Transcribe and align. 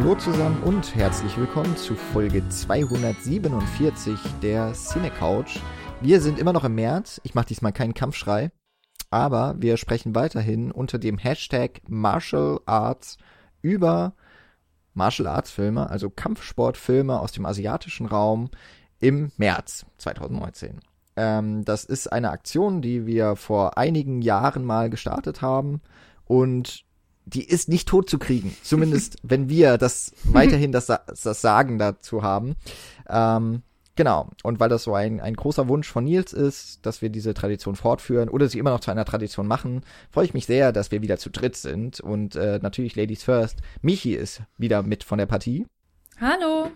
Hallo 0.00 0.14
zusammen 0.14 0.62
und 0.62 0.94
herzlich 0.94 1.36
willkommen 1.36 1.76
zu 1.76 1.96
Folge 1.96 2.48
247 2.48 4.16
der 4.40 4.72
Cine 4.72 5.10
Couch. 5.10 5.58
Wir 6.00 6.20
sind 6.20 6.38
immer 6.38 6.52
noch 6.52 6.62
im 6.62 6.76
März. 6.76 7.20
Ich 7.24 7.34
mache 7.34 7.48
diesmal 7.48 7.72
keinen 7.72 7.94
Kampfschrei, 7.94 8.52
aber 9.10 9.56
wir 9.58 9.76
sprechen 9.76 10.14
weiterhin 10.14 10.70
unter 10.70 11.00
dem 11.00 11.18
Hashtag 11.18 11.80
Martial 11.88 12.60
Arts 12.64 13.18
über 13.60 14.14
Martial 14.94 15.26
Arts 15.26 15.50
Filme, 15.50 15.90
also 15.90 16.10
Kampfsportfilme 16.10 17.18
aus 17.18 17.32
dem 17.32 17.44
asiatischen 17.44 18.06
Raum 18.06 18.50
im 19.00 19.32
März 19.36 19.84
2019. 19.96 20.78
Ähm, 21.16 21.64
das 21.64 21.84
ist 21.84 22.06
eine 22.06 22.30
Aktion, 22.30 22.82
die 22.82 23.04
wir 23.04 23.34
vor 23.34 23.76
einigen 23.76 24.22
Jahren 24.22 24.64
mal 24.64 24.90
gestartet 24.90 25.42
haben 25.42 25.80
und 26.24 26.84
die 27.28 27.44
ist 27.44 27.68
nicht 27.68 27.88
tot 27.88 28.08
zu 28.08 28.18
kriegen. 28.18 28.56
Zumindest, 28.62 29.16
wenn 29.22 29.48
wir 29.48 29.78
das 29.78 30.12
weiterhin 30.24 30.72
das, 30.72 30.86
das 30.86 31.40
Sagen 31.40 31.78
dazu 31.78 32.22
haben. 32.22 32.56
Ähm, 33.08 33.62
genau. 33.96 34.30
Und 34.42 34.60
weil 34.60 34.68
das 34.68 34.84
so 34.84 34.94
ein, 34.94 35.20
ein 35.20 35.34
großer 35.34 35.68
Wunsch 35.68 35.88
von 35.88 36.04
Nils 36.04 36.32
ist, 36.32 36.84
dass 36.86 37.02
wir 37.02 37.10
diese 37.10 37.34
Tradition 37.34 37.76
fortführen 37.76 38.28
oder 38.28 38.48
sie 38.48 38.58
immer 38.58 38.70
noch 38.70 38.80
zu 38.80 38.90
einer 38.90 39.04
Tradition 39.04 39.46
machen, 39.46 39.82
freue 40.10 40.24
ich 40.24 40.34
mich 40.34 40.46
sehr, 40.46 40.72
dass 40.72 40.90
wir 40.90 41.02
wieder 41.02 41.18
zu 41.18 41.30
dritt 41.30 41.56
sind. 41.56 42.00
Und 42.00 42.36
äh, 42.36 42.58
natürlich 42.62 42.96
Ladies 42.96 43.22
First. 43.22 43.58
Michi 43.82 44.14
ist 44.14 44.42
wieder 44.56 44.82
mit 44.82 45.04
von 45.04 45.18
der 45.18 45.26
Partie. 45.26 45.66
Hallo. 46.20 46.70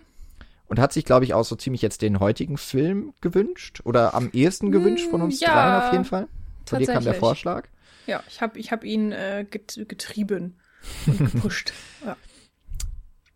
Und 0.67 0.79
hat 0.79 0.93
sich, 0.93 1.05
glaube 1.05 1.25
ich, 1.25 1.33
auch 1.33 1.43
so 1.43 1.55
ziemlich 1.55 1.81
jetzt 1.81 2.01
den 2.01 2.19
heutigen 2.19 2.57
Film 2.57 3.13
gewünscht. 3.21 3.81
Oder 3.83 4.13
am 4.13 4.29
ehesten 4.31 4.71
gewünscht 4.71 5.09
von 5.09 5.21
uns 5.21 5.39
ja, 5.39 5.53
dreien 5.53 5.81
auf 5.81 5.91
jeden 5.91 6.05
Fall. 6.05 6.27
Von 6.65 6.79
dir 6.79 6.87
kam 6.87 7.03
der 7.03 7.15
Vorschlag. 7.15 7.67
Ja, 8.07 8.23
ich 8.27 8.41
habe 8.41 8.59
ich 8.59 8.71
hab 8.71 8.83
ihn 8.83 9.11
äh, 9.11 9.45
getrieben 9.49 10.57
und 11.05 11.17
gepusht. 11.31 11.73
ja. 12.05 12.17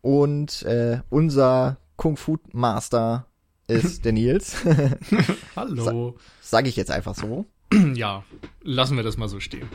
Und 0.01 0.63
äh, 0.63 1.01
unser 1.09 1.77
Kung 1.95 2.17
Fu 2.17 2.37
Master 2.51 3.25
ist 3.67 4.05
der 4.05 4.13
Nils. 4.13 4.57
Hallo. 5.55 6.15
Sa 6.41 6.57
sag 6.57 6.67
ich 6.67 6.75
jetzt 6.75 6.91
einfach 6.91 7.15
so. 7.15 7.45
Ja, 7.95 8.23
lassen 8.61 8.95
wir 8.95 9.03
das 9.03 9.17
mal 9.17 9.27
so 9.27 9.41
stehen. 9.41 9.67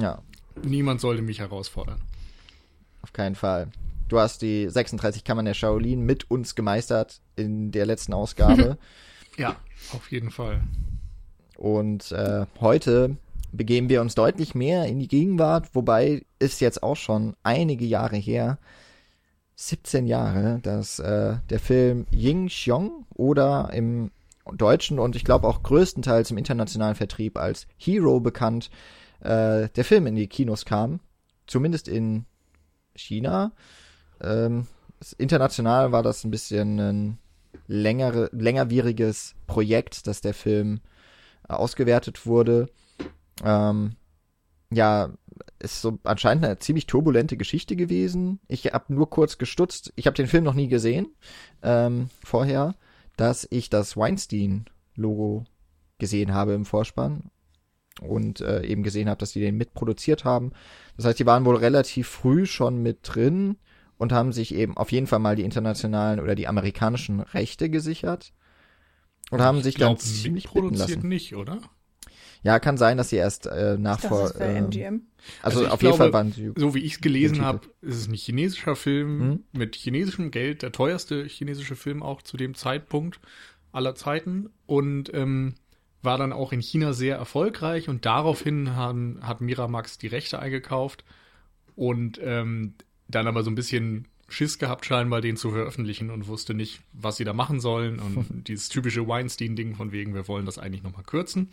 Ja. 0.00 0.22
Niemand 0.64 1.00
sollte 1.00 1.22
mich 1.22 1.38
herausfordern. 1.38 2.00
Auf 3.02 3.12
keinen 3.12 3.36
Fall. 3.36 3.68
Du 4.08 4.18
hast 4.18 4.42
die 4.42 4.68
36 4.68 5.22
Kammern 5.22 5.44
der 5.44 5.54
Shaolin 5.54 6.00
mit 6.00 6.28
uns 6.32 6.56
gemeistert 6.56 7.20
in 7.36 7.70
der 7.70 7.86
letzten 7.86 8.12
Ausgabe. 8.12 8.76
ja, 9.36 9.54
auf 9.92 10.10
jeden 10.10 10.32
Fall. 10.32 10.62
Und 11.56 12.10
äh, 12.10 12.46
heute 12.60 13.16
begeben 13.52 13.88
wir 13.88 14.00
uns 14.00 14.14
deutlich 14.14 14.54
mehr 14.54 14.86
in 14.86 14.98
die 14.98 15.08
Gegenwart, 15.08 15.74
wobei 15.74 16.22
ist 16.38 16.60
jetzt 16.60 16.82
auch 16.82 16.96
schon 16.96 17.34
einige 17.42 17.84
Jahre 17.84 18.16
her, 18.16 18.58
17 19.56 20.06
Jahre, 20.06 20.60
dass 20.62 21.00
äh, 21.00 21.36
der 21.50 21.58
Film 21.58 22.06
Ying 22.12 22.46
Xiong 22.46 23.06
oder 23.14 23.70
im 23.72 24.12
deutschen 24.52 24.98
und 24.98 25.16
ich 25.16 25.24
glaube 25.24 25.48
auch 25.48 25.62
größtenteils 25.62 26.30
im 26.30 26.38
internationalen 26.38 26.94
Vertrieb 26.94 27.36
als 27.36 27.66
Hero 27.76 28.20
bekannt, 28.20 28.70
äh, 29.20 29.68
der 29.68 29.84
Film 29.84 30.06
in 30.06 30.14
die 30.14 30.28
Kinos 30.28 30.64
kam. 30.64 31.00
Zumindest 31.46 31.88
in 31.88 32.24
China. 32.94 33.52
Ähm, 34.20 34.66
international 35.18 35.92
war 35.92 36.02
das 36.02 36.24
ein 36.24 36.30
bisschen 36.30 36.78
ein 36.78 37.18
längere, 37.66 38.28
längerwieriges 38.32 39.34
Projekt, 39.46 40.06
dass 40.06 40.20
der 40.20 40.34
Film 40.34 40.80
äh, 41.48 41.54
ausgewertet 41.54 42.26
wurde. 42.26 42.68
Ähm, 43.44 43.96
ja, 44.70 45.10
ist 45.58 45.80
so 45.80 45.98
anscheinend 46.04 46.44
eine 46.44 46.58
ziemlich 46.58 46.86
turbulente 46.86 47.36
Geschichte 47.36 47.76
gewesen. 47.76 48.40
Ich 48.48 48.66
habe 48.66 48.92
nur 48.94 49.10
kurz 49.10 49.38
gestutzt. 49.38 49.92
Ich 49.96 50.06
habe 50.06 50.16
den 50.16 50.26
Film 50.26 50.44
noch 50.44 50.54
nie 50.54 50.68
gesehen 50.68 51.08
ähm, 51.62 52.10
vorher, 52.24 52.74
dass 53.16 53.46
ich 53.50 53.70
das 53.70 53.96
Weinstein-Logo 53.96 55.44
gesehen 55.98 56.32
habe 56.32 56.52
im 56.52 56.64
Vorspann 56.64 57.30
und 58.00 58.40
äh, 58.40 58.64
eben 58.64 58.82
gesehen 58.82 59.08
habe, 59.08 59.18
dass 59.18 59.32
die 59.32 59.40
den 59.40 59.56
mitproduziert 59.56 60.24
haben. 60.24 60.52
Das 60.96 61.06
heißt, 61.06 61.18
die 61.18 61.26
waren 61.26 61.44
wohl 61.44 61.56
relativ 61.56 62.08
früh 62.08 62.46
schon 62.46 62.82
mit 62.82 63.00
drin 63.02 63.56
und 63.96 64.12
haben 64.12 64.32
sich 64.32 64.54
eben 64.54 64.76
auf 64.76 64.92
jeden 64.92 65.08
Fall 65.08 65.18
mal 65.18 65.34
die 65.34 65.42
internationalen 65.42 66.20
oder 66.20 66.36
die 66.36 66.46
amerikanischen 66.46 67.20
Rechte 67.20 67.68
gesichert 67.68 68.32
und 69.30 69.40
haben 69.40 69.62
sich 69.62 69.74
glaub, 69.74 69.90
dann 69.90 69.98
ziemlich 69.98 70.44
produziert 70.44 71.02
nicht, 71.02 71.34
oder? 71.34 71.58
Ja, 72.42 72.58
kann 72.58 72.76
sein, 72.76 72.96
dass 72.96 73.10
sie 73.10 73.16
erst 73.16 73.46
äh, 73.46 73.76
nach 73.78 74.02
ich 74.02 74.08
vor. 74.08 74.28
Dachte, 74.28 74.44
äh, 74.44 74.58
MGM. 74.58 75.02
Also, 75.42 75.60
also 75.60 75.70
auf 75.72 75.80
glaube, 75.80 75.84
jeden 75.84 75.98
Fall 75.98 76.12
waren 76.12 76.32
sie. 76.32 76.52
So 76.56 76.74
wie 76.74 76.80
ich 76.80 76.94
es 76.94 77.00
gelesen 77.00 77.42
habe, 77.42 77.60
ist 77.82 77.96
es 77.96 78.08
ein 78.08 78.14
chinesischer 78.14 78.76
Film 78.76 79.20
hm? 79.20 79.44
mit 79.52 79.76
chinesischem 79.76 80.30
Geld, 80.30 80.62
der 80.62 80.72
teuerste 80.72 81.24
chinesische 81.24 81.76
Film 81.76 82.02
auch 82.02 82.22
zu 82.22 82.36
dem 82.36 82.54
Zeitpunkt 82.54 83.20
aller 83.72 83.94
Zeiten 83.94 84.50
und 84.66 85.12
ähm, 85.12 85.54
war 86.02 86.16
dann 86.16 86.32
auch 86.32 86.52
in 86.52 86.60
China 86.60 86.92
sehr 86.92 87.16
erfolgreich 87.16 87.88
und 87.88 88.06
daraufhin 88.06 88.76
haben, 88.76 89.18
hat 89.22 89.40
Miramax 89.40 89.98
die 89.98 90.06
Rechte 90.06 90.38
eingekauft 90.38 91.04
und 91.76 92.20
ähm, 92.22 92.74
dann 93.08 93.26
aber 93.26 93.42
so 93.42 93.50
ein 93.50 93.54
bisschen 93.54 94.06
Schiss 94.28 94.58
gehabt, 94.58 94.84
scheinbar 94.84 95.20
den 95.20 95.36
zu 95.36 95.50
veröffentlichen 95.50 96.10
und 96.10 96.28
wusste 96.28 96.54
nicht, 96.54 96.80
was 96.92 97.16
sie 97.16 97.24
da 97.24 97.32
machen 97.32 97.60
sollen. 97.60 97.98
Und 97.98 98.26
dieses 98.48 98.68
typische 98.68 99.08
Weinstein-Ding 99.08 99.74
von 99.74 99.90
wegen, 99.90 100.14
wir 100.14 100.28
wollen 100.28 100.44
das 100.44 100.58
eigentlich 100.58 100.82
nochmal 100.82 101.02
kürzen 101.02 101.50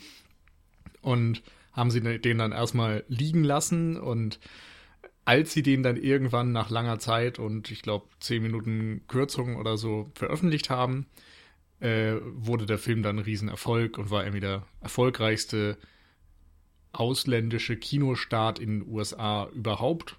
und 1.05 1.43
haben 1.71 1.91
sie 1.91 2.01
den 2.01 2.37
dann 2.37 2.51
erstmal 2.51 3.03
liegen 3.07 3.43
lassen 3.43 3.97
und 3.97 4.39
als 5.23 5.53
sie 5.53 5.61
den 5.61 5.83
dann 5.83 5.97
irgendwann 5.97 6.51
nach 6.51 6.69
langer 6.69 6.99
Zeit 6.99 7.37
und 7.37 7.69
ich 7.71 7.81
glaube 7.81 8.07
zehn 8.19 8.41
Minuten 8.41 9.01
Kürzung 9.07 9.55
oder 9.57 9.77
so 9.77 10.09
veröffentlicht 10.15 10.69
haben, 10.69 11.07
äh, 11.79 12.13
wurde 12.23 12.65
der 12.65 12.77
Film 12.77 13.03
dann 13.03 13.17
ein 13.17 13.25
Riesenerfolg 13.25 13.97
und 13.97 14.09
war 14.09 14.23
irgendwie 14.23 14.39
der 14.39 14.65
erfolgreichste 14.81 15.77
ausländische 16.91 17.75
Kinostart 17.75 18.57
in 18.57 18.79
den 18.79 18.87
USA 18.87 19.49
überhaupt. 19.53 20.17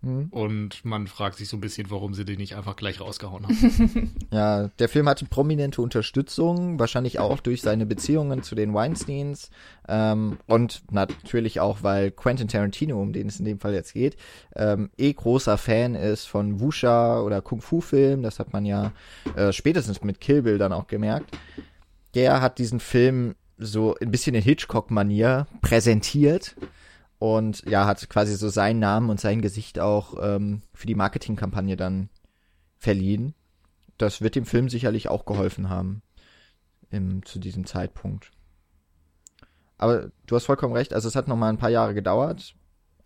Mhm. 0.00 0.28
Und 0.30 0.84
man 0.84 1.06
fragt 1.06 1.36
sich 1.38 1.48
so 1.48 1.56
ein 1.56 1.60
bisschen, 1.60 1.90
warum 1.90 2.14
sie 2.14 2.24
den 2.24 2.38
nicht 2.38 2.54
einfach 2.54 2.76
gleich 2.76 3.00
rausgehauen 3.00 3.44
haben. 3.44 4.14
ja, 4.32 4.68
der 4.78 4.88
Film 4.88 5.08
hatte 5.08 5.24
prominente 5.24 5.82
Unterstützung, 5.82 6.78
wahrscheinlich 6.78 7.18
auch 7.18 7.40
durch 7.40 7.62
seine 7.62 7.84
Beziehungen 7.84 8.42
zu 8.42 8.54
den 8.54 8.74
Weinsteins 8.74 9.50
ähm, 9.88 10.38
und 10.46 10.82
natürlich 10.92 11.60
auch, 11.60 11.82
weil 11.82 12.10
Quentin 12.12 12.48
Tarantino, 12.48 13.00
um 13.00 13.12
den 13.12 13.26
es 13.28 13.40
in 13.40 13.44
dem 13.44 13.58
Fall 13.58 13.74
jetzt 13.74 13.92
geht, 13.92 14.16
ähm, 14.54 14.90
eh 14.96 15.12
großer 15.12 15.58
Fan 15.58 15.94
ist 15.94 16.26
von 16.26 16.60
Wuxia 16.60 17.20
oder 17.20 17.42
Kung-Fu-Filmen. 17.42 18.22
Das 18.22 18.38
hat 18.38 18.52
man 18.52 18.64
ja 18.64 18.92
äh, 19.34 19.52
spätestens 19.52 20.02
mit 20.02 20.20
Kill 20.20 20.42
Bill 20.42 20.58
dann 20.58 20.72
auch 20.72 20.86
gemerkt. 20.86 21.36
Der 22.14 22.40
hat 22.40 22.58
diesen 22.58 22.80
Film 22.80 23.34
so 23.58 23.96
ein 24.00 24.12
bisschen 24.12 24.36
in 24.36 24.42
Hitchcock-Manier 24.42 25.48
präsentiert 25.60 26.54
und 27.18 27.64
ja, 27.68 27.86
hat 27.86 28.08
quasi 28.08 28.36
so 28.36 28.48
seinen 28.48 28.78
Namen 28.78 29.10
und 29.10 29.20
sein 29.20 29.42
Gesicht 29.42 29.78
auch 29.78 30.14
ähm, 30.20 30.62
für 30.72 30.86
die 30.86 30.94
Marketingkampagne 30.94 31.76
dann 31.76 32.10
verliehen. 32.76 33.34
Das 33.96 34.20
wird 34.20 34.36
dem 34.36 34.46
Film 34.46 34.68
sicherlich 34.68 35.08
auch 35.08 35.24
geholfen 35.24 35.68
haben 35.68 36.02
im, 36.90 37.24
zu 37.24 37.38
diesem 37.38 37.66
Zeitpunkt. 37.66 38.30
Aber 39.76 40.10
du 40.26 40.36
hast 40.36 40.44
vollkommen 40.44 40.74
recht, 40.74 40.92
also 40.92 41.08
es 41.08 41.16
hat 41.16 41.28
noch 41.28 41.36
mal 41.36 41.48
ein 41.48 41.58
paar 41.58 41.70
Jahre 41.70 41.94
gedauert, 41.94 42.54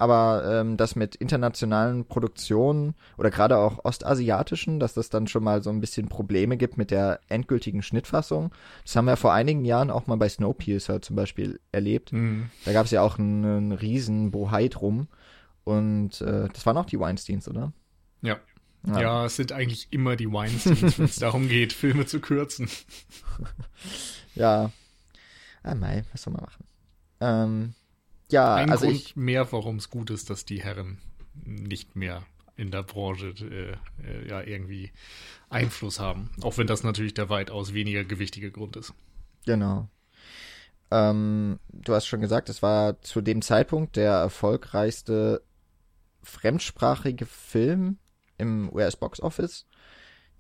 aber 0.02 0.42
ähm, 0.44 0.76
das 0.76 0.96
mit 0.96 1.14
internationalen 1.14 2.04
Produktionen 2.04 2.96
oder 3.18 3.30
gerade 3.30 3.56
auch 3.56 3.84
ostasiatischen, 3.84 4.80
dass 4.80 4.94
das 4.94 5.10
dann 5.10 5.28
schon 5.28 5.44
mal 5.44 5.62
so 5.62 5.70
ein 5.70 5.78
bisschen 5.78 6.08
Probleme 6.08 6.56
gibt 6.56 6.76
mit 6.76 6.90
der 6.90 7.20
endgültigen 7.28 7.84
Schnittfassung. 7.84 8.50
Das 8.82 8.96
haben 8.96 9.04
wir 9.04 9.16
vor 9.16 9.32
einigen 9.32 9.64
Jahren 9.64 9.92
auch 9.92 10.08
mal 10.08 10.16
bei 10.16 10.28
Snowpiercer 10.28 11.02
zum 11.02 11.14
Beispiel 11.14 11.60
erlebt. 11.70 12.12
Mhm. 12.12 12.50
Da 12.64 12.72
gab 12.72 12.86
es 12.86 12.90
ja 12.90 13.00
auch 13.00 13.16
einen, 13.16 13.44
einen 13.44 13.70
riesen 13.70 14.32
Bohai 14.32 14.66
drum. 14.66 15.06
Und 15.62 16.20
äh, 16.20 16.48
das 16.52 16.66
waren 16.66 16.78
auch 16.78 16.86
die 16.86 16.98
Weinsteins, 16.98 17.46
oder? 17.46 17.72
Ja. 18.22 18.40
ja. 18.84 19.00
Ja, 19.00 19.26
es 19.26 19.36
sind 19.36 19.52
eigentlich 19.52 19.86
immer 19.92 20.16
die 20.16 20.32
Weinsteins, 20.32 20.98
wenn 20.98 21.04
es 21.04 21.16
darum 21.20 21.48
geht, 21.48 21.72
Filme 21.72 22.06
zu 22.06 22.18
kürzen. 22.18 22.68
ja. 24.34 24.72
Ah, 25.62 25.76
mei, 25.76 26.02
was 26.10 26.22
soll 26.22 26.32
man 26.32 26.42
machen? 26.42 26.64
Ähm, 27.20 27.74
ja, 28.32 28.54
Ein 28.56 28.70
also 28.70 28.86
Grund 28.86 28.98
ich, 28.98 29.16
mehr, 29.16 29.52
warum 29.52 29.76
es 29.76 29.90
gut 29.90 30.10
ist, 30.10 30.30
dass 30.30 30.44
die 30.44 30.62
Herren 30.62 30.98
nicht 31.44 31.96
mehr 31.96 32.22
in 32.56 32.70
der 32.70 32.82
Branche 32.82 33.28
äh, 33.40 33.72
äh, 34.06 34.28
ja 34.28 34.42
irgendwie 34.42 34.90
Einfluss 35.48 36.00
haben. 36.00 36.30
Auch 36.42 36.58
wenn 36.58 36.66
das 36.66 36.82
natürlich 36.82 37.14
der 37.14 37.28
weitaus 37.28 37.72
weniger 37.72 38.04
gewichtige 38.04 38.50
Grund 38.50 38.76
ist. 38.76 38.92
Genau. 39.46 39.88
Ähm, 40.90 41.58
du 41.72 41.94
hast 41.94 42.06
schon 42.06 42.20
gesagt, 42.20 42.48
es 42.48 42.62
war 42.62 43.00
zu 43.00 43.22
dem 43.22 43.40
Zeitpunkt 43.40 43.96
der 43.96 44.12
erfolgreichste 44.12 45.42
fremdsprachige 46.22 47.26
Film 47.26 47.98
im 48.38 48.70
US-Box 48.72 49.20
Office. 49.20 49.66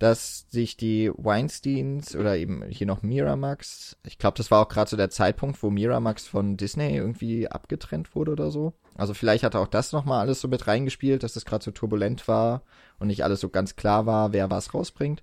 Dass 0.02 0.46
sich 0.50 0.76
die 0.76 1.12
Weinsteins 1.16 2.16
oder 2.16 2.36
eben 2.36 2.64
hier 2.64 2.88
noch 2.88 3.02
Miramax, 3.02 3.96
ich 4.04 4.18
glaube, 4.18 4.36
das 4.36 4.50
war 4.50 4.60
auch 4.60 4.68
gerade 4.68 4.90
so 4.90 4.96
der 4.96 5.10
Zeitpunkt, 5.10 5.62
wo 5.62 5.70
Miramax 5.70 6.26
von 6.26 6.56
Disney 6.56 6.96
irgendwie 6.96 7.46
abgetrennt 7.46 8.16
wurde 8.16 8.32
oder 8.32 8.50
so. 8.50 8.72
Also 8.96 9.14
vielleicht 9.14 9.44
hat 9.44 9.54
auch 9.54 9.68
das 9.68 9.92
nochmal 9.92 10.18
alles 10.18 10.40
so 10.40 10.48
mit 10.48 10.66
reingespielt, 10.66 11.22
dass 11.22 11.34
das 11.34 11.44
gerade 11.44 11.62
so 11.62 11.70
turbulent 11.70 12.26
war 12.26 12.62
und 12.98 13.06
nicht 13.06 13.22
alles 13.22 13.38
so 13.38 13.48
ganz 13.48 13.76
klar 13.76 14.04
war, 14.04 14.32
wer 14.32 14.50
was 14.50 14.74
rausbringt. 14.74 15.22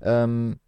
Ähm, 0.00 0.60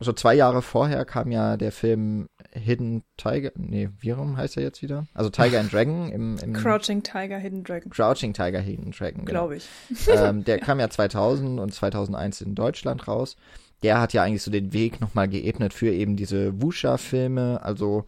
so 0.00 0.12
zwei 0.12 0.34
Jahre 0.34 0.62
vorher 0.62 1.04
kam 1.04 1.32
ja 1.32 1.56
der 1.56 1.72
Film 1.72 2.28
Hidden 2.52 3.02
Tiger, 3.16 3.50
nee, 3.56 3.88
wie 3.98 4.12
rum 4.12 4.36
heißt 4.36 4.56
er 4.56 4.62
jetzt 4.62 4.80
wieder? 4.80 5.06
Also 5.12 5.28
Tiger 5.28 5.58
and 5.58 5.72
Dragon 5.72 6.10
im, 6.12 6.38
im 6.38 6.52
Crouching 6.52 7.02
Tiger, 7.02 7.38
Hidden 7.38 7.64
Dragon. 7.64 7.90
Crouching 7.90 8.32
Tiger, 8.32 8.60
Hidden 8.60 8.92
Dragon, 8.92 9.24
genau. 9.24 9.48
glaube 9.48 9.56
ich. 9.56 9.68
ähm, 10.08 10.44
der 10.44 10.58
kam 10.60 10.78
ja 10.78 10.88
2000 10.88 11.58
und 11.58 11.74
2001 11.74 12.42
in 12.42 12.54
Deutschland 12.54 13.08
raus. 13.08 13.36
Der 13.82 14.00
hat 14.00 14.12
ja 14.12 14.22
eigentlich 14.22 14.42
so 14.42 14.50
den 14.50 14.72
Weg 14.72 15.00
nochmal 15.00 15.28
geebnet 15.28 15.74
für 15.74 15.92
eben 15.92 16.16
diese 16.16 16.60
Wuxia-Filme, 16.62 17.60
also 17.62 18.04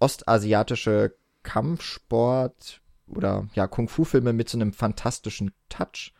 ostasiatische 0.00 1.14
Kampfsport 1.42 2.80
oder 3.06 3.48
ja 3.54 3.66
Kung-Fu-Filme 3.66 4.32
mit 4.32 4.48
so 4.50 4.58
einem 4.58 4.72
fantastischen 4.72 5.52
Touch. 5.70 6.12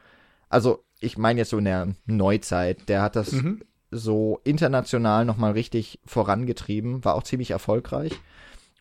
Also 0.49 0.85
ich 1.01 1.19
meine 1.19 1.41
jetzt 1.41 1.51
so 1.51 1.59
in 1.59 1.65
der 1.65 1.95
Neuzeit. 2.07 2.89
Der 2.89 3.03
hat 3.03 3.17
das 3.17 3.33
mhm 3.33 3.63
so 3.93 4.41
international 4.43 5.25
nochmal 5.25 5.53
richtig 5.53 6.01
vorangetrieben, 6.05 7.05
war 7.05 7.15
auch 7.15 7.23
ziemlich 7.23 7.53
erfolgreich. 7.53 8.13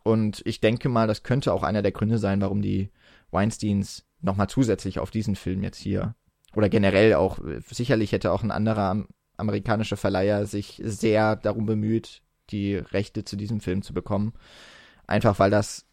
Und 0.03 0.41
ich 0.45 0.61
denke 0.61 0.89
mal, 0.89 1.05
das 1.05 1.21
könnte 1.21 1.53
auch 1.53 1.61
einer 1.61 1.83
der 1.83 1.91
Gründe 1.91 2.17
sein, 2.17 2.41
warum 2.41 2.61
die 2.61 2.89
Weinsteins 3.29 4.05
nochmal 4.21 4.47
zusätzlich 4.49 4.99
auf 4.99 5.11
diesen 5.11 5.35
Film 5.35 5.61
jetzt 5.61 5.77
hier 5.77 6.15
oder 6.55 6.69
generell 6.69 7.13
auch, 7.13 7.39
sicherlich 7.69 8.11
hätte 8.11 8.31
auch 8.31 8.43
ein 8.43 8.51
anderer 8.51 9.05
amerikanischer 9.37 9.97
Verleiher 9.97 10.45
sich 10.45 10.81
sehr 10.83 11.35
darum 11.35 11.65
bemüht, 11.65 12.21
die 12.49 12.75
Rechte 12.75 13.23
zu 13.23 13.35
diesem 13.35 13.61
Film 13.61 13.81
zu 13.81 13.93
bekommen. 13.93 14.33
Einfach 15.07 15.39
weil 15.39 15.51
das 15.51 15.85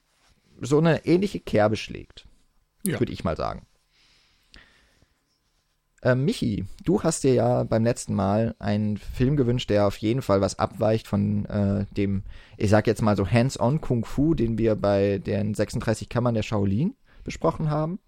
so 0.60 0.78
eine 0.78 1.06
ähnliche 1.06 1.40
Kerbe 1.40 1.76
schlägt. 1.76 2.26
Ja. 2.84 2.98
Würde 2.98 3.12
ich 3.12 3.24
mal 3.24 3.36
sagen. 3.36 3.66
Äh, 6.02 6.14
Michi, 6.14 6.64
du 6.84 7.02
hast 7.02 7.24
dir 7.24 7.34
ja 7.34 7.64
beim 7.64 7.82
letzten 7.82 8.14
Mal 8.14 8.54
einen 8.58 8.96
Film 8.96 9.36
gewünscht, 9.36 9.68
der 9.70 9.86
auf 9.86 9.96
jeden 9.96 10.22
Fall 10.22 10.40
was 10.40 10.58
abweicht 10.58 11.08
von 11.08 11.44
äh, 11.46 11.86
dem, 11.96 12.22
ich 12.56 12.70
sag 12.70 12.86
jetzt 12.86 13.02
mal 13.02 13.16
so 13.16 13.28
Hands-on 13.28 13.80
Kung 13.80 14.04
Fu, 14.04 14.34
den 14.34 14.58
wir 14.58 14.76
bei 14.76 15.18
den 15.18 15.54
36 15.54 16.08
Kammern 16.08 16.34
der 16.34 16.42
Shaolin 16.42 16.94
besprochen 17.24 17.70
haben. 17.70 17.98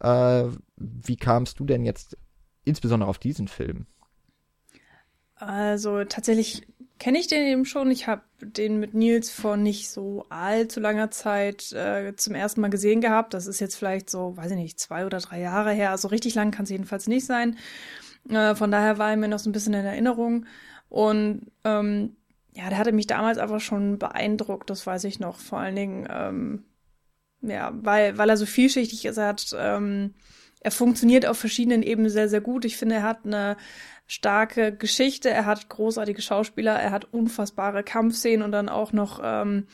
Äh, 0.00 0.44
wie 0.76 1.16
kamst 1.16 1.58
du 1.60 1.64
denn 1.64 1.84
jetzt 1.84 2.18
insbesondere 2.64 3.08
auf 3.08 3.18
diesen 3.18 3.48
Film? 3.48 3.86
Also 5.36 6.04
tatsächlich 6.04 6.66
kenne 6.98 7.18
ich 7.18 7.26
den 7.26 7.42
eben 7.46 7.64
schon. 7.64 7.90
Ich 7.90 8.06
habe 8.06 8.22
den 8.40 8.78
mit 8.78 8.94
Nils 8.94 9.30
vor 9.30 9.56
nicht 9.56 9.90
so 9.90 10.26
allzu 10.28 10.80
langer 10.80 11.10
Zeit 11.10 11.72
äh, 11.72 12.14
zum 12.16 12.34
ersten 12.34 12.60
Mal 12.60 12.70
gesehen 12.70 13.00
gehabt. 13.00 13.34
Das 13.34 13.46
ist 13.46 13.60
jetzt 13.60 13.76
vielleicht 13.76 14.08
so, 14.08 14.36
weiß 14.36 14.52
ich 14.52 14.56
nicht, 14.56 14.78
zwei 14.78 15.04
oder 15.06 15.18
drei 15.18 15.40
Jahre 15.40 15.72
her. 15.72 15.90
Also 15.90 16.08
richtig 16.08 16.34
lang 16.34 16.50
kann 16.50 16.64
es 16.64 16.70
jedenfalls 16.70 17.06
nicht 17.06 17.26
sein. 17.26 17.58
Äh, 18.28 18.54
von 18.54 18.70
daher 18.70 18.98
war 18.98 19.10
er 19.10 19.16
mir 19.16 19.28
noch 19.28 19.38
so 19.38 19.50
ein 19.50 19.52
bisschen 19.52 19.74
in 19.74 19.84
Erinnerung. 19.84 20.46
Und 20.88 21.50
ähm, 21.64 22.16
ja, 22.54 22.68
der 22.68 22.78
hatte 22.78 22.92
mich 22.92 23.06
damals 23.06 23.38
einfach 23.38 23.60
schon 23.60 23.98
beeindruckt, 23.98 24.70
das 24.70 24.86
weiß 24.86 25.04
ich 25.04 25.18
noch. 25.18 25.38
Vor 25.38 25.58
allen 25.58 25.76
Dingen, 25.76 26.08
ähm, 26.10 26.64
ja, 27.42 27.72
weil, 27.74 28.16
weil 28.16 28.30
er 28.30 28.36
so 28.36 28.46
vielschichtig 28.46 29.04
ist. 29.04 29.16
Er 29.16 29.28
hat, 29.28 29.54
ähm, 29.58 30.14
er 30.60 30.70
funktioniert 30.70 31.26
auf 31.26 31.38
verschiedenen 31.38 31.82
Ebenen 31.82 32.10
sehr, 32.10 32.28
sehr 32.28 32.40
gut. 32.40 32.64
Ich 32.64 32.76
finde, 32.76 32.96
er 32.96 33.02
hat 33.02 33.26
eine 33.26 33.56
starke 34.06 34.76
Geschichte, 34.76 35.30
er 35.30 35.46
hat 35.46 35.68
großartige 35.68 36.22
Schauspieler, 36.22 36.74
er 36.74 36.90
hat 36.90 37.12
unfassbare 37.12 37.82
Kampfszenen 37.82 38.42
und 38.42 38.52
dann 38.52 38.68
auch 38.68 38.92
noch 38.92 39.20
ähm, 39.22 39.66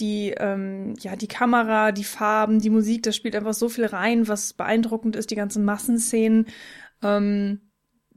die, 0.00 0.34
ähm, 0.38 0.94
ja, 1.00 1.16
die 1.16 1.28
Kamera, 1.28 1.92
die 1.92 2.04
Farben, 2.04 2.60
die 2.60 2.70
Musik, 2.70 3.02
das 3.02 3.16
spielt 3.16 3.36
einfach 3.36 3.54
so 3.54 3.68
viel 3.68 3.86
rein, 3.86 4.28
was 4.28 4.52
beeindruckend 4.52 5.16
ist, 5.16 5.30
die 5.30 5.36
ganzen 5.36 5.64
Massenszenen. 5.64 6.46
Ähm, 7.02 7.60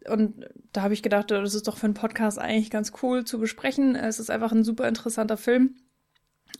und 0.07 0.45
da 0.73 0.81
habe 0.81 0.93
ich 0.93 1.03
gedacht, 1.03 1.31
das 1.31 1.53
ist 1.53 1.67
doch 1.67 1.77
für 1.77 1.85
einen 1.85 1.93
Podcast 1.93 2.39
eigentlich 2.39 2.71
ganz 2.71 2.91
cool 3.01 3.23
zu 3.23 3.39
besprechen. 3.39 3.95
Es 3.95 4.19
ist 4.19 4.31
einfach 4.31 4.51
ein 4.51 4.63
super 4.63 4.87
interessanter 4.87 5.37
Film. 5.37 5.75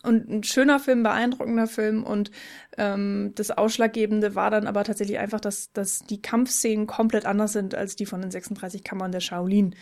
Und 0.03 0.29
ein 0.29 0.43
schöner 0.43 0.79
Film, 0.79 1.03
beeindruckender 1.03 1.67
Film 1.67 2.03
und 2.03 2.31
ähm, 2.77 3.33
das 3.35 3.51
Ausschlaggebende 3.51 4.33
war 4.33 4.49
dann 4.49 4.67
aber 4.67 4.83
tatsächlich 4.83 5.19
einfach, 5.19 5.39
dass, 5.39 5.71
dass 5.73 5.99
die 5.99 6.21
Kampfszenen 6.21 6.87
komplett 6.87 7.25
anders 7.25 7.53
sind 7.53 7.75
als 7.75 7.95
die 7.95 8.07
von 8.07 8.21
den 8.21 8.31
36 8.31 8.83
Kammern 8.83 9.11
der 9.11 9.19
Shaolin. 9.19 9.75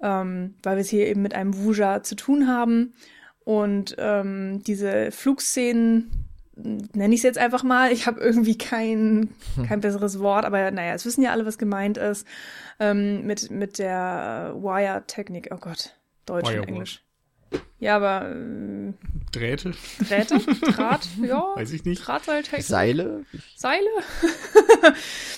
Ähm, 0.00 0.56
weil 0.64 0.76
wir 0.76 0.80
es 0.80 0.88
hier 0.88 1.06
eben 1.06 1.22
mit 1.22 1.34
einem 1.34 1.56
Wuja 1.56 2.02
zu 2.02 2.16
tun 2.16 2.48
haben. 2.48 2.94
Und 3.44 3.94
ähm, 3.98 4.62
diese 4.64 5.12
Flugszenen, 5.12 6.10
nenne 6.56 7.14
ich 7.14 7.20
es 7.20 7.24
jetzt 7.24 7.38
einfach 7.38 7.62
mal, 7.62 7.92
ich 7.92 8.06
habe 8.06 8.20
irgendwie 8.20 8.58
kein, 8.58 9.30
hm. 9.54 9.66
kein 9.66 9.80
besseres 9.80 10.18
Wort, 10.20 10.44
aber 10.44 10.70
naja, 10.70 10.94
es 10.94 11.06
wissen 11.06 11.22
ja 11.22 11.30
alle, 11.30 11.46
was 11.46 11.58
gemeint 11.58 11.98
ist, 11.98 12.26
ähm, 12.78 13.26
mit, 13.26 13.50
mit 13.50 13.78
der 13.78 14.54
Wire-Technik, 14.56 15.48
oh 15.52 15.58
Gott, 15.58 15.96
Deutsch 16.26 16.50
Wire 16.50 16.62
und 16.62 16.68
Englisch. 16.68 17.04
Ja, 17.78 17.96
aber. 17.96 18.30
Äh, 18.30 18.92
Drähte? 19.32 19.72
Drähte? 20.06 20.38
Draht? 20.38 21.08
Ja. 21.22 21.44
Weiß 21.54 21.72
ich 21.72 21.84
nicht. 21.84 22.06
Drahtseiltechnik. 22.06 22.64
Seile? 22.64 23.24
Seile? 23.56 23.88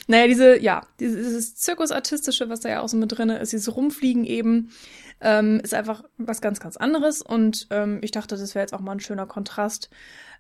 naja, 0.08 0.26
diese, 0.26 0.60
ja, 0.60 0.82
dieses 1.00 1.56
Zirkusartistische, 1.56 2.48
was 2.48 2.60
da 2.60 2.68
ja 2.68 2.80
auch 2.80 2.88
so 2.88 2.96
mit 2.96 3.16
drin 3.16 3.30
ist, 3.30 3.52
dieses 3.52 3.74
Rumfliegen 3.74 4.24
eben, 4.24 4.70
ähm, 5.20 5.60
ist 5.62 5.74
einfach 5.74 6.04
was 6.18 6.40
ganz, 6.40 6.60
ganz 6.60 6.76
anderes. 6.76 7.22
Und 7.22 7.66
ähm, 7.70 8.00
ich 8.02 8.10
dachte, 8.10 8.36
das 8.36 8.54
wäre 8.54 8.62
jetzt 8.62 8.74
auch 8.74 8.80
mal 8.80 8.92
ein 8.92 9.00
schöner 9.00 9.26
Kontrast 9.26 9.88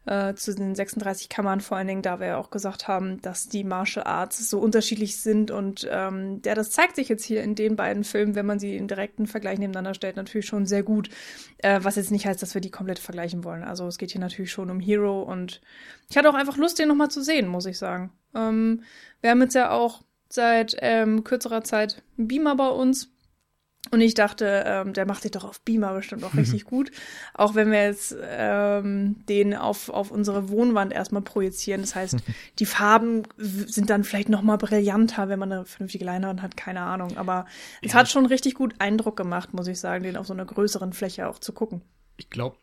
äh, 0.06 0.34
zu 0.34 0.54
den 0.54 0.74
36 0.74 1.28
Kammern, 1.28 1.60
vor 1.60 1.76
allen 1.76 1.86
Dingen, 1.86 2.02
da 2.02 2.20
wir 2.20 2.26
ja 2.26 2.36
auch 2.36 2.50
gesagt 2.50 2.88
haben, 2.88 3.20
dass 3.22 3.48
die 3.48 3.64
Martial 3.64 4.06
Arts 4.06 4.50
so 4.50 4.58
unterschiedlich 4.58 5.20
sind 5.20 5.50
und 5.50 5.88
ähm, 5.90 6.42
ja, 6.44 6.54
das 6.54 6.70
zeigt 6.70 6.96
sich 6.96 7.08
jetzt 7.08 7.24
hier 7.24 7.42
in 7.42 7.54
den 7.54 7.76
beiden 7.76 8.04
Filmen, 8.04 8.34
wenn 8.34 8.46
man 8.46 8.58
sie 8.58 8.76
in 8.76 8.88
direkten 8.88 9.26
Vergleich 9.26 9.58
nebeneinander 9.58 9.94
stellt, 9.94 10.16
natürlich 10.16 10.46
schon 10.46 10.66
sehr 10.66 10.82
gut, 10.82 11.08
äh, 11.58 11.80
was 11.82 11.96
jetzt 11.96 12.10
nicht 12.10 12.26
heißt, 12.26 12.42
dass 12.42 12.54
wir 12.54 12.60
die 12.60 12.70
komplett 12.70 12.98
vergleichen 12.98 13.44
wollen. 13.44 13.64
Also 13.64 13.86
es 13.86 13.98
geht 13.98 14.10
hier 14.10 14.20
natürlich 14.20 14.52
schon 14.52 14.70
um 14.70 14.80
Hero 14.80 15.22
und 15.22 15.60
ich 16.10 16.16
hatte 16.16 16.28
auch 16.28 16.34
einfach 16.34 16.56
Lust, 16.56 16.78
den 16.78 16.88
nochmal 16.88 17.10
zu 17.10 17.22
sehen, 17.22 17.48
muss 17.48 17.66
ich 17.66 17.78
sagen. 17.78 18.12
Ähm, 18.34 18.82
wir 19.20 19.30
haben 19.30 19.40
jetzt 19.40 19.54
ja 19.54 19.70
auch 19.70 20.02
seit 20.28 20.76
ähm, 20.80 21.24
kürzerer 21.24 21.62
Zeit 21.64 22.02
Beamer 22.16 22.56
bei 22.56 22.68
uns 22.68 23.13
und 23.90 24.00
ich 24.00 24.14
dachte, 24.14 24.64
ähm, 24.66 24.92
der 24.92 25.06
macht 25.06 25.22
sich 25.22 25.30
doch 25.30 25.44
auf 25.44 25.60
Beamer 25.60 25.94
bestimmt 25.94 26.24
auch 26.24 26.34
richtig 26.34 26.64
gut. 26.64 26.90
Auch 27.34 27.54
wenn 27.54 27.70
wir 27.70 27.84
jetzt 27.84 28.16
ähm, 28.22 29.16
den 29.28 29.54
auf, 29.54 29.88
auf 29.88 30.10
unsere 30.10 30.48
Wohnwand 30.48 30.92
erstmal 30.92 31.22
projizieren. 31.22 31.82
Das 31.82 31.94
heißt, 31.94 32.16
die 32.58 32.66
Farben 32.66 33.24
sind 33.36 33.90
dann 33.90 34.04
vielleicht 34.04 34.28
noch 34.28 34.42
mal 34.42 34.56
brillanter, 34.56 35.28
wenn 35.28 35.38
man 35.38 35.52
eine 35.52 35.66
vernünftige 35.66 36.04
Leinwand 36.04 36.42
hat, 36.42 36.56
keine 36.56 36.80
Ahnung. 36.80 37.16
Aber 37.16 37.46
es 37.82 37.92
ja. 37.92 37.98
hat 37.98 38.08
schon 38.08 38.26
richtig 38.26 38.54
gut 38.54 38.74
Eindruck 38.78 39.16
gemacht, 39.16 39.52
muss 39.52 39.68
ich 39.68 39.78
sagen, 39.78 40.04
den 40.04 40.16
auf 40.16 40.26
so 40.26 40.32
einer 40.32 40.46
größeren 40.46 40.92
Fläche 40.92 41.28
auch 41.28 41.38
zu 41.38 41.52
gucken. 41.52 41.82
Ich 42.16 42.30
glaube, 42.30 42.56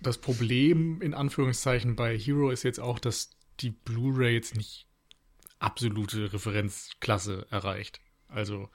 das 0.00 0.18
Problem 0.18 1.02
in 1.02 1.12
Anführungszeichen 1.12 1.96
bei 1.96 2.16
Hero 2.16 2.50
ist 2.50 2.62
jetzt 2.62 2.80
auch, 2.80 2.98
dass 2.98 3.30
die 3.60 3.70
Blu-ray 3.70 4.34
jetzt 4.34 4.56
nicht 4.56 4.86
absolute 5.58 6.32
Referenzklasse 6.32 7.46
erreicht. 7.50 8.00
Also 8.28 8.68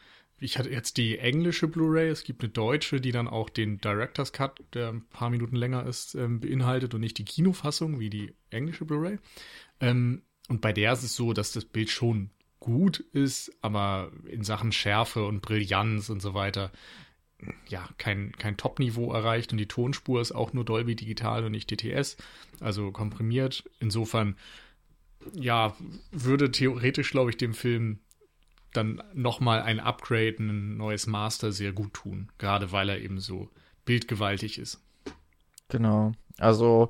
ich 0.43 0.57
hatte 0.57 0.69
jetzt 0.69 0.97
die 0.97 1.17
englische 1.17 1.67
Blu-ray, 1.67 2.09
es 2.09 2.23
gibt 2.23 2.43
eine 2.43 2.51
deutsche, 2.51 2.99
die 2.99 3.11
dann 3.11 3.27
auch 3.27 3.49
den 3.49 3.79
Director's 3.79 4.33
Cut, 4.33 4.61
der 4.73 4.89
ein 4.89 5.05
paar 5.09 5.29
Minuten 5.29 5.55
länger 5.55 5.85
ist, 5.85 6.15
ähm, 6.15 6.39
beinhaltet 6.39 6.93
und 6.93 7.01
nicht 7.01 7.17
die 7.17 7.25
Kinofassung 7.25 7.99
wie 7.99 8.09
die 8.09 8.33
englische 8.49 8.85
Blu-ray. 8.85 9.19
Ähm, 9.79 10.23
und 10.49 10.61
bei 10.61 10.73
der 10.73 10.93
ist 10.93 11.03
es 11.03 11.15
so, 11.15 11.33
dass 11.33 11.53
das 11.53 11.65
Bild 11.65 11.89
schon 11.89 12.29
gut 12.59 12.99
ist, 12.99 13.55
aber 13.61 14.11
in 14.25 14.43
Sachen 14.43 14.71
Schärfe 14.71 15.25
und 15.25 15.41
Brillanz 15.41 16.09
und 16.09 16.21
so 16.21 16.33
weiter 16.33 16.71
ja, 17.67 17.89
kein, 17.97 18.31
kein 18.33 18.57
Top-Niveau 18.57 19.11
erreicht 19.11 19.51
und 19.51 19.57
die 19.57 19.67
Tonspur 19.67 20.21
ist 20.21 20.31
auch 20.31 20.53
nur 20.53 20.63
Dolby 20.65 20.95
Digital 20.95 21.43
und 21.43 21.51
nicht 21.51 21.69
DTS, 21.69 22.17
also 22.59 22.91
komprimiert. 22.91 23.63
Insofern, 23.79 24.37
ja, 25.33 25.75
würde 26.11 26.51
theoretisch, 26.51 27.11
glaube 27.11 27.31
ich, 27.31 27.37
dem 27.37 27.53
Film 27.53 27.99
dann 28.73 29.01
nochmal 29.13 29.61
ein 29.61 29.79
Upgrade, 29.79 30.35
ein 30.39 30.77
neues 30.77 31.07
Master 31.07 31.51
sehr 31.51 31.71
gut 31.71 31.93
tun. 31.93 32.29
Gerade 32.37 32.71
weil 32.71 32.89
er 32.89 32.99
eben 32.99 33.19
so 33.19 33.49
bildgewaltig 33.85 34.57
ist. 34.57 34.81
Genau. 35.69 36.13
Also 36.37 36.89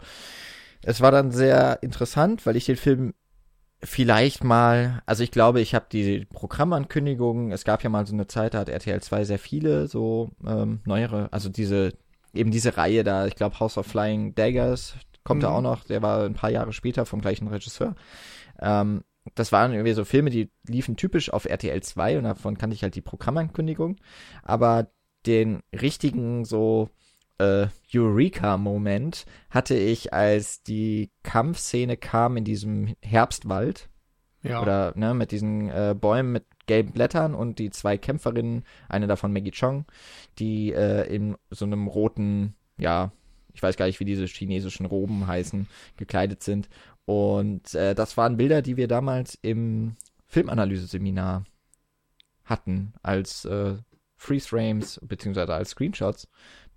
es 0.81 1.01
war 1.01 1.11
dann 1.11 1.31
sehr 1.31 1.81
interessant, 1.81 2.45
weil 2.45 2.55
ich 2.55 2.65
den 2.65 2.77
Film 2.77 3.13
vielleicht 3.81 4.43
mal, 4.43 5.01
also 5.05 5.23
ich 5.23 5.31
glaube, 5.31 5.61
ich 5.61 5.75
habe 5.75 5.85
die 5.91 6.25
Programmankündigungen, 6.25 7.51
es 7.51 7.65
gab 7.65 7.83
ja 7.83 7.89
mal 7.89 8.07
so 8.07 8.13
eine 8.13 8.27
Zeit, 8.27 8.53
da 8.53 8.59
hat 8.59 8.69
RTL 8.69 9.01
2 9.01 9.25
sehr 9.25 9.39
viele 9.39 9.87
so 9.87 10.31
ähm, 10.45 10.79
neuere, 10.85 11.27
also 11.31 11.49
diese, 11.49 11.93
eben 12.33 12.51
diese 12.51 12.77
Reihe 12.77 13.03
da, 13.03 13.27
ich 13.27 13.35
glaube 13.35 13.59
House 13.59 13.77
of 13.77 13.85
Flying 13.85 14.35
Daggers 14.35 14.95
kommt 15.23 15.39
mhm. 15.39 15.43
da 15.43 15.49
auch 15.51 15.61
noch, 15.61 15.83
der 15.83 16.01
war 16.01 16.23
ein 16.25 16.33
paar 16.33 16.49
Jahre 16.49 16.73
später 16.73 17.05
vom 17.05 17.21
gleichen 17.21 17.47
Regisseur. 17.47 17.95
Ähm, 18.61 19.03
das 19.35 19.51
waren 19.51 19.71
irgendwie 19.71 19.93
so 19.93 20.05
Filme, 20.05 20.29
die 20.29 20.49
liefen 20.67 20.97
typisch 20.97 21.31
auf 21.31 21.45
RTL 21.45 21.81
2 21.81 22.17
und 22.17 22.25
davon 22.25 22.57
kannte 22.57 22.75
ich 22.75 22.83
halt 22.83 22.95
die 22.95 23.01
Programmankündigung. 23.01 23.97
Aber 24.43 24.87
den 25.25 25.61
richtigen 25.73 26.45
so 26.45 26.89
äh, 27.37 27.67
Eureka-Moment 27.93 29.25
hatte 29.49 29.75
ich, 29.75 30.13
als 30.13 30.63
die 30.63 31.11
Kampfszene 31.23 31.97
kam 31.97 32.37
in 32.37 32.43
diesem 32.43 32.95
Herbstwald. 33.01 33.89
Ja. 34.43 34.61
Oder 34.61 34.91
ne, 34.95 35.13
mit 35.13 35.31
diesen 35.31 35.69
äh, 35.69 35.95
Bäumen 35.97 36.33
mit 36.33 36.43
gelben 36.65 36.91
Blättern 36.91 37.33
und 37.33 37.59
die 37.59 37.69
zwei 37.69 37.97
Kämpferinnen, 37.97 38.65
eine 38.89 39.07
davon 39.07 39.31
Maggie 39.31 39.51
Chong, 39.51 39.85
die 40.37 40.73
äh, 40.73 41.03
in 41.13 41.37
so 41.49 41.63
einem 41.65 41.87
roten, 41.87 42.53
ja, 42.77 43.13
ich 43.53 43.63
weiß 43.63 43.77
gar 43.77 43.85
nicht, 43.85 43.99
wie 43.99 44.05
diese 44.05 44.25
chinesischen 44.25 44.85
Roben 44.85 45.27
heißen, 45.27 45.67
gekleidet 45.95 46.43
sind. 46.43 46.67
Und 47.05 47.73
äh, 47.73 47.95
das 47.95 48.15
waren 48.17 48.37
Bilder, 48.37 48.61
die 48.61 48.77
wir 48.77 48.87
damals 48.87 49.37
im 49.41 49.95
Filmanalyse-Seminar 50.27 51.43
hatten, 52.45 52.93
als 53.01 53.45
äh, 53.45 53.75
Freeze 54.15 54.47
Frames 54.47 54.99
beziehungsweise 55.03 55.53
als 55.53 55.71
Screenshots, 55.71 56.29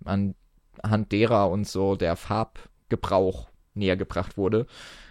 anhand 0.03 1.11
derer 1.11 1.49
uns 1.49 1.71
so 1.71 1.95
der 1.95 2.15
Farbgebrauch 2.15 3.49
näher 3.73 3.97
gebracht 3.97 4.37
wurde. 4.37 4.67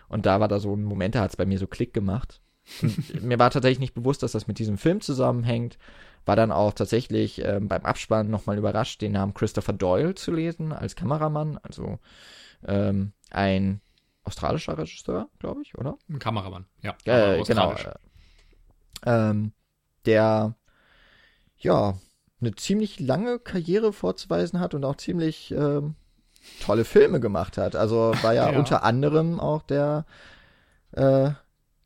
Und 0.09 0.27
da 0.27 0.39
war 0.41 0.49
da 0.49 0.59
so 0.59 0.75
ein 0.75 0.85
Moment, 0.85 1.15
da 1.15 1.23
hat 1.23 1.31
es 1.31 1.37
bei 1.37 1.47
mir 1.47 1.59
so 1.59 1.67
Klick 1.67 1.95
gemacht. 1.95 2.41
mir 3.23 3.39
war 3.39 3.51
tatsächlich 3.51 3.79
nicht 3.79 3.95
bewusst, 3.95 4.23
dass 4.23 4.33
das 4.33 4.47
mit 4.47 4.59
diesem 4.59 4.77
Film 4.77 5.01
zusammenhängt. 5.01 5.79
War 6.25 6.37
dann 6.37 6.53
auch 6.53 6.73
tatsächlich 6.73 7.45
äh, 7.45 7.61
beim 7.63 7.85
Abspann 7.85 8.29
nochmal 8.29 8.59
überrascht, 8.59 9.01
den 9.01 9.13
Namen 9.13 9.35
Christopher 9.35 9.73
Doyle 9.73 10.15
zu 10.15 10.33
lesen 10.33 10.73
als 10.73 10.97
Kameramann. 10.97 11.59
Also 11.63 11.99
ähm, 12.67 13.13
ein 13.31 13.81
australischer 14.27 14.77
Regisseur, 14.77 15.29
glaube 15.39 15.63
ich, 15.63 15.77
oder? 15.79 15.97
Ein 16.09 16.19
Kameramann, 16.19 16.67
ja. 16.83 16.97
Äh, 17.05 17.43
genau. 17.43 17.73
Äh, 17.73 17.95
ähm, 19.05 19.53
der 20.05 20.55
ja 21.59 21.95
eine 22.41 22.55
ziemlich 22.55 23.01
lange 23.01 23.39
Karriere 23.39 23.93
vorzuweisen 23.93 24.61
hat 24.61 24.75
und 24.75 24.85
auch 24.85 24.97
ziemlich 24.97 25.53
ähm, 25.53 25.95
tolle 26.61 26.85
Filme 26.85 27.21
gemacht 27.21 27.57
hat. 27.57 27.77
Also 27.77 28.13
war 28.23 28.35
ja, 28.35 28.51
ja. 28.53 28.59
unter 28.59 28.83
anderem 28.83 29.41
auch 29.41 29.63
der 29.63 30.05
äh, 30.93 31.31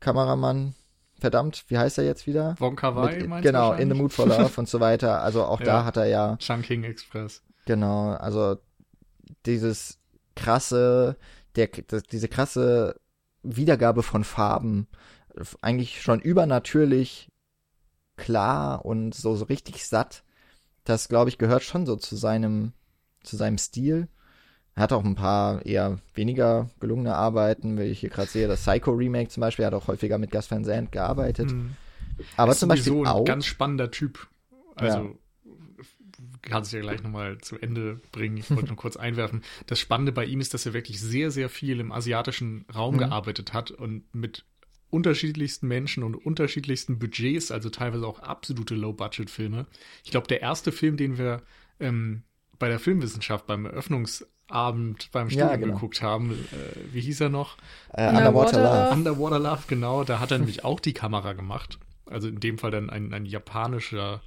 Kameramann, 0.00 0.74
verdammt, 1.18 1.64
wie 1.68 1.78
heißt 1.78 1.98
er 1.98 2.04
jetzt 2.04 2.26
wieder? 2.26 2.56
Von 2.56 2.76
Kawai, 2.76 3.26
meinst 3.26 3.46
Genau, 3.46 3.74
In 3.74 3.90
the 3.90 3.96
Mood 3.96 4.12
for 4.12 4.26
Love 4.26 4.52
und 4.56 4.68
so 4.68 4.80
weiter. 4.80 5.22
Also 5.22 5.44
auch 5.44 5.60
ja. 5.60 5.66
da 5.66 5.84
hat 5.84 5.96
er 5.96 6.06
ja. 6.06 6.36
Chunking 6.38 6.84
Express. 6.84 7.42
Genau, 7.66 8.10
also 8.12 8.56
dieses 9.46 9.98
krasse, 10.34 11.16
der, 11.56 11.68
das, 11.86 12.02
diese 12.04 12.28
krasse 12.28 13.00
Wiedergabe 13.42 14.02
von 14.02 14.24
Farben, 14.24 14.86
eigentlich 15.60 16.02
schon 16.02 16.20
übernatürlich 16.20 17.28
klar 18.16 18.84
und 18.84 19.14
so, 19.14 19.36
so 19.36 19.44
richtig 19.46 19.86
satt. 19.86 20.24
Das, 20.84 21.08
glaube 21.08 21.30
ich, 21.30 21.38
gehört 21.38 21.62
schon 21.62 21.86
so 21.86 21.96
zu 21.96 22.16
seinem, 22.16 22.72
zu 23.22 23.36
seinem 23.36 23.58
Stil. 23.58 24.08
Er 24.74 24.84
hat 24.84 24.92
auch 24.92 25.04
ein 25.04 25.14
paar 25.14 25.64
eher 25.66 25.98
weniger 26.14 26.70
gelungene 26.80 27.14
Arbeiten, 27.14 27.78
wie 27.78 27.84
ich 27.84 28.00
hier 28.00 28.10
gerade 28.10 28.28
sehe. 28.28 28.48
Das 28.48 28.62
Psycho 28.62 28.92
Remake 28.92 29.28
zum 29.28 29.40
Beispiel, 29.40 29.64
er 29.64 29.66
hat 29.68 29.74
auch 29.74 29.88
häufiger 29.88 30.18
mit 30.18 30.30
Gus 30.30 30.50
Van 30.50 30.64
Sant 30.64 30.92
gearbeitet. 30.92 31.50
Mhm. 31.50 31.76
Aber 32.36 32.54
zum 32.54 32.68
Beispiel 32.68 32.92
so 32.92 33.00
ein 33.02 33.06
auch. 33.06 33.24
ganz 33.24 33.46
spannender 33.46 33.90
Typ. 33.90 34.28
Also 34.74 34.98
ja. 34.98 35.10
Kannst 36.42 36.72
du 36.72 36.76
ja 36.76 36.82
gleich 36.82 37.02
nochmal 37.02 37.38
zu 37.38 37.58
Ende 37.58 38.00
bringen. 38.12 38.36
Ich 38.36 38.50
wollte 38.50 38.68
nur 38.68 38.76
kurz 38.76 38.96
einwerfen. 38.96 39.42
Das 39.66 39.78
Spannende 39.78 40.12
bei 40.12 40.24
ihm 40.24 40.40
ist, 40.40 40.54
dass 40.54 40.66
er 40.66 40.72
wirklich 40.72 41.00
sehr, 41.00 41.30
sehr 41.30 41.48
viel 41.48 41.80
im 41.80 41.92
asiatischen 41.92 42.64
Raum 42.74 42.94
mhm. 42.94 43.00
gearbeitet 43.00 43.52
hat 43.52 43.70
und 43.70 44.04
mit 44.14 44.44
unterschiedlichsten 44.90 45.68
Menschen 45.68 46.02
und 46.02 46.14
unterschiedlichsten 46.14 46.98
Budgets, 46.98 47.50
also 47.50 47.70
teilweise 47.70 48.06
auch 48.06 48.18
absolute 48.20 48.74
Low-Budget-Filme. 48.74 49.66
Ich 50.04 50.10
glaube, 50.10 50.26
der 50.26 50.42
erste 50.42 50.72
Film, 50.72 50.96
den 50.96 51.16
wir 51.16 51.42
ähm, 51.78 52.22
bei 52.58 52.68
der 52.68 52.80
Filmwissenschaft 52.80 53.46
beim 53.46 53.66
Eröffnungs 53.66 54.26
Abend 54.50 55.10
beim 55.12 55.30
Studium 55.30 55.50
ja, 55.50 55.56
genau. 55.56 55.74
geguckt 55.74 56.02
haben. 56.02 56.32
Äh, 56.32 56.92
wie 56.92 57.00
hieß 57.00 57.20
er 57.20 57.28
noch? 57.28 57.56
Äh, 57.92 58.08
Underwater 58.08 58.62
Love. 58.62 58.92
Underwater 58.92 59.38
Love, 59.38 59.62
genau. 59.68 60.04
Da 60.04 60.18
hat 60.18 60.32
er 60.32 60.38
nämlich 60.38 60.64
auch 60.64 60.80
die 60.80 60.92
Kamera 60.92 61.32
gemacht. 61.32 61.78
Also 62.06 62.28
in 62.28 62.40
dem 62.40 62.58
Fall 62.58 62.72
dann 62.72 62.90
ein, 62.90 63.14
ein 63.14 63.26
japanischer 63.26 64.20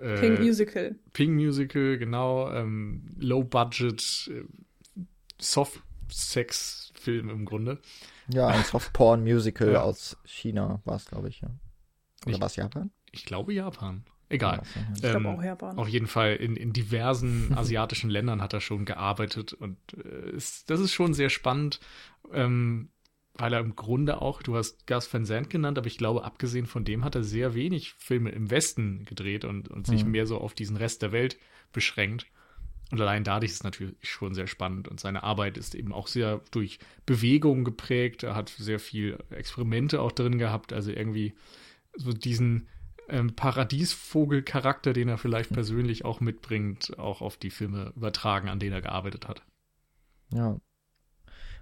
äh, 0.00 0.20
Pink 0.20 0.40
Musical. 0.40 0.96
Pink 1.12 1.34
Musical, 1.34 1.98
genau. 1.98 2.50
Ähm, 2.52 3.06
Low 3.18 3.44
Budget, 3.44 4.30
äh, 4.32 4.44
Soft 5.38 5.82
Sex 6.10 6.92
Film 6.94 7.30
im 7.30 7.44
Grunde. 7.44 7.78
Ja, 8.28 8.48
ein 8.48 8.64
Soft 8.64 8.92
Porn 8.92 9.22
Musical 9.22 9.72
ja. 9.72 9.82
aus 9.82 10.16
China 10.24 10.80
war 10.84 10.96
es, 10.96 11.06
glaube 11.06 11.28
ich, 11.28 11.40
ja. 11.40 11.50
Oder 12.26 12.40
war 12.40 12.46
es 12.46 12.56
Japan? 12.56 12.90
Ich 13.12 13.24
glaube 13.24 13.52
Japan. 13.52 14.04
Egal. 14.28 14.62
Ich 14.96 15.02
ähm, 15.02 15.26
auch 15.26 15.42
Japan. 15.42 15.76
Auf 15.76 15.88
jeden 15.88 16.06
Fall 16.06 16.36
in, 16.36 16.54
in 16.56 16.72
diversen 16.72 17.52
asiatischen 17.56 18.10
Ländern 18.10 18.40
hat 18.40 18.52
er 18.52 18.60
schon 18.60 18.84
gearbeitet 18.84 19.52
und 19.52 19.76
äh, 20.04 20.30
ist, 20.30 20.70
das 20.70 20.78
ist 20.78 20.92
schon 20.92 21.14
sehr 21.14 21.30
spannend, 21.30 21.80
ähm, 22.32 22.90
weil 23.40 23.52
er 23.52 23.60
im 23.60 23.76
Grunde 23.76 24.20
auch, 24.22 24.42
du 24.42 24.56
hast 24.56 24.86
Gus 24.86 25.12
Van 25.12 25.24
Sant 25.24 25.50
genannt, 25.50 25.78
aber 25.78 25.86
ich 25.86 25.98
glaube, 25.98 26.24
abgesehen 26.24 26.66
von 26.66 26.84
dem 26.84 27.04
hat 27.04 27.14
er 27.14 27.24
sehr 27.24 27.54
wenig 27.54 27.94
Filme 27.94 28.30
im 28.30 28.50
Westen 28.50 29.04
gedreht 29.04 29.44
und, 29.44 29.68
und 29.68 29.86
sich 29.86 30.04
mhm. 30.04 30.12
mehr 30.12 30.26
so 30.26 30.38
auf 30.38 30.54
diesen 30.54 30.76
Rest 30.76 31.02
der 31.02 31.12
Welt 31.12 31.38
beschränkt. 31.72 32.26
Und 32.90 33.00
allein 33.00 33.24
dadurch 33.24 33.52
ist 33.52 33.58
es 33.58 33.64
natürlich 33.64 33.94
schon 34.02 34.34
sehr 34.34 34.48
spannend. 34.48 34.88
Und 34.88 34.98
seine 34.98 35.22
Arbeit 35.22 35.56
ist 35.56 35.74
eben 35.74 35.92
auch 35.92 36.08
sehr 36.08 36.40
durch 36.50 36.80
Bewegung 37.06 37.64
geprägt. 37.64 38.24
Er 38.24 38.34
hat 38.34 38.48
sehr 38.48 38.80
viel 38.80 39.16
Experimente 39.30 40.00
auch 40.00 40.10
drin 40.10 40.38
gehabt. 40.38 40.72
Also 40.72 40.90
irgendwie 40.90 41.34
so 41.94 42.12
diesen, 42.12 42.68
ähm, 43.10 43.34
Paradiesvogel-Charakter, 43.34 44.92
den 44.92 45.08
er 45.08 45.18
vielleicht 45.18 45.50
persönlich 45.52 46.04
auch 46.04 46.20
mitbringt, 46.20 46.98
auch 46.98 47.20
auf 47.20 47.36
die 47.36 47.50
Filme 47.50 47.92
übertragen, 47.96 48.48
an 48.48 48.58
denen 48.58 48.72
er 48.72 48.82
gearbeitet 48.82 49.28
hat. 49.28 49.42
Ja. 50.32 50.58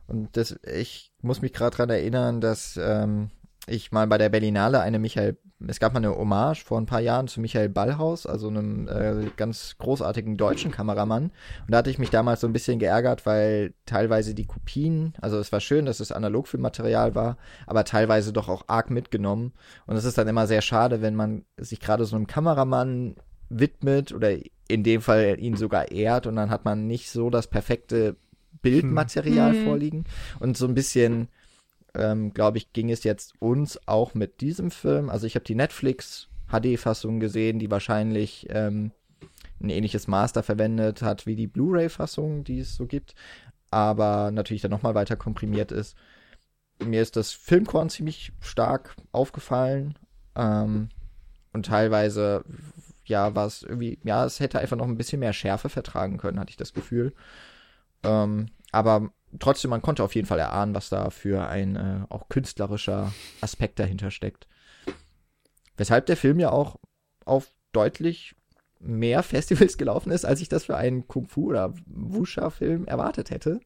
Und 0.09 0.37
das, 0.37 0.59
ich 0.65 1.13
muss 1.21 1.43
mich 1.43 1.53
gerade 1.53 1.77
daran 1.77 1.91
erinnern, 1.91 2.41
dass 2.41 2.79
ähm, 2.83 3.31
ich 3.67 3.93
mal 3.93 4.07
bei 4.07 4.19
der 4.19 4.31
Berlinale 4.31 4.81
eine 4.81 4.99
Michael, 4.99 5.37
es 5.67 5.81
gab 5.81 5.93
mal 5.93 5.99
eine 5.99 6.17
Hommage 6.17 6.65
vor 6.65 6.81
ein 6.81 6.87
paar 6.87 7.01
Jahren 7.01 7.29
zu 7.29 7.41
Michael 7.41 7.69
Ballhaus, 7.69 8.25
also 8.25 8.49
einem 8.49 8.89
äh, 8.89 9.31
ganz 9.37 9.77
großartigen 9.79 10.39
deutschen 10.39 10.71
Kameramann. 10.71 11.25
Und 11.25 11.33
da 11.69 11.79
hatte 11.79 11.91
ich 11.91 11.99
mich 11.99 12.09
damals 12.09 12.41
so 12.41 12.47
ein 12.47 12.55
bisschen 12.55 12.79
geärgert, 12.79 13.27
weil 13.27 13.75
teilweise 13.85 14.35
die 14.35 14.47
Kopien, 14.47 15.13
also 15.21 15.39
es 15.39 15.53
war 15.53 15.61
schön, 15.61 15.85
dass 15.85 16.01
es 16.01 16.11
Analogfilmmaterial 16.11 17.15
war, 17.15 17.37
aber 17.67 17.85
teilweise 17.85 18.33
doch 18.33 18.49
auch 18.49 18.65
arg 18.69 18.91
mitgenommen. 18.91 19.53
Und 19.87 19.97
es 19.97 20.05
ist 20.05 20.17
dann 20.17 20.29
immer 20.29 20.47
sehr 20.47 20.63
schade, 20.63 21.03
wenn 21.03 21.15
man 21.15 21.45
sich 21.59 21.81
gerade 21.81 22.07
so 22.07 22.17
einem 22.17 22.27
Kameramann 22.27 23.17
widmet 23.51 24.13
oder 24.13 24.31
in 24.69 24.85
dem 24.85 25.01
Fall 25.01 25.37
ihn 25.39 25.57
sogar 25.57 25.91
ehrt 25.91 26.27
und 26.27 26.37
dann 26.37 26.51
hat 26.51 26.65
man 26.65 26.87
nicht 26.87 27.11
so 27.11 27.31
das 27.31 27.47
perfekte 27.47 28.17
Bildmaterial 28.63 29.53
hm. 29.53 29.65
vorliegen 29.65 30.05
und 30.41 30.57
so 30.57 30.67
ein 30.67 30.75
bisschen 30.75 31.29
ähm, 31.95 32.33
glaube 32.33 32.59
ich, 32.59 32.73
ging 32.73 32.91
es 32.91 33.05
jetzt 33.05 33.35
uns 33.41 33.79
auch 33.87 34.15
mit 34.15 34.41
diesem 34.41 34.71
Film. 34.71 35.11
Also 35.11 35.27
ich 35.27 35.35
habe 35.35 35.45
die 35.45 35.55
Netflix 35.55 36.29
HD-Fassung 36.51 37.21
gesehen, 37.21 37.59
die 37.59 37.71
wahrscheinlich 37.71 38.47
ähm, 38.51 38.93
ein 39.61 39.71
ähnliches 39.71 40.07
Master 40.07 40.43
verwendet 40.43 41.03
hat 41.03 41.27
wie 41.27 41.37
die 41.37 41.47
Blu-ray-Fassung, 41.47 42.45
die 42.45 42.61
es 42.61 42.77
so 42.77 42.87
gibt, 42.87 43.15
aber 43.71 44.31
natürlich 44.31 44.63
dann 44.63 44.71
nochmal 44.71 44.95
weiter 44.95 45.17
komprimiert 45.17 45.73
ist. 45.73 45.97
Mir 46.83 47.03
ist 47.03 47.17
das 47.17 47.33
Filmkorn 47.33 47.91
ziemlich 47.91 48.33
stark 48.41 48.95
aufgefallen 49.11 49.99
ähm, 50.37 50.91
und 51.53 51.67
teilweise, 51.67 52.45
ja, 53.05 53.35
war 53.35 53.47
es 53.47 53.65
irgendwie, 53.65 53.99
ja, 54.05 54.25
es 54.25 54.39
hätte 54.39 54.61
einfach 54.61 54.77
noch 54.77 54.87
ein 54.87 54.97
bisschen 54.97 55.19
mehr 55.19 55.33
Schärfe 55.33 55.69
vertragen 55.69 56.19
können, 56.19 56.39
hatte 56.39 56.51
ich 56.51 56.57
das 56.57 56.73
Gefühl. 56.73 57.13
Ähm, 58.03 58.47
aber 58.73 59.11
trotzdem, 59.39 59.71
man 59.71 59.83
konnte 59.83 60.03
auf 60.05 60.15
jeden 60.15 60.27
Fall 60.27 60.39
erahnen, 60.39 60.75
was 60.75 60.89
da 60.89 61.11
für 61.11 61.49
ein 61.49 61.77
äh, 61.77 62.01
auch 62.09 62.29
künstlerischer 62.29 63.13
Aspekt 63.41 63.79
dahinter 63.79 64.11
steckt. 64.11 64.47
Weshalb 65.77 66.07
der 66.07 66.17
Film 66.17 66.41
ja 66.41 66.51
auch 66.51 66.77
auf 67.25 67.53
deutlich 67.73 68.35
mehr 68.81 69.23
Festivals 69.25 69.79
gelaufen 69.79 70.11
ist, 70.13 70.25
als 70.25 70.41
ich 70.41 70.49
das 70.49 70.65
für 70.65 70.77
einen 70.77 71.07
Kung-Fu- 71.07 71.49
oder 71.49 71.75
Wuxia-Film 71.87 72.87
erwartet 72.87 73.31
hätte. 73.31 73.61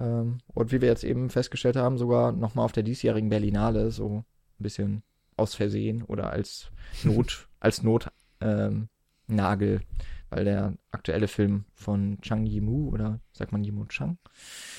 Ähm, 0.00 0.38
und 0.52 0.72
wie 0.72 0.80
wir 0.80 0.88
jetzt 0.88 1.04
eben 1.04 1.30
festgestellt 1.30 1.76
haben, 1.76 1.98
sogar 1.98 2.32
nochmal 2.32 2.64
auf 2.64 2.72
der 2.72 2.82
diesjährigen 2.82 3.28
Berlinale 3.30 3.90
so 3.90 4.24
ein 4.58 4.62
bisschen 4.62 5.02
aus 5.36 5.54
Versehen 5.54 6.02
oder 6.02 6.30
als 6.30 6.70
Not, 7.02 7.48
als 7.60 7.82
Notnagel 7.82 8.20
ähm, 8.40 8.88
weil 10.34 10.44
der 10.44 10.74
aktuelle 10.90 11.28
Film 11.28 11.64
von 11.76 12.18
Chang 12.20 12.44
Yimou 12.44 12.92
oder 12.92 13.20
sagt 13.32 13.52
man 13.52 13.62
Yimou 13.62 13.86
Chang? 13.86 14.18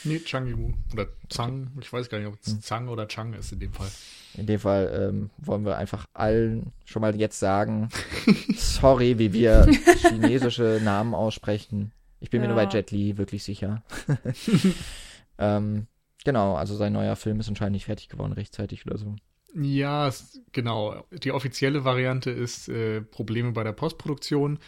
Nee, 0.03 0.19
Chang 0.19 0.47
Yimou 0.47 0.73
oder 0.91 1.07
Zhang, 1.29 1.71
ich 1.79 1.91
weiß 1.93 2.09
gar 2.09 2.17
nicht, 2.17 2.27
ob 2.27 2.37
es 2.41 2.51
hm. 2.51 2.61
Zhang 2.61 2.87
oder 2.89 3.07
Chang 3.07 3.33
ist 3.33 3.53
in 3.53 3.61
dem 3.61 3.71
Fall. 3.71 3.87
In 4.33 4.47
dem 4.47 4.59
Fall 4.59 5.09
ähm, 5.13 5.29
wollen 5.37 5.63
wir 5.63 5.77
einfach 5.77 6.07
allen 6.13 6.73
schon 6.83 7.01
mal 7.01 7.15
jetzt 7.15 7.39
sagen, 7.39 7.87
sorry, 8.57 9.17
wie 9.17 9.31
wir 9.31 9.65
chinesische 10.01 10.81
Namen 10.83 11.15
aussprechen. 11.15 11.93
Ich 12.19 12.29
bin 12.29 12.41
ja. 12.41 12.47
mir 12.49 12.53
nur 12.53 12.61
bei 12.61 12.69
Jet 12.69 12.91
Li 12.91 13.17
wirklich 13.17 13.45
sicher. 13.45 13.81
ähm, 15.37 15.87
genau, 16.25 16.55
also 16.55 16.75
sein 16.75 16.91
neuer 16.91 17.15
Film 17.15 17.39
ist 17.39 17.47
anscheinend 17.47 17.75
nicht 17.75 17.85
fertig 17.85 18.09
geworden 18.09 18.33
rechtzeitig 18.33 18.85
oder 18.85 18.97
so. 18.97 19.15
Ja, 19.57 20.11
genau. 20.51 21.05
Die 21.11 21.31
offizielle 21.31 21.85
Variante 21.85 22.29
ist 22.29 22.67
äh, 22.67 22.99
Probleme 23.01 23.53
bei 23.53 23.63
der 23.63 23.71
Postproduktion. 23.71 24.59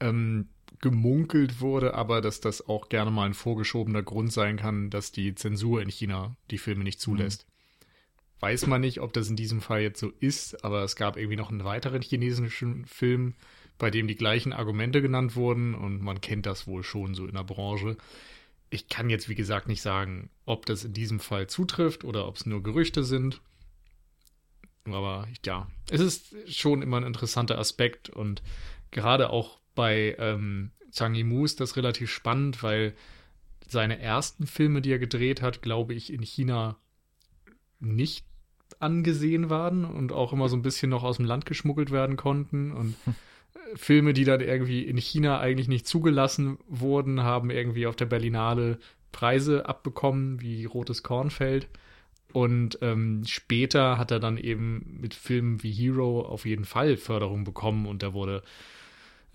Ähm, 0.00 0.48
gemunkelt 0.80 1.60
wurde 1.60 1.94
aber, 1.94 2.20
dass 2.20 2.40
das 2.40 2.68
auch 2.68 2.88
gerne 2.88 3.10
mal 3.10 3.26
ein 3.26 3.34
vorgeschobener 3.34 4.02
Grund 4.02 4.32
sein 4.32 4.56
kann, 4.56 4.90
dass 4.90 5.12
die 5.12 5.34
Zensur 5.34 5.80
in 5.80 5.88
China 5.88 6.36
die 6.50 6.58
Filme 6.58 6.84
nicht 6.84 7.00
zulässt. 7.00 7.46
Mhm. 7.46 7.52
Weiß 8.40 8.66
man 8.66 8.82
nicht, 8.82 9.00
ob 9.00 9.12
das 9.14 9.28
in 9.28 9.36
diesem 9.36 9.62
Fall 9.62 9.80
jetzt 9.80 9.98
so 9.98 10.12
ist, 10.20 10.62
aber 10.64 10.82
es 10.82 10.96
gab 10.96 11.16
irgendwie 11.16 11.36
noch 11.36 11.50
einen 11.50 11.64
weiteren 11.64 12.02
chinesischen 12.02 12.84
Film, 12.84 13.34
bei 13.78 13.90
dem 13.90 14.08
die 14.08 14.16
gleichen 14.16 14.52
Argumente 14.52 15.00
genannt 15.00 15.36
wurden 15.36 15.74
und 15.74 16.02
man 16.02 16.20
kennt 16.20 16.44
das 16.44 16.66
wohl 16.66 16.82
schon 16.82 17.14
so 17.14 17.26
in 17.26 17.34
der 17.34 17.44
Branche. 17.44 17.96
Ich 18.68 18.88
kann 18.88 19.08
jetzt, 19.08 19.28
wie 19.28 19.34
gesagt, 19.34 19.68
nicht 19.68 19.80
sagen, 19.80 20.28
ob 20.44 20.66
das 20.66 20.84
in 20.84 20.92
diesem 20.92 21.20
Fall 21.20 21.46
zutrifft 21.46 22.04
oder 22.04 22.28
ob 22.28 22.36
es 22.36 22.46
nur 22.46 22.62
Gerüchte 22.62 23.04
sind. 23.04 23.40
Aber 24.84 25.26
ja, 25.44 25.68
es 25.90 26.00
ist 26.00 26.34
schon 26.54 26.82
immer 26.82 26.98
ein 26.98 27.04
interessanter 27.04 27.58
Aspekt 27.58 28.10
und 28.10 28.42
gerade 28.90 29.30
auch 29.30 29.58
bei 29.76 30.16
ähm, 30.18 30.72
Zhang 30.90 31.14
Yimou 31.14 31.44
ist 31.44 31.60
das 31.60 31.76
relativ 31.76 32.10
spannend, 32.10 32.64
weil 32.64 32.94
seine 33.68 34.00
ersten 34.00 34.46
Filme, 34.46 34.82
die 34.82 34.90
er 34.90 34.98
gedreht 34.98 35.42
hat, 35.42 35.62
glaube 35.62 35.94
ich, 35.94 36.12
in 36.12 36.22
China 36.22 36.76
nicht 37.78 38.24
angesehen 38.80 39.50
waren 39.50 39.84
und 39.84 40.12
auch 40.12 40.32
immer 40.32 40.48
so 40.48 40.56
ein 40.56 40.62
bisschen 40.62 40.90
noch 40.90 41.04
aus 41.04 41.18
dem 41.18 41.26
Land 41.26 41.46
geschmuggelt 41.46 41.90
werden 41.90 42.16
konnten. 42.16 42.72
Und 42.72 42.96
Filme, 43.74 44.12
die 44.12 44.24
dann 44.24 44.40
irgendwie 44.40 44.82
in 44.82 44.96
China 44.96 45.40
eigentlich 45.40 45.68
nicht 45.68 45.86
zugelassen 45.86 46.58
wurden, 46.66 47.22
haben 47.22 47.50
irgendwie 47.50 47.86
auf 47.86 47.96
der 47.96 48.06
Berlinale 48.06 48.78
Preise 49.12 49.68
abbekommen, 49.68 50.40
wie 50.40 50.64
Rotes 50.64 51.02
Kornfeld. 51.02 51.68
Und 52.32 52.78
ähm, 52.82 53.22
später 53.26 53.98
hat 53.98 54.10
er 54.10 54.20
dann 54.20 54.36
eben 54.36 54.98
mit 55.00 55.14
Filmen 55.14 55.62
wie 55.62 55.72
Hero 55.72 56.20
auf 56.20 56.44
jeden 56.44 56.64
Fall 56.64 56.96
Förderung 56.96 57.44
bekommen 57.44 57.86
und 57.86 58.02
da 58.02 58.12
wurde 58.12 58.42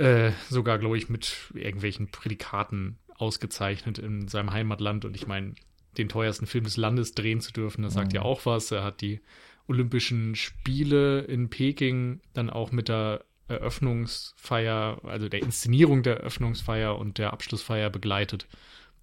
äh, 0.02 0.32
sogar, 0.50 0.80
glaube 0.80 0.98
ich, 0.98 1.10
mit 1.10 1.52
irgendwelchen 1.54 2.10
Prädikaten 2.10 2.98
ausgezeichnet 3.16 4.00
in 4.00 4.28
seinem 4.28 4.52
Heimatland. 4.52 5.06
Und 5.06 5.16
ich 5.16 5.28
meine, 5.28 5.54
den 5.98 6.10
teuersten 6.10 6.48
Film 6.48 6.64
des 6.64 6.76
Landes 6.76 7.14
drehen 7.14 7.40
zu 7.40 7.54
dürfen, 7.54 7.84
das 7.84 7.94
sagt 7.94 8.14
mhm. 8.14 8.16
ja 8.16 8.22
auch 8.24 8.46
was. 8.46 8.72
Er 8.72 8.84
hat 8.84 9.02
die 9.02 9.22
Olympischen 9.68 10.36
Spiele 10.36 11.22
in 11.22 11.50
Peking 11.50 12.20
dann 12.34 12.50
auch 12.50 12.72
mit 12.72 12.90
der 12.90 13.24
Eröffnungsfeier, 13.48 15.02
also 15.04 15.30
der 15.30 15.44
Inszenierung 15.44 16.04
der 16.04 16.18
Eröffnungsfeier 16.18 16.98
und 16.98 17.20
der 17.20 17.32
Abschlussfeier 17.34 17.90
begleitet. 17.90 18.48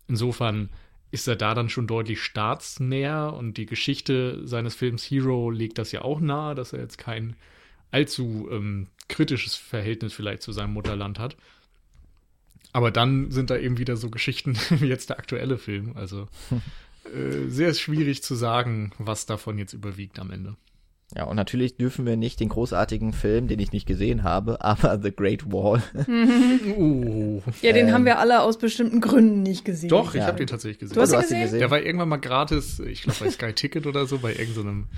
Insofern 0.08 0.70
ist 1.10 1.28
er 1.28 1.36
da 1.36 1.54
dann 1.54 1.68
schon 1.68 1.86
deutlich 1.86 2.20
staatsnäher 2.20 3.34
und 3.34 3.56
die 3.56 3.66
Geschichte 3.66 4.46
seines 4.46 4.74
Films 4.74 5.04
Hero 5.04 5.50
legt 5.50 5.78
das 5.78 5.92
ja 5.92 6.02
auch 6.02 6.20
nahe, 6.20 6.54
dass 6.54 6.72
er 6.72 6.80
jetzt 6.80 6.98
kein 6.98 7.36
allzu 7.90 8.48
ähm, 8.50 8.88
kritisches 9.08 9.54
Verhältnis 9.54 10.12
vielleicht 10.12 10.42
zu 10.42 10.52
seinem 10.52 10.72
Mutterland 10.72 11.18
hat. 11.18 11.36
Aber 12.72 12.90
dann 12.90 13.30
sind 13.30 13.50
da 13.50 13.56
eben 13.56 13.78
wieder 13.78 13.96
so 13.96 14.10
Geschichten 14.10 14.56
wie 14.70 14.86
jetzt 14.86 15.10
der 15.10 15.18
aktuelle 15.18 15.58
Film. 15.58 15.92
Also 15.96 16.28
äh, 17.14 17.48
sehr 17.48 17.74
schwierig 17.74 18.22
zu 18.22 18.34
sagen, 18.34 18.92
was 18.98 19.26
davon 19.26 19.58
jetzt 19.58 19.72
überwiegt 19.72 20.18
am 20.18 20.30
Ende. 20.30 20.56
Ja, 21.16 21.24
und 21.24 21.36
natürlich 21.36 21.76
dürfen 21.76 22.04
wir 22.04 22.18
nicht 22.18 22.38
den 22.38 22.50
großartigen 22.50 23.14
Film, 23.14 23.48
den 23.48 23.58
ich 23.60 23.72
nicht 23.72 23.86
gesehen 23.86 24.24
habe, 24.24 24.60
aber 24.64 25.00
The 25.02 25.10
Great 25.10 25.50
Wall. 25.50 25.82
uh, 26.76 27.40
ja, 27.62 27.72
den 27.72 27.88
ähm, 27.88 27.94
haben 27.94 28.04
wir 28.04 28.18
alle 28.18 28.42
aus 28.42 28.58
bestimmten 28.58 29.00
Gründen 29.00 29.42
nicht 29.42 29.64
gesehen. 29.64 29.88
Doch, 29.88 30.14
ich 30.14 30.20
ja. 30.20 30.26
habe 30.26 30.36
den 30.36 30.46
tatsächlich 30.46 30.80
gesehen. 30.80 30.94
Du 30.94 31.00
hast, 31.00 31.12
du 31.12 31.16
hast 31.16 31.30
ihn 31.30 31.40
gesehen? 31.40 31.60
Der 31.60 31.70
war 31.70 31.80
irgendwann 31.80 32.10
mal 32.10 32.18
gratis, 32.18 32.78
ich 32.80 33.02
glaube 33.02 33.18
bei 33.20 33.30
Sky 33.30 33.54
Ticket 33.54 33.86
oder 33.86 34.06
so, 34.06 34.18
bei 34.18 34.34
irgendeinem 34.34 34.88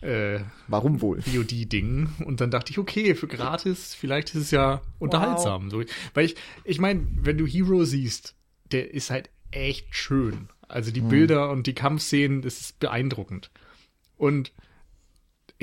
so 0.00 0.06
äh, 0.06 0.40
Warum 0.66 1.00
wohl? 1.02 1.20
VOD-Ding. 1.22 2.08
Und 2.24 2.40
dann 2.40 2.50
dachte 2.50 2.72
ich, 2.72 2.78
okay, 2.78 3.14
für 3.14 3.28
gratis, 3.28 3.94
vielleicht 3.94 4.30
ist 4.30 4.42
es 4.42 4.50
ja 4.50 4.80
unterhaltsam. 4.98 5.66
Wow. 5.66 5.84
So, 5.86 5.94
weil 6.14 6.24
ich, 6.24 6.36
ich 6.64 6.80
meine, 6.80 7.06
wenn 7.14 7.38
du 7.38 7.46
Hero 7.46 7.84
siehst, 7.84 8.34
der 8.72 8.92
ist 8.92 9.10
halt 9.10 9.30
echt 9.52 9.94
schön. 9.94 10.48
Also 10.66 10.90
die 10.90 11.00
hm. 11.00 11.08
Bilder 11.08 11.50
und 11.50 11.66
die 11.66 11.74
Kampfszenen, 11.74 12.42
das 12.42 12.60
ist 12.60 12.80
beeindruckend. 12.80 13.50
Und 14.16 14.52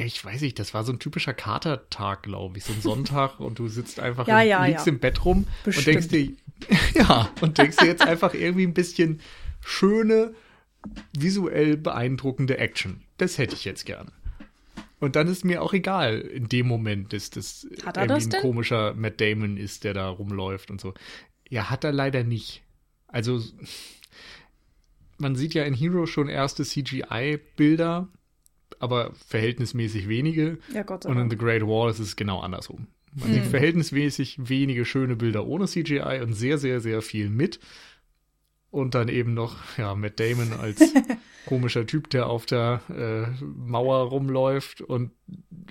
ich 0.05 0.23
weiß 0.23 0.41
nicht, 0.41 0.59
das 0.59 0.73
war 0.73 0.83
so 0.83 0.91
ein 0.91 0.99
typischer 0.99 1.33
Katertag, 1.33 2.23
glaube 2.23 2.57
ich, 2.57 2.63
so 2.63 2.73
ein 2.73 2.81
Sonntag 2.81 3.39
und 3.39 3.57
du 3.57 3.67
sitzt 3.67 3.99
einfach, 3.99 4.27
ja, 4.27 4.41
im, 4.41 4.47
ja, 4.47 4.65
liegst 4.65 4.85
ja. 4.85 4.93
im 4.93 4.99
Bett 4.99 5.25
rum 5.25 5.47
Bestimmt. 5.63 5.87
und 5.87 6.11
denkst 6.11 6.37
dir, 6.69 6.77
ja, 7.01 7.31
und 7.41 7.57
denkst 7.57 7.77
dir 7.77 7.87
jetzt 7.87 8.03
einfach 8.03 8.33
irgendwie 8.33 8.65
ein 8.65 8.75
bisschen 8.75 9.21
schöne, 9.59 10.35
visuell 11.17 11.77
beeindruckende 11.77 12.59
Action. 12.59 13.01
Das 13.17 13.39
hätte 13.39 13.55
ich 13.55 13.65
jetzt 13.65 13.85
gerne. 13.85 14.11
Und 14.99 15.15
dann 15.15 15.27
ist 15.27 15.43
mir 15.43 15.61
auch 15.61 15.73
egal 15.73 16.19
in 16.19 16.47
dem 16.47 16.67
Moment, 16.67 17.13
dass 17.13 17.29
das 17.29 17.67
er 17.85 18.07
das 18.07 18.25
ein 18.25 18.29
denn? 18.29 18.41
komischer 18.41 18.93
Matt 18.93 19.19
Damon 19.19 19.57
ist, 19.57 19.83
der 19.83 19.93
da 19.93 20.09
rumläuft 20.09 20.71
und 20.71 20.79
so. 20.79 20.93
Ja, 21.49 21.69
hat 21.69 21.83
er 21.83 21.91
leider 21.91 22.23
nicht. 22.23 22.63
Also 23.07 23.41
man 25.17 25.35
sieht 25.35 25.53
ja 25.53 25.63
in 25.63 25.73
Hero 25.73 26.05
schon 26.05 26.29
erste 26.29 26.63
CGI-Bilder, 26.63 28.09
aber 28.79 29.11
verhältnismäßig 29.27 30.07
wenige. 30.07 30.57
Ja, 30.73 30.83
Gott 30.83 31.03
sei 31.03 31.09
Und 31.09 31.17
in. 31.19 31.29
The 31.29 31.37
Great 31.37 31.63
Wall 31.63 31.89
ist 31.89 31.99
es 31.99 32.15
genau 32.15 32.39
andersrum. 32.39 32.87
Man 33.13 33.29
Mhm. 33.29 33.33
sieht 33.35 33.45
verhältnismäßig 33.45 34.37
wenige 34.49 34.85
schöne 34.85 35.15
Bilder 35.15 35.47
ohne 35.47 35.65
CGI 35.65 36.21
und 36.21 36.33
sehr, 36.33 36.57
sehr, 36.57 36.79
sehr 36.81 37.01
viel 37.01 37.29
mit. 37.29 37.59
Und 38.69 38.95
dann 38.95 39.07
eben 39.07 39.33
noch, 39.33 39.55
ja, 39.77 39.95
Matt 39.95 40.19
Damon 40.19 40.51
als 40.53 40.79
komischer 41.45 41.87
Typ, 41.87 42.09
der 42.09 42.27
auf 42.27 42.45
der 42.45 42.81
äh, 42.89 43.43
Mauer 43.43 44.09
rumläuft 44.09 44.81
und 44.81 45.11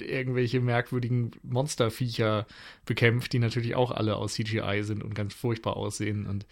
irgendwelche 0.01 0.61
merkwürdigen 0.61 1.33
Monsterviecher 1.43 2.47
bekämpft, 2.87 3.35
die 3.35 3.39
natürlich 3.39 3.75
auch 3.77 3.91
alle 3.91 4.17
aus 4.17 4.33
CGI 4.35 4.81
sind 4.83 5.05
und 5.05 5.15
ganz 5.15 5.35
furchtbar 5.35 5.77
aussehen. 5.77 6.27
Und 6.27 6.47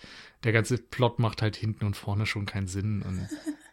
der 0.44 0.52
ganze 0.52 0.76
Plot 0.76 1.18
macht 1.18 1.40
halt 1.40 1.56
hinten 1.56 1.86
und 1.86 1.96
vorne 1.96 2.26
schon 2.26 2.44
keinen 2.46 2.68
Sinn. 2.68 3.02
Und 3.02 3.26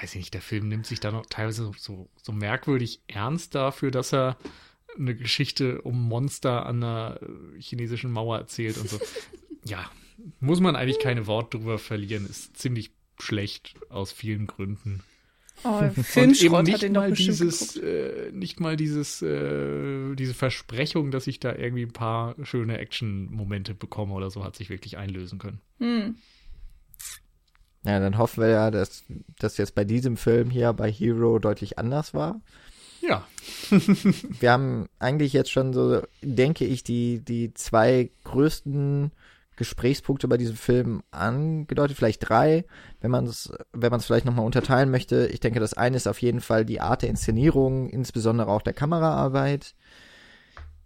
weiß 0.00 0.10
ich 0.10 0.16
nicht, 0.16 0.34
der 0.34 0.42
Film 0.42 0.68
nimmt 0.68 0.86
sich 0.86 1.00
da 1.00 1.10
noch 1.10 1.26
teilweise 1.26 1.72
so, 1.76 2.08
so, 2.16 2.32
merkwürdig 2.32 3.00
ernst 3.06 3.54
dafür, 3.54 3.90
dass 3.90 4.12
er 4.12 4.36
eine 4.98 5.14
Geschichte 5.14 5.82
um 5.82 6.08
Monster 6.08 6.66
an 6.66 6.82
einer 6.82 7.20
äh, 7.22 7.60
chinesischen 7.60 8.10
Mauer 8.10 8.38
erzählt 8.38 8.78
und 8.78 8.88
so. 8.88 8.98
ja, 9.64 9.90
muss 10.40 10.60
man 10.60 10.76
eigentlich 10.76 10.98
keine 10.98 11.26
Worte 11.26 11.58
drüber 11.58 11.78
verlieren. 11.78 12.26
Ist 12.26 12.56
ziemlich 12.56 12.90
schlecht 13.18 13.74
aus 13.88 14.12
vielen 14.12 14.46
Gründen. 14.46 15.02
Oh, 15.62 15.82
Filmschrott 16.02 16.64
nicht 16.64 16.82
hat 16.82 16.92
mal 16.92 17.12
dieses, 17.12 17.76
äh, 17.76 18.30
nicht 18.32 18.60
mal 18.60 18.76
dieses, 18.76 19.20
äh, 19.20 20.14
diese 20.14 20.32
Versprechung, 20.32 21.10
dass 21.10 21.26
ich 21.26 21.38
da 21.38 21.54
irgendwie 21.54 21.82
ein 21.82 21.92
paar 21.92 22.34
schöne 22.44 22.78
Action-Momente 22.78 23.74
bekomme 23.74 24.14
oder 24.14 24.30
so, 24.30 24.42
hat 24.42 24.56
sich 24.56 24.70
wirklich 24.70 24.96
einlösen 24.96 25.38
können. 25.38 25.60
Hm. 25.78 26.16
Ja, 27.84 27.98
dann 27.98 28.18
hoffen 28.18 28.42
wir 28.42 28.50
ja, 28.50 28.70
dass 28.70 29.04
das 29.38 29.56
jetzt 29.56 29.74
bei 29.74 29.84
diesem 29.84 30.16
Film 30.16 30.50
hier 30.50 30.72
bei 30.72 30.90
Hero 30.90 31.38
deutlich 31.38 31.78
anders 31.78 32.12
war. 32.12 32.40
Ja, 33.00 33.26
Wir 34.40 34.52
haben 34.52 34.88
eigentlich 34.98 35.32
jetzt 35.32 35.50
schon 35.50 35.72
so, 35.72 36.02
denke 36.22 36.64
ich, 36.64 36.82
die, 36.82 37.20
die 37.24 37.54
zwei 37.54 38.10
größten 38.24 39.12
Gesprächspunkte 39.56 40.28
bei 40.28 40.36
diesem 40.36 40.56
Film 40.56 41.02
angedeutet, 41.10 41.96
vielleicht 41.96 42.28
drei, 42.28 42.64
wenn 43.00 43.10
man 43.10 43.26
es, 43.26 43.52
wenn 43.72 43.90
man 43.90 44.00
es 44.00 44.06
vielleicht 44.06 44.24
nochmal 44.24 44.46
unterteilen 44.46 44.90
möchte. 44.90 45.26
Ich 45.26 45.40
denke, 45.40 45.60
das 45.60 45.74
eine 45.74 45.96
ist 45.96 46.08
auf 46.08 46.22
jeden 46.22 46.40
Fall 46.40 46.64
die 46.64 46.80
Art 46.80 47.02
der 47.02 47.10
Inszenierung, 47.10 47.88
insbesondere 47.90 48.48
auch 48.48 48.62
der 48.62 48.72
Kameraarbeit. 48.72 49.74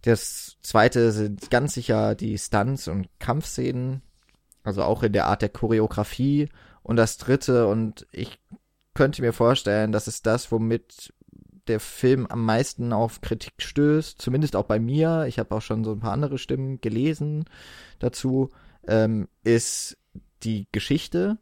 Das 0.02 0.56
zweite 0.60 1.12
sind 1.12 1.50
ganz 1.50 1.74
sicher 1.74 2.14
die 2.14 2.36
Stunts 2.36 2.88
und 2.88 3.08
Kampfszenen, 3.20 4.02
also 4.62 4.82
auch 4.82 5.02
in 5.02 5.12
der 5.12 5.26
Art 5.26 5.40
der 5.42 5.48
Choreografie. 5.48 6.48
Und 6.84 6.96
das 6.96 7.16
dritte, 7.16 7.66
und 7.66 8.06
ich 8.12 8.38
könnte 8.92 9.22
mir 9.22 9.32
vorstellen, 9.32 9.90
das 9.90 10.06
ist 10.06 10.26
das, 10.26 10.52
womit 10.52 11.12
der 11.66 11.80
Film 11.80 12.26
am 12.26 12.44
meisten 12.44 12.92
auf 12.92 13.22
Kritik 13.22 13.54
stößt, 13.58 14.20
zumindest 14.20 14.54
auch 14.54 14.66
bei 14.66 14.78
mir. 14.78 15.24
Ich 15.26 15.38
habe 15.38 15.54
auch 15.54 15.62
schon 15.62 15.82
so 15.82 15.92
ein 15.92 16.00
paar 16.00 16.12
andere 16.12 16.36
Stimmen 16.38 16.80
gelesen 16.82 17.46
dazu, 17.98 18.50
ähm, 18.86 19.28
ist 19.42 19.96
die 20.42 20.68
Geschichte 20.72 21.38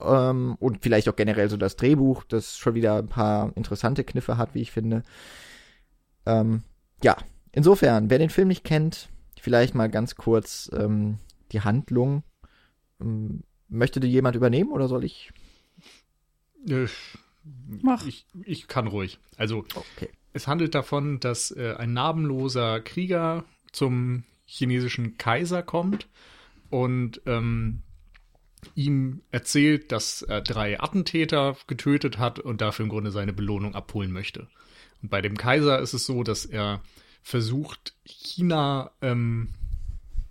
ähm, 0.00 0.56
und 0.58 0.82
vielleicht 0.82 1.08
auch 1.08 1.14
generell 1.14 1.48
so 1.48 1.56
das 1.56 1.76
Drehbuch, 1.76 2.24
das 2.24 2.58
schon 2.58 2.74
wieder 2.74 2.96
ein 2.96 3.08
paar 3.08 3.56
interessante 3.56 4.02
Kniffe 4.02 4.36
hat, 4.36 4.56
wie 4.56 4.62
ich 4.62 4.72
finde. 4.72 5.04
Ähm, 6.26 6.64
ja, 7.02 7.16
insofern, 7.52 8.10
wer 8.10 8.18
den 8.18 8.30
Film 8.30 8.48
nicht 8.48 8.64
kennt, 8.64 9.08
vielleicht 9.40 9.76
mal 9.76 9.88
ganz 9.88 10.16
kurz 10.16 10.68
ähm, 10.74 11.18
die 11.52 11.60
Handlung. 11.60 12.24
Möchte 13.72 14.00
dir 14.00 14.08
jemand 14.08 14.36
übernehmen 14.36 14.70
oder 14.70 14.86
soll 14.88 15.04
ich? 15.04 15.32
äh, 16.68 16.86
Mach. 17.80 18.06
ich, 18.06 18.26
ich 18.44 18.68
kann 18.68 18.86
ruhig. 18.86 19.18
Also, 19.36 19.64
Okay. 19.74 20.10
es 20.32 20.46
handelt 20.46 20.74
davon, 20.74 21.18
dass 21.20 21.50
äh, 21.50 21.74
ein 21.76 21.92
namenloser 21.92 22.80
Krieger 22.80 23.44
zum 23.72 24.24
chinesischen 24.44 25.16
Kaiser 25.16 25.62
kommt 25.62 26.06
und 26.70 27.22
ähm, 27.26 27.82
ihm 28.74 29.22
erzählt, 29.30 29.90
dass 29.90 30.22
er 30.22 30.40
drei 30.42 30.78
Attentäter 30.78 31.56
getötet 31.66 32.18
hat 32.18 32.38
und 32.38 32.60
dafür 32.60 32.84
im 32.84 32.90
Grunde 32.90 33.10
seine 33.10 33.32
Belohnung 33.32 33.74
abholen 33.74 34.12
möchte. 34.12 34.46
Und 35.02 35.08
bei 35.10 35.20
dem 35.22 35.36
Kaiser 35.36 35.80
ist 35.80 35.94
es 35.94 36.06
so, 36.06 36.22
dass 36.22 36.44
er 36.44 36.82
versucht, 37.22 37.94
China 38.04 38.92
ähm, 39.00 39.48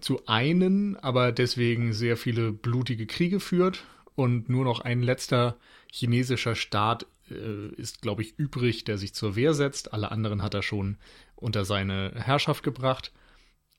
zu 0.01 0.25
einen, 0.27 0.97
aber 0.97 1.31
deswegen 1.31 1.93
sehr 1.93 2.17
viele 2.17 2.51
blutige 2.51 3.05
Kriege 3.07 3.39
führt 3.39 3.83
und 4.15 4.49
nur 4.49 4.65
noch 4.65 4.81
ein 4.81 5.01
letzter 5.01 5.57
chinesischer 5.91 6.55
Staat 6.55 7.05
äh, 7.29 7.67
ist, 7.75 8.01
glaube 8.01 8.21
ich, 8.21 8.37
übrig, 8.37 8.83
der 8.83 8.97
sich 8.97 9.13
zur 9.13 9.35
Wehr 9.35 9.53
setzt. 9.53 9.93
Alle 9.93 10.11
anderen 10.11 10.41
hat 10.41 10.53
er 10.53 10.63
schon 10.63 10.97
unter 11.35 11.65
seine 11.65 12.11
Herrschaft 12.15 12.63
gebracht. 12.63 13.11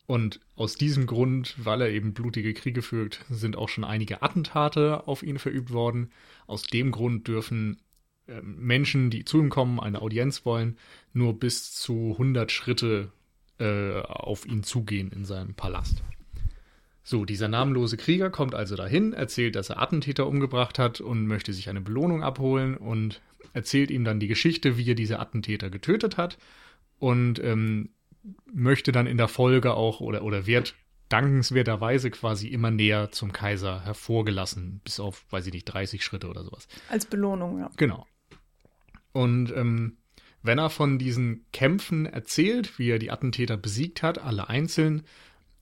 Und 0.07 0.41
aus 0.57 0.75
diesem 0.75 1.07
Grund, 1.07 1.55
weil 1.59 1.81
er 1.81 1.91
eben 1.91 2.13
blutige 2.13 2.55
Kriege 2.55 2.83
führt, 2.83 3.25
sind 3.31 3.57
auch 3.57 3.69
schon 3.69 3.85
einige 3.85 4.23
Attentate 4.23 5.07
auf 5.07 5.23
ihn 5.23 5.39
verübt 5.39 5.73
worden. 5.73 6.11
Aus 6.47 6.65
dem 6.65 6.91
Grund 6.91 7.29
dürfen 7.29 7.81
äh, 8.27 8.41
Menschen, 8.43 9.11
die 9.11 9.25
zu 9.25 9.39
ihm 9.39 9.49
kommen, 9.49 9.81
eine 9.81 10.03
Audienz 10.03 10.45
wollen, 10.45 10.77
nur 11.13 11.39
bis 11.39 11.73
zu 11.73 12.13
100 12.13 12.51
Schritte 12.51 13.13
äh, 13.63 14.03
auf 14.03 14.45
ihn 14.45 14.65
zugehen 14.65 15.13
in 15.13 15.25
seinem 15.25 15.55
Palast. 15.55 16.03
So, 17.05 17.25
dieser 17.25 17.49
namenlose 17.49 17.97
Krieger 17.97 18.31
kommt 18.31 18.55
also 18.55 18.77
dahin, 18.77 19.13
erzählt, 19.13 19.57
dass 19.57 19.71
er 19.71 19.81
Attentäter 19.81 20.27
umgebracht 20.27 20.79
hat 20.79 21.01
und 21.01 21.27
möchte 21.27 21.53
sich 21.53 21.69
eine 21.69 21.81
Belohnung 21.81 22.23
abholen 22.23 22.77
und 22.77 23.21
erzählt 23.53 23.91
ihm 23.91 24.05
dann 24.05 24.21
die 24.21 24.29
Geschichte, 24.29 24.79
wie 24.79 24.91
er 24.91 24.95
diese 24.95 25.19
Attentäter 25.19 25.71
getötet 25.71 26.17
hat 26.17 26.39
und 26.99 27.39
ähm, 27.43 27.91
möchte 28.53 28.93
dann 28.93 29.07
in 29.07 29.17
der 29.17 29.29
Folge 29.29 29.75
auch 29.75 30.01
oder, 30.01 30.23
oder 30.23 30.47
wird 30.47 30.75
dankenswerterweise 31.09 32.11
quasi 32.11 32.49
immer 32.49 32.71
näher 32.71 33.11
zum 33.11 33.33
Kaiser 33.33 33.85
hervorgelassen, 33.85 34.81
bis 34.83 34.99
auf, 34.99 35.25
weiß 35.31 35.47
ich 35.47 35.53
nicht, 35.53 35.65
30 35.67 36.05
Schritte 36.05 36.29
oder 36.29 36.43
sowas. 36.43 36.69
Als 36.89 37.07
Belohnung, 37.07 37.59
ja. 37.59 37.71
Genau. 37.77 38.07
Und 39.13 39.53
ähm, 39.55 39.99
wenn 40.43 40.59
er 40.59 40.71
von 40.71 40.99
diesen 40.99 41.45
Kämpfen 41.53 42.07
erzählt, 42.07 42.79
wie 42.79 42.91
er 42.91 42.99
die 42.99 43.11
Attentäter 43.11 43.57
besiegt 43.57 44.03
hat, 44.03 44.19
alle 44.19 44.49
einzeln, 44.49 45.03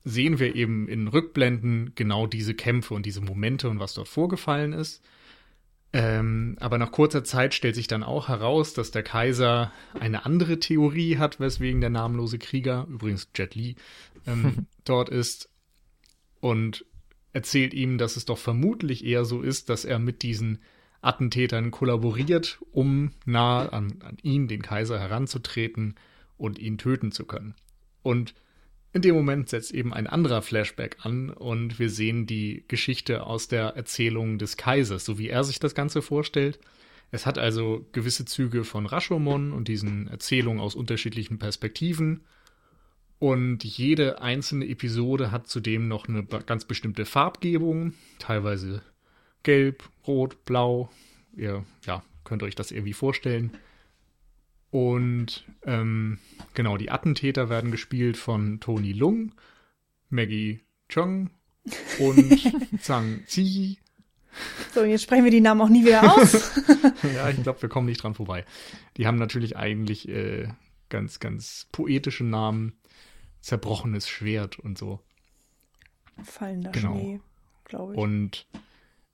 sehen 0.03 0.39
wir 0.39 0.55
eben 0.55 0.87
in 0.87 1.07
Rückblenden 1.07 1.93
genau 1.95 2.25
diese 2.25 2.55
Kämpfe 2.55 2.93
und 2.93 3.05
diese 3.05 3.21
Momente 3.21 3.69
und 3.69 3.79
was 3.79 3.93
dort 3.93 4.07
vorgefallen 4.07 4.73
ist. 4.73 5.03
Ähm, 5.93 6.55
aber 6.59 6.77
nach 6.77 6.91
kurzer 6.91 7.23
Zeit 7.23 7.53
stellt 7.53 7.75
sich 7.75 7.87
dann 7.87 8.03
auch 8.03 8.29
heraus, 8.29 8.73
dass 8.73 8.91
der 8.91 9.03
Kaiser 9.03 9.73
eine 9.99 10.25
andere 10.25 10.57
Theorie 10.57 11.17
hat, 11.17 11.39
weswegen 11.39 11.81
der 11.81 11.89
namenlose 11.89 12.39
Krieger, 12.39 12.87
übrigens 12.89 13.29
Jet 13.35 13.55
Li, 13.55 13.75
ähm, 14.25 14.67
dort 14.85 15.09
ist 15.09 15.49
und 16.39 16.85
erzählt 17.33 17.73
ihm, 17.73 17.97
dass 17.97 18.15
es 18.15 18.25
doch 18.25 18.37
vermutlich 18.37 19.05
eher 19.05 19.25
so 19.25 19.41
ist, 19.41 19.69
dass 19.69 19.85
er 19.85 19.99
mit 19.99 20.23
diesen 20.23 20.59
Attentätern 21.01 21.71
kollaboriert, 21.71 22.59
um 22.71 23.11
nah 23.25 23.67
an, 23.69 23.95
an 24.01 24.17
ihn, 24.21 24.47
den 24.47 24.61
Kaiser, 24.61 24.99
heranzutreten 24.99 25.95
und 26.37 26.59
ihn 26.59 26.77
töten 26.77 27.11
zu 27.11 27.25
können. 27.25 27.55
Und 28.03 28.33
in 28.93 29.01
dem 29.01 29.15
Moment 29.15 29.49
setzt 29.49 29.73
eben 29.73 29.93
ein 29.93 30.07
anderer 30.07 30.41
Flashback 30.41 30.97
an 31.03 31.29
und 31.29 31.79
wir 31.79 31.89
sehen 31.89 32.25
die 32.25 32.65
Geschichte 32.67 33.25
aus 33.25 33.47
der 33.47 33.75
Erzählung 33.77 34.37
des 34.37 34.57
Kaisers, 34.57 35.05
so 35.05 35.17
wie 35.17 35.29
er 35.29 35.43
sich 35.43 35.59
das 35.59 35.75
Ganze 35.75 36.01
vorstellt. 36.01 36.59
Es 37.09 37.25
hat 37.25 37.37
also 37.37 37.85
gewisse 37.93 38.25
Züge 38.25 38.63
von 38.63 38.85
Rashomon 38.85 39.53
und 39.53 39.67
diesen 39.67 40.07
Erzählungen 40.07 40.61
aus 40.61 40.75
unterschiedlichen 40.75 41.39
Perspektiven. 41.39 42.21
Und 43.19 43.63
jede 43.63 44.21
einzelne 44.21 44.67
Episode 44.67 45.31
hat 45.31 45.47
zudem 45.47 45.87
noch 45.87 46.07
eine 46.07 46.23
ganz 46.23 46.65
bestimmte 46.65 47.05
Farbgebung, 47.05 47.93
teilweise 48.17 48.81
gelb, 49.43 49.89
rot, 50.07 50.45
blau. 50.45 50.89
Ihr 51.35 51.65
ja, 51.85 52.03
könnt 52.23 52.43
euch 52.43 52.55
das 52.55 52.71
irgendwie 52.71 52.93
vorstellen. 52.93 53.51
Und 54.69 55.45
ähm, 55.65 56.19
genau, 56.53 56.77
die 56.77 56.91
Attentäter 56.91 57.49
werden 57.49 57.71
gespielt 57.71 58.17
von 58.17 58.59
Tony 58.61 58.93
Lung, 58.93 59.35
Maggie 60.09 60.61
Chung 60.87 61.29
und 61.99 62.81
Zhang 62.81 63.23
Zi. 63.27 63.77
So, 64.73 64.85
jetzt 64.85 65.03
sprechen 65.03 65.25
wir 65.25 65.31
die 65.31 65.41
Namen 65.41 65.61
auch 65.61 65.69
nie 65.69 65.85
wieder 65.85 66.15
aus. 66.15 66.33
ja, 67.15 67.29
ich 67.29 67.43
glaube, 67.43 67.61
wir 67.61 67.69
kommen 67.69 67.87
nicht 67.87 68.01
dran 68.01 68.15
vorbei. 68.15 68.45
Die 68.95 69.07
haben 69.07 69.17
natürlich 69.17 69.57
eigentlich 69.57 70.07
äh, 70.07 70.47
ganz, 70.89 71.19
ganz 71.19 71.67
poetische 71.71 72.23
Namen. 72.23 72.73
Zerbrochenes 73.41 74.07
Schwert 74.07 74.59
und 74.59 74.77
so. 74.77 74.99
Fallender 76.23 76.71
genau. 76.71 76.93
Schnee, 76.97 77.19
glaube 77.65 77.93
ich. 77.93 77.99
Und 77.99 78.45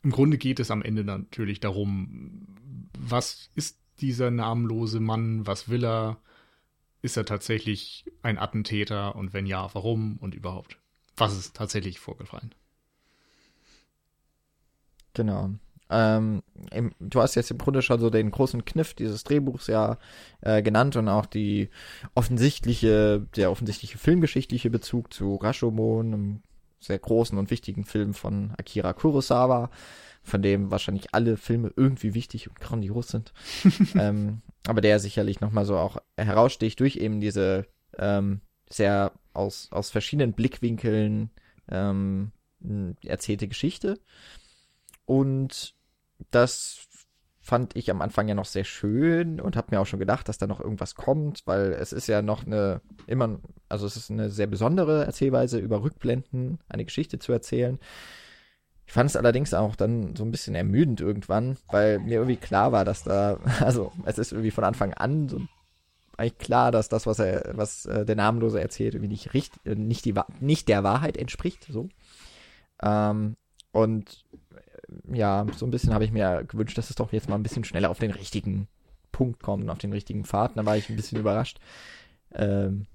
im 0.08 0.14
Grunde 0.14 0.38
geht 0.38 0.62
es 0.62 0.72
am 0.72 0.84
Ende 0.84 1.04
natürlich 1.04 1.60
darum, 1.60 2.48
was 2.98 3.50
ist 3.56 3.78
dieser 4.00 4.32
namenlose 4.32 5.02
Mann? 5.02 5.46
Was 5.46 5.68
will 5.68 5.84
er? 5.84 6.18
Ist 7.02 7.18
er 7.18 7.26
tatsächlich 7.26 8.06
ein 8.22 8.38
Attentäter? 8.38 9.18
Und 9.18 9.34
wenn 9.34 9.46
ja, 9.46 9.70
warum? 9.74 10.16
Und 10.22 10.34
überhaupt? 10.34 10.78
Was 11.18 11.38
ist 11.38 11.58
tatsächlich 11.58 12.00
vorgefallen? 12.00 12.56
Genau. 15.14 15.50
Ähm, 15.90 16.42
im, 16.72 16.94
du 17.02 17.20
hast 17.20 17.36
jetzt 17.36 17.52
im 17.52 17.58
Grunde 17.58 17.82
schon 17.82 18.00
so 18.00 18.10
den 18.10 18.32
großen 18.32 18.64
Kniff 18.64 18.94
dieses 18.94 19.26
Drehbuchs 19.26 19.68
ja 19.68 19.98
äh, 20.40 20.62
genannt 20.62 20.96
und 20.96 21.10
auch 21.10 21.26
die 21.26 21.70
offensichtliche, 22.16 23.28
der 23.36 23.52
offensichtliche 23.52 23.98
filmgeschichtliche 23.98 24.70
Bezug 24.70 25.14
zu 25.14 25.36
Rashomon, 25.36 26.14
einem 26.14 26.42
sehr 26.80 27.00
großen 27.00 27.38
und 27.38 27.52
wichtigen 27.52 27.84
Film 27.84 28.14
von 28.14 28.54
Akira 28.58 28.94
Kurosawa 28.94 29.70
von 30.28 30.42
dem 30.42 30.72
wahrscheinlich 30.72 31.14
alle 31.14 31.38
Filme 31.38 31.72
irgendwie 31.76 32.14
wichtig 32.14 32.50
und 32.50 32.60
grandios 32.60 33.08
sind. 33.08 33.34
ähm, 33.96 34.42
aber 34.68 34.82
der 34.82 35.00
sicherlich 35.00 35.40
nochmal 35.40 35.66
so 35.66 35.78
auch 35.78 35.98
heraussticht 36.18 36.80
durch 36.82 36.98
eben 36.98 37.22
diese 37.22 37.66
ähm, 37.98 38.42
sehr 38.70 39.14
aus, 39.34 39.70
aus 39.72 39.90
verschiedenen 39.90 40.34
Blickwinkeln 40.34 41.32
ähm, 41.70 42.32
erzählte 43.04 43.48
Geschichte. 43.48 44.00
Und 45.06 45.76
das 46.32 46.87
fand 47.48 47.78
ich 47.78 47.90
am 47.90 48.02
Anfang 48.02 48.28
ja 48.28 48.36
noch 48.36 48.44
sehr 48.44 48.66
schön 48.66 49.40
und 49.40 49.56
habe 49.56 49.68
mir 49.72 49.80
auch 49.80 49.86
schon 49.86 50.00
gedacht, 50.00 50.28
dass 50.28 50.38
da 50.38 50.48
noch 50.48 50.60
irgendwas 50.60 50.96
kommt, 50.96 51.44
weil 51.46 51.72
es 51.72 51.94
ist 51.94 52.08
ja 52.08 52.22
noch 52.22 52.46
eine 52.46 52.82
immer, 53.06 53.40
also 53.70 53.88
es 53.88 53.96
ist 53.96 54.12
eine 54.12 54.30
sehr 54.30 54.48
besondere 54.48 55.06
Erzählweise 55.06 55.58
über 55.58 55.82
Rückblenden, 55.82 56.60
eine 56.68 56.84
Geschichte 56.84 57.20
zu 57.20 57.32
erzählen. 57.32 57.80
Ich 58.86 58.92
fand 58.92 59.10
es 59.10 59.16
allerdings 59.16 59.54
auch 59.54 59.78
dann 59.78 60.14
so 60.18 60.26
ein 60.26 60.32
bisschen 60.32 60.56
ermüdend 60.56 61.00
irgendwann, 61.00 61.56
weil 61.70 62.00
mir 62.00 62.16
irgendwie 62.16 62.36
klar 62.36 62.74
war, 62.74 62.84
dass 62.84 63.04
da, 63.04 63.40
also 63.62 63.94
es 64.04 64.18
ist 64.18 64.34
irgendwie 64.34 64.52
von 64.52 64.66
Anfang 64.66 64.94
an 64.94 65.30
so 65.30 65.40
eigentlich 66.18 66.40
klar, 66.40 66.72
dass 66.74 66.90
das, 66.90 67.08
was 67.08 67.20
er, 67.20 67.54
was 67.54 67.86
äh, 67.86 68.04
der 68.04 68.18
Namenlose 68.18 68.60
erzählt, 68.60 68.94
irgendwie 68.94 69.14
nicht 69.14 69.34
richtig, 69.34 69.78
nicht 69.78 70.04
die, 70.04 70.16
nicht 70.42 70.68
der 70.68 70.84
Wahrheit 70.84 71.16
entspricht, 71.16 71.66
so. 71.70 71.88
Ähm, 72.82 73.38
und 73.72 74.26
ja, 75.12 75.46
so 75.56 75.66
ein 75.66 75.72
bisschen 75.72 75.94
habe 75.94 76.06
ich 76.06 76.12
mir 76.12 76.44
gewünscht, 76.48 76.78
dass 76.78 76.90
es 76.90 76.96
doch 76.96 77.12
jetzt 77.12 77.30
mal 77.30 77.36
ein 77.36 77.44
bisschen 77.44 77.64
schneller 77.64 77.90
auf 77.90 78.00
den 78.00 78.12
richtigen 78.12 78.68
Punkt 79.12 79.42
kommt, 79.42 79.70
auf 79.70 79.80
den 79.80 79.94
richtigen 79.94 80.26
Pfad. 80.26 80.56
Da 80.56 80.66
war 80.66 80.78
ich 80.78 80.90
ein 80.90 80.96
bisschen 80.96 81.20
überrascht. 81.20 81.60
Ähm, 82.34 82.86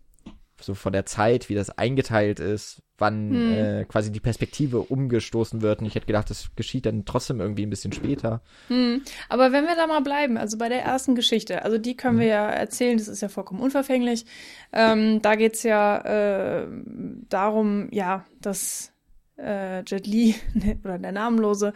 so 0.61 0.75
von 0.75 0.93
der 0.93 1.07
Zeit, 1.07 1.49
wie 1.49 1.55
das 1.55 1.71
eingeteilt 1.71 2.39
ist, 2.39 2.83
wann 2.99 3.31
hm. 3.31 3.53
äh, 3.53 3.85
quasi 3.85 4.13
die 4.13 4.21
Perspektive 4.21 4.81
umgestoßen 4.81 5.61
wird. 5.61 5.81
Und 5.81 5.87
ich 5.87 5.95
hätte 5.95 6.07
gedacht, 6.07 6.31
das 6.31 6.55
geschieht 6.55 6.87
dann 6.87 7.05
trotzdem 7.05 7.41
irgendwie 7.41 7.67
ein 7.67 7.71
bisschen 7.71 7.93
später. 7.93 8.43
Hm. 8.69 9.03
Aber 9.29 9.51
wenn 9.53 9.67
wir 9.67 9.75
da 9.75 9.87
mal 9.87 10.03
bleiben, 10.03 10.37
also 10.37 10.57
bei 10.59 10.69
der 10.69 10.83
ersten 10.83 11.15
Geschichte, 11.15 11.65
also 11.65 11.79
die 11.79 11.97
können 11.97 12.15
hm. 12.15 12.21
wir 12.21 12.29
ja 12.29 12.49
erzählen, 12.49 12.97
das 12.97 13.09
ist 13.09 13.21
ja 13.21 13.29
vollkommen 13.29 13.61
unverfänglich. 13.61 14.25
Ähm, 14.73 15.21
da 15.21 15.35
geht's 15.35 15.65
ja 15.65 15.99
äh, 16.63 16.67
darum, 17.29 17.89
ja, 17.91 18.25
dass 18.41 18.92
äh, 19.43 19.83
Jet 19.85 20.07
Li 20.07 20.35
oder 20.85 20.99
der 20.99 21.13
Namenlose 21.13 21.73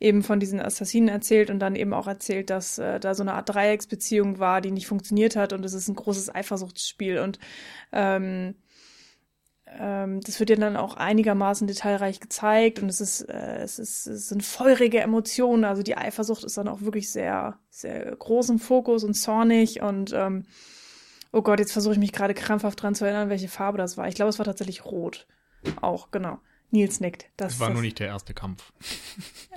eben 0.00 0.22
von 0.22 0.40
diesen 0.40 0.60
Assassinen 0.60 1.08
erzählt 1.08 1.50
und 1.50 1.58
dann 1.58 1.76
eben 1.76 1.92
auch 1.92 2.06
erzählt, 2.06 2.50
dass 2.50 2.78
äh, 2.78 3.00
da 3.00 3.14
so 3.14 3.22
eine 3.22 3.34
Art 3.34 3.48
Dreiecksbeziehung 3.48 4.38
war, 4.38 4.60
die 4.60 4.70
nicht 4.70 4.86
funktioniert 4.86 5.36
hat 5.36 5.52
und 5.52 5.64
es 5.64 5.74
ist 5.74 5.88
ein 5.88 5.96
großes 5.96 6.34
Eifersuchtsspiel 6.34 7.18
und 7.18 7.38
ähm, 7.92 8.54
ähm, 9.78 10.20
das 10.20 10.40
wird 10.40 10.50
ja 10.50 10.56
dann 10.56 10.76
auch 10.76 10.96
einigermaßen 10.96 11.66
detailreich 11.66 12.20
gezeigt 12.20 12.80
und 12.80 12.88
es 12.88 13.00
ist, 13.00 13.22
äh, 13.22 13.58
es 13.58 13.78
ist, 13.78 14.06
es 14.06 14.28
sind 14.28 14.42
feurige 14.42 15.00
Emotionen, 15.00 15.64
also 15.64 15.82
die 15.82 15.96
Eifersucht 15.96 16.44
ist 16.44 16.56
dann 16.56 16.68
auch 16.68 16.80
wirklich 16.80 17.10
sehr, 17.10 17.58
sehr 17.70 18.16
groß 18.16 18.50
im 18.50 18.58
Fokus 18.58 19.04
und 19.04 19.14
zornig 19.14 19.82
und 19.82 20.12
ähm, 20.14 20.46
oh 21.32 21.42
Gott, 21.42 21.58
jetzt 21.58 21.72
versuche 21.72 21.94
ich 21.94 21.98
mich 21.98 22.12
gerade 22.12 22.34
krampfhaft 22.34 22.82
dran 22.82 22.94
zu 22.94 23.04
erinnern, 23.04 23.28
welche 23.28 23.48
Farbe 23.48 23.78
das 23.78 23.96
war. 23.98 24.08
Ich 24.08 24.14
glaube, 24.14 24.30
es 24.30 24.38
war 24.38 24.46
tatsächlich 24.46 24.84
rot. 24.84 25.26
Auch, 25.80 26.10
genau. 26.10 26.38
Nils 26.70 27.00
nickt. 27.00 27.26
Das, 27.36 27.52
das 27.52 27.60
war 27.60 27.68
das, 27.68 27.74
nur 27.74 27.82
nicht 27.82 27.98
der 27.98 28.08
erste 28.08 28.34
Kampf. 28.34 28.72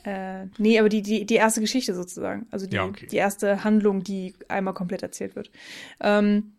Äh, 0.03 0.47
nee, 0.57 0.79
aber 0.79 0.89
die, 0.89 1.03
die, 1.03 1.27
die 1.27 1.35
erste 1.35 1.61
Geschichte 1.61 1.93
sozusagen. 1.93 2.47
Also 2.49 2.65
die, 2.65 2.75
ja, 2.75 2.85
okay. 2.85 3.05
die 3.05 3.17
erste 3.17 3.63
Handlung, 3.63 4.01
die 4.01 4.33
einmal 4.47 4.73
komplett 4.73 5.03
erzählt 5.03 5.35
wird. 5.35 5.51
Ähm, 5.99 6.53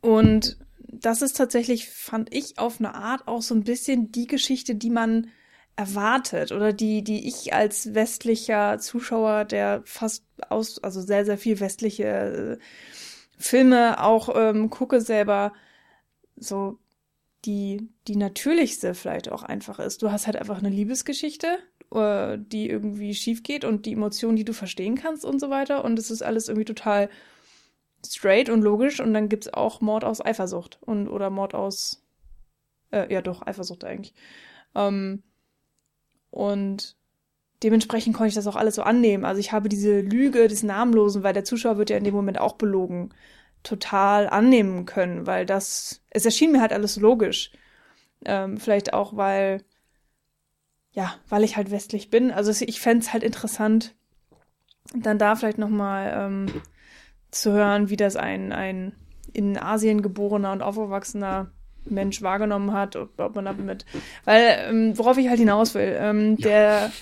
und 0.00 0.56
das 0.78 1.20
ist 1.20 1.36
tatsächlich, 1.36 1.88
fand 1.88 2.32
ich, 2.32 2.60
auf 2.60 2.78
eine 2.78 2.94
Art 2.94 3.26
auch 3.26 3.42
so 3.42 3.56
ein 3.56 3.64
bisschen 3.64 4.12
die 4.12 4.28
Geschichte, 4.28 4.76
die 4.76 4.90
man 4.90 5.32
erwartet 5.76 6.52
oder 6.52 6.72
die, 6.72 7.02
die 7.02 7.26
ich 7.26 7.52
als 7.52 7.94
westlicher 7.94 8.78
Zuschauer, 8.78 9.44
der 9.44 9.82
fast 9.84 10.24
aus, 10.48 10.82
also 10.82 11.00
sehr, 11.00 11.24
sehr 11.24 11.38
viel 11.38 11.58
westliche 11.58 12.04
äh, 12.04 12.58
Filme 13.36 14.00
auch 14.02 14.28
ähm, 14.36 14.70
gucke 14.70 15.00
selber, 15.00 15.52
so 16.36 16.78
die, 17.44 17.88
die 18.08 18.16
natürlichste 18.16 18.94
vielleicht 18.94 19.30
auch 19.30 19.42
einfach 19.42 19.78
ist. 19.78 20.02
Du 20.02 20.10
hast 20.10 20.26
halt 20.26 20.36
einfach 20.36 20.58
eine 20.58 20.70
Liebesgeschichte, 20.70 21.58
äh, 21.92 22.38
die 22.38 22.68
irgendwie 22.68 23.14
schief 23.14 23.42
geht 23.42 23.64
und 23.64 23.86
die 23.86 23.92
Emotionen, 23.92 24.36
die 24.36 24.44
du 24.44 24.52
verstehen 24.52 24.94
kannst 24.94 25.24
und 25.24 25.40
so 25.40 25.50
weiter. 25.50 25.84
Und 25.84 25.98
es 25.98 26.10
ist 26.10 26.22
alles 26.22 26.48
irgendwie 26.48 26.64
total 26.64 27.10
straight 28.06 28.48
und 28.48 28.62
logisch. 28.62 29.00
Und 29.00 29.14
dann 29.14 29.28
gibt's 29.28 29.52
auch 29.52 29.80
Mord 29.80 30.04
aus 30.04 30.24
Eifersucht 30.24 30.78
und 30.82 31.08
oder 31.08 31.30
Mord 31.30 31.54
aus 31.54 32.04
äh, 32.94 33.12
ja 33.12 33.20
doch, 33.20 33.46
Eifersucht 33.46 33.84
eigentlich. 33.84 34.14
Ähm, 34.74 35.22
und 36.30 36.96
dementsprechend 37.62 38.14
konnte 38.14 38.28
ich 38.28 38.34
das 38.34 38.46
auch 38.46 38.56
alles 38.56 38.76
so 38.76 38.82
annehmen. 38.82 39.24
Also 39.24 39.40
ich 39.40 39.52
habe 39.52 39.68
diese 39.68 40.00
Lüge 40.00 40.48
des 40.48 40.62
Namenlosen, 40.62 41.22
weil 41.22 41.34
der 41.34 41.44
Zuschauer 41.44 41.78
wird 41.78 41.90
ja 41.90 41.96
in 41.96 42.04
dem 42.04 42.14
Moment 42.14 42.38
auch 42.38 42.54
belogen, 42.54 43.10
total 43.64 44.28
annehmen 44.28 44.86
können, 44.86 45.26
weil 45.26 45.46
das, 45.46 46.02
es 46.10 46.24
erschien 46.24 46.52
mir 46.52 46.60
halt 46.60 46.72
alles 46.72 46.96
logisch. 46.96 47.50
Ähm, 48.24 48.58
vielleicht 48.58 48.92
auch, 48.92 49.16
weil, 49.16 49.64
ja, 50.92 51.14
weil 51.28 51.42
ich 51.42 51.56
halt 51.56 51.72
westlich 51.72 52.10
bin. 52.10 52.30
Also 52.30 52.52
ich 52.64 52.80
fände 52.80 53.04
es 53.04 53.12
halt 53.12 53.24
interessant, 53.24 53.94
dann 54.94 55.18
da 55.18 55.34
vielleicht 55.34 55.58
nochmal 55.58 56.14
ähm, 56.16 56.62
zu 57.30 57.52
hören, 57.52 57.90
wie 57.90 57.96
das 57.96 58.14
ein, 58.16 58.52
ein 58.52 58.94
in 59.32 59.58
Asien 59.58 60.02
geborener 60.02 60.52
und 60.52 60.62
aufgewachsener 60.62 61.50
Mensch 61.86 62.22
wahrgenommen 62.22 62.72
hat, 62.72 62.96
ob, 62.96 63.18
ob 63.18 63.34
man 63.34 63.46
damit, 63.46 63.84
weil 64.24 64.56
ähm, 64.68 64.96
worauf 64.96 65.18
ich 65.18 65.28
halt 65.28 65.38
hinaus 65.38 65.74
will, 65.74 65.96
ähm, 65.98 66.36
ja. 66.38 66.46
der 66.46 66.92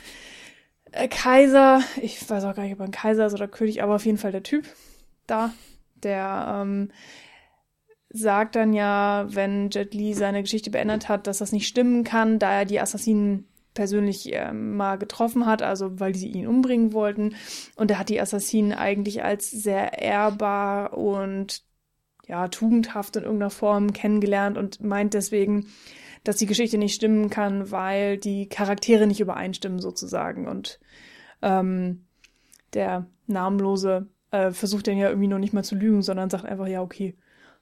äh, 0.93 1.09
Kaiser, 1.09 1.83
ich 2.01 2.29
weiß 2.29 2.45
auch 2.45 2.55
gar 2.55 2.63
nicht, 2.63 2.73
ob 2.73 2.81
er 2.81 2.87
ein 2.87 2.93
Kaiser 2.93 3.27
ist 3.27 3.35
oder 3.35 3.49
König, 3.49 3.83
aber 3.83 3.97
auf 3.97 4.07
jeden 4.07 4.19
Fall 4.19 4.33
der 4.33 4.43
Typ 4.43 4.65
da, 5.27 5.53
der 6.03 6.63
ähm, 6.63 6.91
sagt 8.11 8.57
dann 8.57 8.73
ja, 8.73 9.27
wenn 9.29 9.71
Jet 9.71 9.95
Li 9.95 10.15
seine 10.15 10.43
Geschichte 10.43 10.71
beendet 10.71 11.09
hat, 11.09 11.27
dass 11.27 11.39
das 11.39 11.53
nicht 11.53 11.67
stimmen 11.67 12.05
kann, 12.05 12.39
da 12.39 12.53
er 12.53 12.65
die 12.65 12.81
Assassinen 12.81 13.49
persönlich 13.75 14.33
äh, 14.35 14.53
mal 14.53 14.99
getroffen 14.99 15.47
hat, 15.47 15.63
also 15.63 15.99
weil 15.99 16.15
sie 16.15 16.29
ihn 16.29 16.47
umbringen 16.47 16.93
wollten. 16.93 17.35
Und 17.77 17.91
er 17.91 17.99
hat 17.99 18.11
die 18.11 18.21
Assassinen 18.21 18.73
eigentlich 18.73 19.25
als 19.25 19.51
sehr 19.51 19.99
ehrbar 20.01 20.97
und 20.97 21.65
ja, 22.27 22.49
tugendhaft 22.49 23.17
in 23.17 23.25
irgendeiner 23.25 23.51
Form 23.51 23.93
kennengelernt 23.93 24.57
und 24.57 24.83
meint 24.83 25.15
deswegen, 25.15 25.67
dass 26.25 26.37
die 26.37 26.47
Geschichte 26.47 26.79
nicht 26.79 26.95
stimmen 26.95 27.31
kann, 27.31 27.71
weil 27.71 28.17
die 28.17 28.49
Charaktere 28.49 29.07
nicht 29.07 29.21
übereinstimmen 29.21 29.81
sozusagen. 29.81 30.47
Und 30.47 30.79
ähm, 31.41 32.05
der 32.75 33.07
Namenlose 33.27 34.07
äh, 34.33 34.51
versucht 34.51 34.89
dann 34.89 34.99
ja 34.99 35.09
irgendwie 35.09 35.29
noch 35.29 35.39
nicht 35.39 35.53
mal 35.53 35.63
zu 35.63 35.77
lügen, 35.77 36.03
sondern 36.03 36.31
sagt 36.31 36.45
einfach, 36.45 36.67
ja, 36.67 36.83
okay, 36.83 37.17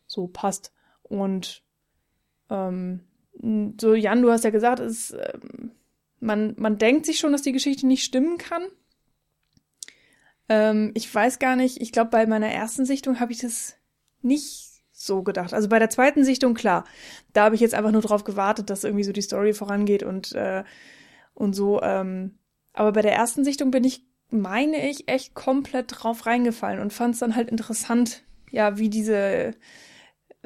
so 0.06 0.26
passt. 0.26 0.72
Und 1.02 1.62
ähm, 2.48 3.00
so, 3.80 3.94
Jan, 3.94 4.22
du 4.22 4.30
hast 4.30 4.44
ja 4.44 4.50
gesagt, 4.50 4.80
es, 4.80 5.10
äh, 5.10 5.38
man, 6.20 6.54
man 6.56 6.78
denkt 6.78 7.06
sich 7.06 7.18
schon, 7.18 7.32
dass 7.32 7.42
die 7.42 7.52
Geschichte 7.52 7.86
nicht 7.86 8.04
stimmen 8.04 8.38
kann. 8.38 8.62
Ähm, 10.48 10.92
ich 10.94 11.12
weiß 11.12 11.38
gar 11.38 11.56
nicht, 11.56 11.80
ich 11.80 11.92
glaube, 11.92 12.10
bei 12.10 12.26
meiner 12.26 12.48
ersten 12.48 12.84
Sichtung 12.84 13.20
habe 13.20 13.32
ich 13.32 13.38
das 13.38 13.76
nicht 14.22 14.82
so 14.92 15.22
gedacht. 15.22 15.54
Also 15.54 15.68
bei 15.68 15.78
der 15.78 15.90
zweiten 15.90 16.24
Sichtung, 16.24 16.54
klar, 16.54 16.84
da 17.32 17.44
habe 17.44 17.54
ich 17.54 17.60
jetzt 17.60 17.74
einfach 17.74 17.92
nur 17.92 18.02
drauf 18.02 18.24
gewartet, 18.24 18.70
dass 18.70 18.84
irgendwie 18.84 19.04
so 19.04 19.12
die 19.12 19.22
Story 19.22 19.54
vorangeht 19.54 20.02
und, 20.02 20.32
äh, 20.32 20.62
und 21.34 21.54
so. 21.54 21.80
Ähm, 21.82 22.38
aber 22.74 22.92
bei 22.92 23.02
der 23.02 23.14
ersten 23.14 23.44
Sichtung 23.44 23.70
bin 23.70 23.84
ich, 23.84 24.04
meine 24.30 24.88
ich, 24.88 25.08
echt 25.08 25.34
komplett 25.34 25.86
drauf 25.88 26.26
reingefallen 26.26 26.80
und 26.80 26.92
fand 26.92 27.14
es 27.14 27.20
dann 27.20 27.36
halt 27.36 27.50
interessant, 27.50 28.22
ja, 28.50 28.78
wie 28.78 28.88
diese 28.88 29.54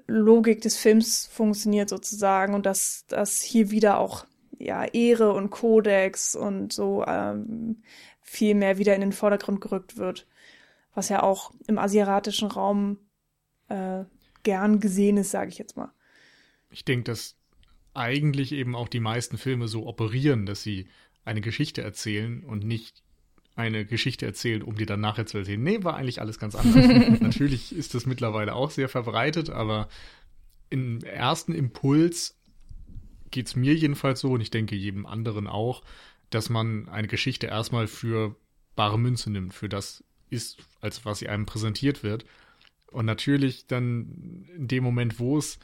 Logik 0.06 0.60
des 0.60 0.76
Films 0.76 1.26
funktioniert 1.26 1.88
sozusagen 1.88 2.54
und 2.54 2.66
dass, 2.66 3.06
dass 3.06 3.40
hier 3.40 3.70
wieder 3.70 3.98
auch 3.98 4.26
ja 4.58 4.84
Ehre 4.84 5.32
und 5.32 5.50
Kodex 5.50 6.36
und 6.36 6.72
so 6.72 7.04
ähm, 7.06 7.82
viel 8.20 8.54
mehr 8.54 8.78
wieder 8.78 8.94
in 8.94 9.00
den 9.00 9.12
Vordergrund 9.12 9.60
gerückt 9.60 9.96
wird, 9.96 10.26
was 10.94 11.08
ja 11.08 11.22
auch 11.22 11.52
im 11.66 11.78
asiatischen 11.78 12.50
Raum 12.50 12.98
äh, 13.68 14.04
gern 14.42 14.80
gesehen 14.80 15.16
ist, 15.16 15.30
sage 15.30 15.50
ich 15.50 15.58
jetzt 15.58 15.76
mal. 15.76 15.92
Ich 16.70 16.84
denke, 16.84 17.04
dass 17.04 17.36
eigentlich 17.94 18.52
eben 18.52 18.74
auch 18.74 18.88
die 18.88 19.00
meisten 19.00 19.38
Filme 19.38 19.68
so 19.68 19.86
operieren, 19.86 20.46
dass 20.46 20.62
sie 20.62 20.88
eine 21.24 21.40
Geschichte 21.40 21.82
erzählen 21.82 22.44
und 22.44 22.64
nicht 22.64 23.02
eine 23.56 23.84
Geschichte 23.84 24.26
erzählen, 24.26 24.62
um 24.62 24.76
die 24.76 24.86
dann 24.86 25.00
nachher 25.00 25.26
zu 25.26 25.38
erzählen. 25.38 25.62
Nee, 25.62 25.84
war 25.84 25.96
eigentlich 25.96 26.20
alles 26.20 26.38
ganz 26.38 26.54
anders. 26.54 26.86
Natürlich 27.20 27.74
ist 27.74 27.94
das 27.94 28.06
mittlerweile 28.06 28.54
auch 28.54 28.70
sehr 28.70 28.88
verbreitet, 28.88 29.50
aber 29.50 29.88
im 30.70 31.00
ersten 31.02 31.52
Impuls 31.52 32.36
geht 33.30 33.46
es 33.46 33.56
mir 33.56 33.74
jedenfalls 33.74 34.20
so 34.20 34.32
und 34.32 34.40
ich 34.40 34.50
denke 34.50 34.74
jedem 34.74 35.06
anderen 35.06 35.46
auch, 35.46 35.82
dass 36.30 36.50
man 36.50 36.88
eine 36.88 37.06
Geschichte 37.06 37.46
erstmal 37.46 37.86
für 37.86 38.34
bare 38.74 38.98
Münze 38.98 39.30
nimmt, 39.30 39.54
für 39.54 39.68
das 39.68 40.02
ist, 40.30 40.58
als 40.80 41.04
was 41.04 41.20
sie 41.20 41.28
einem 41.28 41.46
präsentiert 41.46 42.02
wird 42.02 42.24
und 42.94 43.06
natürlich 43.06 43.66
dann 43.66 44.46
in 44.56 44.68
dem 44.68 44.84
Moment, 44.84 45.18
wo 45.18 45.36
es 45.36 45.58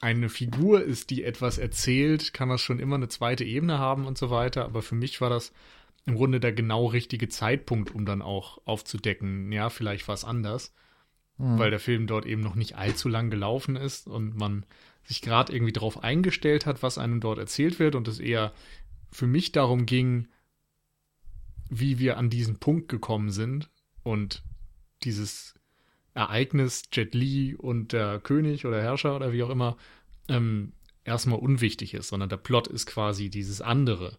eine 0.00 0.28
Figur 0.28 0.82
ist, 0.82 1.10
die 1.10 1.22
etwas 1.22 1.58
erzählt, 1.58 2.34
kann 2.34 2.48
das 2.48 2.60
schon 2.60 2.80
immer 2.80 2.96
eine 2.96 3.08
zweite 3.08 3.44
Ebene 3.44 3.78
haben 3.78 4.04
und 4.04 4.18
so 4.18 4.30
weiter. 4.30 4.64
Aber 4.64 4.82
für 4.82 4.96
mich 4.96 5.20
war 5.20 5.30
das 5.30 5.52
im 6.04 6.16
Grunde 6.16 6.40
der 6.40 6.52
genau 6.52 6.86
richtige 6.86 7.28
Zeitpunkt, 7.28 7.94
um 7.94 8.04
dann 8.04 8.22
auch 8.22 8.58
aufzudecken, 8.64 9.52
ja, 9.52 9.70
vielleicht 9.70 10.08
was 10.08 10.24
anders, 10.24 10.74
mhm. 11.38 11.58
weil 11.58 11.70
der 11.70 11.80
Film 11.80 12.06
dort 12.06 12.26
eben 12.26 12.42
noch 12.42 12.54
nicht 12.54 12.76
allzu 12.76 13.08
lang 13.08 13.30
gelaufen 13.30 13.76
ist 13.76 14.08
und 14.08 14.36
man 14.36 14.66
sich 15.04 15.22
gerade 15.22 15.52
irgendwie 15.52 15.72
darauf 15.72 16.02
eingestellt 16.02 16.66
hat, 16.66 16.82
was 16.82 16.98
einem 16.98 17.20
dort 17.20 17.38
erzählt 17.38 17.78
wird 17.78 17.94
und 17.94 18.08
es 18.08 18.18
eher 18.18 18.52
für 19.10 19.26
mich 19.26 19.52
darum 19.52 19.86
ging, 19.86 20.28
wie 21.68 21.98
wir 21.98 22.18
an 22.18 22.30
diesen 22.30 22.58
Punkt 22.58 22.88
gekommen 22.88 23.30
sind 23.30 23.70
und 24.02 24.42
dieses 25.04 25.54
Ereignis 26.14 26.84
Jet 26.92 27.14
Li 27.14 27.54
und 27.54 27.92
der 27.92 28.20
König 28.20 28.66
oder 28.66 28.82
Herrscher 28.82 29.16
oder 29.16 29.32
wie 29.32 29.42
auch 29.42 29.50
immer 29.50 29.76
ähm, 30.28 30.72
erstmal 31.04 31.38
unwichtig 31.38 31.94
ist, 31.94 32.08
sondern 32.08 32.28
der 32.28 32.36
Plot 32.36 32.68
ist 32.68 32.86
quasi 32.86 33.30
dieses 33.30 33.60
andere. 33.60 34.18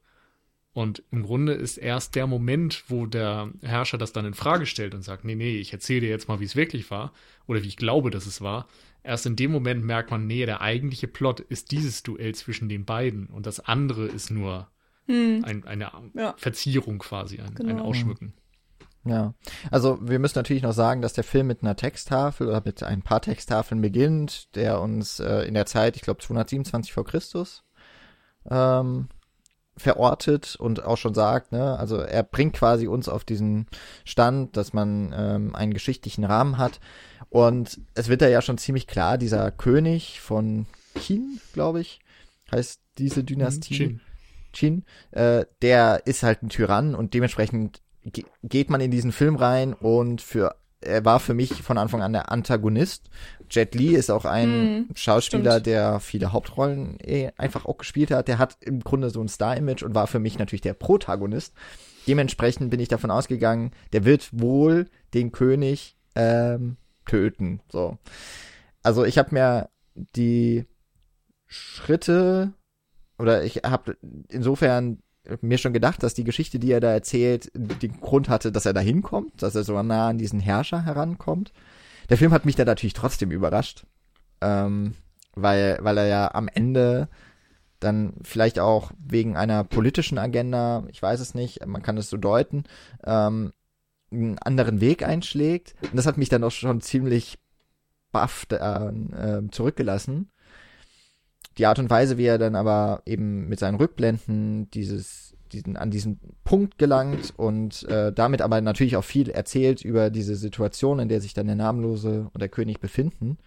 Und 0.73 1.03
im 1.11 1.23
Grunde 1.23 1.53
ist 1.53 1.77
erst 1.77 2.15
der 2.15 2.25
Moment, 2.25 2.85
wo 2.87 3.05
der 3.05 3.51
Herrscher 3.61 3.99
das 3.99 4.11
dann 4.11 4.25
in 4.25 4.33
Frage 4.33 4.65
stellt 4.65 4.95
und 4.95 5.03
sagt, 5.03 5.23
nee, 5.23 5.35
nee, 5.35 5.57
ich 5.57 5.71
erzähle 5.71 6.01
dir 6.01 6.09
jetzt 6.09 6.27
mal, 6.27 6.39
wie 6.39 6.45
es 6.45 6.55
wirklich 6.55 6.89
war 6.89 7.13
oder 7.45 7.61
wie 7.61 7.67
ich 7.67 7.77
glaube, 7.77 8.09
dass 8.09 8.25
es 8.25 8.41
war. 8.41 8.67
Erst 9.03 9.27
in 9.27 9.35
dem 9.35 9.51
Moment 9.51 9.83
merkt 9.85 10.09
man, 10.09 10.25
nee, 10.25 10.45
der 10.45 10.61
eigentliche 10.61 11.07
Plot 11.07 11.41
ist 11.41 11.71
dieses 11.71 12.01
Duell 12.01 12.33
zwischen 12.33 12.69
den 12.69 12.85
beiden 12.85 13.27
und 13.27 13.45
das 13.45 13.59
andere 13.59 14.07
ist 14.07 14.31
nur 14.31 14.67
hm. 15.05 15.43
ein, 15.45 15.63
eine 15.65 15.91
ja. 16.15 16.33
Verzierung 16.37 16.97
quasi, 16.97 17.39
ein, 17.39 17.53
genau. 17.53 17.69
ein 17.69 17.79
Ausschmücken. 17.79 18.33
Ja, 19.05 19.33
also 19.69 19.99
wir 20.01 20.17
müssen 20.17 20.39
natürlich 20.39 20.63
noch 20.63 20.71
sagen, 20.71 21.01
dass 21.01 21.11
der 21.11 21.25
Film 21.25 21.47
mit 21.47 21.61
einer 21.61 21.75
Texttafel 21.75 22.47
oder 22.47 22.61
mit 22.63 22.83
ein 22.83 23.01
paar 23.01 23.21
Texttafeln 23.21 23.81
beginnt, 23.81 24.55
der 24.55 24.79
uns 24.79 25.19
äh, 25.19 25.41
in 25.41 25.53
der 25.53 25.65
Zeit, 25.65 25.97
ich 25.97 26.03
glaube 26.03 26.21
227 26.21 26.93
vor 26.93 27.03
Christus, 27.03 27.63
ähm, 28.49 29.09
verortet 29.75 30.55
und 30.55 30.83
auch 30.83 30.97
schon 30.97 31.13
sagt, 31.13 31.51
ne, 31.51 31.77
also 31.77 31.97
er 31.97 32.23
bringt 32.23 32.53
quasi 32.53 32.87
uns 32.87 33.09
auf 33.09 33.23
diesen 33.23 33.67
Stand, 34.05 34.55
dass 34.55 34.73
man 34.73 35.13
ähm, 35.15 35.55
einen 35.55 35.73
geschichtlichen 35.73 36.23
Rahmen 36.23 36.57
hat 36.57 36.79
und 37.29 37.79
es 37.95 38.09
wird 38.09 38.21
da 38.21 38.27
ja 38.27 38.41
schon 38.41 38.59
ziemlich 38.59 38.85
klar, 38.85 39.17
dieser 39.17 39.49
König 39.49 40.21
von 40.21 40.67
Qin, 40.93 41.39
glaube 41.53 41.81
ich, 41.81 41.99
heißt 42.51 42.79
diese 42.99 43.23
Dynastie. 43.23 43.75
Qin. 43.75 44.01
Qin, 44.53 44.85
äh, 45.11 45.45
der 45.63 46.05
ist 46.05 46.21
halt 46.21 46.43
ein 46.43 46.49
Tyrann 46.49 46.93
und 46.93 47.15
dementsprechend 47.15 47.81
geht 48.43 48.69
man 48.69 48.81
in 48.81 48.91
diesen 48.91 49.11
Film 49.11 49.35
rein 49.35 49.73
und 49.73 50.21
für 50.21 50.55
er 50.85 51.05
war 51.05 51.19
für 51.19 51.33
mich 51.33 51.61
von 51.61 51.77
Anfang 51.77 52.01
an 52.01 52.13
der 52.13 52.31
Antagonist. 52.31 53.09
Jet 53.49 53.75
Li 53.75 53.95
ist 53.95 54.09
auch 54.09 54.25
ein 54.25 54.49
hm, 54.49 54.87
Schauspieler, 54.95 55.51
stimmt. 55.51 55.67
der 55.67 55.99
viele 55.99 56.31
Hauptrollen 56.31 56.97
eh 56.99 57.31
einfach 57.37 57.65
auch 57.65 57.77
gespielt 57.77 58.11
hat. 58.11 58.27
Der 58.27 58.37
hat 58.37 58.57
im 58.61 58.79
Grunde 58.79 59.09
so 59.09 59.21
ein 59.21 59.27
Star-Image 59.27 59.83
und 59.83 59.95
war 59.95 60.07
für 60.07 60.19
mich 60.19 60.39
natürlich 60.39 60.61
der 60.61 60.73
Protagonist. 60.73 61.53
Dementsprechend 62.07 62.69
bin 62.69 62.79
ich 62.79 62.87
davon 62.87 63.11
ausgegangen, 63.11 63.71
der 63.93 64.05
wird 64.05 64.29
wohl 64.31 64.89
den 65.13 65.31
König 65.31 65.97
ähm, 66.15 66.77
töten. 67.05 67.61
So. 67.71 67.97
Also 68.81 69.05
ich 69.05 69.17
habe 69.17 69.33
mir 69.33 69.69
die 70.15 70.65
Schritte 71.47 72.53
oder 73.19 73.43
ich 73.43 73.57
habe 73.57 73.95
insofern 74.29 75.02
mir 75.41 75.57
schon 75.57 75.73
gedacht, 75.73 76.03
dass 76.03 76.13
die 76.13 76.23
Geschichte, 76.23 76.59
die 76.59 76.71
er 76.71 76.79
da 76.79 76.91
erzählt, 76.91 77.51
den 77.53 77.99
Grund 78.01 78.29
hatte, 78.29 78.51
dass 78.51 78.65
er 78.65 78.73
da 78.73 78.81
hinkommt, 78.81 79.41
dass 79.41 79.55
er 79.55 79.63
so 79.63 79.81
nah 79.81 80.09
an 80.09 80.17
diesen 80.17 80.39
Herrscher 80.39 80.83
herankommt. 80.83 81.53
Der 82.09 82.17
Film 82.17 82.31
hat 82.33 82.45
mich 82.45 82.55
da 82.55 82.65
natürlich 82.65 82.93
trotzdem 82.93 83.31
überrascht, 83.31 83.85
ähm, 84.41 84.95
weil, 85.35 85.79
weil 85.81 85.97
er 85.97 86.07
ja 86.07 86.33
am 86.33 86.47
Ende 86.47 87.07
dann 87.79 88.13
vielleicht 88.23 88.59
auch 88.59 88.91
wegen 88.97 89.35
einer 89.35 89.63
politischen 89.63 90.17
Agenda, 90.17 90.85
ich 90.89 91.01
weiß 91.01 91.19
es 91.19 91.33
nicht, 91.33 91.65
man 91.65 91.81
kann 91.81 91.97
es 91.97 92.09
so 92.09 92.17
deuten, 92.17 92.63
ähm, 93.03 93.51
einen 94.11 94.37
anderen 94.39 94.79
Weg 94.79 95.03
einschlägt. 95.03 95.75
Und 95.81 95.95
das 95.95 96.05
hat 96.05 96.17
mich 96.17 96.29
dann 96.29 96.43
auch 96.43 96.51
schon 96.51 96.81
ziemlich 96.81 97.39
baff 98.11 98.45
äh, 98.51 98.91
zurückgelassen. 99.51 100.29
Die 101.57 101.65
Art 101.65 101.79
und 101.79 101.89
Weise, 101.89 102.17
wie 102.17 102.25
er 102.25 102.37
dann 102.37 102.55
aber 102.55 103.01
eben 103.05 103.47
mit 103.47 103.59
seinen 103.59 103.75
Rückblenden 103.75 104.69
dieses, 104.71 105.35
diesen, 105.51 105.77
an 105.77 105.91
diesen 105.91 106.19
Punkt 106.43 106.77
gelangt 106.77 107.33
und 107.37 107.83
äh, 107.83 108.11
damit 108.11 108.41
aber 108.41 108.59
natürlich 108.61 108.97
auch 108.97 109.03
viel 109.03 109.29
erzählt 109.29 109.83
über 109.83 110.09
diese 110.09 110.35
Situation, 110.35 110.99
in 110.99 111.09
der 111.09 111.21
sich 111.21 111.33
dann 111.33 111.47
der 111.47 111.55
Namenlose 111.55 112.29
und 112.33 112.41
der 112.41 112.49
König 112.49 112.79
befinden. 112.79 113.37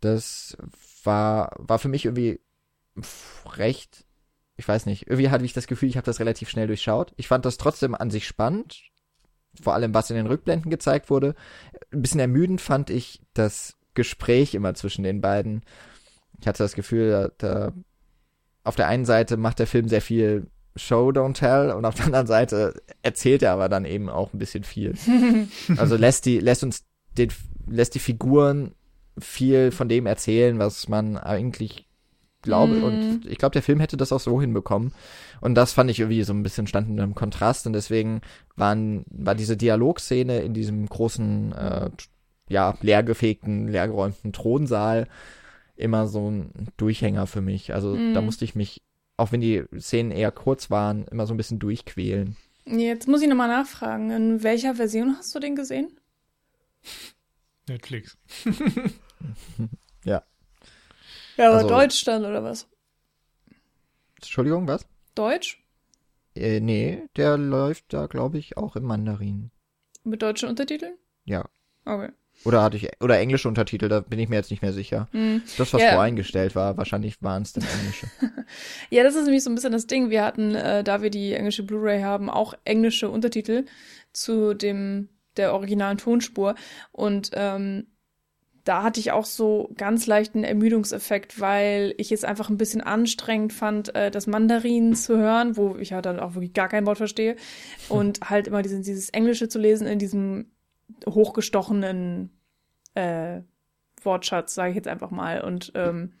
Das 0.00 0.56
war, 1.04 1.54
war 1.58 1.78
für 1.78 1.88
mich 1.88 2.04
irgendwie 2.04 2.40
recht, 3.56 4.04
ich 4.56 4.66
weiß 4.66 4.86
nicht, 4.86 5.06
irgendwie 5.06 5.30
hatte 5.30 5.44
ich 5.44 5.52
das 5.52 5.66
Gefühl, 5.66 5.88
ich 5.88 5.96
habe 5.96 6.06
das 6.06 6.20
relativ 6.20 6.48
schnell 6.48 6.66
durchschaut. 6.66 7.12
Ich 7.16 7.28
fand 7.28 7.44
das 7.44 7.56
trotzdem 7.56 7.94
an 7.94 8.10
sich 8.10 8.26
spannend, 8.26 8.82
vor 9.60 9.74
allem 9.74 9.94
was 9.94 10.10
in 10.10 10.16
den 10.16 10.26
Rückblenden 10.26 10.70
gezeigt 10.70 11.10
wurde. 11.10 11.34
Ein 11.92 12.02
bisschen 12.02 12.20
ermüdend 12.20 12.60
fand 12.60 12.90
ich 12.90 13.20
das 13.34 13.76
Gespräch 13.94 14.54
immer 14.54 14.74
zwischen 14.74 15.04
den 15.04 15.20
beiden. 15.20 15.62
Ich 16.40 16.46
hatte 16.46 16.62
das 16.62 16.74
Gefühl, 16.74 17.32
da, 17.38 17.72
auf 18.64 18.76
der 18.76 18.88
einen 18.88 19.04
Seite 19.04 19.36
macht 19.36 19.58
der 19.58 19.66
Film 19.66 19.88
sehr 19.88 20.02
viel 20.02 20.46
Show, 20.76 21.10
don't 21.10 21.34
tell 21.34 21.70
und 21.70 21.84
auf 21.84 21.94
der 21.94 22.06
anderen 22.06 22.26
Seite 22.26 22.82
erzählt 23.02 23.42
er 23.42 23.52
aber 23.52 23.68
dann 23.68 23.84
eben 23.84 24.08
auch 24.08 24.32
ein 24.32 24.38
bisschen 24.38 24.64
viel. 24.64 24.94
also 25.76 25.96
lässt 25.96 26.26
die, 26.26 26.40
lässt 26.40 26.64
uns 26.64 26.84
den, 27.16 27.30
lässt 27.68 27.94
die 27.94 28.00
Figuren 28.00 28.72
viel 29.18 29.70
von 29.70 29.88
dem 29.88 30.06
erzählen, 30.06 30.58
was 30.58 30.88
man 30.88 31.16
eigentlich 31.16 31.86
glaube, 32.42 32.74
mm. 32.74 32.84
und 32.84 33.26
ich 33.26 33.38
glaube, 33.38 33.52
der 33.52 33.62
Film 33.62 33.80
hätte 33.80 33.96
das 33.96 34.12
auch 34.12 34.20
so 34.20 34.40
hinbekommen. 34.40 34.92
Und 35.40 35.54
das 35.54 35.72
fand 35.72 35.90
ich 35.90 36.00
irgendwie 36.00 36.22
so 36.22 36.32
ein 36.32 36.42
bisschen 36.42 36.66
stand 36.66 36.88
in 36.88 37.00
einem 37.00 37.14
Kontrast 37.14 37.66
und 37.66 37.72
deswegen 37.72 38.20
waren, 38.56 39.04
war 39.10 39.34
diese 39.34 39.56
Dialogszene 39.56 40.40
in 40.40 40.54
diesem 40.54 40.86
großen, 40.86 41.52
äh, 41.52 41.90
ja, 42.48 42.74
leergefegten, 42.80 43.68
leergeräumten 43.68 44.32
Thronsaal 44.32 45.06
immer 45.76 46.06
so 46.06 46.30
ein 46.30 46.68
Durchhänger 46.76 47.26
für 47.26 47.40
mich. 47.40 47.74
Also 47.74 47.94
mm. 47.94 48.14
da 48.14 48.20
musste 48.20 48.44
ich 48.44 48.54
mich, 48.54 48.82
auch 49.16 49.32
wenn 49.32 49.40
die 49.40 49.64
Szenen 49.78 50.10
eher 50.10 50.30
kurz 50.30 50.70
waren, 50.70 51.06
immer 51.06 51.26
so 51.26 51.34
ein 51.34 51.36
bisschen 51.36 51.58
durchquälen. 51.58 52.36
Jetzt 52.66 53.08
muss 53.08 53.22
ich 53.22 53.28
nochmal 53.28 53.48
nachfragen, 53.48 54.10
in 54.10 54.42
welcher 54.42 54.76
Version 54.76 55.16
hast 55.16 55.34
du 55.34 55.38
den 55.38 55.56
gesehen? 55.56 56.00
Netflix. 57.68 58.16
ja. 60.04 60.22
Ja, 61.36 61.48
aber 61.48 61.56
also, 61.56 61.68
Deutsch 61.68 62.04
dann, 62.04 62.24
oder 62.24 62.42
was? 62.42 62.68
Entschuldigung, 64.16 64.66
was? 64.68 64.86
Deutsch? 65.14 65.62
Äh, 66.34 66.60
nee, 66.60 67.02
der 67.16 67.36
läuft 67.36 67.92
da, 67.92 68.06
glaube 68.06 68.38
ich, 68.38 68.56
auch 68.56 68.76
im 68.76 68.84
Mandarin. 68.84 69.50
Mit 70.02 70.22
deutschen 70.22 70.48
Untertiteln? 70.48 70.96
Ja. 71.24 71.48
Okay. 71.84 72.10
Oder 72.44 72.62
hatte 72.62 72.76
ich, 72.76 72.88
oder 73.00 73.18
englische 73.18 73.48
Untertitel, 73.48 73.88
da 73.88 74.00
bin 74.00 74.18
ich 74.18 74.28
mir 74.28 74.36
jetzt 74.36 74.50
nicht 74.50 74.62
mehr 74.62 74.72
sicher. 74.72 75.08
Mm. 75.12 75.38
Das, 75.56 75.72
was 75.72 75.80
ja. 75.80 75.92
voreingestellt 75.92 76.54
war, 76.54 76.76
wahrscheinlich 76.76 77.22
waren 77.22 77.42
es 77.42 77.52
dann 77.52 77.64
englische. 77.64 78.06
ja, 78.90 79.02
das 79.02 79.14
ist 79.14 79.24
nämlich 79.24 79.42
so 79.42 79.50
ein 79.50 79.54
bisschen 79.54 79.72
das 79.72 79.86
Ding. 79.86 80.10
Wir 80.10 80.24
hatten, 80.24 80.54
äh, 80.54 80.84
da 80.84 81.02
wir 81.02 81.10
die 81.10 81.32
englische 81.32 81.62
Blu-ray 81.62 82.02
haben, 82.02 82.28
auch 82.28 82.54
englische 82.64 83.08
Untertitel 83.08 83.64
zu 84.12 84.54
dem, 84.54 85.08
der 85.36 85.54
originalen 85.54 85.98
Tonspur. 85.98 86.54
Und 86.92 87.30
ähm, 87.32 87.86
da 88.64 88.82
hatte 88.82 88.98
ich 88.98 89.12
auch 89.12 89.26
so 89.26 89.70
ganz 89.76 90.06
leichten 90.06 90.42
Ermüdungseffekt, 90.42 91.40
weil 91.40 91.94
ich 91.98 92.12
es 92.12 92.24
einfach 92.24 92.48
ein 92.48 92.56
bisschen 92.56 92.80
anstrengend 92.80 93.52
fand, 93.52 93.94
äh, 93.94 94.10
das 94.10 94.26
Mandarin 94.26 94.94
zu 94.94 95.18
hören, 95.18 95.56
wo 95.56 95.76
ich 95.76 95.90
ja 95.90 96.00
dann 96.00 96.18
auch 96.18 96.34
wirklich 96.34 96.54
gar 96.54 96.68
kein 96.68 96.86
Wort 96.86 96.98
verstehe. 96.98 97.36
Und 97.88 98.20
halt 98.30 98.48
immer 98.48 98.62
dieses, 98.62 98.82
dieses 98.82 99.10
Englische 99.10 99.48
zu 99.48 99.58
lesen 99.58 99.86
in 99.86 99.98
diesem 99.98 100.46
hochgestochenen 101.06 102.30
äh, 102.94 103.40
Wortschatz, 104.02 104.54
sage 104.54 104.70
ich 104.70 104.76
jetzt 104.76 104.88
einfach 104.88 105.10
mal. 105.10 105.40
Und 105.42 105.72
ähm, 105.74 106.14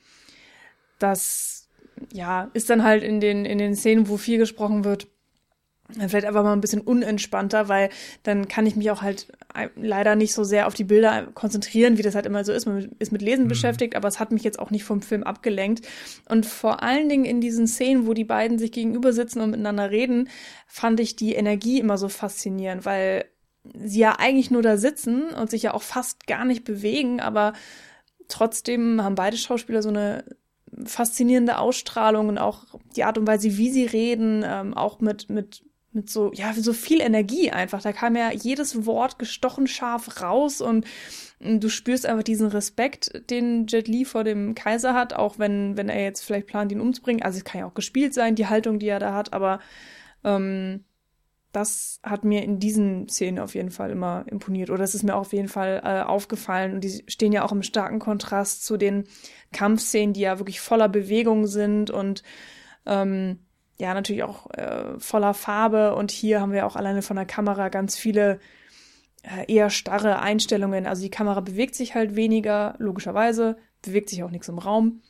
das 0.98 1.68
ja 2.12 2.50
ist 2.54 2.70
dann 2.70 2.82
halt 2.82 3.02
in 3.02 3.20
den, 3.20 3.44
in 3.44 3.58
den 3.58 3.74
Szenen, 3.74 4.08
wo 4.08 4.16
viel 4.16 4.38
gesprochen 4.38 4.84
wird, 4.84 5.08
vielleicht 6.08 6.26
einfach 6.26 6.42
mal 6.42 6.54
ein 6.54 6.62
bisschen 6.62 6.80
unentspannter, 6.80 7.68
weil 7.68 7.90
dann 8.22 8.48
kann 8.48 8.66
ich 8.66 8.74
mich 8.74 8.90
auch 8.90 9.02
halt 9.02 9.28
äh, 9.54 9.68
leider 9.76 10.16
nicht 10.16 10.32
so 10.32 10.42
sehr 10.42 10.66
auf 10.66 10.74
die 10.74 10.84
Bilder 10.84 11.28
konzentrieren, 11.34 11.98
wie 11.98 12.02
das 12.02 12.14
halt 12.14 12.26
immer 12.26 12.44
so 12.44 12.52
ist. 12.52 12.66
Man 12.66 12.90
ist 12.98 13.12
mit 13.12 13.22
Lesen 13.22 13.44
mhm. 13.44 13.48
beschäftigt, 13.48 13.94
aber 13.94 14.08
es 14.08 14.18
hat 14.18 14.32
mich 14.32 14.44
jetzt 14.44 14.58
auch 14.58 14.70
nicht 14.70 14.84
vom 14.84 15.02
Film 15.02 15.22
abgelenkt. 15.22 15.86
Und 16.28 16.46
vor 16.46 16.82
allen 16.82 17.08
Dingen 17.08 17.26
in 17.26 17.40
diesen 17.40 17.66
Szenen, 17.66 18.06
wo 18.06 18.14
die 18.14 18.24
beiden 18.24 18.58
sich 18.58 18.72
gegenüber 18.72 19.12
sitzen 19.12 19.40
und 19.40 19.50
miteinander 19.50 19.90
reden, 19.90 20.28
fand 20.66 21.00
ich 21.00 21.16
die 21.16 21.34
Energie 21.34 21.80
immer 21.80 21.98
so 21.98 22.08
faszinierend, 22.08 22.86
weil 22.86 23.26
sie 23.72 24.00
ja 24.00 24.16
eigentlich 24.18 24.50
nur 24.50 24.62
da 24.62 24.76
sitzen 24.76 25.30
und 25.30 25.50
sich 25.50 25.62
ja 25.62 25.74
auch 25.74 25.82
fast 25.82 26.26
gar 26.26 26.44
nicht 26.44 26.64
bewegen, 26.64 27.20
aber 27.20 27.54
trotzdem 28.28 29.02
haben 29.02 29.14
beide 29.14 29.36
Schauspieler 29.36 29.82
so 29.82 29.88
eine 29.88 30.24
faszinierende 30.84 31.58
Ausstrahlung 31.58 32.28
und 32.28 32.38
auch 32.38 32.64
die 32.96 33.04
Art 33.04 33.16
und 33.16 33.26
Weise, 33.26 33.56
wie 33.56 33.70
sie 33.70 33.86
reden, 33.86 34.44
ähm, 34.44 34.74
auch 34.74 35.00
mit, 35.00 35.30
mit 35.30 35.62
mit 35.94 36.10
so, 36.10 36.32
ja, 36.34 36.52
so 36.52 36.72
viel 36.72 37.00
Energie 37.00 37.50
einfach. 37.50 37.80
Da 37.80 37.92
kam 37.92 38.16
ja 38.16 38.32
jedes 38.32 38.84
Wort 38.84 39.18
gestochen 39.18 39.66
scharf 39.66 40.20
raus 40.20 40.60
und, 40.60 40.86
und 41.38 41.62
du 41.62 41.68
spürst 41.68 42.04
einfach 42.04 42.24
diesen 42.24 42.48
Respekt, 42.48 43.30
den 43.30 43.66
Jet 43.68 43.86
Li 43.86 44.04
vor 44.04 44.24
dem 44.24 44.54
Kaiser 44.54 44.94
hat, 44.94 45.14
auch 45.14 45.38
wenn, 45.38 45.76
wenn 45.76 45.88
er 45.88 46.02
jetzt 46.02 46.22
vielleicht 46.22 46.48
plant, 46.48 46.72
ihn 46.72 46.80
umzubringen. 46.80 47.22
Also 47.22 47.38
es 47.38 47.44
kann 47.44 47.60
ja 47.60 47.66
auch 47.66 47.74
gespielt 47.74 48.12
sein, 48.12 48.34
die 48.34 48.48
Haltung, 48.48 48.80
die 48.80 48.88
er 48.88 48.98
da 48.98 49.14
hat, 49.14 49.32
aber 49.32 49.60
ähm, 50.24 50.84
das 51.54 52.00
hat 52.02 52.24
mir 52.24 52.42
in 52.42 52.58
diesen 52.58 53.08
Szenen 53.08 53.38
auf 53.38 53.54
jeden 53.54 53.70
Fall 53.70 53.90
immer 53.90 54.24
imponiert. 54.26 54.70
Oder 54.70 54.82
es 54.82 54.94
ist 54.94 55.04
mir 55.04 55.14
auf 55.14 55.32
jeden 55.32 55.48
Fall 55.48 55.80
äh, 55.84 56.02
aufgefallen. 56.02 56.74
Und 56.74 56.84
die 56.84 57.04
stehen 57.06 57.32
ja 57.32 57.44
auch 57.44 57.52
im 57.52 57.62
starken 57.62 58.00
Kontrast 58.00 58.64
zu 58.64 58.76
den 58.76 59.04
Kampfszenen, 59.52 60.12
die 60.14 60.22
ja 60.22 60.38
wirklich 60.38 60.60
voller 60.60 60.88
Bewegung 60.88 61.46
sind 61.46 61.90
und 61.90 62.24
ähm, 62.86 63.38
ja 63.78 63.94
natürlich 63.94 64.24
auch 64.24 64.50
äh, 64.50 64.98
voller 64.98 65.34
Farbe 65.34 65.94
und 65.94 66.10
hier 66.10 66.40
haben 66.40 66.52
wir 66.52 66.66
auch 66.66 66.76
alleine 66.76 67.02
von 67.02 67.16
der 67.16 67.26
Kamera 67.26 67.68
ganz 67.68 67.96
viele 67.96 68.40
äh, 69.22 69.52
eher 69.52 69.70
starre 69.70 70.20
Einstellungen. 70.20 70.86
Also 70.86 71.02
die 71.02 71.10
Kamera 71.10 71.40
bewegt 71.40 71.74
sich 71.74 71.94
halt 71.94 72.16
weniger, 72.16 72.74
logischerweise, 72.78 73.56
bewegt 73.82 74.10
sich 74.10 74.22
auch 74.22 74.30
nichts 74.30 74.48
im 74.48 74.58
Raum. 74.58 75.02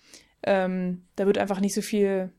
Ähm, 0.42 1.06
da 1.16 1.26
wird 1.26 1.38
einfach 1.38 1.60
nicht 1.60 1.74
so 1.74 1.82
viel 1.82 2.32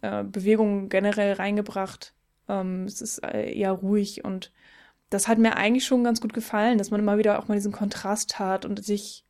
äh, 0.00 0.24
Bewegung 0.24 0.88
generell 0.88 1.34
reingebracht. 1.34 2.15
Ähm, 2.48 2.84
es 2.84 3.00
ist 3.00 3.18
äh, 3.18 3.52
eher 3.52 3.72
ruhig 3.72 4.24
und 4.24 4.52
das 5.10 5.28
hat 5.28 5.38
mir 5.38 5.56
eigentlich 5.56 5.86
schon 5.86 6.04
ganz 6.04 6.20
gut 6.20 6.32
gefallen, 6.32 6.78
dass 6.78 6.90
man 6.90 7.00
immer 7.00 7.18
wieder 7.18 7.38
auch 7.38 7.48
mal 7.48 7.54
diesen 7.54 7.72
Kontrast 7.72 8.38
hat 8.38 8.64
und 8.64 8.84
sich 8.84 9.24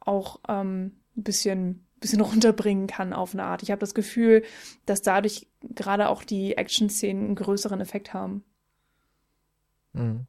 auch 0.00 0.40
ähm, 0.48 0.96
ein 1.16 1.22
bisschen 1.22 1.86
bisschen 2.02 2.20
runterbringen 2.20 2.86
kann 2.86 3.14
auf 3.14 3.32
eine 3.32 3.44
Art. 3.44 3.62
Ich 3.62 3.70
habe 3.70 3.80
das 3.80 3.94
Gefühl, 3.94 4.44
dass 4.84 5.00
dadurch 5.00 5.48
gerade 5.62 6.08
auch 6.08 6.22
die 6.22 6.56
Action-Szenen 6.56 7.24
einen 7.26 7.34
größeren 7.34 7.80
Effekt 7.80 8.12
haben. 8.12 8.44
Mhm. 9.94 10.26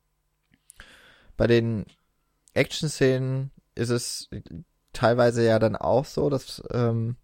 Bei 1.35 1.47
den 1.47 1.85
Action-Szenen 2.53 3.51
ist 3.75 3.89
es 3.89 4.29
teilweise 4.93 5.43
ja 5.43 5.59
dann 5.59 5.75
auch 5.75 6.05
so, 6.05 6.29
dass 6.29 6.63
ähm, 6.71 7.17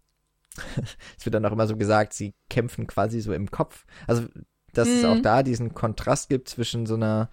es 1.16 1.24
wird 1.24 1.34
dann 1.34 1.46
auch 1.46 1.52
immer 1.52 1.68
so 1.68 1.76
gesagt, 1.76 2.12
sie 2.12 2.34
kämpfen 2.48 2.86
quasi 2.86 3.20
so 3.20 3.32
im 3.32 3.50
Kopf. 3.50 3.86
Also, 4.06 4.26
dass 4.72 4.88
mhm. 4.88 4.94
es 4.94 5.04
auch 5.04 5.22
da 5.22 5.42
diesen 5.42 5.74
Kontrast 5.74 6.28
gibt 6.28 6.48
zwischen 6.48 6.86
so 6.86 6.94
einer, 6.94 7.30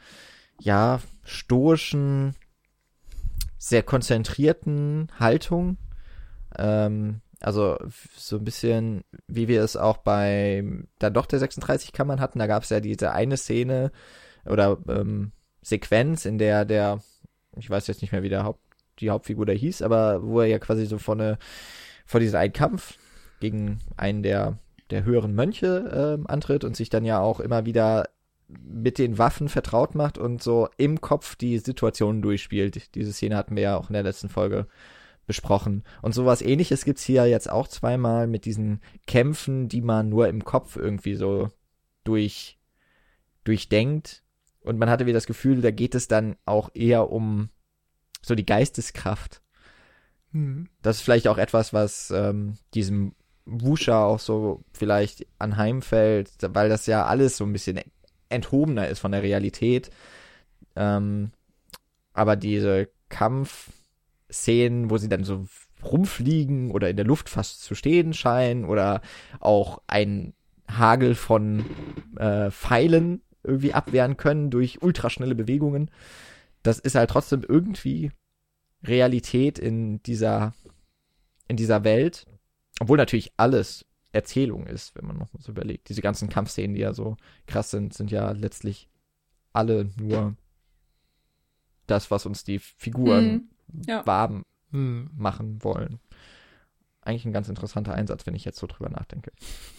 ja, 0.59 0.99
stoischen, 1.23 2.35
sehr 3.57 3.83
konzentrierten 3.83 5.07
Haltung 5.19 5.77
ähm, 6.57 7.21
also 7.39 7.77
so 8.15 8.37
ein 8.37 8.43
bisschen, 8.43 9.03
wie 9.27 9.47
wir 9.47 9.61
es 9.63 9.75
auch 9.75 9.97
bei 9.97 10.63
dann 10.99 11.13
doch 11.13 11.25
der 11.25 11.39
36 11.39 11.93
Kammern 11.93 12.19
hatten, 12.19 12.39
da 12.39 12.47
gab 12.47 12.63
es 12.63 12.69
ja 12.69 12.79
diese 12.79 13.11
eine 13.11 13.37
Szene 13.37 13.91
oder 14.45 14.77
ähm, 14.87 15.31
Sequenz, 15.61 16.25
in 16.25 16.37
der 16.37 16.65
der, 16.65 17.01
ich 17.55 17.69
weiß 17.69 17.87
jetzt 17.87 18.01
nicht 18.01 18.11
mehr, 18.11 18.23
wie 18.23 18.29
der 18.29 18.43
Haupt, 18.43 18.61
die 18.99 19.09
Hauptfigur 19.11 19.45
da 19.45 19.53
hieß, 19.53 19.81
aber 19.83 20.23
wo 20.23 20.41
er 20.41 20.47
ja 20.47 20.59
quasi 20.59 20.85
so 20.85 20.97
vor, 20.97 21.15
eine, 21.15 21.37
vor 22.05 22.19
diesen 22.19 22.37
einen 22.37 22.53
Kampf 22.53 22.97
gegen 23.39 23.79
einen 23.97 24.23
der, 24.23 24.57
der 24.89 25.03
höheren 25.03 25.33
Mönche 25.33 26.19
äh, 26.25 26.31
antritt 26.31 26.63
und 26.63 26.75
sich 26.75 26.89
dann 26.89 27.05
ja 27.05 27.19
auch 27.19 27.39
immer 27.39 27.65
wieder 27.65 28.09
mit 28.47 28.97
den 28.97 29.17
Waffen 29.17 29.49
vertraut 29.49 29.95
macht 29.95 30.17
und 30.17 30.41
so 30.41 30.69
im 30.77 31.01
Kopf 31.01 31.35
die 31.35 31.57
Situation 31.59 32.21
durchspielt. 32.21 32.95
Diese 32.95 33.11
Szene 33.11 33.35
hatten 33.35 33.55
wir 33.55 33.63
ja 33.63 33.77
auch 33.77 33.89
in 33.89 33.93
der 33.93 34.03
letzten 34.03 34.29
Folge 34.29 34.67
besprochen. 35.25 35.83
Und 36.01 36.13
sowas 36.13 36.41
ähnliches 36.41 36.85
gibt's 36.85 37.03
hier 37.03 37.25
jetzt 37.27 37.49
auch 37.49 37.67
zweimal 37.67 38.27
mit 38.27 38.45
diesen 38.45 38.79
Kämpfen, 39.05 39.67
die 39.67 39.81
man 39.81 40.07
nur 40.07 40.29
im 40.29 40.45
Kopf 40.45 40.77
irgendwie 40.77 41.15
so 41.15 41.49
durch, 42.05 42.57
durchdenkt. 43.43 44.23
Und 44.61 44.79
man 44.79 44.89
hatte 44.89 45.05
wieder 45.05 45.17
das 45.17 45.27
Gefühl, 45.27 45.61
da 45.61 45.71
geht 45.71 45.95
es 45.95 46.07
dann 46.07 46.37
auch 46.45 46.69
eher 46.73 47.11
um 47.11 47.49
so 48.21 48.35
die 48.35 48.45
Geisteskraft. 48.45 49.41
Mhm. 50.31 50.69
Das 50.81 50.97
ist 50.97 51.01
vielleicht 51.03 51.27
auch 51.27 51.37
etwas, 51.37 51.73
was 51.73 52.11
ähm, 52.11 52.53
diesem 52.73 53.13
Wusha 53.47 54.05
auch 54.05 54.19
so 54.19 54.63
vielleicht 54.73 55.25
anheimfällt, 55.39 56.29
weil 56.41 56.69
das 56.69 56.85
ja 56.85 57.05
alles 57.05 57.37
so 57.37 57.45
ein 57.45 57.53
bisschen 57.53 57.79
enthobener 58.29 58.87
ist 58.87 58.99
von 58.99 59.13
der 59.13 59.23
Realität. 59.23 59.89
Ähm, 60.75 61.31
aber 62.13 62.35
diese 62.35 62.89
Kampfszenen, 63.09 64.89
wo 64.89 64.97
sie 64.97 65.09
dann 65.09 65.23
so 65.23 65.47
rumfliegen 65.83 66.71
oder 66.71 66.89
in 66.89 66.97
der 66.97 67.05
Luft 67.05 67.29
fast 67.29 67.61
zu 67.61 67.75
stehen 67.75 68.13
scheinen 68.13 68.65
oder 68.65 69.01
auch 69.39 69.81
ein 69.87 70.33
Hagel 70.69 71.15
von 71.15 71.65
äh, 72.17 72.51
Pfeilen 72.51 73.21
irgendwie 73.43 73.73
abwehren 73.73 74.17
können 74.17 74.49
durch 74.49 74.81
ultraschnelle 74.81 75.35
Bewegungen. 75.35 75.89
Das 76.63 76.79
ist 76.79 76.95
halt 76.95 77.09
trotzdem 77.09 77.43
irgendwie 77.47 78.11
Realität 78.83 79.57
in 79.57 80.01
dieser, 80.03 80.53
in 81.47 81.55
dieser 81.55 81.83
Welt. 81.83 82.25
Obwohl 82.79 82.97
natürlich 82.97 83.31
alles 83.37 83.85
Erzählung 84.11 84.65
ist, 84.67 84.95
wenn 84.95 85.05
man 85.05 85.17
noch 85.17 85.31
mal 85.33 85.41
so 85.41 85.51
überlegt. 85.51 85.89
Diese 85.89 86.01
ganzen 86.01 86.29
Kampfszenen, 86.29 86.75
die 86.75 86.81
ja 86.81 86.93
so 86.93 87.17
krass 87.45 87.71
sind, 87.71 87.93
sind 87.93 88.11
ja 88.11 88.31
letztlich 88.31 88.89
alle 89.53 89.89
nur 89.97 90.35
das, 91.87 92.11
was 92.11 92.25
uns 92.25 92.43
die 92.43 92.59
Figuren 92.59 93.49
mhm. 93.67 93.81
ja. 93.87 94.05
warm 94.05 94.43
mhm. 94.71 95.09
machen 95.15 95.63
wollen. 95.63 95.99
Eigentlich 97.01 97.25
ein 97.25 97.33
ganz 97.33 97.47
interessanter 97.47 97.93
Einsatz, 97.93 98.25
wenn 98.25 98.35
ich 98.35 98.43
jetzt 98.43 98.59
so 98.59 98.67
drüber 98.67 98.89
nachdenke. 98.89 99.31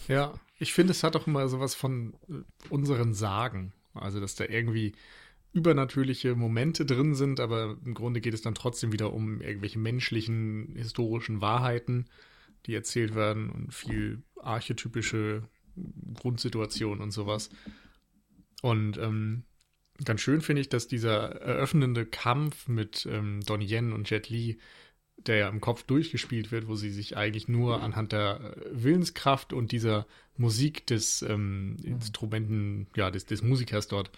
Ja, 0.07 0.33
ich 0.57 0.73
finde, 0.73 0.91
es 0.91 1.03
hat 1.03 1.15
auch 1.15 1.27
immer 1.27 1.47
sowas 1.47 1.75
von 1.75 2.15
äh, 2.27 2.33
unseren 2.69 3.13
Sagen. 3.13 3.73
Also, 3.93 4.19
dass 4.19 4.35
da 4.35 4.45
irgendwie 4.45 4.93
übernatürliche 5.51 6.35
Momente 6.35 6.85
drin 6.85 7.15
sind, 7.15 7.39
aber 7.39 7.77
im 7.83 7.93
Grunde 7.93 8.21
geht 8.21 8.33
es 8.33 8.41
dann 8.41 8.55
trotzdem 8.55 8.91
wieder 8.91 9.13
um 9.13 9.41
irgendwelche 9.41 9.79
menschlichen, 9.79 10.75
historischen 10.75 11.41
Wahrheiten, 11.41 12.05
die 12.65 12.75
erzählt 12.75 13.15
werden 13.15 13.49
und 13.49 13.73
viel 13.73 14.23
archetypische 14.41 15.43
Grundsituationen 16.13 17.01
und 17.01 17.11
sowas. 17.11 17.49
Und 18.61 18.97
ähm, 18.97 19.43
ganz 20.03 20.21
schön 20.21 20.41
finde 20.41 20.61
ich, 20.61 20.69
dass 20.69 20.87
dieser 20.87 21.35
eröffnende 21.41 22.05
Kampf 22.05 22.67
mit 22.67 23.07
ähm, 23.09 23.41
Donnie 23.45 23.67
Yen 23.67 23.93
und 23.93 24.09
Jet 24.09 24.29
Li, 24.29 24.59
der 25.17 25.37
ja 25.37 25.49
im 25.49 25.59
Kopf 25.59 25.83
durchgespielt 25.83 26.51
wird, 26.51 26.67
wo 26.67 26.75
sie 26.75 26.91
sich 26.91 27.17
eigentlich 27.17 27.47
nur 27.47 27.81
anhand 27.81 28.13
der 28.13 28.55
Willenskraft 28.71 29.51
und 29.51 29.71
dieser 29.71 30.07
Musik 30.37 30.87
des 30.87 31.21
ähm, 31.21 31.75
Instrumenten, 31.83 32.87
ja, 32.95 33.11
des, 33.11 33.25
des 33.25 33.41
Musikers 33.41 33.89
dort, 33.89 34.11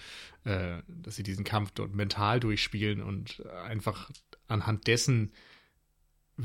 äh, 0.43 0.81
dass 0.87 1.15
sie 1.15 1.23
diesen 1.23 1.43
Kampf 1.43 1.71
dort 1.71 1.95
mental 1.95 2.39
durchspielen 2.39 3.01
und 3.01 3.43
einfach 3.47 4.11
anhand 4.47 4.85
dessen 4.85 5.31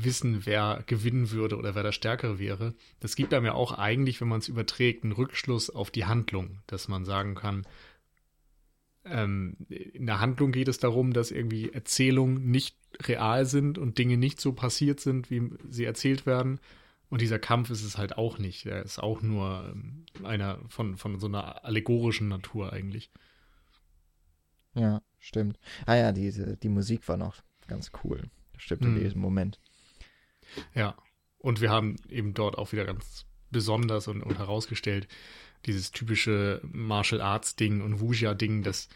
wissen, 0.03 0.45
wer 0.45 0.83
gewinnen 0.85 1.31
würde 1.31 1.57
oder 1.57 1.75
wer 1.75 1.83
der 1.83 1.91
Stärkere 1.91 2.39
wäre. 2.39 2.73
Das 2.99 3.15
gibt 3.15 3.33
einem 3.33 3.45
ja 3.45 3.53
auch 3.53 3.71
eigentlich, 3.71 4.21
wenn 4.21 4.27
man 4.27 4.39
es 4.39 4.47
überträgt, 4.47 5.03
einen 5.03 5.13
Rückschluss 5.13 5.69
auf 5.69 5.91
die 5.91 6.05
Handlung, 6.05 6.59
dass 6.67 6.87
man 6.87 7.05
sagen 7.05 7.35
kann, 7.35 7.65
ähm, 9.09 9.55
in 9.69 10.05
der 10.05 10.19
Handlung 10.19 10.51
geht 10.51 10.67
es 10.67 10.79
darum, 10.79 11.13
dass 11.13 11.31
irgendwie 11.31 11.71
Erzählungen 11.71 12.51
nicht 12.51 12.75
real 13.03 13.45
sind 13.45 13.77
und 13.77 13.97
Dinge 13.97 14.17
nicht 14.17 14.41
so 14.41 14.53
passiert 14.53 14.99
sind, 14.99 15.29
wie 15.29 15.49
sie 15.69 15.85
erzählt 15.85 16.25
werden. 16.25 16.59
Und 17.09 17.21
dieser 17.21 17.39
Kampf 17.39 17.69
ist 17.69 17.83
es 17.83 17.97
halt 17.97 18.17
auch 18.17 18.37
nicht. 18.37 18.65
Er 18.65 18.83
ist 18.83 18.99
auch 18.99 19.21
nur 19.21 19.71
ähm, 19.71 20.05
einer 20.23 20.59
von, 20.67 20.97
von 20.97 21.19
so 21.19 21.27
einer 21.27 21.63
allegorischen 21.63 22.27
Natur 22.27 22.73
eigentlich. 22.73 23.09
Ja, 24.73 25.01
stimmt. 25.19 25.57
Ah 25.85 25.95
ja, 25.95 26.11
diese, 26.11 26.57
die 26.57 26.69
Musik 26.69 27.07
war 27.07 27.17
noch 27.17 27.41
ganz 27.67 27.91
cool. 28.03 28.23
Stimmt 28.57 28.81
in 28.81 28.95
hm. 28.95 29.03
diesem 29.03 29.21
Moment. 29.21 29.59
Ja, 30.73 30.95
und 31.39 31.61
wir 31.61 31.69
haben 31.69 31.95
eben 32.09 32.33
dort 32.33 32.57
auch 32.57 32.71
wieder 32.71 32.85
ganz 32.85 33.25
besonders 33.51 34.07
und, 34.07 34.21
und 34.21 34.37
herausgestellt, 34.37 35.07
dieses 35.65 35.91
typische 35.91 36.61
Martial 36.71 37.21
Arts 37.21 37.55
Ding 37.55 37.81
und 37.81 37.99
Wuxia 37.99 38.33
Ding, 38.33 38.63
dass 38.63 38.89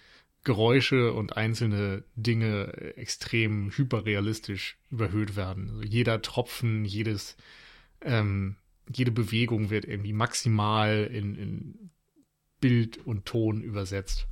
Geräusche 0.43 1.13
und 1.13 1.37
einzelne 1.37 2.03
Dinge 2.15 2.73
extrem 2.97 3.71
hyperrealistisch 3.71 4.77
überhöht 4.89 5.35
werden. 5.35 5.69
Also 5.69 5.83
jeder 5.83 6.21
Tropfen, 6.21 6.83
jedes, 6.83 7.37
ähm, 8.01 8.55
jede 8.91 9.11
Bewegung 9.11 9.69
wird 9.69 9.85
irgendwie 9.85 10.13
maximal 10.13 11.09
in, 11.11 11.35
in 11.35 11.91
Bild 12.59 12.97
und 13.05 13.25
Ton 13.25 13.61
übersetzt. 13.61 14.27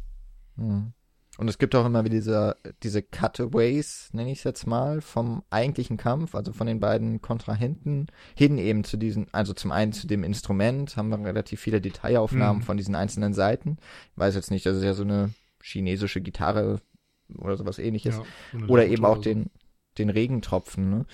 Mhm. 0.55 0.93
Und 1.39 1.47
es 1.47 1.57
gibt 1.57 1.73
auch 1.73 1.85
immer 1.85 2.03
wieder 2.03 2.15
diese, 2.15 2.57
diese 2.83 3.01
Cutaways, 3.01 4.09
nenne 4.11 4.29
ich 4.29 4.39
es 4.39 4.43
jetzt 4.43 4.67
mal, 4.67 4.99
vom 4.99 5.41
eigentlichen 5.49 5.95
Kampf, 5.95 6.35
also 6.35 6.51
von 6.51 6.67
den 6.67 6.81
beiden 6.81 7.21
Kontrahenten, 7.21 8.07
hin 8.35 8.57
eben 8.57 8.83
zu 8.83 8.97
diesen, 8.97 9.27
also 9.31 9.53
zum 9.53 9.71
einen 9.71 9.93
zu 9.93 10.05
dem 10.05 10.25
Instrument, 10.25 10.97
haben 10.97 11.07
wir 11.07 11.25
relativ 11.25 11.61
viele 11.61 11.79
Detailaufnahmen 11.79 12.57
mhm. 12.61 12.65
von 12.65 12.75
diesen 12.75 12.93
einzelnen 12.93 13.33
Seiten. 13.33 13.77
Ich 14.11 14.17
weiß 14.17 14.35
jetzt 14.35 14.51
nicht, 14.51 14.65
das 14.65 14.75
ist 14.75 14.83
ja 14.83 14.93
so 14.93 15.03
eine 15.03 15.33
chinesische 15.63 16.19
Gitarre 16.19 16.81
oder 17.37 17.55
sowas 17.55 17.79
ähnliches. 17.79 18.17
Ja, 18.17 18.65
oder 18.67 18.87
eben 18.87 19.05
auch 19.05 19.19
den, 19.19 19.49
den 19.97 20.09
Regentropfen, 20.09 20.89
ne? 20.89 21.05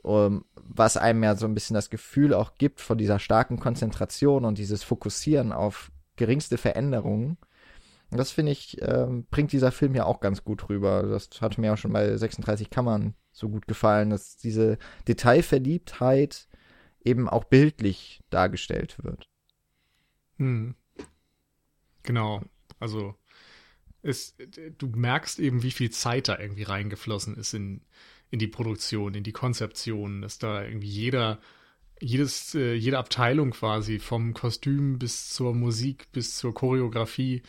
Um, 0.00 0.46
was 0.56 0.96
einem 0.96 1.22
ja 1.22 1.36
so 1.36 1.44
ein 1.44 1.52
bisschen 1.52 1.74
das 1.74 1.90
Gefühl 1.90 2.32
auch 2.32 2.56
gibt 2.56 2.80
von 2.80 2.96
dieser 2.96 3.18
starken 3.18 3.60
Konzentration 3.60 4.46
und 4.46 4.56
dieses 4.56 4.82
Fokussieren 4.82 5.52
auf 5.52 5.92
geringste 6.16 6.56
Veränderungen 6.56 7.36
das 8.10 8.30
finde 8.30 8.52
ich, 8.52 8.80
ähm, 8.82 9.26
bringt 9.30 9.52
dieser 9.52 9.72
Film 9.72 9.94
ja 9.94 10.04
auch 10.04 10.20
ganz 10.20 10.44
gut 10.44 10.68
rüber. 10.68 11.02
Das 11.02 11.28
hat 11.40 11.58
mir 11.58 11.72
auch 11.72 11.78
schon 11.78 11.92
bei 11.92 12.16
36 12.16 12.70
Kammern 12.70 13.14
so 13.32 13.48
gut 13.48 13.66
gefallen, 13.66 14.10
dass 14.10 14.36
diese 14.36 14.78
Detailverliebtheit 15.08 16.48
eben 17.04 17.28
auch 17.28 17.44
bildlich 17.44 18.22
dargestellt 18.30 18.96
wird. 19.02 19.28
Hm. 20.38 20.74
Genau. 22.02 22.42
Also 22.78 23.14
es, 24.02 24.36
du 24.78 24.86
merkst 24.88 25.38
eben, 25.38 25.62
wie 25.62 25.70
viel 25.70 25.90
Zeit 25.90 26.28
da 26.28 26.38
irgendwie 26.38 26.64
reingeflossen 26.64 27.36
ist 27.36 27.54
in, 27.54 27.80
in 28.30 28.38
die 28.38 28.46
Produktion, 28.46 29.14
in 29.14 29.24
die 29.24 29.32
Konzeption, 29.32 30.22
dass 30.22 30.38
da 30.38 30.62
irgendwie 30.62 30.88
jeder, 30.88 31.40
jedes, 32.00 32.54
äh, 32.54 32.74
jede 32.74 32.98
Abteilung 32.98 33.50
quasi 33.52 33.98
vom 33.98 34.34
Kostüm 34.34 34.98
bis 34.98 35.30
zur 35.30 35.54
Musik 35.54 36.12
bis 36.12 36.36
zur 36.36 36.54
Choreografie 36.54 37.42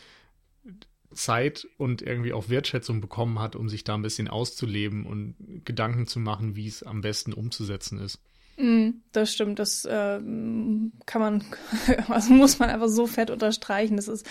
Zeit 1.16 1.66
und 1.78 2.02
irgendwie 2.02 2.32
auch 2.32 2.48
Wertschätzung 2.48 3.00
bekommen 3.00 3.40
hat, 3.40 3.56
um 3.56 3.68
sich 3.68 3.84
da 3.84 3.94
ein 3.94 4.02
bisschen 4.02 4.28
auszuleben 4.28 5.06
und 5.06 5.34
Gedanken 5.64 6.06
zu 6.06 6.20
machen, 6.20 6.56
wie 6.56 6.66
es 6.66 6.82
am 6.82 7.00
besten 7.00 7.32
umzusetzen 7.32 7.98
ist. 7.98 8.20
Mm, 8.56 8.90
das 9.12 9.32
stimmt, 9.32 9.58
das 9.58 9.84
äh, 9.84 10.18
kann 10.18 11.20
man, 11.20 11.44
also 12.08 12.32
muss 12.32 12.58
man 12.58 12.70
einfach 12.70 12.88
so 12.88 13.06
fett 13.06 13.30
unterstreichen. 13.30 13.96
Das 13.96 14.08
ist 14.08 14.26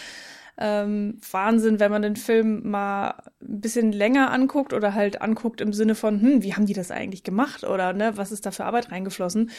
ähm, 0.58 1.20
Wahnsinn, 1.32 1.80
wenn 1.80 1.92
man 1.92 2.02
den 2.02 2.16
Film 2.16 2.70
mal 2.70 3.16
ein 3.42 3.62
bisschen 3.62 3.92
länger 3.92 4.32
anguckt 4.32 4.74
oder 4.74 4.94
halt 4.94 5.22
anguckt 5.22 5.62
im 5.62 5.74
Sinne 5.74 5.96
von, 5.96 6.22
hm, 6.22 6.44
wie 6.44 6.54
haben 6.54 6.66
die 6.66 6.74
das 6.74 6.92
eigentlich 6.92 7.24
gemacht 7.24 7.64
oder 7.64 7.94
ne, 7.94 8.16
was 8.16 8.32
ist 8.32 8.46
da 8.46 8.52
für 8.52 8.66
Arbeit 8.66 8.92
reingeflossen? 8.92 9.52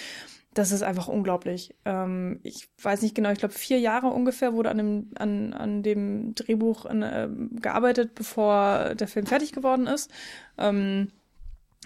Das 0.57 0.73
ist 0.73 0.83
einfach 0.83 1.07
unglaublich. 1.09 1.75
Ähm, 1.85 2.41
ich 2.43 2.69
weiß 2.83 3.03
nicht 3.03 3.15
genau, 3.15 3.31
ich 3.31 3.39
glaube 3.39 3.55
vier 3.55 3.79
Jahre 3.79 4.09
ungefähr 4.09 4.55
wurde 4.55 4.71
an 4.71 4.79
dem, 4.79 5.11
an, 5.17 5.53
an 5.53 5.83
dem 5.83 6.35
Drehbuch 6.35 6.87
äh, 6.87 7.29
gearbeitet, 7.61 8.15
bevor 8.15 8.95
der 8.95 9.07
Film 9.07 9.27
fertig 9.27 9.53
geworden 9.53 9.87
ist. 9.87 10.11
Ähm, 10.57 11.09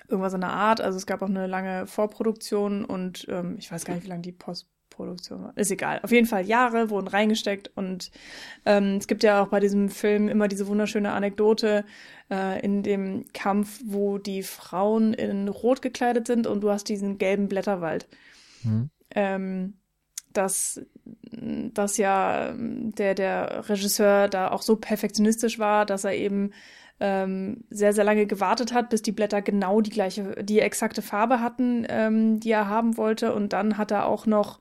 irgendwas 0.09 0.35
in 0.35 0.41
der 0.41 0.51
Art. 0.51 0.81
Also 0.81 0.97
es 0.99 1.07
gab 1.07 1.21
auch 1.23 1.29
eine 1.29 1.49
lange 1.49 1.89
Vorproduktion 1.89 2.85
und 2.85 3.27
ähm, 3.29 3.57
ich 3.59 3.73
weiß 3.73 3.85
gar 3.85 3.95
nicht, 3.95 4.05
wie 4.05 4.09
lange 4.09 4.23
die 4.23 4.33
Postproduktion 4.33 5.43
war. 5.43 5.57
Ist 5.57 5.73
egal. 5.73 5.99
Auf 6.05 6.13
jeden 6.13 6.29
Fall 6.29 6.47
Jahre 6.47 6.91
wurden 6.91 7.09
reingesteckt 7.09 7.73
und 7.75 8.13
ähm, 8.67 8.99
es 8.99 9.09
gibt 9.09 9.25
ja 9.25 9.43
auch 9.43 9.49
bei 9.49 9.59
diesem 9.59 9.89
Film 9.89 10.29
immer 10.29 10.47
diese 10.47 10.69
wunderschöne 10.69 11.11
Anekdote 11.11 11.85
äh, 12.31 12.65
in 12.65 12.85
dem 12.85 13.25
Kampf, 13.33 13.81
wo 13.85 14.19
die 14.19 14.45
Frauen 14.45 15.13
in 15.13 15.49
Rot 15.49 15.83
gekleidet 15.83 16.29
sind 16.29 16.47
und 16.47 16.61
du 16.61 16.71
hast 16.71 16.89
diesen 16.89 17.19
gelben 17.19 17.49
Blätterwald. 17.49 18.07
Mhm. 18.63 18.91
Ähm, 19.15 19.75
dass, 20.33 20.81
dass 21.33 21.97
ja 21.97 22.55
der, 22.57 23.15
der 23.15 23.69
Regisseur 23.69 24.29
da 24.29 24.51
auch 24.51 24.63
so 24.63 24.77
perfektionistisch 24.77 25.59
war, 25.59 25.87
dass 25.87 26.05
er 26.05 26.15
eben 26.15 26.53
ähm, 27.01 27.65
sehr, 27.71 27.93
sehr 27.93 28.05
lange 28.05 28.27
gewartet 28.27 28.73
hat, 28.73 28.91
bis 28.91 29.03
die 29.03 29.13
Blätter 29.13 29.43
genau 29.43 29.81
die 29.81 29.91
gleiche, 29.91 30.45
die 30.45 30.61
exakte 30.61 31.03
Farbe 31.03 31.41
hatten, 31.41 31.87
ähm, 31.89 32.41
die 32.41 32.51
er 32.51 32.69
haben 32.69 32.97
wollte. 32.97 33.35
Und 33.35 33.53
dann 33.53 33.79
hat 33.79 33.91
er 33.91 34.07
auch 34.07 34.27
noch 34.27 34.61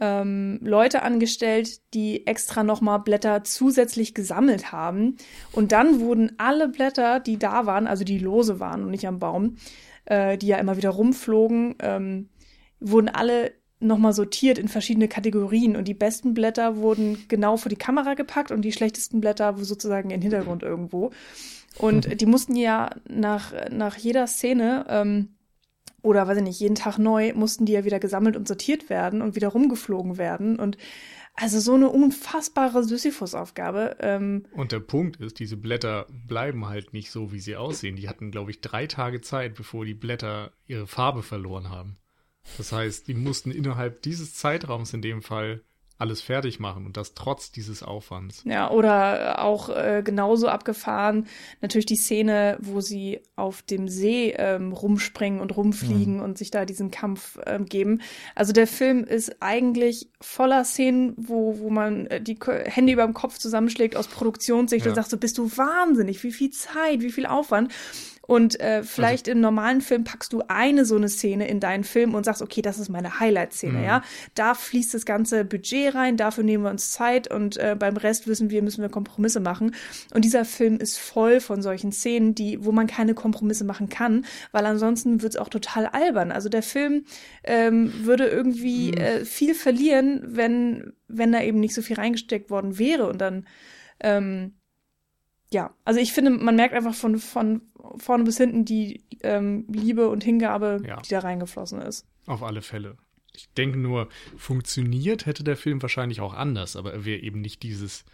ähm, 0.00 0.58
Leute 0.62 1.02
angestellt, 1.02 1.94
die 1.94 2.26
extra 2.26 2.64
nochmal 2.64 2.98
Blätter 2.98 3.44
zusätzlich 3.44 4.14
gesammelt 4.14 4.72
haben. 4.72 5.16
Und 5.52 5.70
dann 5.70 6.00
wurden 6.00 6.32
alle 6.38 6.68
Blätter, 6.68 7.20
die 7.20 7.38
da 7.38 7.66
waren, 7.66 7.86
also 7.86 8.02
die 8.02 8.18
lose 8.18 8.58
waren 8.58 8.82
und 8.82 8.90
nicht 8.90 9.06
am 9.06 9.20
Baum, 9.20 9.56
äh, 10.04 10.36
die 10.36 10.48
ja 10.48 10.56
immer 10.56 10.76
wieder 10.76 10.90
rumflogen, 10.90 11.76
ähm, 11.78 12.28
wurden 12.82 13.08
alle 13.08 13.52
nochmal 13.80 14.12
sortiert 14.12 14.58
in 14.58 14.68
verschiedene 14.68 15.08
Kategorien 15.08 15.76
und 15.76 15.88
die 15.88 15.94
besten 15.94 16.34
Blätter 16.34 16.76
wurden 16.76 17.24
genau 17.28 17.56
vor 17.56 17.68
die 17.68 17.76
Kamera 17.76 18.14
gepackt 18.14 18.50
und 18.50 18.62
die 18.62 18.72
schlechtesten 18.72 19.20
Blätter 19.20 19.56
sozusagen 19.58 20.10
in 20.10 20.20
den 20.20 20.22
Hintergrund 20.22 20.62
irgendwo. 20.62 21.10
Und 21.78 22.08
mhm. 22.08 22.16
die 22.16 22.26
mussten 22.26 22.54
ja 22.54 22.90
nach, 23.08 23.52
nach 23.70 23.96
jeder 23.96 24.26
Szene 24.26 24.86
ähm, 24.88 25.36
oder 26.02 26.26
weiß 26.26 26.38
ich 26.38 26.44
nicht, 26.44 26.60
jeden 26.60 26.74
Tag 26.74 26.98
neu 26.98 27.32
mussten 27.34 27.64
die 27.64 27.72
ja 27.72 27.84
wieder 27.84 28.00
gesammelt 28.00 28.36
und 28.36 28.48
sortiert 28.48 28.90
werden 28.90 29.22
und 29.22 29.36
wieder 29.36 29.48
rumgeflogen 29.48 30.18
werden. 30.18 30.58
Und 30.58 30.76
also 31.34 31.60
so 31.60 31.74
eine 31.74 31.88
unfassbare 31.88 32.84
Sisyphus-Aufgabe. 32.84 33.96
Ähm, 34.00 34.44
und 34.52 34.72
der 34.72 34.80
Punkt 34.80 35.16
ist, 35.20 35.38
diese 35.38 35.56
Blätter 35.56 36.06
bleiben 36.26 36.66
halt 36.66 36.92
nicht 36.92 37.10
so, 37.10 37.32
wie 37.32 37.40
sie 37.40 37.56
aussehen. 37.56 37.96
Die 37.96 38.08
hatten, 38.08 38.30
glaube 38.30 38.50
ich, 38.50 38.60
drei 38.60 38.86
Tage 38.86 39.20
Zeit, 39.20 39.54
bevor 39.54 39.84
die 39.84 39.94
Blätter 39.94 40.52
ihre 40.66 40.86
Farbe 40.86 41.22
verloren 41.22 41.70
haben. 41.70 41.96
Das 42.58 42.72
heißt, 42.72 43.08
die 43.08 43.14
mussten 43.14 43.50
innerhalb 43.50 44.02
dieses 44.02 44.34
Zeitraums 44.34 44.92
in 44.92 45.02
dem 45.02 45.22
Fall 45.22 45.62
alles 46.02 46.20
fertig 46.20 46.58
machen 46.58 46.84
und 46.84 46.96
das 46.96 47.14
trotz 47.14 47.52
dieses 47.52 47.84
Aufwands. 47.84 48.42
Ja, 48.44 48.70
oder 48.70 49.40
auch 49.40 49.68
äh, 49.68 50.02
genauso 50.04 50.48
abgefahren 50.48 51.28
natürlich 51.60 51.86
die 51.86 51.96
Szene, 51.96 52.58
wo 52.60 52.80
sie 52.80 53.20
auf 53.36 53.62
dem 53.62 53.86
See 53.86 54.34
ähm, 54.36 54.72
rumspringen 54.72 55.40
und 55.40 55.56
rumfliegen 55.56 56.16
mhm. 56.16 56.22
und 56.22 56.38
sich 56.38 56.50
da 56.50 56.64
diesen 56.64 56.90
Kampf 56.90 57.38
ähm, 57.46 57.66
geben. 57.66 58.00
Also 58.34 58.52
der 58.52 58.66
Film 58.66 59.04
ist 59.04 59.36
eigentlich 59.40 60.10
voller 60.20 60.64
Szenen, 60.64 61.14
wo, 61.16 61.60
wo 61.60 61.70
man 61.70 62.06
äh, 62.08 62.20
die 62.20 62.36
Hände 62.64 62.92
über 62.92 63.04
dem 63.04 63.14
Kopf 63.14 63.38
zusammenschlägt 63.38 63.94
aus 63.94 64.08
Produktionssicht 64.08 64.84
ja. 64.84 64.90
und 64.90 64.96
sagt 64.96 65.10
so, 65.10 65.16
bist 65.16 65.38
du 65.38 65.56
wahnsinnig, 65.56 66.24
wie 66.24 66.32
viel 66.32 66.50
Zeit, 66.50 67.00
wie 67.00 67.12
viel 67.12 67.26
Aufwand. 67.26 67.72
Und 68.24 68.60
äh, 68.60 68.84
vielleicht 68.84 69.26
also, 69.26 69.32
im 69.32 69.40
normalen 69.40 69.80
Film 69.80 70.04
packst 70.04 70.32
du 70.32 70.42
eine 70.46 70.84
so 70.84 70.96
eine 70.96 71.08
Szene 71.08 71.48
in 71.48 71.60
deinen 71.60 71.84
Film 71.84 72.14
und 72.14 72.24
sagst, 72.24 72.40
okay, 72.40 72.62
das 72.62 72.78
ist 72.78 72.88
meine 72.88 73.18
Highlight-Szene, 73.18 73.78
mhm. 73.78 73.84
ja. 73.84 74.02
Da 74.34 74.54
fließt 74.54 74.94
das 74.94 75.04
ganze 75.04 75.44
Budget 75.44 75.94
rein, 75.94 76.16
dafür 76.16 76.44
nehmen 76.44 76.64
wir 76.64 76.70
uns 76.70 76.92
Zeit 76.92 77.28
und 77.28 77.56
äh, 77.56 77.76
beim 77.78 77.96
Rest 77.96 78.28
wissen 78.28 78.50
wir, 78.50 78.62
müssen 78.62 78.80
wir 78.80 78.88
Kompromisse 78.88 79.40
machen. 79.40 79.74
Und 80.14 80.24
dieser 80.24 80.44
Film 80.44 80.78
ist 80.78 80.98
voll 80.98 81.40
von 81.40 81.62
solchen 81.62 81.90
Szenen, 81.90 82.34
die, 82.34 82.64
wo 82.64 82.70
man 82.70 82.86
keine 82.86 83.14
Kompromisse 83.14 83.64
machen 83.64 83.88
kann, 83.88 84.24
weil 84.52 84.66
ansonsten 84.66 85.20
wird 85.22 85.34
es 85.34 85.40
auch 85.40 85.48
total 85.48 85.86
albern. 85.86 86.30
Also 86.30 86.48
der 86.48 86.62
Film 86.62 87.04
ähm, 87.42 87.92
würde 88.04 88.28
irgendwie 88.28 88.92
mhm. 88.92 88.98
äh, 88.98 89.24
viel 89.24 89.54
verlieren, 89.54 90.22
wenn, 90.24 90.92
wenn 91.08 91.32
da 91.32 91.42
eben 91.42 91.58
nicht 91.58 91.74
so 91.74 91.82
viel 91.82 91.96
reingesteckt 91.96 92.50
worden 92.50 92.78
wäre 92.78 93.08
und 93.08 93.20
dann 93.20 93.46
ähm, 94.00 94.54
ja, 95.52 95.74
also 95.84 96.00
ich 96.00 96.12
finde, 96.12 96.30
man 96.30 96.56
merkt 96.56 96.74
einfach 96.74 96.94
von, 96.94 97.18
von 97.18 97.62
vorne 97.96 98.24
bis 98.24 98.38
hinten 98.38 98.64
die 98.64 99.02
ähm, 99.22 99.66
Liebe 99.68 100.08
und 100.08 100.24
Hingabe, 100.24 100.82
ja. 100.86 101.00
die 101.00 101.10
da 101.10 101.20
reingeflossen 101.20 101.80
ist. 101.80 102.06
Auf 102.26 102.42
alle 102.42 102.62
Fälle. 102.62 102.96
Ich 103.34 103.48
denke 103.54 103.78
nur, 103.78 104.08
funktioniert 104.36 105.26
hätte 105.26 105.44
der 105.44 105.56
Film 105.56 105.80
wahrscheinlich 105.82 106.20
auch 106.20 106.34
anders, 106.34 106.76
aber 106.76 106.92
er 106.92 107.04
wäre 107.04 107.20
eben 107.20 107.40
nicht 107.40 107.62
dieses 107.62 108.04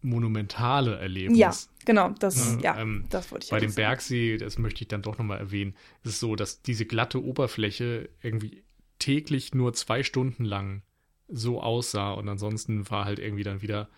monumentale 0.00 0.98
Erlebnis. 0.98 1.38
Ja, 1.38 1.52
genau, 1.84 2.10
das, 2.18 2.58
ja, 2.60 2.78
ähm, 2.78 3.04
das 3.08 3.30
wollte 3.30 3.44
ich 3.44 3.50
Bei 3.50 3.60
dem 3.60 3.74
Bergsee, 3.74 4.36
das 4.36 4.58
möchte 4.58 4.82
ich 4.82 4.88
dann 4.88 5.02
doch 5.02 5.18
nochmal 5.18 5.38
erwähnen, 5.38 5.74
ist 6.02 6.14
es 6.14 6.20
so, 6.20 6.34
dass 6.34 6.62
diese 6.62 6.86
glatte 6.86 7.22
Oberfläche 7.22 8.08
irgendwie 8.20 8.64
täglich 8.98 9.54
nur 9.54 9.74
zwei 9.74 10.02
Stunden 10.02 10.44
lang 10.44 10.82
so 11.28 11.62
aussah 11.62 12.12
und 12.12 12.28
ansonsten 12.28 12.88
war 12.90 13.04
halt 13.04 13.18
irgendwie 13.18 13.44
dann 13.44 13.62
wieder 13.62 13.88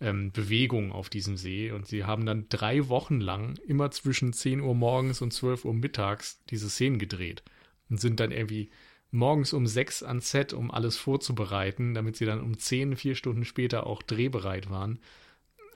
ähm, 0.00 0.32
Bewegung 0.32 0.92
auf 0.92 1.08
diesem 1.08 1.36
See. 1.36 1.70
Und 1.70 1.86
sie 1.86 2.04
haben 2.04 2.26
dann 2.26 2.48
drei 2.48 2.88
Wochen 2.88 3.20
lang 3.20 3.56
immer 3.66 3.90
zwischen 3.90 4.32
10 4.32 4.60
Uhr 4.60 4.74
morgens 4.74 5.20
und 5.22 5.32
12 5.32 5.64
Uhr 5.64 5.74
mittags 5.74 6.42
diese 6.50 6.70
Szenen 6.70 6.98
gedreht. 6.98 7.42
Und 7.88 8.00
sind 8.00 8.20
dann 8.20 8.32
irgendwie 8.32 8.70
morgens 9.10 9.52
um 9.52 9.66
sechs 9.66 10.02
ans 10.02 10.30
Set, 10.30 10.52
um 10.52 10.70
alles 10.70 10.96
vorzubereiten, 10.96 11.94
damit 11.94 12.16
sie 12.16 12.24
dann 12.24 12.40
um 12.40 12.58
zehn, 12.58 12.96
vier 12.96 13.14
Stunden 13.14 13.44
später 13.44 13.86
auch 13.86 14.02
drehbereit 14.02 14.70
waren. 14.70 15.00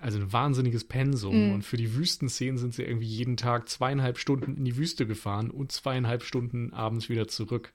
Also 0.00 0.18
ein 0.18 0.32
wahnsinniges 0.32 0.84
Pensum. 0.84 1.48
Mhm. 1.48 1.54
Und 1.54 1.62
für 1.62 1.76
die 1.76 1.94
Wüstenszenen 1.94 2.58
sind 2.58 2.74
sie 2.74 2.82
irgendwie 2.82 3.06
jeden 3.06 3.36
Tag 3.36 3.68
zweieinhalb 3.68 4.18
Stunden 4.18 4.56
in 4.56 4.64
die 4.64 4.76
Wüste 4.76 5.06
gefahren 5.06 5.50
und 5.50 5.72
zweieinhalb 5.72 6.22
Stunden 6.22 6.72
abends 6.72 7.08
wieder 7.08 7.28
zurück. 7.28 7.72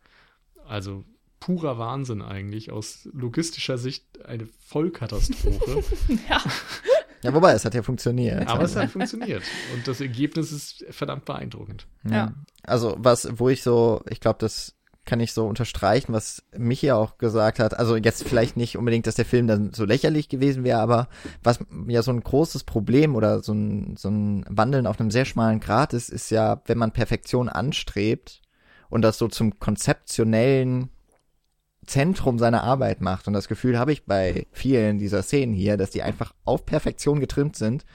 Also 0.65 1.03
purer 1.39 1.77
Wahnsinn 1.77 2.21
eigentlich. 2.21 2.71
Aus 2.71 3.07
logistischer 3.13 3.77
Sicht 3.77 4.03
eine 4.25 4.47
Vollkatastrophe. 4.67 5.83
ja. 6.29 6.41
Ja, 7.21 7.33
wobei, 7.33 7.51
es 7.51 7.65
hat 7.65 7.73
ja 7.73 7.83
funktioniert. 7.83 8.47
Aber 8.47 8.63
es 8.63 8.75
hat 8.75 8.91
funktioniert. 8.91 9.43
Und 9.73 9.87
das 9.87 9.99
Ergebnis 9.99 10.51
ist 10.51 10.85
verdammt 10.89 11.25
beeindruckend. 11.25 11.85
Ja. 12.09 12.33
Also, 12.63 12.95
was, 12.97 13.27
wo 13.37 13.49
ich 13.49 13.61
so, 13.61 14.01
ich 14.09 14.21
glaube, 14.21 14.37
das 14.39 14.75
kann 15.09 15.19
ich 15.19 15.33
so 15.33 15.47
unterstreichen, 15.47 16.13
was 16.13 16.43
Michi 16.55 16.91
auch 16.91 17.17
gesagt 17.17 17.57
hat. 17.57 17.77
Also 17.77 17.95
jetzt 17.95 18.27
vielleicht 18.27 18.57
nicht 18.57 18.77
unbedingt, 18.77 19.07
dass 19.07 19.15
der 19.15 19.25
Film 19.25 19.47
dann 19.47 19.73
so 19.73 19.83
lächerlich 19.83 20.29
gewesen 20.29 20.63
wäre, 20.63 20.79
aber 20.79 21.07
was 21.41 21.59
ja 21.87 22.03
so 22.03 22.11
ein 22.11 22.21
großes 22.21 22.63
Problem 22.63 23.15
oder 23.15 23.41
so 23.41 23.53
ein, 23.53 23.95
so 23.97 24.09
ein 24.09 24.45
Wandeln 24.47 24.85
auf 24.85 24.99
einem 24.99 25.09
sehr 25.09 25.25
schmalen 25.25 25.61
Grat 25.61 25.93
ist, 25.93 26.09
ist 26.09 26.29
ja, 26.29 26.61
wenn 26.67 26.77
man 26.77 26.91
Perfektion 26.91 27.49
anstrebt 27.49 28.41
und 28.89 29.01
das 29.01 29.17
so 29.17 29.27
zum 29.27 29.59
konzeptionellen 29.59 30.89
Zentrum 31.89 32.39
seiner 32.39 32.63
Arbeit 32.63 33.01
macht. 33.01 33.27
Und 33.27 33.33
das 33.33 33.47
Gefühl 33.47 33.77
habe 33.79 33.91
ich 33.91 34.05
bei 34.05 34.47
vielen 34.51 34.99
dieser 34.99 35.23
Szenen 35.23 35.53
hier, 35.53 35.75
dass 35.75 35.89
die 35.89 36.03
einfach 36.03 36.33
auf 36.45 36.65
Perfektion 36.65 37.19
getrimmt 37.19 37.55
sind. 37.55 37.85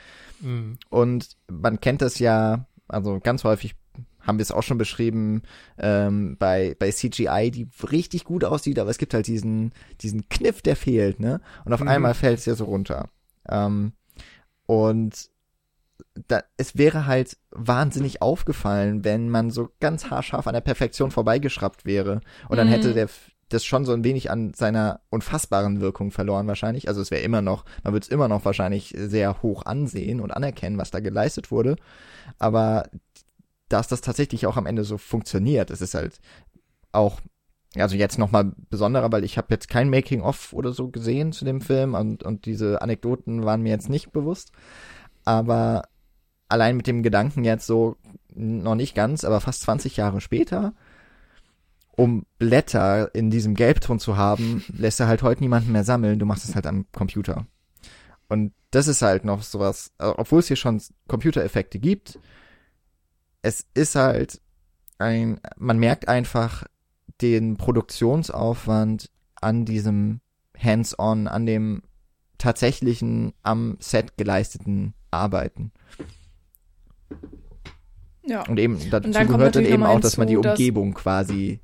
Mhm. 0.40 0.78
Und 0.90 1.36
man 1.49 1.80
kennt 1.80 2.03
das 2.03 2.18
ja, 2.18 2.66
also 2.88 3.20
ganz 3.20 3.45
häufig 3.45 3.76
haben 4.20 4.38
wir 4.38 4.42
es 4.42 4.53
auch 4.53 4.62
schon 4.62 4.78
beschrieben, 4.78 5.42
ähm, 5.78 6.36
bei, 6.38 6.74
bei 6.78 6.90
CGI, 6.90 7.51
die 7.51 7.68
richtig 7.90 8.24
gut 8.24 8.42
aussieht, 8.42 8.78
aber 8.78 8.90
es 8.90 8.99
gibt 8.99 9.12
halt 9.12 9.26
diesen, 9.26 9.72
diesen 10.01 10.28
Kniff, 10.30 10.62
der 10.62 10.76
fehlt, 10.76 11.20
ne? 11.20 11.40
Und 11.66 11.74
auf 11.74 11.80
mhm. 11.80 11.88
einmal 11.88 12.14
fällt 12.14 12.38
es 12.38 12.47
ja 12.47 12.55
so 12.55 12.64
runter. 12.64 13.11
Ähm, 13.49 13.92
und 14.66 15.28
da, 16.28 16.42
es 16.57 16.76
wäre 16.76 17.07
halt 17.07 17.36
wahnsinnig 17.51 18.22
aufgefallen, 18.22 19.05
wenn 19.05 19.28
man 19.28 19.51
so 19.51 19.70
ganz 19.80 20.11
haarscharf 20.11 20.47
an 20.47 20.55
der 20.55 20.61
Perfektion 20.61 21.11
vorbeigeschraubt 21.11 21.84
wäre. 21.84 22.20
Und 22.49 22.57
dann 22.57 22.68
mhm. 22.68 22.72
hätte 22.72 22.95
der, 22.95 23.09
das 23.55 23.65
schon 23.65 23.85
so 23.85 23.93
ein 23.93 24.05
wenig 24.05 24.31
an 24.31 24.53
seiner 24.55 25.01
unfassbaren 25.11 25.81
Wirkung 25.81 26.11
verloren 26.11 26.47
wahrscheinlich. 26.47 26.89
Also 26.89 27.01
es 27.01 27.11
wäre 27.11 27.23
immer 27.23 27.43
noch, 27.43 27.65
man 27.83 27.93
würde 27.93 28.05
es 28.05 28.11
immer 28.11 28.29
noch 28.29 28.45
wahrscheinlich 28.45 28.95
sehr 28.97 29.43
hoch 29.43 29.65
ansehen 29.65 30.21
und 30.21 30.31
anerkennen, 30.31 30.79
was 30.79 30.91
da 30.91 31.01
geleistet 31.01 31.51
wurde. 31.51 31.77
Aber 32.39 32.89
dass 33.69 33.89
das 33.89 34.01
tatsächlich 34.01 34.47
auch 34.47 34.57
am 34.57 34.67
Ende 34.67 34.85
so 34.85 34.99
funktioniert, 34.99 35.71
es 35.71 35.81
ist 35.81 35.95
halt 35.95 36.21
auch, 36.93 37.21
also 37.77 37.97
jetzt 37.97 38.19
nochmal 38.19 38.53
besonderer, 38.71 39.11
weil 39.11 39.25
ich 39.25 39.39
habe 39.39 39.49
jetzt 39.51 39.69
kein 39.69 39.91
Making-of 39.91 40.53
oder 40.53 40.73
so 40.73 40.89
gesehen 40.89 41.33
zu 41.33 41.45
dem 41.45 41.61
Film 41.61 41.95
und, 41.95 42.23
und 42.23 42.47
diese 42.47 42.83
Anekdoten 42.83 43.45
waren 43.45 43.63
mir 43.63 43.71
jetzt 43.71 43.89
nicht 43.89 44.13
bewusst. 44.13 44.53
Aber 45.25 45.85
allein 46.49 46.77
mit 46.77 46.87
dem 46.87 47.03
Gedanken 47.03 47.45
jetzt 47.45 47.67
so, 47.67 47.97
noch 48.35 48.75
nicht 48.75 48.95
ganz, 48.95 49.25
aber 49.25 49.41
fast 49.41 49.63
20 49.63 49.97
Jahre 49.97 50.21
später, 50.21 50.75
um 51.97 52.26
Blätter 52.38 53.14
in 53.14 53.30
diesem 53.30 53.55
Gelbton 53.55 53.99
zu 53.99 54.16
haben, 54.16 54.64
lässt 54.76 55.01
er 55.01 55.09
halt 55.09 55.22
heute 55.22 55.42
niemanden 55.42 55.72
mehr 55.72 55.84
sammeln. 55.84 56.18
Du 56.18 56.26
machst 56.26 56.49
es 56.49 56.55
halt 56.55 56.66
am 56.66 56.86
Computer. 56.92 57.47
Und 58.28 58.53
das 58.70 58.88
ist 58.88 59.03
halt 59.03 59.24
noch 59.24 59.42
sowas, 59.42 59.92
äh, 59.99 60.07
obwohl 60.07 60.40
es 60.40 60.49
hier 60.49 60.57
schon 60.57 60.82
Computereffekte 61.07 61.78
gibt, 61.78 62.18
es 63.42 63.66
ist 63.74 63.95
halt 63.95 64.40
ein, 64.99 65.40
man 65.57 65.78
merkt 65.78 66.09
einfach 66.09 66.64
den 67.20 67.57
Produktionsaufwand 67.57 69.11
an 69.40 69.64
diesem 69.64 70.20
Hands-on, 70.59 71.28
an 71.28 71.47
dem 71.47 71.82
tatsächlichen 72.38 73.32
am 73.42 73.76
Set 73.80 74.16
geleisteten 74.16 74.95
Arbeiten. 75.11 75.72
Ja. 78.26 78.47
Und 78.49 78.59
eben 78.59 78.78
dazu 78.90 79.07
und 79.07 79.14
dann 79.14 79.28
gehört 79.28 79.57
dann 79.57 79.66
eben 79.66 79.84
auch, 79.84 80.01
dass 80.01 80.16
man 80.16 80.26
die 80.26 80.36
Umgebung 80.36 80.95
quasi 80.95 81.61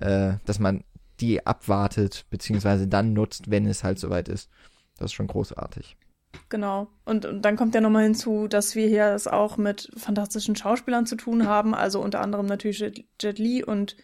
äh, 0.00 0.34
dass 0.44 0.58
man 0.58 0.84
die 1.20 1.46
abwartet, 1.46 2.26
beziehungsweise 2.30 2.86
dann 2.86 3.12
nutzt, 3.12 3.50
wenn 3.50 3.66
es 3.66 3.84
halt 3.84 3.98
soweit 3.98 4.28
ist. 4.28 4.50
Das 4.96 5.06
ist 5.06 5.14
schon 5.14 5.26
großartig. 5.26 5.96
Genau. 6.48 6.88
Und, 7.04 7.24
und 7.26 7.42
dann 7.42 7.56
kommt 7.56 7.74
ja 7.74 7.80
nochmal 7.80 8.04
hinzu, 8.04 8.48
dass 8.48 8.74
wir 8.74 8.86
hier 8.86 9.06
es 9.06 9.26
auch 9.26 9.56
mit 9.56 9.90
fantastischen 9.96 10.56
Schauspielern 10.56 11.06
zu 11.06 11.16
tun 11.16 11.46
haben. 11.46 11.74
Also 11.74 12.00
unter 12.00 12.20
anderem 12.20 12.46
natürlich 12.46 12.78
Jet, 12.78 13.04
Jet 13.20 13.38
Li 13.38 13.64
und 13.64 13.96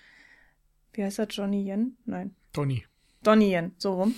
wie 0.92 1.04
heißt 1.04 1.18
er? 1.18 1.26
Johnny 1.26 1.68
Yen? 1.68 1.96
Nein. 2.04 2.34
Donny. 2.52 2.84
Donnie 3.26 3.52
Yen, 3.52 3.72
so 3.78 3.94
rum, 3.94 4.14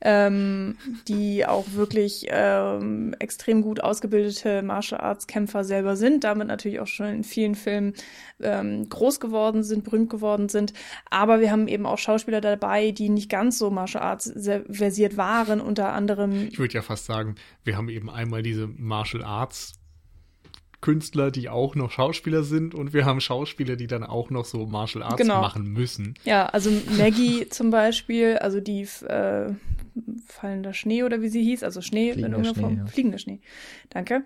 ähm, 0.00 0.76
die 1.08 1.46
auch 1.46 1.64
wirklich 1.72 2.26
ähm, 2.28 3.14
extrem 3.18 3.62
gut 3.62 3.82
ausgebildete 3.82 4.62
Martial 4.62 5.00
Arts 5.00 5.26
Kämpfer 5.26 5.64
selber 5.64 5.96
sind, 5.96 6.24
damit 6.24 6.48
natürlich 6.48 6.80
auch 6.80 6.86
schon 6.86 7.06
in 7.06 7.24
vielen 7.24 7.54
Filmen 7.54 7.94
ähm, 8.40 8.88
groß 8.88 9.20
geworden 9.20 9.62
sind, 9.62 9.84
berühmt 9.84 10.10
geworden 10.10 10.48
sind. 10.48 10.72
Aber 11.10 11.40
wir 11.40 11.50
haben 11.50 11.68
eben 11.68 11.86
auch 11.86 11.98
Schauspieler 11.98 12.40
dabei, 12.40 12.90
die 12.90 13.08
nicht 13.08 13.30
ganz 13.30 13.58
so 13.58 13.70
Martial 13.70 14.02
Arts 14.02 14.32
versiert 14.68 15.16
waren, 15.16 15.60
unter 15.60 15.92
anderem. 15.92 16.48
Ich 16.50 16.58
würde 16.58 16.74
ja 16.74 16.82
fast 16.82 17.06
sagen, 17.06 17.36
wir 17.64 17.76
haben 17.76 17.88
eben 17.88 18.10
einmal 18.10 18.42
diese 18.42 18.66
Martial 18.66 19.24
Arts 19.24 19.80
Künstler, 20.84 21.30
die 21.30 21.48
auch 21.48 21.74
noch 21.76 21.90
Schauspieler 21.90 22.42
sind 22.42 22.74
und 22.74 22.92
wir 22.92 23.06
haben 23.06 23.18
Schauspieler, 23.18 23.74
die 23.74 23.86
dann 23.86 24.04
auch 24.04 24.28
noch 24.28 24.44
so 24.44 24.66
Martial 24.66 25.02
Arts 25.02 25.16
genau. 25.16 25.40
machen 25.40 25.72
müssen. 25.72 26.12
Ja, 26.24 26.44
also 26.44 26.70
Maggie 26.98 27.48
zum 27.48 27.70
Beispiel, 27.70 28.36
also 28.36 28.60
die 28.60 28.82
äh, 28.82 29.54
fallender 30.26 30.74
Schnee 30.74 31.02
oder 31.02 31.22
wie 31.22 31.30
sie 31.30 31.42
hieß, 31.42 31.62
also 31.62 31.80
Schnee 31.80 32.12
Fliegender 32.12 32.36
in 32.36 32.44
irgendeiner 32.44 32.68
Form, 32.68 32.76
ja. 32.76 32.86
fliegender 32.86 33.16
Schnee. 33.16 33.40
Danke. 33.88 34.24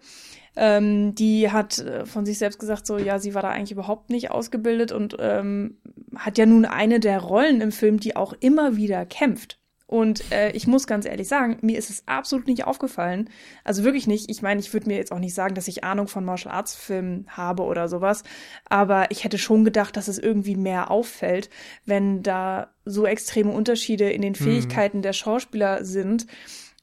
Ähm, 0.56 1.14
die 1.14 1.48
hat 1.52 1.78
äh, 1.78 2.04
von 2.04 2.26
sich 2.26 2.38
selbst 2.38 2.59
gesagt, 2.59 2.88
so 2.88 2.98
ja, 2.98 3.20
sie 3.20 3.34
war 3.34 3.42
da 3.42 3.50
eigentlich 3.50 3.70
überhaupt 3.70 4.11
nicht 4.11 4.32
ausgebildet 4.32 4.90
und 4.90 5.16
ähm, 5.20 5.76
hat 6.16 6.38
ja 6.38 6.46
nun 6.46 6.64
eine 6.64 6.98
der 6.98 7.20
Rollen 7.20 7.61
im 7.61 7.70
Film, 7.70 8.00
die 8.00 8.16
auch 8.16 8.32
immer 8.40 8.76
wieder 8.76 9.06
kämpft. 9.06 9.61
Und 9.89 10.30
äh, 10.32 10.51
ich 10.51 10.66
muss 10.66 10.86
ganz 10.86 11.07
ehrlich 11.07 11.28
sagen, 11.28 11.57
mir 11.62 11.78
ist 11.78 11.89
es 11.89 12.07
absolut 12.07 12.47
nicht 12.47 12.64
aufgefallen. 12.64 13.30
Also 13.64 13.84
wirklich 13.84 14.07
nicht. 14.07 14.30
Ich 14.30 14.43
meine, 14.43 14.61
ich 14.61 14.74
würde 14.74 14.86
mir 14.86 14.99
jetzt 14.99 15.11
auch 15.11 15.18
nicht 15.18 15.32
sagen, 15.32 15.55
dass 15.55 15.66
ich 15.66 15.82
Ahnung 15.82 16.09
von 16.09 16.26
Martial 16.26 16.55
Arts 16.55 16.74
Filmen 16.74 17.26
habe 17.30 17.62
oder 17.62 17.89
sowas. 17.89 18.22
Aber 18.68 19.11
ich 19.11 19.24
hätte 19.24 19.39
schon 19.39 19.64
gedacht, 19.64 19.97
dass 19.97 20.07
es 20.09 20.18
irgendwie 20.18 20.57
mehr 20.57 20.91
auffällt, 20.91 21.49
wenn 21.86 22.22
da 22.22 22.68
so 22.84 23.07
extreme 23.07 23.51
Unterschiede 23.51 24.11
in 24.11 24.20
den 24.20 24.32
mhm. 24.32 24.45
Fähigkeiten 24.45 24.99
mhm. 24.99 25.03
der 25.03 25.14
Schauspieler 25.14 25.82
sind. 25.82 26.26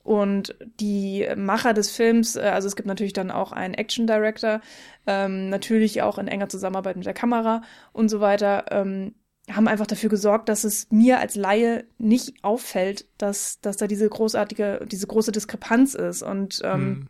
Und 0.02 0.56
die 0.80 1.28
Macher 1.36 1.76
des 1.76 1.92
Films, 1.92 2.36
äh, 2.36 2.42
also 2.42 2.68
es 2.68 2.76
gibt 2.76 2.88
natürlich 2.88 3.14
dann 3.14 3.30
auch 3.30 3.52
einen 3.52 3.76
Action 3.76 4.08
Director, 4.08 4.62
ähm, 5.06 5.50
natürlich 5.50 6.02
auch 6.02 6.18
in 6.18 6.28
enger 6.28 6.50
Zusammenarbeit 6.50 6.96
mit 6.96 7.06
der 7.06 7.14
Kamera 7.14 7.62
und 7.94 8.10
so 8.10 8.20
weiter. 8.20 8.66
Ähm, 8.72 9.14
haben 9.52 9.68
einfach 9.68 9.88
dafür 9.88 10.10
gesorgt, 10.10 10.50
dass 10.50 10.64
es 10.64 10.92
mir 10.92 11.20
als 11.20 11.36
Laie 11.36 11.86
nicht 11.98 12.44
auffällt, 12.44 13.06
dass, 13.18 13.60
dass 13.62 13.78
da 13.78 13.88
diese 13.88 14.10
großartige, 14.10 14.86
diese 14.90 15.08
große 15.08 15.32
Diskrepanz 15.32 15.94
ist. 15.94 16.24
Und 16.24 16.62
ähm, 16.64 16.82
hm. 16.82 17.08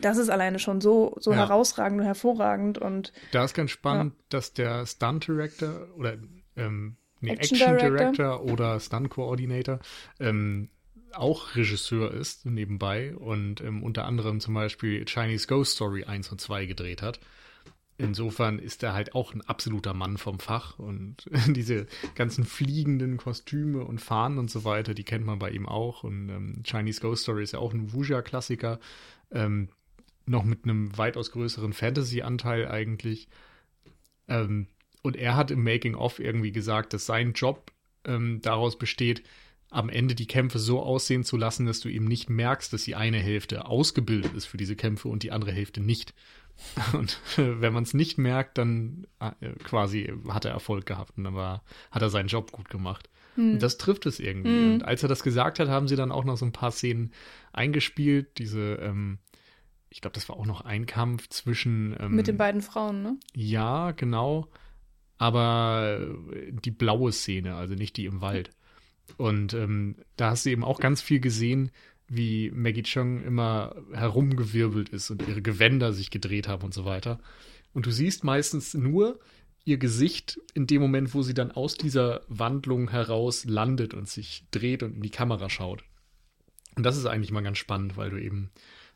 das 0.00 0.16
ist 0.16 0.30
alleine 0.30 0.58
schon 0.58 0.80
so, 0.80 1.16
so 1.20 1.32
ja. 1.32 1.38
herausragend 1.38 2.00
und 2.00 2.06
hervorragend. 2.06 2.78
Und 2.78 3.12
da 3.32 3.44
ist 3.44 3.54
ganz 3.54 3.70
spannend, 3.70 4.14
ja. 4.16 4.24
dass 4.30 4.54
der 4.54 4.86
Stunt 4.86 5.26
Director 5.26 5.88
oder 5.96 6.16
ähm, 6.56 6.96
nee, 7.20 7.32
Action, 7.32 7.58
Action 7.58 7.78
Director. 7.78 8.12
Director. 8.12 8.44
oder 8.44 8.80
Stunt 8.80 9.10
Coordinator 9.10 9.80
ähm, 10.20 10.70
auch 11.12 11.56
Regisseur 11.56 12.12
ist 12.12 12.46
nebenbei 12.46 13.14
und 13.16 13.60
ähm, 13.60 13.82
unter 13.82 14.04
anderem 14.04 14.40
zum 14.40 14.54
Beispiel 14.54 15.04
Chinese 15.04 15.46
Ghost 15.46 15.74
Story 15.74 16.04
1 16.04 16.30
und 16.30 16.40
2 16.40 16.66
gedreht 16.66 17.02
hat. 17.02 17.20
Insofern 18.00 18.60
ist 18.60 18.84
er 18.84 18.92
halt 18.94 19.16
auch 19.16 19.34
ein 19.34 19.40
absoluter 19.40 19.92
Mann 19.92 20.18
vom 20.18 20.38
Fach 20.38 20.78
und 20.78 21.28
diese 21.48 21.88
ganzen 22.14 22.44
fliegenden 22.44 23.16
Kostüme 23.16 23.84
und 23.84 24.00
Fahnen 24.00 24.38
und 24.38 24.50
so 24.50 24.64
weiter, 24.64 24.94
die 24.94 25.02
kennt 25.02 25.26
man 25.26 25.40
bei 25.40 25.50
ihm 25.50 25.66
auch. 25.66 26.04
Und 26.04 26.28
ähm, 26.28 26.62
Chinese 26.64 27.00
Ghost 27.00 27.24
Story 27.24 27.42
ist 27.42 27.52
ja 27.52 27.58
auch 27.58 27.74
ein 27.74 27.92
Wuxia-Klassiker, 27.92 28.78
ähm, 29.32 29.68
noch 30.26 30.44
mit 30.44 30.62
einem 30.62 30.96
weitaus 30.96 31.32
größeren 31.32 31.72
Fantasy-Anteil 31.72 32.68
eigentlich. 32.68 33.28
Ähm, 34.28 34.68
und 35.02 35.16
er 35.16 35.34
hat 35.34 35.50
im 35.50 35.64
Making-of 35.64 36.20
irgendwie 36.20 36.52
gesagt, 36.52 36.92
dass 36.92 37.04
sein 37.04 37.32
Job 37.32 37.72
ähm, 38.04 38.40
daraus 38.42 38.78
besteht, 38.78 39.24
am 39.70 39.88
Ende 39.88 40.14
die 40.14 40.26
Kämpfe 40.26 40.60
so 40.60 40.80
aussehen 40.80 41.24
zu 41.24 41.36
lassen, 41.36 41.66
dass 41.66 41.80
du 41.80 41.88
eben 41.88 42.06
nicht 42.06 42.30
merkst, 42.30 42.72
dass 42.72 42.84
die 42.84 42.94
eine 42.94 43.18
Hälfte 43.18 43.66
ausgebildet 43.66 44.34
ist 44.34 44.46
für 44.46 44.56
diese 44.56 44.76
Kämpfe 44.76 45.08
und 45.08 45.24
die 45.24 45.32
andere 45.32 45.52
Hälfte 45.52 45.80
nicht. 45.80 46.14
Und 46.92 47.20
wenn 47.36 47.72
man 47.72 47.82
es 47.82 47.94
nicht 47.94 48.18
merkt, 48.18 48.58
dann 48.58 49.06
äh, 49.20 49.50
quasi 49.64 50.12
hat 50.28 50.44
er 50.44 50.52
Erfolg 50.52 50.86
gehabt 50.86 51.16
und 51.16 51.24
dann 51.24 51.34
war, 51.34 51.62
hat 51.90 52.02
er 52.02 52.10
seinen 52.10 52.28
Job 52.28 52.52
gut 52.52 52.68
gemacht. 52.68 53.08
Hm. 53.36 53.54
Und 53.54 53.62
das 53.62 53.78
trifft 53.78 54.06
es 54.06 54.20
irgendwie. 54.20 54.50
Hm. 54.50 54.74
Und 54.74 54.84
als 54.84 55.02
er 55.02 55.08
das 55.08 55.22
gesagt 55.22 55.60
hat, 55.60 55.68
haben 55.68 55.88
sie 55.88 55.96
dann 55.96 56.12
auch 56.12 56.24
noch 56.24 56.36
so 56.36 56.44
ein 56.44 56.52
paar 56.52 56.72
Szenen 56.72 57.12
eingespielt. 57.52 58.38
Diese, 58.38 58.74
ähm, 58.82 59.18
ich 59.88 60.00
glaube, 60.00 60.14
das 60.14 60.28
war 60.28 60.36
auch 60.36 60.46
noch 60.46 60.62
ein 60.62 60.86
Kampf 60.86 61.28
zwischen. 61.28 61.96
Ähm, 61.98 62.14
Mit 62.14 62.26
den 62.26 62.36
beiden 62.36 62.60
Frauen, 62.60 63.02
ne? 63.02 63.16
Ja, 63.34 63.92
genau. 63.92 64.48
Aber 65.16 66.00
die 66.50 66.70
blaue 66.70 67.12
Szene, 67.12 67.54
also 67.54 67.74
nicht 67.74 67.96
die 67.96 68.04
im 68.04 68.20
Wald. 68.20 68.50
Und 69.16 69.54
ähm, 69.54 69.96
da 70.16 70.30
hast 70.30 70.46
du 70.46 70.50
eben 70.50 70.64
auch 70.64 70.80
ganz 70.80 71.00
viel 71.00 71.18
gesehen, 71.20 71.70
wie 72.08 72.50
Maggie 72.50 72.82
Chung 72.82 73.22
immer 73.22 73.76
herumgewirbelt 73.92 74.88
ist 74.88 75.10
und 75.10 75.26
ihre 75.28 75.42
Gewänder 75.42 75.92
sich 75.92 76.10
gedreht 76.10 76.48
haben 76.48 76.64
und 76.64 76.74
so 76.74 76.84
weiter. 76.84 77.20
Und 77.72 77.86
du 77.86 77.90
siehst 77.90 78.24
meistens 78.24 78.74
nur 78.74 79.18
ihr 79.64 79.76
Gesicht 79.76 80.40
in 80.54 80.66
dem 80.66 80.80
Moment, 80.80 81.12
wo 81.14 81.22
sie 81.22 81.34
dann 81.34 81.52
aus 81.52 81.76
dieser 81.76 82.22
Wandlung 82.28 82.90
heraus 82.90 83.44
landet 83.44 83.92
und 83.92 84.08
sich 84.08 84.46
dreht 84.50 84.82
und 84.82 84.96
in 84.96 85.02
die 85.02 85.10
Kamera 85.10 85.50
schaut. 85.50 85.84
Und 86.76 86.84
das 86.84 86.96
ist 86.96 87.06
eigentlich 87.06 87.32
mal 87.32 87.42
ganz 87.42 87.58
spannend, 87.58 87.96
weil 87.96 88.10
du 88.10 88.16
eben 88.16 88.50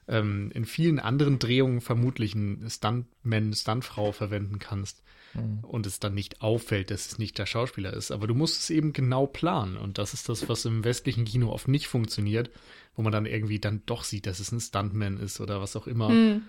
ähm, 0.09 0.51
in 0.55 0.65
vielen 0.65 0.99
anderen 0.99 1.39
Drehungen 1.39 1.81
vermutlich 1.81 2.35
einen 2.35 2.69
Stuntman, 2.71 3.53
Stuntfrau 3.53 4.13
verwenden 4.13 4.59
kannst 4.59 5.03
mhm. 5.35 5.61
und 5.63 5.87
es 5.87 6.01
dann 6.01 6.15
nicht 6.15 6.43
auffällt, 6.43 6.91
dass 6.91 7.07
es 7.07 7.19
nicht 7.19 7.39
der 7.39 7.47
Schauspieler 7.47 7.93
ist. 7.93 8.11
Aber 8.11 8.27
du 8.27 8.35
musst 8.35 8.61
es 8.61 8.71
eben 8.71 8.93
genau 8.93 9.27
planen 9.27 9.77
und 9.77 9.99
das 9.99 10.15
ist 10.15 10.29
das, 10.29 10.49
was 10.49 10.65
im 10.65 10.85
westlichen 10.85 11.25
Kino 11.25 11.51
oft 11.51 11.69
nicht 11.69 11.87
funktioniert, 11.87 12.51
wo 12.95 13.03
man 13.03 13.13
dann 13.13 13.27
irgendwie 13.27 13.59
dann 13.59 13.83
doch 13.87 14.05
sieht, 14.05 14.27
dass 14.27 14.41
es 14.41 14.53
ein 14.53 14.61
Stuntman 14.61 15.19
ist 15.19 15.41
oder 15.41 15.61
was 15.61 15.77
auch 15.77 15.87
immer. 15.87 16.11
Mhm. 16.11 16.43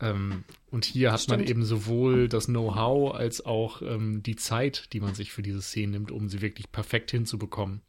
Ähm, 0.00 0.44
und 0.70 0.84
hier 0.84 1.12
hat 1.12 1.20
Stimmt. 1.20 1.40
man 1.40 1.48
eben 1.48 1.64
sowohl 1.64 2.28
das 2.28 2.46
Know-how 2.46 3.14
als 3.14 3.44
auch 3.44 3.82
ähm, 3.82 4.22
die 4.22 4.36
Zeit, 4.36 4.92
die 4.92 5.00
man 5.00 5.14
sich 5.14 5.32
für 5.32 5.42
diese 5.42 5.60
Szene 5.60 5.92
nimmt, 5.92 6.10
um 6.10 6.28
sie 6.28 6.40
wirklich 6.40 6.72
perfekt 6.72 7.10
hinzubekommen. 7.10 7.82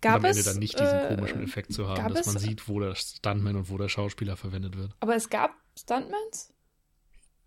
Gab 0.00 0.18
und 0.18 0.24
am 0.24 0.30
Ende 0.30 0.42
dann 0.44 0.58
nicht 0.58 0.78
diesen 0.78 0.94
äh, 0.94 1.14
komischen 1.14 1.42
Effekt 1.42 1.72
zu 1.72 1.88
haben, 1.88 2.14
dass 2.14 2.26
man 2.26 2.36
es, 2.36 2.42
sieht, 2.42 2.68
wo 2.68 2.80
der 2.80 2.94
Stuntman 2.94 3.56
und 3.56 3.70
wo 3.70 3.78
der 3.78 3.88
Schauspieler 3.88 4.36
verwendet 4.36 4.76
wird. 4.76 4.94
Aber 5.00 5.14
es 5.14 5.28
gab 5.28 5.54
Stuntmans? 5.78 6.52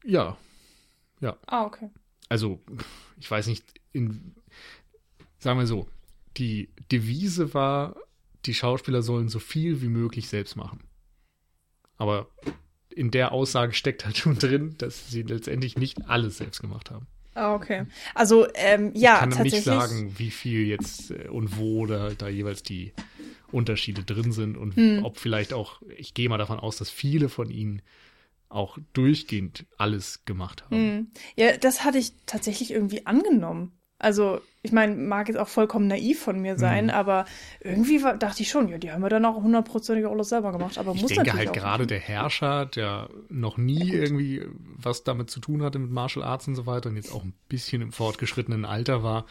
Ja. 0.04 0.38
Ja. 1.20 1.38
Ah, 1.46 1.66
okay. 1.66 1.89
Also, 2.32 2.61
ich 3.19 3.29
weiß 3.29 3.47
nicht, 3.47 3.65
in, 3.91 4.34
sagen 5.38 5.59
wir 5.59 5.67
so, 5.67 5.89
die 6.38 6.69
Devise 6.89 7.53
war, 7.53 7.97
die 8.45 8.53
Schauspieler 8.53 9.01
sollen 9.01 9.27
so 9.27 9.39
viel 9.39 9.82
wie 9.82 9.89
möglich 9.89 10.29
selbst 10.29 10.55
machen. 10.55 10.79
Aber 11.97 12.29
in 12.89 13.11
der 13.11 13.34
Aussage 13.34 13.73
steckt 13.73 14.05
halt 14.05 14.15
schon 14.17 14.39
drin, 14.39 14.75
dass 14.77 15.11
sie 15.11 15.23
letztendlich 15.23 15.77
nicht 15.77 16.07
alles 16.07 16.38
selbst 16.38 16.61
gemacht 16.61 16.89
haben. 16.89 17.05
Ah, 17.34 17.53
okay. 17.53 17.86
Also, 18.15 18.47
ähm, 18.55 18.93
ja, 18.95 19.15
ich 19.15 19.19
kann 19.19 19.29
tatsächlich. 19.32 19.53
nicht 19.53 19.63
sagen, 19.65 20.13
wie 20.17 20.32
viel 20.32 20.67
jetzt 20.67 21.11
äh, 21.11 21.27
und 21.27 21.57
wo 21.57 21.86
da, 21.86 22.11
da 22.11 22.29
jeweils 22.29 22.63
die 22.63 22.93
Unterschiede 23.51 24.05
drin 24.05 24.32
sind 24.32 24.55
und 24.55 24.77
hm. 24.77 25.03
ob 25.03 25.17
vielleicht 25.17 25.51
auch, 25.51 25.82
ich 25.97 26.13
gehe 26.13 26.29
mal 26.29 26.38
davon 26.38 26.59
aus, 26.59 26.77
dass 26.77 26.89
viele 26.89 27.27
von 27.27 27.49
ihnen 27.49 27.82
auch 28.52 28.78
durchgehend 28.93 29.66
alles 29.78 30.26
gemacht 30.26 30.64
haben. 30.64 30.76
Hm. 30.76 31.12
Ja, 31.36 31.58
das 31.58 31.84
hatte 31.84 31.97
ich 31.97 32.14
tatsächlich 32.26 32.72
irgendwie 32.72 33.06
angenommen. 33.06 33.74
Also, 34.02 34.41
ich 34.64 34.72
meine, 34.72 34.95
mag 34.95 35.28
jetzt 35.28 35.38
auch 35.38 35.47
vollkommen 35.47 35.86
naiv 35.86 36.20
von 36.20 36.39
mir 36.39 36.58
sein, 36.58 36.86
mhm. 36.86 36.91
aber 36.91 37.26
irgendwie 37.60 38.02
war, 38.02 38.18
dachte 38.18 38.41
ich 38.41 38.49
schon, 38.49 38.68
ja, 38.68 38.80
die 38.80 38.91
haben 38.91 39.02
wir 39.02 39.10
dann 39.10 39.26
auch 39.26 39.36
hundertprozentig 39.36 40.08
alles 40.08 40.30
selber 40.30 40.52
gemacht. 40.52 40.80
Aber 40.80 40.95
ich 40.95 41.02
muss 41.04 41.14
denke 41.14 41.34
halt 41.34 41.54
gerade 41.54 41.86
der 41.86 41.99
Herrscher, 41.99 42.66
der 42.66 43.10
noch 43.30 43.58
nie 43.58 43.93
ja, 43.93 44.02
irgendwie 44.02 44.43
was 44.76 45.04
damit 45.04 45.30
zu 45.30 45.39
tun 45.39 45.62
hatte 45.62 45.78
mit 45.78 45.91
Martial 45.91 46.26
Arts 46.26 46.47
und 46.47 46.56
so 46.56 46.66
weiter 46.66 46.89
und 46.89 46.95
jetzt 46.95 47.14
auch 47.14 47.24
ein 47.24 47.34
bisschen 47.47 47.84
im 47.84 47.91
fortgeschrittenen 47.91 48.66
Alter 48.66 49.04
war, 49.04 49.28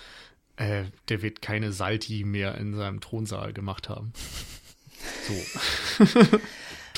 äh, 0.55 0.85
der 1.09 1.23
wird 1.23 1.43
keine 1.43 1.73
Salti 1.73 2.23
mehr 2.23 2.57
in 2.57 2.75
seinem 2.75 3.01
Thronsaal 3.01 3.53
gemacht 3.53 3.89
haben. 3.89 4.13
So. 5.27 6.05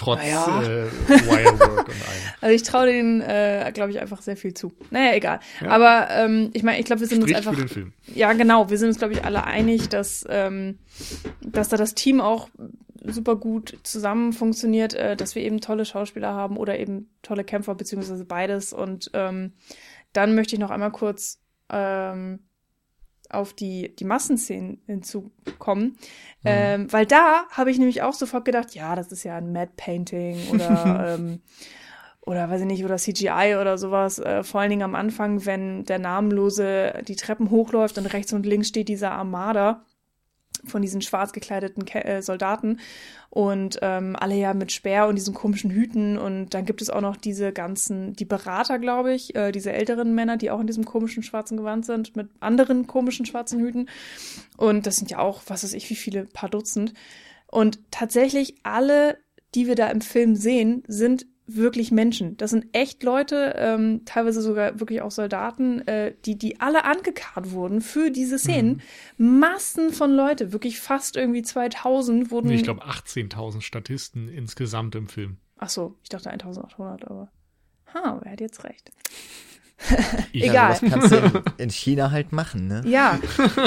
trotz 0.03 0.21
naja. 0.21 0.63
äh, 0.63 0.87
Wirework 1.09 1.89
und 1.89 1.95
allem. 1.95 2.23
Also 2.41 2.57
ich 2.57 2.65
traue 2.65 2.87
denen, 2.87 3.21
äh, 3.21 3.71
glaube 3.73 3.93
ich, 3.93 4.01
einfach 4.01 4.21
sehr 4.21 4.37
viel 4.37 4.53
zu. 4.53 4.73
Naja, 4.91 5.15
egal. 5.15 5.39
Ja. 5.61 5.69
Aber 5.69 6.09
ähm, 6.11 6.51
ich 6.55 6.65
meine, 6.65 6.81
ich 6.81 6.87
glaube, 6.87 7.01
wir 7.01 7.07
sind 7.07 7.23
Spricht 7.23 7.37
uns 7.37 7.47
einfach. 7.47 7.55
Für 7.55 7.67
den 7.67 7.73
Film. 7.73 7.93
Ja, 8.15 8.33
genau. 8.33 8.69
Wir 8.69 8.79
sind 8.79 8.89
uns, 8.89 8.99
glaube 8.99 9.13
ich, 9.15 9.25
alle 9.25 9.45
einig, 9.45 9.89
dass, 9.91 10.27
ähm, 10.29 10.79
dass 11.41 11.69
da 11.69 11.77
das 11.77 11.95
Team 11.95 12.21
auch 12.21 12.49
super 13.05 13.37
gut 13.37 13.79
zusammen 13.85 14.33
funktioniert, 14.33 14.95
äh, 14.95 15.17
dass 15.17 15.37
wir 15.37 15.43
eben 15.43 15.61
tolle 15.61 15.85
Schauspieler 15.85 16.35
haben 16.35 16.57
oder 16.57 16.79
eben 16.81 17.11
tolle 17.23 17.45
Kämpfer, 17.45 17.77
beziehungsweise 17.77 18.25
beides. 18.25 18.73
Und 18.73 19.11
ähm, 19.15 19.53
dann 20.13 20.35
möchte 20.35 20.57
ich 20.57 20.61
noch 20.61 20.71
einmal 20.71 20.93
kurz 20.93 21.41
ähm, 21.71 22.41
auf 23.33 23.53
die, 23.53 23.95
die 23.97 24.05
Massenszenen 24.05 24.81
hinzukommen. 24.87 25.85
Mhm. 25.85 25.97
Ähm, 26.45 26.93
weil 26.93 27.07
da 27.07 27.45
habe 27.51 27.71
ich 27.71 27.79
nämlich 27.79 28.03
auch 28.03 28.15
sofort 28.15 28.45
gedacht, 28.45 28.75
ja, 28.75 28.95
das 28.97 29.13
ist 29.13 29.25
ja 29.25 29.37
ein 29.37 29.53
Mad 29.53 29.73
Painting 29.77 30.39
oder, 30.51 31.17
ähm, 31.19 31.41
oder 32.21 32.49
weiß 32.51 32.61
ich 32.61 32.67
nicht, 32.67 32.85
oder 32.85 32.97
CGI 32.97 33.57
oder 33.61 33.79
sowas. 33.79 34.19
Äh, 34.19 34.43
vor 34.43 34.61
allen 34.61 34.71
Dingen 34.71 34.83
am 34.83 34.95
Anfang, 34.95 35.47
wenn 35.47 35.85
der 35.85 35.99
Namenlose 35.99 37.03
die 37.07 37.17
Treppen 37.17 37.51
hochläuft 37.51 37.99
und 37.99 38.07
rechts 38.07 38.33
und 38.33 38.47
links 38.47 38.69
steht 38.69 38.89
dieser 38.89 39.13
Armada 39.13 39.85
von 40.65 40.83
diesen 40.83 41.03
schwarz 41.03 41.33
gekleideten 41.33 41.85
Ke 41.85 42.05
äh, 42.05 42.23
Soldaten 42.23 42.81
und 43.31 43.79
ähm, 43.83 44.17
alle 44.19 44.37
ja 44.37 44.55
mit 44.55 44.73
Speer 44.73 45.09
und 45.09 45.17
diesen 45.17 45.35
komischen 45.35 45.71
Hüten 45.71 46.19
und 46.19 46.51
dann 46.55 46.65
gibt 46.65 46.83
es 46.83 46.91
auch 46.91 47.01
noch 47.01 47.17
diese 47.17 47.53
ganzen, 47.53 48.15
die 48.15 48.25
Berater, 48.25 48.79
glaube 48.79 49.13
ich, 49.13 49.35
äh, 49.35 49.53
diese 49.53 49.73
älteren 49.73 50.15
Männer, 50.15 50.37
die 50.37 50.51
auch 50.51 50.61
in 50.61 50.67
diesem 50.67 50.85
komischen 50.85 51.23
schwarzen 51.23 51.57
Gewand 51.57 51.87
sind, 51.87 52.15
mit 52.17 52.29
anderen 52.41 52.87
komischen 52.87 53.27
schwarzen 53.27 53.61
Hüten 53.61 53.89
und 54.57 54.87
das 54.87 54.97
sind 54.97 55.11
ja 55.11 55.19
auch, 55.19 55.43
was 55.47 55.65
weiß 55.65 55.73
ich, 55.75 55.89
wie 55.91 55.97
viele, 55.97 56.27
paar 56.27 56.49
Dutzend 56.49 56.95
und 57.47 57.79
tatsächlich 57.91 58.57
alle, 58.63 59.19
die 59.55 59.67
wir 59.67 59.75
da 59.75 59.89
im 59.89 60.01
Film 60.01 60.37
sehen, 60.37 60.83
sind 60.87 61.27
wirklich 61.57 61.91
Menschen. 61.91 62.37
Das 62.37 62.51
sind 62.51 62.67
echt 62.73 63.03
Leute, 63.03 63.55
ähm, 63.57 64.03
teilweise 64.05 64.43
sogar 64.43 64.81
wirklich 64.81 65.03
auch 65.03 65.11
Soldaten, 65.11 65.87
äh, 65.87 66.15
die, 66.25 66.37
die 66.37 66.61
alle 66.61 66.85
angekarrt 66.85 67.53
wurden 67.53 67.81
für 67.81 68.11
diese 68.11 68.39
Szenen. 68.39 68.81
Mhm. 69.17 69.39
Massen 69.39 69.93
von 69.93 70.13
Leute, 70.13 70.53
wirklich 70.53 70.81
fast 70.81 71.17
irgendwie 71.17 71.43
2000 71.43 72.31
wurden. 72.31 72.51
Ich 72.51 72.63
glaube 72.63 72.85
18.000 72.85 73.61
Statisten 73.61 74.29
insgesamt 74.29 74.95
im 74.95 75.09
Film. 75.09 75.37
Ach 75.59 75.69
so, 75.69 75.97
ich 76.03 76.09
dachte 76.09 76.31
1800, 76.31 77.09
aber. 77.09 77.31
Ha, 77.95 78.21
wer 78.23 78.33
hat 78.33 78.41
jetzt 78.41 78.65
recht? 78.65 78.91
Egal. 80.33 80.73
Also 80.73 80.87
das 80.87 80.93
kannst 80.93 81.13
du 81.13 81.43
in 81.63 81.71
China 81.71 82.11
halt 82.11 82.33
machen, 82.33 82.69
ne? 82.69 82.83
Ja, 82.87 83.19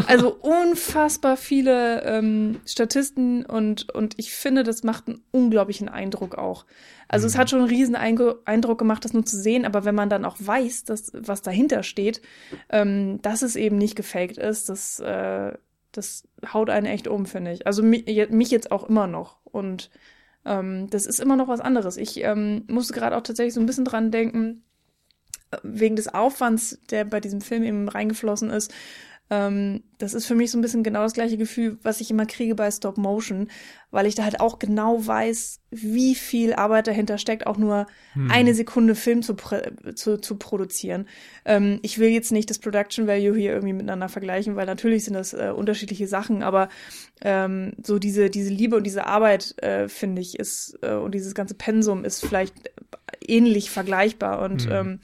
also 0.07 0.34
unfassbar 0.34 1.38
viele 1.38 2.03
ähm, 2.03 2.59
Statisten 2.66 3.45
und, 3.45 3.91
und 3.93 4.13
ich 4.18 4.32
finde, 4.32 4.63
das 4.63 4.84
macht 4.84 5.07
einen 5.07 5.22
unglaublichen 5.32 5.89
Eindruck 5.89 6.36
auch. 6.38 6.66
Also 7.07 7.26
mhm. 7.26 7.30
es 7.30 7.38
hat 7.38 7.49
schon 7.49 7.59
einen 7.59 7.70
riesen 7.70 7.95
Eindruck 7.95 8.78
gemacht, 8.78 9.05
das 9.05 9.13
nur 9.13 9.26
zu 9.26 9.38
sehen, 9.38 9.66
aber 9.66 9.86
wenn 9.86 9.95
man 9.95 10.09
dann 10.09 10.26
auch 10.26 10.38
weiß, 10.39 10.86
dass, 10.86 11.11
was 11.13 11.41
dahinter 11.41 11.84
steht, 11.84 12.22
ähm, 12.70 13.22
dass 13.22 13.41
es 13.41 13.55
eben 13.55 13.78
nicht 13.78 13.95
gefaked 13.95 14.38
ist, 14.38 14.70
das, 14.70 14.99
äh, 14.99 15.53
das 15.91 16.28
haut 16.53 16.70
einen 16.70 16.88
echt 16.88 17.07
um, 17.07 17.26
finde 17.26 17.51
ich. 17.51 17.68
Also 17.68 17.84
mich, 17.84 18.05
mich 18.30 18.51
jetzt 18.51 18.72
auch 18.72 18.89
immer 18.89 19.07
noch. 19.07 19.38
Und 19.43 19.89
ähm, 20.45 20.89
das 20.89 21.05
ist 21.05 21.20
immer 21.20 21.36
noch 21.36 21.47
was 21.47 21.59
anderes. 21.59 21.97
Ich 21.97 22.24
ähm, 22.24 22.63
musste 22.68 22.93
gerade 22.93 23.16
auch 23.16 23.22
tatsächlich 23.22 23.53
so 23.53 23.59
ein 23.59 23.66
bisschen 23.66 23.86
dran 23.86 24.11
denken, 24.11 24.63
wegen 25.64 25.95
des 25.95 26.14
Aufwands, 26.14 26.80
der 26.89 27.06
bei 27.06 27.20
diesem 27.20 27.41
Film 27.41 27.64
eben 27.64 27.89
reingeflossen 27.89 28.49
ist, 28.49 28.74
ähm, 29.32 29.82
das 29.97 30.14
ist 30.14 30.28
für 30.28 30.36
mich 30.36 30.51
so 30.51 30.58
ein 30.58 30.62
bisschen 30.62 30.84
genau 30.84 31.01
das 31.01 31.14
gleiche 31.14 31.38
Gefühl, 31.38 31.80
was 31.82 31.99
ich 31.99 32.12
immer 32.12 32.28
kriege 32.28 32.53
bei 32.53 32.70
Stop 32.70 32.97
Motion, 32.97 33.49
weil 33.89 34.06
ich 34.06 34.14
da 34.14 34.24
halt 34.24 34.39
auch 34.39 34.60
genau 34.60 35.06
weiß, 35.06 35.62
wie 35.72 36.14
viel 36.14 36.53
Arbeit 36.53 36.86
dahinter 36.86 37.18
steckt, 37.18 37.47
auch 37.47 37.58
nur 37.58 37.88
hm. 38.14 38.30
eine 38.30 38.53
Sekunde 38.53 38.93
Film 38.93 39.24
zu, 39.24 39.36
zu, 39.95 40.18
zu 40.20 40.36
produzieren. 40.36 41.08
Ähm, 41.43 41.80
ich 41.82 41.97
will 41.97 42.10
jetzt 42.10 42.32
nicht 42.32 42.51
das 42.51 42.60
Production 42.60 43.08
Value 43.08 43.36
hier 43.36 43.53
irgendwie 43.53 43.74
miteinander 43.74 44.10
vergleichen, 44.10 44.56
weil 44.56 44.68
natürlich 44.68 45.06
sind 45.06 45.16
das 45.16 45.34
äh, 45.34 45.51
unterschiedliche 45.56 46.08
Sachen, 46.08 46.43
aber 46.43 46.70
ähm, 47.22 47.74
so 47.84 47.97
diese, 47.97 48.30
diese 48.30 48.51
Liebe 48.51 48.76
und 48.76 48.84
diese 48.84 49.08
Arbeit, 49.08 49.56
äh, 49.64 49.88
finde 49.88 50.22
ich, 50.22 50.38
ist, 50.38 50.78
äh, 50.84 50.93
und 50.93 51.16
dieses 51.16 51.34
ganze 51.34 51.56
Pensum 51.56 52.06
ist 52.06 52.24
vielleicht 52.24 52.53
ähnlich 53.28 53.72
vergleichbar 53.72 54.43
und 54.43 54.66
hm. 54.66 54.72
ähm, 54.72 54.99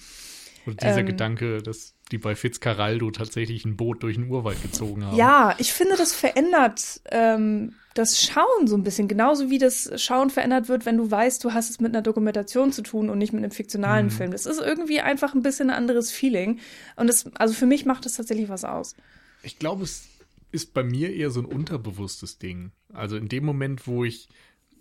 und 0.66 0.82
dieser 0.82 1.00
ähm, 1.00 1.06
Gedanke, 1.06 1.62
dass 1.62 1.96
die 2.12 2.18
bei 2.18 2.36
Fitzcarraldo 2.36 3.12
tatsächlich 3.12 3.66
ein 3.66 3.78
Boot 3.78 4.04
durch 4.04 4.16
den 4.16 4.30
Urwald 4.30 4.62
gezogen 4.62 5.06
haben. 5.06 5.18
Ja, 5.18 5.56
ich 5.58 5.74
finde, 5.74 5.96
das 5.96 6.14
verändert 6.14 7.02
ähm, 7.10 7.74
das 7.94 8.22
Schauen 8.22 8.68
so 8.68 8.76
ein 8.76 8.84
bisschen. 8.84 9.08
Genauso 9.08 9.50
wie 9.50 9.58
das 9.58 9.92
Schauen 10.02 10.30
verändert 10.30 10.70
wird, 10.70 10.86
wenn 10.86 10.98
du 10.98 11.12
weißt, 11.12 11.44
du 11.44 11.54
hast 11.54 11.70
es 11.70 11.80
mit 11.80 11.94
einer 11.94 12.02
Dokumentation 12.02 12.72
zu 12.72 12.84
tun 12.84 13.10
und 13.10 13.18
nicht 13.18 13.34
mit 13.34 13.44
einem 13.44 13.52
fiktionalen 13.52 14.08
mhm. 14.08 14.12
Film. 14.12 14.32
Das 14.32 14.46
ist 14.46 14.60
irgendwie 14.60 15.02
einfach 15.02 15.34
ein 15.34 15.42
bisschen 15.42 15.70
ein 15.70 15.76
anderes 15.76 16.12
Feeling. 16.12 16.60
Und 16.96 17.08
das, 17.08 17.26
also 17.36 17.54
für 17.54 17.66
mich 17.66 17.86
macht 17.86 18.06
das 18.06 18.14
tatsächlich 18.14 18.50
was 18.50 18.64
aus. 18.64 18.96
Ich 19.44 19.60
glaube, 19.60 19.84
es 19.84 20.08
ist 20.52 20.74
bei 20.74 20.84
mir 20.84 21.14
eher 21.14 21.32
so 21.32 21.42
ein 21.42 21.46
unterbewusstes 21.46 22.38
Ding. 22.38 22.72
Also 22.94 23.18
in 23.18 23.28
dem 23.28 23.46
Moment, 23.46 23.88
wo 23.88 24.06
ich 24.06 24.30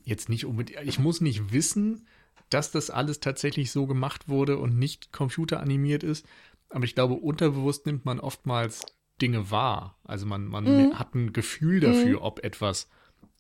jetzt 0.05 0.29
nicht 0.29 0.45
unbedingt, 0.45 0.81
ich 0.85 0.99
muss 0.99 1.21
nicht 1.21 1.53
wissen, 1.53 2.07
dass 2.51 2.71
das 2.71 2.91
alles 2.91 3.21
tatsächlich 3.21 3.71
so 3.71 3.87
gemacht 3.87 4.29
wurde 4.29 4.59
und 4.59 4.79
nicht 4.79 5.13
computeranimiert 5.13 6.03
ist. 6.03 6.27
Aber 6.69 6.85
ich 6.85 6.95
glaube, 6.95 7.15
unterbewusst 7.15 7.87
nimmt 7.87 8.05
man 8.05 8.21
oftmals 8.21 8.85
Dinge 9.21 9.51
wahr. 9.51 9.99
Also 10.05 10.27
man, 10.27 10.47
man 10.47 10.65
mhm. 10.65 10.99
hat 10.99 11.15
ein 11.15 11.33
Gefühl 11.33 11.81
dafür, 11.81 12.19
mhm. 12.19 12.25
ob 12.25 12.45
etwas 12.45 12.89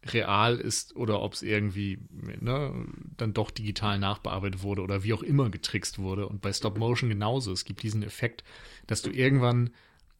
real 0.06 0.56
ist 0.56 0.96
oder 0.96 1.20
ob 1.20 1.34
es 1.34 1.42
irgendwie 1.42 1.98
ne, 2.12 2.86
dann 3.16 3.34
doch 3.34 3.50
digital 3.50 3.98
nachbearbeitet 3.98 4.62
wurde 4.62 4.82
oder 4.82 5.04
wie 5.04 5.12
auch 5.12 5.22
immer 5.22 5.50
getrickst 5.50 5.98
wurde. 5.98 6.26
Und 6.26 6.40
bei 6.40 6.52
Stop 6.52 6.78
Motion 6.78 7.10
genauso. 7.10 7.52
Es 7.52 7.64
gibt 7.64 7.82
diesen 7.82 8.02
Effekt, 8.02 8.42
dass 8.86 9.02
du 9.02 9.10
irgendwann 9.10 9.70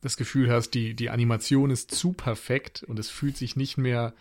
das 0.03 0.17
Gefühl 0.17 0.51
hast, 0.51 0.71
die, 0.71 0.95
die 0.95 1.11
Animation 1.11 1.71
ist 1.71 1.91
zu 1.95 2.13
perfekt 2.13 2.83
und 2.83 2.99
es 2.99 3.11
fühlt 3.11 3.37
sich 3.37 3.57
nicht 3.57 3.79
mehr 3.79 4.15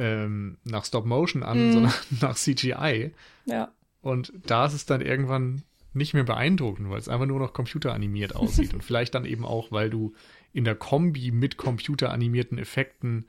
ähm, 0.00 0.56
nach 0.64 0.84
Stop 0.84 1.04
Motion 1.04 1.42
an, 1.42 1.68
mm. 1.68 1.72
sondern 1.72 1.92
nach 2.20 2.34
CGI. 2.34 3.12
Ja. 3.44 3.70
Und 4.00 4.32
da 4.46 4.64
ist 4.64 4.72
es 4.72 4.86
dann 4.86 5.02
irgendwann 5.02 5.62
nicht 5.92 6.14
mehr 6.14 6.24
beeindruckend, 6.24 6.88
weil 6.88 6.98
es 6.98 7.08
einfach 7.08 7.26
nur 7.26 7.38
noch 7.38 7.52
computeranimiert 7.52 8.34
aussieht. 8.34 8.72
und 8.74 8.82
vielleicht 8.82 9.14
dann 9.14 9.26
eben 9.26 9.44
auch, 9.44 9.70
weil 9.70 9.90
du 9.90 10.14
in 10.52 10.64
der 10.64 10.74
Kombi 10.74 11.30
mit 11.32 11.58
computeranimierten 11.58 12.58
Effekten 12.58 13.26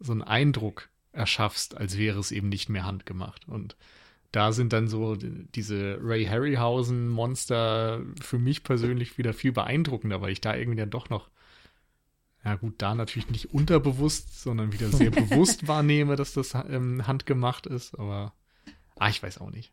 so 0.00 0.12
einen 0.12 0.22
Eindruck 0.22 0.88
erschaffst, 1.12 1.76
als 1.76 1.98
wäre 1.98 2.18
es 2.18 2.32
eben 2.32 2.48
nicht 2.48 2.68
mehr 2.68 2.86
handgemacht. 2.86 3.46
Und 3.46 3.76
da 4.32 4.52
sind 4.52 4.72
dann 4.72 4.88
so 4.88 5.16
diese 5.16 5.98
Ray 6.00 6.24
Harryhausen 6.24 7.08
Monster 7.08 8.00
für 8.20 8.38
mich 8.38 8.64
persönlich 8.64 9.18
wieder 9.18 9.32
viel 9.32 9.52
beeindruckender, 9.52 10.20
weil 10.22 10.32
ich 10.32 10.40
da 10.40 10.56
irgendwie 10.56 10.78
dann 10.78 10.90
doch 10.90 11.10
noch 11.10 11.28
ja 12.44 12.56
gut, 12.56 12.74
da 12.78 12.94
natürlich 12.94 13.30
nicht 13.30 13.54
unterbewusst, 13.54 14.42
sondern 14.42 14.72
wieder 14.72 14.88
sehr 14.88 15.10
bewusst 15.10 15.66
wahrnehme, 15.66 16.16
dass 16.16 16.34
das 16.34 16.54
ähm, 16.54 17.06
handgemacht 17.06 17.66
ist, 17.66 17.98
aber 17.98 18.34
ah, 18.96 19.08
ich 19.08 19.22
weiß 19.22 19.38
auch 19.38 19.50
nicht. 19.50 19.72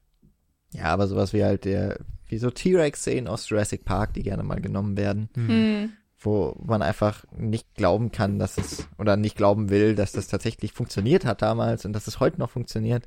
Ja, 0.74 0.86
aber 0.86 1.08
sowas 1.08 1.34
wie 1.34 1.44
halt 1.44 1.66
der, 1.66 2.00
wie 2.28 2.38
so 2.38 2.50
T-Rex-Szenen 2.50 3.28
aus 3.28 3.50
Jurassic 3.50 3.84
Park, 3.84 4.14
die 4.14 4.24
gerne 4.24 4.44
mal 4.44 4.62
genommen 4.62 4.96
werden, 4.96 5.30
mhm. 5.36 5.92
wo 6.18 6.56
man 6.64 6.82
einfach 6.82 7.26
nicht 7.38 7.76
glauben 7.76 8.14
kann, 8.14 8.40
dass 8.40 8.58
es, 8.58 8.88
oder 8.98 9.18
nicht 9.18 9.36
glauben 9.36 9.70
will, 9.70 9.96
dass 9.96 10.14
das 10.14 10.28
tatsächlich 10.28 10.72
funktioniert 10.72 11.26
hat 11.26 11.42
damals 11.42 11.84
und 11.84 11.92
dass 11.92 12.08
es 12.08 12.22
heute 12.22 12.40
noch 12.40 12.50
funktioniert. 12.50 13.06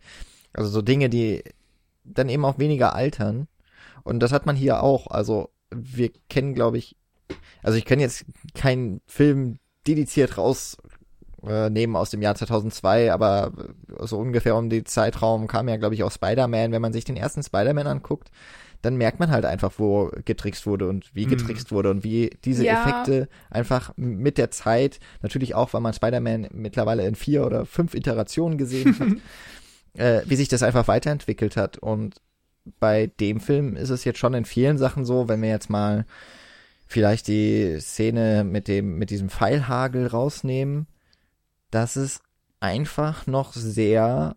Also 0.52 0.68
so 0.68 0.82
Dinge, 0.82 1.08
die 1.08 1.42
dann 2.04 2.28
eben 2.28 2.44
auch 2.44 2.58
weniger 2.58 2.94
altern. 2.94 3.48
Und 4.02 4.20
das 4.20 4.32
hat 4.32 4.44
man 4.44 4.56
hier 4.56 4.82
auch. 4.82 5.06
Also 5.06 5.48
wir 5.74 6.10
kennen, 6.28 6.54
glaube 6.54 6.76
ich, 6.76 6.96
also 7.62 7.78
ich 7.78 7.84
kann 7.84 8.00
jetzt 8.00 8.24
keinen 8.54 9.00
Film 9.06 9.58
dediziert 9.86 10.38
rausnehmen 10.38 11.94
äh, 11.94 11.98
aus 11.98 12.10
dem 12.10 12.22
Jahr 12.22 12.34
2002, 12.34 13.12
aber 13.12 13.52
so 14.00 14.18
ungefähr 14.18 14.56
um 14.56 14.70
den 14.70 14.86
Zeitraum 14.86 15.46
kam 15.46 15.68
ja, 15.68 15.76
glaube 15.76 15.94
ich, 15.94 16.02
auch 16.02 16.12
Spider-Man. 16.12 16.72
Wenn 16.72 16.82
man 16.82 16.92
sich 16.92 17.04
den 17.04 17.16
ersten 17.16 17.42
Spider-Man 17.42 17.86
anguckt, 17.86 18.30
dann 18.84 18.96
merkt 18.96 19.18
man 19.18 19.30
halt 19.30 19.46
einfach, 19.46 19.72
wo 19.78 20.10
getrickst 20.24 20.66
wurde 20.66 20.88
und 20.88 21.14
wie 21.14 21.26
mhm. 21.26 21.30
getrickst 21.30 21.70
mhm. 21.70 21.76
wurde 21.76 21.90
und 21.90 22.04
wie 22.04 22.30
diese 22.44 22.64
ja. 22.64 22.82
Effekte 22.82 23.28
einfach 23.50 23.92
mit 23.96 24.36
der 24.36 24.50
Zeit, 24.50 25.00
natürlich 25.22 25.54
auch, 25.54 25.72
weil 25.72 25.80
man 25.80 25.94
Spider-Man 25.94 26.48
mittlerweile 26.52 27.06
in 27.06 27.14
vier 27.14 27.46
oder 27.46 27.64
fünf 27.64 27.94
Iterationen 27.94 28.58
gesehen 28.58 28.98
hat, 28.98 29.98
äh, 30.00 30.22
wie 30.28 30.36
sich 30.36 30.48
das 30.48 30.62
einfach 30.62 30.86
weiterentwickelt 30.86 31.56
hat. 31.56 31.78
Und 31.78 32.20
bei 32.78 33.10
dem 33.20 33.40
Film 33.40 33.76
ist 33.76 33.90
es 33.90 34.04
jetzt 34.04 34.18
schon 34.18 34.34
in 34.34 34.44
vielen 34.44 34.78
Sachen 34.78 35.04
so, 35.04 35.28
wenn 35.28 35.42
wir 35.42 35.48
jetzt 35.48 35.70
mal 35.70 36.04
vielleicht 36.86 37.28
die 37.28 37.78
Szene 37.80 38.44
mit 38.44 38.68
dem, 38.68 38.98
mit 38.98 39.10
diesem 39.10 39.28
Pfeilhagel 39.28 40.06
rausnehmen, 40.06 40.86
dass 41.70 41.96
es 41.96 42.20
einfach 42.60 43.26
noch 43.26 43.52
sehr 43.52 44.36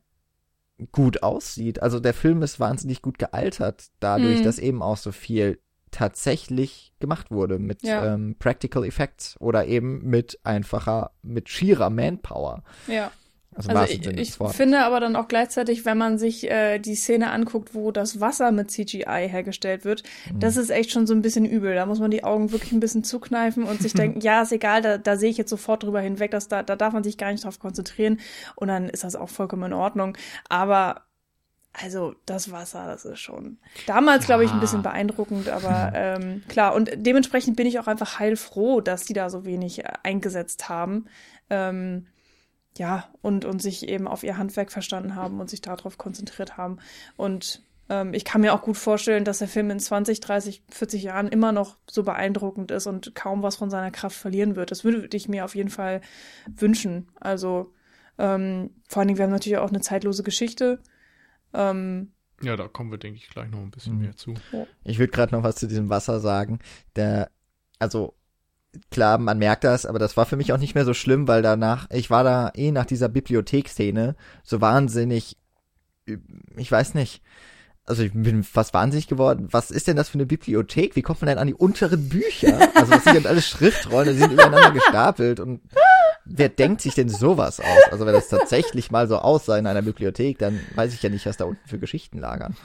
gut 0.92 1.24
aussieht. 1.24 1.82
Also 1.82 2.00
der 2.00 2.14
Film 2.14 2.42
ist 2.42 2.60
wahnsinnig 2.60 3.02
gut 3.02 3.18
gealtert, 3.18 3.88
dadurch, 4.00 4.40
mhm. 4.40 4.44
dass 4.44 4.60
eben 4.60 4.82
auch 4.82 4.98
so 4.98 5.12
viel 5.12 5.60
tatsächlich 5.92 6.94
gemacht 7.00 7.32
wurde 7.32 7.60
mit 7.60 7.84
ja. 7.84 8.14
ähm, 8.14 8.36
Practical 8.38 8.84
Effects 8.84 9.36
oder 9.40 9.66
eben 9.66 10.06
mit 10.06 10.40
einfacher, 10.44 11.12
mit 11.22 11.50
schierer 11.50 11.90
Manpower. 11.90 12.64
Ja. 12.88 13.12
Also, 13.58 13.70
also 13.72 13.92
ich, 13.92 14.08
ich 14.08 14.36
finde 14.52 14.80
aber 14.82 15.00
dann 15.00 15.16
auch 15.16 15.28
gleichzeitig, 15.28 15.84
wenn 15.86 15.98
man 15.98 16.20
sich 16.20 16.50
äh, 16.50 16.78
die 16.80 16.96
Szene 16.96 17.32
anguckt, 17.32 17.74
wo 17.74 17.92
das 17.92 18.20
Wasser 18.20 18.52
mit 18.52 18.70
CGI 18.70 19.28
hergestellt 19.28 19.84
wird, 19.84 20.04
mhm. 20.32 20.40
das 20.40 20.58
ist 20.58 20.70
echt 20.70 20.92
schon 20.92 21.08
so 21.08 21.14
ein 21.14 21.24
bisschen 21.24 21.46
übel. 21.46 21.74
Da 21.74 21.86
muss 21.86 22.00
man 22.00 22.12
die 22.12 22.24
Augen 22.24 22.52
wirklich 22.52 22.72
ein 22.72 22.80
bisschen 22.80 23.04
zukneifen 23.04 23.64
und 23.64 23.82
sich 23.82 23.94
denken, 23.96 24.22
ja, 24.22 24.44
ist 24.44 24.52
egal, 24.52 24.82
da, 24.82 24.98
da 24.98 25.18
sehe 25.18 25.30
ich 25.30 25.38
jetzt 25.38 25.50
sofort 25.50 25.84
drüber 25.84 26.02
hinweg, 26.02 26.32
dass 26.32 26.48
da, 26.48 26.62
da 26.62 26.76
darf 26.76 26.94
man 26.94 27.04
sich 27.04 27.18
gar 27.18 27.32
nicht 27.32 27.44
drauf 27.44 27.60
konzentrieren 27.60 28.20
und 28.56 28.68
dann 28.68 28.90
ist 28.90 29.04
das 29.04 29.16
auch 29.16 29.30
vollkommen 29.30 29.64
in 29.64 29.74
Ordnung. 29.74 30.18
Aber 30.50 31.08
also 31.74 32.16
das 32.26 32.52
Wasser, 32.52 32.86
das 32.88 33.06
ist 33.06 33.20
schon 33.20 33.60
damals, 33.86 34.26
glaube 34.26 34.44
ich, 34.44 34.52
ein 34.52 34.60
bisschen 34.60 34.82
beeindruckend, 34.82 35.50
aber 35.50 35.92
ähm, 35.96 36.44
klar. 36.48 36.74
Und 36.74 36.90
dementsprechend 36.96 37.56
bin 37.56 37.68
ich 37.68 37.80
auch 37.80 37.88
einfach 37.88 38.20
heilfroh, 38.20 38.82
dass 38.82 39.06
die 39.06 39.14
da 39.14 39.30
so 39.30 39.46
wenig 39.46 39.80
äh, 39.80 39.94
eingesetzt 40.04 40.70
haben. 40.70 41.06
Ähm, 41.50 42.08
ja, 42.78 43.10
und, 43.22 43.46
und 43.46 43.62
sich 43.62 43.88
eben 43.88 44.08
auf 44.08 44.24
ihr 44.24 44.38
Handwerk 44.38 44.72
verstanden 44.72 45.16
haben 45.16 45.40
und 45.40 45.50
sich 45.50 45.62
darauf 45.62 45.98
konzentriert 45.98 46.58
haben. 46.58 46.78
Und 47.16 47.64
ähm, 47.90 48.14
ich 48.14 48.26
kann 48.26 48.42
mir 48.42 48.54
auch 48.54 48.62
gut 48.62 48.78
vorstellen, 48.78 49.24
dass 49.24 49.40
der 49.40 49.48
Film 49.48 49.70
in 49.70 49.80
20, 49.80 50.20
30, 50.20 50.64
40 50.70 51.04
Jahren 51.04 51.28
immer 51.28 51.52
noch 51.52 51.78
so 51.90 52.04
beeindruckend 52.04 52.72
ist 52.72 52.88
und 52.88 53.16
kaum 53.16 53.44
was 53.44 53.56
von 53.56 53.70
seiner 53.70 53.92
Kraft 53.92 54.18
verlieren 54.18 54.56
wird. 54.56 54.72
Das 54.72 54.84
würde 54.84 55.16
ich 55.16 55.30
mir 55.30 55.46
auf 55.46 55.56
jeden 55.56 55.70
Fall 55.70 56.02
wünschen. 56.48 57.10
Also 57.20 57.74
ähm, 58.18 58.72
vor 58.88 59.00
allen 59.00 59.08
Dingen, 59.08 59.18
wir 59.18 59.26
haben 59.26 59.32
natürlich 59.32 59.58
auch 59.58 59.70
eine 59.70 59.82
zeitlose 59.82 60.24
Geschichte. 60.24 60.82
Ähm, 61.54 62.12
ja, 62.42 62.56
da 62.56 62.68
kommen 62.68 62.92
wir, 62.92 62.98
denke 62.98 63.18
ich, 63.18 63.30
gleich 63.30 63.50
noch 63.50 63.60
ein 63.60 63.72
bisschen 63.72 63.96
mhm. 63.96 64.02
mehr 64.02 64.16
zu. 64.16 64.34
Ich 64.84 65.00
würde 65.00 65.12
gerade 65.12 65.36
noch 65.36 65.44
was 65.44 65.56
zu 65.56 65.68
diesem 65.68 65.90
Wasser 65.90 66.20
sagen. 66.20 66.60
Der, 66.96 67.32
also 67.80 68.17
klar, 68.92 69.18
man 69.18 69.38
merkt 69.38 69.64
das, 69.64 69.86
aber 69.86 70.00
das 70.00 70.18
war 70.18 70.26
für 70.26 70.38
mich 70.38 70.54
auch 70.54 70.58
nicht 70.58 70.76
mehr 70.76 70.86
so 70.86 70.94
schlimm, 70.94 71.28
weil 71.28 71.42
danach, 71.42 71.90
ich 71.92 72.10
war 72.10 72.24
da 72.24 72.52
eh 72.56 72.72
nach 72.72 72.86
dieser 72.86 73.10
Bibliotheksszene 73.10 74.16
so 74.44 74.62
wahnsinnig, 74.62 75.38
ich 76.56 76.72
weiß 76.72 76.94
nicht, 76.94 77.22
also 77.86 78.04
ich 78.04 78.12
bin 78.14 78.44
fast 78.44 78.74
wahnsinnig 78.74 79.08
geworden. 79.08 79.48
Was 79.52 79.72
ist 79.72 79.88
denn 79.88 79.96
das 79.96 80.10
für 80.10 80.16
eine 80.16 80.26
Bibliothek? 80.26 80.98
Wie 80.98 81.02
kommt 81.02 81.22
man 81.22 81.30
denn 81.30 81.38
an 81.38 81.48
die 81.48 81.54
unteren 81.54 82.10
Bücher? 82.10 82.70
Also 82.76 82.92
das 82.92 83.06
sind 83.06 83.24
ja 83.24 83.30
alles 83.30 83.48
Schriftrollen, 83.48 84.14
die 84.14 84.20
sind 84.20 84.34
übereinander 84.34 84.72
gestapelt 84.72 85.40
und 85.40 85.62
wer 86.26 86.50
denkt 86.50 86.82
sich 86.82 86.96
denn 86.96 87.08
sowas 87.08 87.62
aus? 87.62 87.92
Also 87.92 88.06
wenn 88.06 88.14
das 88.14 88.28
tatsächlich 88.28 88.92
mal 88.92 89.08
so 89.08 89.18
aussah 89.20 89.58
in 89.58 89.68
einer 89.68 89.82
Bibliothek, 89.82 90.38
dann 90.38 90.60
weiß 90.76 90.94
ich 90.94 91.02
ja 91.02 91.10
nicht, 91.10 91.26
was 91.26 91.38
da 91.38 91.46
unten 91.46 91.66
für 91.68 91.80
Geschichten 91.80 92.20
lagern. 92.20 92.58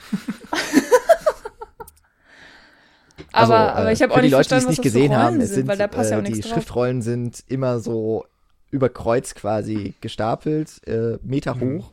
Aber, 3.32 3.58
also, 3.58 3.80
aber 3.80 3.92
ich 3.92 4.02
habe 4.02 4.12
auch 4.12 4.16
nicht 4.16 4.26
die 4.26 4.30
Leute, 4.30 4.48
verstanden, 4.48 4.66
die 4.66 4.72
es 4.72 4.78
nicht 4.78 4.82
gesehen 4.82 5.16
haben, 5.16 5.40
es 5.40 5.54
sind, 5.54 5.68
weil 5.68 5.78
da 5.78 5.88
passt 5.88 6.10
ja 6.10 6.16
auch 6.16 6.22
äh, 6.22 6.24
die 6.24 6.32
nichts 6.32 6.48
Schriftrollen 6.48 7.00
drauf. 7.00 7.04
sind 7.04 7.44
immer 7.48 7.80
so 7.80 8.26
über 8.70 8.88
Kreuz 8.88 9.34
quasi 9.34 9.94
gestapelt, 10.00 10.86
äh, 10.86 11.18
Meter 11.22 11.54
mhm. 11.54 11.78
hoch. 11.78 11.92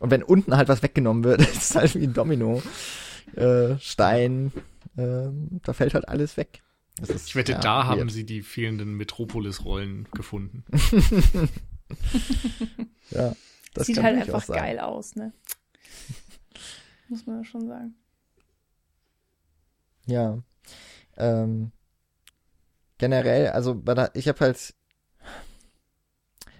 Und 0.00 0.10
wenn 0.10 0.22
unten 0.22 0.56
halt 0.56 0.68
was 0.68 0.82
weggenommen 0.82 1.24
wird, 1.24 1.40
ist 1.42 1.70
es 1.70 1.74
halt 1.74 1.94
wie 1.94 2.04
ein 2.04 2.14
Domino. 2.14 2.62
Äh, 3.34 3.78
Stein, 3.78 4.52
äh, 4.96 5.28
da 5.64 5.72
fällt 5.72 5.94
halt 5.94 6.08
alles 6.08 6.36
weg. 6.36 6.62
Ist, 7.00 7.28
ich 7.28 7.34
wette, 7.34 7.52
ja, 7.52 7.58
da 7.58 7.86
haben 7.86 8.10
sie 8.10 8.24
die 8.24 8.42
fehlenden 8.42 8.94
Metropolis-Rollen 8.96 10.08
gefunden. 10.12 10.64
ja, 13.10 13.34
das 13.74 13.86
sieht 13.86 14.02
halt 14.02 14.20
einfach 14.20 14.46
geil 14.46 14.78
aus, 14.78 15.16
ne? 15.16 15.32
Muss 17.08 17.26
man 17.26 17.38
ja 17.38 17.44
schon 17.44 17.66
sagen. 17.66 17.94
Ja. 20.06 20.38
Ähm, 21.16 21.72
generell, 22.98 23.48
also 23.48 23.82
ich 24.14 24.28
habe 24.28 24.40
halt. 24.40 24.74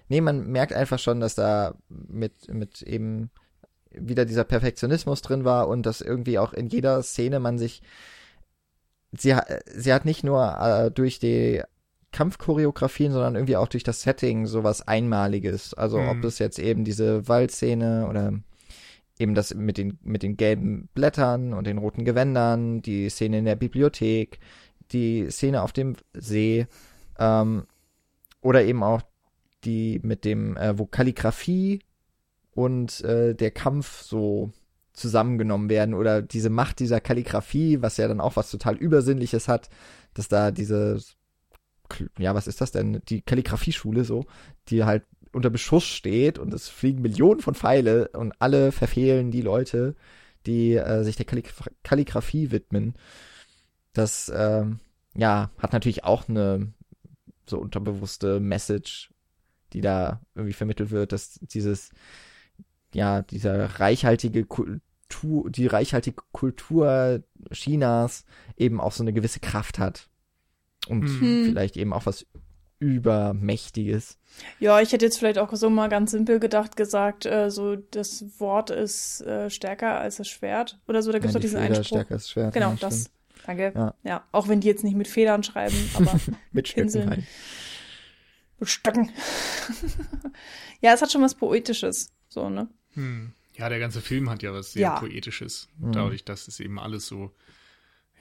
Nee, 0.09 0.21
man 0.21 0.47
merkt 0.47 0.73
einfach 0.73 0.99
schon, 0.99 1.19
dass 1.19 1.35
da 1.35 1.75
mit, 1.89 2.53
mit 2.53 2.81
eben 2.81 3.31
wieder 3.89 4.25
dieser 4.25 4.43
Perfektionismus 4.43 5.21
drin 5.21 5.45
war 5.45 5.67
und 5.67 5.85
dass 5.85 6.01
irgendwie 6.01 6.39
auch 6.39 6.53
in 6.53 6.67
jeder 6.67 7.01
Szene 7.01 7.39
man 7.39 7.57
sich 7.57 7.81
sie, 9.13 9.35
sie 9.65 9.93
hat 9.93 10.05
nicht 10.05 10.23
nur 10.23 10.57
äh, 10.59 10.91
durch 10.91 11.19
die 11.19 11.61
Kampfchoreografien, 12.11 13.11
sondern 13.11 13.35
irgendwie 13.35 13.57
auch 13.57 13.67
durch 13.67 13.83
das 13.83 14.01
Setting 14.01 14.45
sowas 14.45 14.87
Einmaliges. 14.87 15.73
Also 15.73 15.99
mhm. 15.99 16.09
ob 16.09 16.23
es 16.23 16.39
jetzt 16.39 16.59
eben 16.59 16.83
diese 16.83 17.27
Waldszene 17.27 18.07
oder 18.07 18.33
eben 19.19 19.35
das 19.35 19.53
mit 19.53 19.77
den, 19.77 19.97
mit 20.03 20.23
den 20.23 20.37
gelben 20.37 20.89
Blättern 20.93 21.53
und 21.53 21.67
den 21.67 21.77
roten 21.77 22.05
Gewändern, 22.05 22.81
die 22.81 23.09
Szene 23.09 23.39
in 23.39 23.45
der 23.45 23.55
Bibliothek, 23.55 24.39
die 24.91 25.29
Szene 25.29 25.61
auf 25.61 25.71
dem 25.71 25.95
See, 26.13 26.67
ähm, 27.19 27.65
oder 28.41 28.63
eben 28.63 28.83
auch 28.83 29.01
die 29.63 29.99
mit 30.03 30.25
dem, 30.25 30.57
äh, 30.57 30.77
wo 30.77 30.85
Kalligrafie 30.85 31.79
und 32.53 33.01
äh, 33.01 33.33
der 33.33 33.51
Kampf 33.51 34.01
so 34.01 34.51
zusammengenommen 34.93 35.69
werden 35.69 35.95
oder 35.95 36.21
diese 36.21 36.49
Macht 36.49 36.79
dieser 36.79 37.01
Kalligrafie, 37.01 37.81
was 37.81 37.97
ja 37.97 38.07
dann 38.07 38.21
auch 38.21 38.35
was 38.35 38.51
total 38.51 38.75
Übersinnliches 38.75 39.47
hat, 39.47 39.69
dass 40.13 40.27
da 40.27 40.51
diese, 40.51 40.99
ja, 42.19 42.35
was 42.35 42.47
ist 42.47 42.61
das 42.61 42.71
denn? 42.71 43.01
Die 43.09 43.21
Kalligrafieschule 43.21 44.03
so, 44.03 44.25
die 44.67 44.83
halt 44.83 45.03
unter 45.33 45.49
Beschuss 45.49 45.83
steht 45.83 46.39
und 46.39 46.53
es 46.53 46.69
fliegen 46.69 47.01
Millionen 47.01 47.41
von 47.41 47.55
Pfeile 47.55 48.09
und 48.09 48.33
alle 48.39 48.71
verfehlen 48.71 49.31
die 49.31 49.41
Leute, 49.41 49.95
die 50.45 50.75
äh, 50.75 51.03
sich 51.03 51.15
der 51.15 51.25
Kalligra 51.25 51.65
Kalligrafie 51.83 52.51
widmen. 52.51 52.95
Das, 53.93 54.29
äh, 54.29 54.65
ja, 55.15 55.51
hat 55.57 55.73
natürlich 55.73 56.03
auch 56.03 56.27
eine 56.27 56.73
so 57.45 57.59
unterbewusste 57.59 58.39
Message, 58.39 59.11
die 59.73 59.81
da 59.81 60.21
irgendwie 60.35 60.53
vermittelt 60.53 60.91
wird, 60.91 61.11
dass 61.11 61.39
dieses 61.41 61.91
ja, 62.93 63.21
dieser 63.23 63.79
reichhaltige 63.79 64.45
Kultur, 64.45 65.49
die 65.49 65.67
reichhaltige 65.67 66.21
Kultur 66.31 67.23
Chinas 67.51 68.25
eben 68.55 68.79
auch 68.79 68.91
so 68.91 69.03
eine 69.03 69.13
gewisse 69.13 69.39
Kraft 69.39 69.79
hat. 69.79 70.09
Und 70.87 71.03
hm. 71.03 71.45
vielleicht 71.45 71.77
eben 71.77 71.93
auch 71.93 72.05
was 72.05 72.25
Übermächtiges. 72.83 74.17
Ja, 74.59 74.81
ich 74.81 74.91
hätte 74.91 75.05
jetzt 75.05 75.17
vielleicht 75.17 75.37
auch 75.37 75.53
so 75.53 75.69
mal 75.69 75.87
ganz 75.87 76.11
simpel 76.11 76.39
gedacht 76.39 76.75
gesagt, 76.75 77.25
äh, 77.25 77.49
so 77.49 77.75
das 77.75 78.25
Wort 78.39 78.71
ist 78.71 79.21
äh, 79.21 79.49
stärker 79.49 79.99
als 79.99 80.17
das 80.17 80.27
Schwert 80.27 80.79
oder 80.87 81.01
so. 81.01 81.11
Da 81.11 81.19
gibt 81.19 81.29
es 81.29 81.33
ja, 81.33 81.39
doch 81.39 81.41
diesen 81.41 81.61
Feder 81.61 81.77
Einspruch. 81.77 81.97
Stärker 81.97 82.13
als 82.15 82.29
Schwert. 82.29 82.53
Genau, 82.53 82.75
das. 82.79 83.09
Danke. 83.45 83.71
Ja. 83.73 83.93
ja. 84.03 84.27
auch 84.31 84.47
wenn 84.47 84.59
die 84.59 84.67
jetzt 84.67 84.83
nicht 84.83 84.95
mit 84.95 85.07
Federn 85.07 85.43
schreiben, 85.43 85.75
aber 85.93 86.19
mit 86.51 86.67
Stöcken 86.67 87.09
halt. 87.09 87.23
Mit 88.59 88.69
Stöcken. 88.69 89.11
ja, 90.81 90.93
es 90.93 91.01
hat 91.01 91.11
schon 91.11 91.21
was 91.21 91.35
Poetisches, 91.35 92.11
so, 92.27 92.49
ne? 92.49 92.67
Hm. 92.93 93.33
Ja, 93.55 93.69
der 93.69 93.79
ganze 93.79 94.01
Film 94.01 94.29
hat 94.29 94.41
ja 94.43 94.51
was 94.51 94.73
sehr 94.73 94.81
ja. 94.81 94.99
Poetisches. 94.99 95.69
Mhm. 95.77 95.91
Dadurch, 95.91 96.25
dass 96.25 96.47
es 96.47 96.59
eben 96.59 96.79
alles 96.79 97.05
so, 97.05 97.31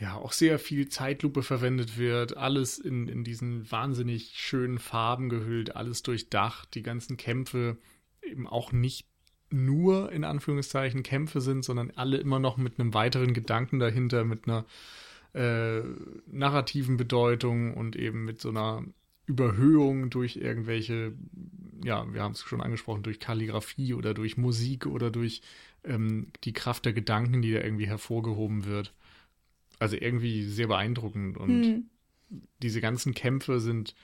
ja, 0.03 0.17
auch 0.17 0.33
sehr 0.33 0.59
viel 0.59 0.89
Zeitlupe 0.89 1.45
verwendet 1.45 1.97
wird, 1.97 2.37
alles 2.37 2.77
in, 2.81 3.07
in 3.07 3.23
diesen 3.23 3.71
wahnsinnig 3.71 4.33
schönen 4.35 4.81
Farben 4.81 5.29
gehüllt, 5.29 5.77
alles 5.77 6.03
durchdacht, 6.03 6.75
die 6.75 6.83
ganzen 6.83 7.17
Kämpfe 7.17 7.79
eben 8.21 8.49
auch 8.49 8.73
nicht 8.73 9.07
nur 9.51 10.11
in 10.11 10.25
Anführungszeichen 10.25 11.05
Kämpfe 11.05 11.41
sind, 11.41 11.65
sondern 11.65 11.93
alle 11.93 12.17
immer 12.17 12.41
noch 12.41 12.57
mit 12.57 12.81
einem 12.81 12.95
weiteren 12.95 13.33
Gedanken 13.33 13.79
dahinter, 13.79 14.25
mit 14.25 14.49
einer 14.49 14.65
äh, 15.35 15.83
narrativen 16.27 16.97
Bedeutung 16.97 17.73
und 17.73 17.95
eben 17.95 18.25
mit 18.25 18.41
so 18.41 18.49
einer 18.49 18.85
Überhöhung 19.27 20.11
durch 20.11 20.35
irgendwelche, 20.35 21.13
ja, 21.85 22.13
wir 22.13 22.23
haben 22.23 22.33
es 22.33 22.43
schon 22.43 22.61
angesprochen, 22.61 23.05
durch 23.05 23.21
Kalligrafie 23.21 23.95
oder 23.95 24.15
durch 24.15 24.37
Musik 24.37 24.87
oder 24.87 25.13
durch 25.13 25.43
ähm, 25.85 26.33
die 26.43 26.53
Kraft 26.53 26.87
der 26.87 26.93
Gedanken, 26.93 27.41
die 27.41 27.53
da 27.53 27.61
irgendwie 27.61 27.87
hervorgehoben 27.87 28.65
wird. 28.65 28.93
Also 29.83 29.97
irgendwie 29.97 30.45
sehr 30.45 30.69
beeindruckend 30.69 31.37
und 31.37 31.65
hm. 31.65 31.85
diese 32.63 32.81
ganzen 32.81 33.15
Kämpfe 33.15 33.59
sind 33.59 33.95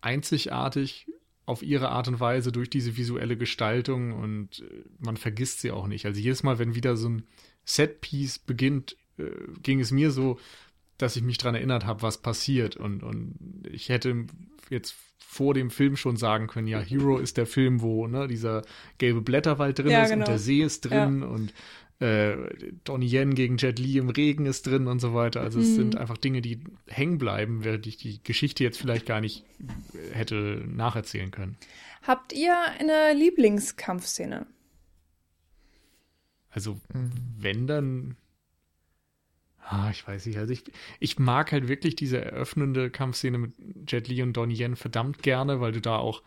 einzigartig 0.00 1.06
auf 1.44 1.62
ihre 1.62 1.90
Art 1.90 2.08
und 2.08 2.18
Weise 2.18 2.50
durch 2.50 2.70
diese 2.70 2.96
visuelle 2.96 3.36
Gestaltung 3.36 4.12
und 4.12 4.60
äh, 4.60 4.84
man 4.98 5.16
vergisst 5.16 5.60
sie 5.60 5.70
auch 5.70 5.86
nicht. 5.86 6.06
Also 6.06 6.20
jedes 6.20 6.42
Mal, 6.42 6.58
wenn 6.58 6.74
wieder 6.74 6.96
so 6.96 7.08
ein 7.08 7.26
Setpiece 7.64 8.38
beginnt, 8.38 8.96
äh, 9.18 9.30
ging 9.62 9.80
es 9.80 9.92
mir 9.92 10.10
so, 10.10 10.38
dass 10.98 11.16
ich 11.16 11.22
mich 11.22 11.38
daran 11.38 11.54
erinnert 11.54 11.84
habe, 11.84 12.02
was 12.02 12.18
passiert. 12.18 12.76
Und, 12.76 13.02
und 13.02 13.36
ich 13.70 13.88
hätte 13.88 14.26
jetzt 14.70 14.96
vor 15.18 15.54
dem 15.54 15.70
Film 15.70 15.96
schon 15.96 16.16
sagen 16.16 16.46
können, 16.46 16.66
ja, 16.66 16.80
Hero 16.80 17.18
ist 17.18 17.36
der 17.36 17.46
Film, 17.46 17.82
wo 17.82 18.06
ne, 18.06 18.26
dieser 18.26 18.62
gelbe 18.98 19.20
Blätterwald 19.20 19.78
drin 19.78 19.90
ja, 19.90 20.02
ist 20.02 20.10
genau. 20.10 20.24
und 20.24 20.28
der 20.28 20.38
See 20.38 20.62
ist 20.62 20.80
drin 20.82 21.20
ja. 21.20 21.26
und 21.26 21.52
äh, 22.00 22.36
Donnie 22.84 23.08
Yen 23.08 23.34
gegen 23.34 23.56
Jet 23.56 23.78
Li 23.78 23.98
im 23.98 24.08
Regen 24.08 24.46
ist 24.46 24.66
drin 24.66 24.86
und 24.86 25.00
so 25.00 25.14
weiter. 25.14 25.40
Also 25.40 25.60
es 25.60 25.70
mhm. 25.70 25.74
sind 25.74 25.96
einfach 25.96 26.18
Dinge, 26.18 26.42
die 26.42 26.60
hängen 26.86 27.18
bleiben, 27.18 27.64
während 27.64 27.86
ich 27.86 27.96
die 27.96 28.22
Geschichte 28.22 28.64
jetzt 28.64 28.78
vielleicht 28.78 29.06
gar 29.06 29.20
nicht 29.20 29.44
hätte 30.12 30.62
nacherzählen 30.66 31.30
können. 31.30 31.56
Habt 32.02 32.32
ihr 32.32 32.54
eine 32.78 33.14
Lieblingskampfszene? 33.14 34.46
Also, 36.50 36.80
mhm. 36.92 37.10
wenn 37.38 37.66
dann 37.66 38.16
Ah, 39.68 39.90
ich 39.90 40.06
weiß 40.06 40.26
nicht. 40.26 40.38
Also 40.38 40.52
ich, 40.52 40.62
ich 41.00 41.18
mag 41.18 41.50
halt 41.50 41.66
wirklich 41.66 41.96
diese 41.96 42.24
eröffnende 42.24 42.88
Kampfszene 42.88 43.36
mit 43.36 43.52
Jet 43.88 44.06
Li 44.06 44.22
und 44.22 44.32
Donnie 44.34 44.54
Yen 44.54 44.76
verdammt 44.76 45.24
gerne, 45.24 45.60
weil 45.60 45.72
du 45.72 45.80
da 45.80 45.96
auch 45.96 46.22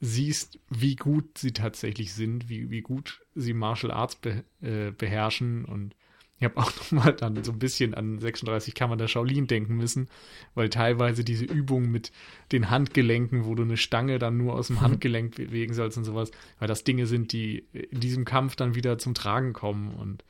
siehst, 0.00 0.58
wie 0.68 0.96
gut 0.96 1.38
sie 1.38 1.52
tatsächlich 1.52 2.12
sind, 2.12 2.48
wie, 2.48 2.70
wie 2.70 2.82
gut 2.82 3.22
sie 3.34 3.54
Martial 3.54 3.92
Arts 3.92 4.16
be, 4.16 4.44
äh, 4.60 4.90
beherrschen. 4.90 5.64
Und 5.64 5.94
ich 6.38 6.44
habe 6.44 6.58
auch 6.58 6.70
nochmal 6.92 7.14
dann 7.14 7.42
so 7.42 7.52
ein 7.52 7.58
bisschen 7.58 7.94
an 7.94 8.18
36 8.18 8.74
Kammern 8.74 8.98
der 8.98 9.08
Shaolin 9.08 9.46
denken 9.46 9.76
müssen, 9.76 10.08
weil 10.54 10.68
teilweise 10.68 11.24
diese 11.24 11.44
Übung 11.44 11.90
mit 11.90 12.12
den 12.52 12.70
Handgelenken, 12.70 13.46
wo 13.46 13.54
du 13.54 13.62
eine 13.62 13.78
Stange 13.78 14.18
dann 14.18 14.36
nur 14.36 14.54
aus 14.54 14.66
dem 14.66 14.76
mhm. 14.76 14.80
Handgelenk 14.82 15.36
bewegen 15.36 15.72
sollst 15.72 15.96
und 15.96 16.04
sowas, 16.04 16.30
weil 16.58 16.68
das 16.68 16.84
Dinge 16.84 17.06
sind, 17.06 17.32
die 17.32 17.64
in 17.72 18.00
diesem 18.00 18.24
Kampf 18.24 18.56
dann 18.56 18.74
wieder 18.74 18.98
zum 18.98 19.14
Tragen 19.14 19.52
kommen 19.52 19.94
und 19.94 20.24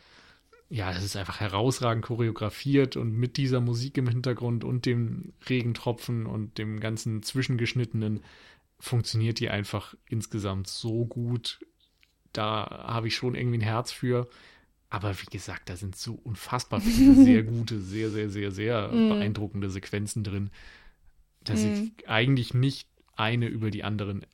ja, 0.68 0.90
es 0.90 1.04
ist 1.04 1.16
einfach 1.16 1.38
herausragend 1.38 2.04
choreografiert 2.04 2.96
und 2.96 3.12
mit 3.12 3.36
dieser 3.36 3.60
Musik 3.60 3.98
im 3.98 4.08
Hintergrund 4.08 4.64
und 4.64 4.84
dem 4.84 5.32
Regentropfen 5.48 6.26
und 6.26 6.58
dem 6.58 6.80
ganzen 6.80 7.22
Zwischengeschnittenen 7.22 8.24
funktioniert 8.78 9.40
die 9.40 9.48
einfach 9.48 9.94
insgesamt 10.08 10.68
so 10.68 11.06
gut. 11.06 11.60
Da 12.32 12.84
habe 12.86 13.08
ich 13.08 13.16
schon 13.16 13.34
irgendwie 13.34 13.58
ein 13.58 13.62
Herz 13.62 13.92
für. 13.92 14.28
Aber 14.88 15.14
wie 15.20 15.26
gesagt, 15.26 15.68
da 15.68 15.76
sind 15.76 15.96
so 15.96 16.14
unfassbar 16.14 16.80
viele 16.80 17.14
sehr 17.24 17.42
gute, 17.42 17.80
sehr, 17.80 18.10
sehr, 18.10 18.30
sehr, 18.30 18.52
sehr 18.52 18.88
mm. 18.88 19.08
beeindruckende 19.08 19.68
Sequenzen 19.68 20.22
drin, 20.22 20.50
dass 21.42 21.62
mm. 21.62 21.72
ich 21.72 22.08
eigentlich 22.08 22.54
nicht 22.54 22.88
eine 23.16 23.46
über 23.46 23.70
die 23.70 23.82
anderen 23.82 24.24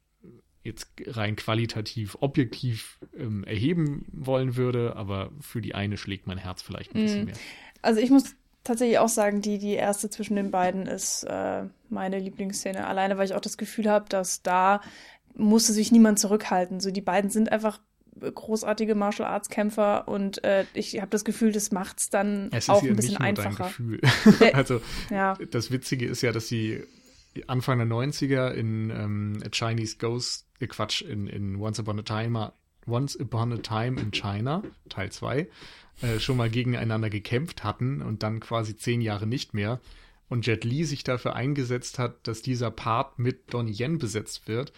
jetzt 0.62 0.93
rein 1.07 1.36
qualitativ, 1.36 2.16
objektiv 2.20 2.99
ähm, 3.16 3.45
erheben 3.45 4.05
wollen 4.12 4.57
würde, 4.57 4.95
aber 4.95 5.32
für 5.40 5.61
die 5.61 5.74
eine 5.74 5.97
schlägt 5.97 6.26
mein 6.26 6.38
Herz 6.38 6.62
vielleicht 6.62 6.95
ein 6.95 7.03
bisschen 7.03 7.22
mm. 7.22 7.26
mehr. 7.26 7.36
Also 7.80 8.01
ich 8.01 8.11
muss 8.11 8.36
tatsächlich 8.64 8.98
auch 8.98 9.08
sagen, 9.08 9.40
die, 9.40 9.58
die 9.58 9.74
erste 9.74 10.10
zwischen 10.10 10.36
den 10.36 10.50
beiden 10.50 10.86
ist 10.86 11.24
äh, 11.24 11.64
meine 11.88 12.18
Lieblingsszene. 12.18 12.86
Alleine, 12.86 13.18
weil 13.18 13.26
ich 13.26 13.34
auch 13.34 13.40
das 13.40 13.56
Gefühl 13.56 13.90
habe, 13.90 14.08
dass 14.08 14.42
da 14.42 14.80
musste 15.34 15.72
sich 15.72 15.92
niemand 15.92 16.18
zurückhalten. 16.18 16.80
So, 16.80 16.90
die 16.90 17.00
beiden 17.00 17.30
sind 17.30 17.50
einfach 17.50 17.80
großartige 18.20 18.94
Martial 18.94 19.28
Arts 19.28 19.48
Kämpfer 19.48 20.06
und 20.06 20.44
äh, 20.44 20.66
ich 20.74 21.00
habe 21.00 21.10
das 21.10 21.24
Gefühl, 21.24 21.50
das 21.52 21.72
macht 21.72 21.98
es 21.98 22.10
dann 22.10 22.50
auch 22.68 22.82
ein 22.82 22.96
bisschen 22.96 23.16
einfacher. 23.16 23.70
also 24.52 24.80
ja. 25.10 25.34
das 25.50 25.70
Witzige 25.70 26.06
ist 26.06 26.22
ja, 26.22 26.30
dass 26.30 26.46
sie 26.46 26.84
Anfang 27.46 27.78
der 27.78 27.88
90er 27.88 28.50
in 28.50 28.90
ähm, 28.90 29.42
A 29.44 29.48
Chinese 29.50 29.96
Ghost, 29.96 30.46
äh 30.60 30.66
Quatsch, 30.66 31.02
in, 31.02 31.26
in 31.26 31.56
Once 31.56 31.80
Upon 31.80 31.98
a 31.98 32.02
Time 32.02 32.52
Once 32.86 33.18
Upon 33.18 33.52
a 33.52 33.58
Time 33.58 34.00
in 34.00 34.10
China, 34.10 34.62
Teil 34.88 35.10
2, 35.10 35.48
äh, 36.01 36.18
schon 36.18 36.36
mal 36.36 36.51
gegeneinander 36.51 37.11
gekämpft 37.11 37.64
hatten 37.64 38.03
und 38.03 38.22
dann 38.22 38.40
quasi 38.40 38.76
zehn 38.76 39.01
Jahre 39.01 39.26
nicht 39.26 39.55
mehr. 39.55 39.80
Und 40.28 40.47
Jet 40.47 40.64
Li 40.64 40.84
sich 40.84 41.05
dafür 41.05 41.34
eingesetzt 41.36 41.99
hat, 41.99 42.26
dass 42.26 42.40
dieser 42.40 42.70
Part 42.70 43.18
mit 43.18 43.53
Donnie 43.53 43.74
Yen 43.74 43.99
besetzt 43.99 44.49
wird. 44.49 44.72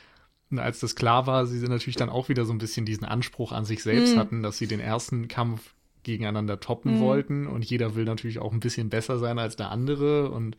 Und 0.51 0.59
als 0.59 0.81
das 0.81 0.97
klar 0.97 1.27
war, 1.27 1.47
sie 1.47 1.67
natürlich 1.69 1.97
dann 1.97 2.09
auch 2.09 2.29
wieder 2.29 2.45
so 2.45 2.53
ein 2.53 2.59
bisschen 2.59 2.85
diesen 2.85 3.05
Anspruch 3.05 3.53
an 3.53 3.65
sich 3.65 3.83
selbst 3.83 4.15
mhm. 4.15 4.19
hatten, 4.19 4.43
dass 4.43 4.59
sie 4.59 4.67
den 4.67 4.81
ersten 4.81 5.29
Kampf 5.29 5.75
gegeneinander 6.03 6.61
toppen 6.61 6.97
mhm. 6.97 7.01
wollten. 7.01 7.47
Und 7.47 7.65
jeder 7.65 7.95
will 7.95 8.05
natürlich 8.05 8.39
auch 8.39 8.53
ein 8.53 8.61
bisschen 8.61 8.91
besser 8.91 9.19
sein 9.19 9.39
als 9.39 9.57
der 9.57 9.71
andere. 9.71 10.31
Und 10.31 10.57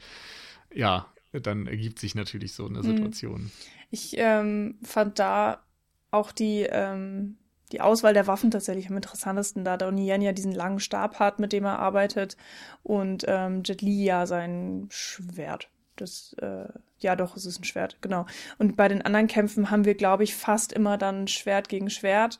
ja, 0.74 1.08
dann 1.32 1.68
ergibt 1.68 2.00
sich 2.00 2.16
natürlich 2.16 2.54
so 2.54 2.66
eine 2.66 2.80
mhm. 2.80 2.84
Situation. 2.84 3.52
Ich 3.92 4.16
ähm, 4.18 4.76
fand 4.84 5.20
da 5.20 5.64
auch 6.12 6.32
die, 6.32 6.68
ähm, 6.70 7.38
die 7.72 7.82
Auswahl 7.82 8.14
der 8.14 8.28
Waffen 8.28 8.52
tatsächlich 8.52 8.90
am 8.90 8.96
interessantesten, 8.96 9.66
da 9.66 9.78
Donnie 9.78 10.12
Yen 10.12 10.22
ja 10.22 10.32
diesen 10.32 10.54
langen 10.54 10.80
Stab 10.80 11.20
hat, 11.20 11.40
mit 11.40 11.54
dem 11.54 11.66
er 11.66 11.80
arbeitet, 11.80 12.38
und 12.84 13.26
ähm, 13.28 13.64
Jet 13.64 13.82
Li 13.82 14.04
ja 14.04 14.26
sein 14.26 14.88
Schwert. 14.90 15.70
Das, 15.96 16.36
äh, 16.42 16.68
ja 17.00 17.16
doch, 17.16 17.36
es 17.38 17.46
ist 17.46 17.60
ein 17.60 17.64
Schwert, 17.64 17.98
genau. 18.02 18.26
Und 18.58 18.76
bei 18.76 18.88
den 18.88 19.02
anderen 19.02 19.28
Kämpfen 19.28 19.72
haben 19.72 19.86
wir, 19.86 19.96
glaube 19.96 20.24
ich, 20.24 20.36
fast 20.36 20.74
immer 20.74 20.98
dann 20.98 21.28
Schwert 21.28 21.70
gegen 21.70 21.90
Schwert. 21.90 22.40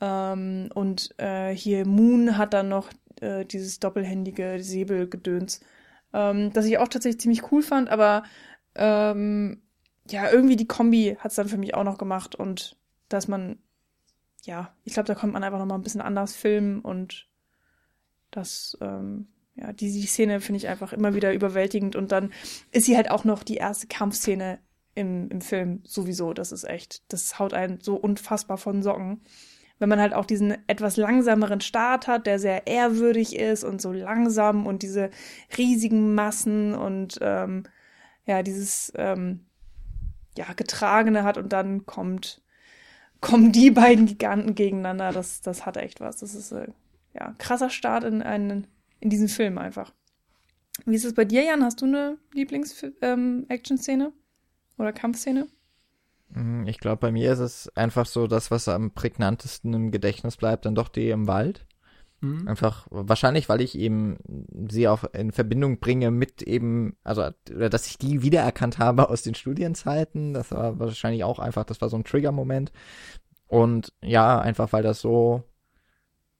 Ähm, 0.00 0.70
und 0.74 1.14
äh, 1.18 1.54
hier 1.54 1.86
Moon 1.86 2.38
hat 2.38 2.54
dann 2.54 2.68
noch 2.68 2.90
äh, 3.20 3.44
dieses 3.44 3.80
doppelhändige 3.80 4.62
Säbelgedöns, 4.62 5.60
ähm, 6.12 6.52
das 6.52 6.66
ich 6.66 6.78
auch 6.78 6.88
tatsächlich 6.88 7.20
ziemlich 7.20 7.50
cool 7.50 7.62
fand, 7.62 7.88
aber 7.88 8.24
ähm, 8.74 9.62
ja, 10.08 10.30
irgendwie 10.30 10.56
die 10.56 10.68
Kombi 10.68 11.16
hat 11.18 11.30
es 11.30 11.36
dann 11.36 11.48
für 11.48 11.56
mich 11.56 11.74
auch 11.74 11.84
noch 11.84 11.98
gemacht 11.98 12.34
und 12.34 12.76
dass 13.08 13.28
man, 13.28 13.58
ja, 14.46 14.72
ich 14.84 14.94
glaube, 14.94 15.08
da 15.08 15.14
kommt 15.14 15.32
man 15.32 15.44
einfach 15.44 15.58
noch 15.58 15.66
mal 15.66 15.74
ein 15.74 15.82
bisschen 15.82 16.00
anders 16.00 16.34
filmen 16.34 16.80
und 16.80 17.28
das, 18.30 18.78
ähm, 18.80 19.28
ja, 19.56 19.72
die, 19.72 19.90
die 19.90 20.06
Szene 20.06 20.40
finde 20.40 20.58
ich 20.58 20.68
einfach 20.68 20.92
immer 20.92 21.14
wieder 21.14 21.32
überwältigend 21.32 21.96
und 21.96 22.12
dann 22.12 22.32
ist 22.70 22.86
sie 22.86 22.96
halt 22.96 23.10
auch 23.10 23.24
noch 23.24 23.42
die 23.42 23.56
erste 23.56 23.88
Kampfszene 23.88 24.60
im, 24.94 25.28
im 25.30 25.40
Film 25.40 25.80
sowieso. 25.84 26.32
Das 26.32 26.52
ist 26.52 26.64
echt, 26.64 27.02
das 27.12 27.38
haut 27.38 27.54
einen 27.54 27.80
so 27.80 27.96
unfassbar 27.96 28.56
von 28.56 28.82
Socken. 28.82 29.20
Wenn 29.78 29.88
man 29.88 30.00
halt 30.00 30.14
auch 30.14 30.24
diesen 30.24 30.56
etwas 30.68 30.96
langsameren 30.96 31.60
Start 31.60 32.06
hat, 32.06 32.26
der 32.26 32.38
sehr 32.38 32.66
ehrwürdig 32.66 33.36
ist 33.36 33.64
und 33.64 33.82
so 33.82 33.92
langsam 33.92 34.66
und 34.66 34.82
diese 34.82 35.10
riesigen 35.58 36.14
Massen 36.14 36.74
und 36.74 37.18
ähm, 37.20 37.64
ja, 38.24 38.42
dieses 38.42 38.92
ähm, 38.96 39.44
ja, 40.36 40.52
Getragene 40.54 41.24
hat 41.24 41.36
und 41.36 41.52
dann 41.52 41.84
kommt 41.84 42.42
kommen 43.26 43.50
die 43.50 43.72
beiden 43.72 44.06
Giganten 44.06 44.54
gegeneinander. 44.54 45.10
Das, 45.10 45.40
das 45.40 45.66
hat 45.66 45.76
echt 45.76 46.00
was. 46.00 46.18
Das 46.18 46.34
ist 46.34 46.52
äh, 46.52 46.68
ja 47.12 47.34
krasser 47.38 47.70
Start 47.70 48.04
in 48.04 48.22
einen 48.22 48.68
in 49.00 49.10
diesen 49.10 49.28
Film 49.28 49.58
einfach. 49.58 49.92
Wie 50.84 50.94
ist 50.94 51.04
es 51.04 51.14
bei 51.14 51.24
dir, 51.24 51.42
Jan? 51.42 51.64
Hast 51.64 51.80
du 51.82 51.86
eine 51.86 52.18
Lieblings-Action-Szene 52.34 54.04
ähm, 54.04 54.12
oder 54.78 54.92
Kampfszene? 54.92 55.48
Mm, 56.30 56.66
ich 56.66 56.78
glaube, 56.78 56.98
bei 56.98 57.10
mir 57.10 57.32
ist 57.32 57.40
es 57.40 57.68
einfach 57.76 58.06
so, 58.06 58.26
das, 58.26 58.50
was 58.50 58.68
am 58.68 58.92
prägnantesten 58.92 59.74
im 59.74 59.90
Gedächtnis 59.90 60.36
bleibt, 60.36 60.64
dann 60.64 60.74
doch 60.74 60.88
die 60.88 61.10
im 61.10 61.26
Wald. 61.26 61.65
Mhm. 62.20 62.48
Einfach, 62.48 62.86
wahrscheinlich, 62.90 63.48
weil 63.48 63.60
ich 63.60 63.78
eben 63.78 64.18
sie 64.68 64.88
auch 64.88 65.04
in 65.12 65.32
Verbindung 65.32 65.78
bringe 65.78 66.10
mit 66.10 66.42
eben, 66.42 66.96
also, 67.04 67.28
oder 67.54 67.68
dass 67.68 67.86
ich 67.86 67.98
die 67.98 68.22
wiedererkannt 68.22 68.78
habe 68.78 69.10
aus 69.10 69.22
den 69.22 69.34
Studienzeiten. 69.34 70.32
Das 70.32 70.50
war 70.50 70.78
wahrscheinlich 70.78 71.24
auch 71.24 71.38
einfach, 71.38 71.64
das 71.64 71.80
war 71.80 71.88
so 71.88 71.96
ein 71.96 72.04
Trigger-Moment. 72.04 72.72
Und 73.48 73.92
ja, 74.02 74.40
einfach, 74.40 74.72
weil 74.72 74.82
das 74.82 75.00
so 75.00 75.44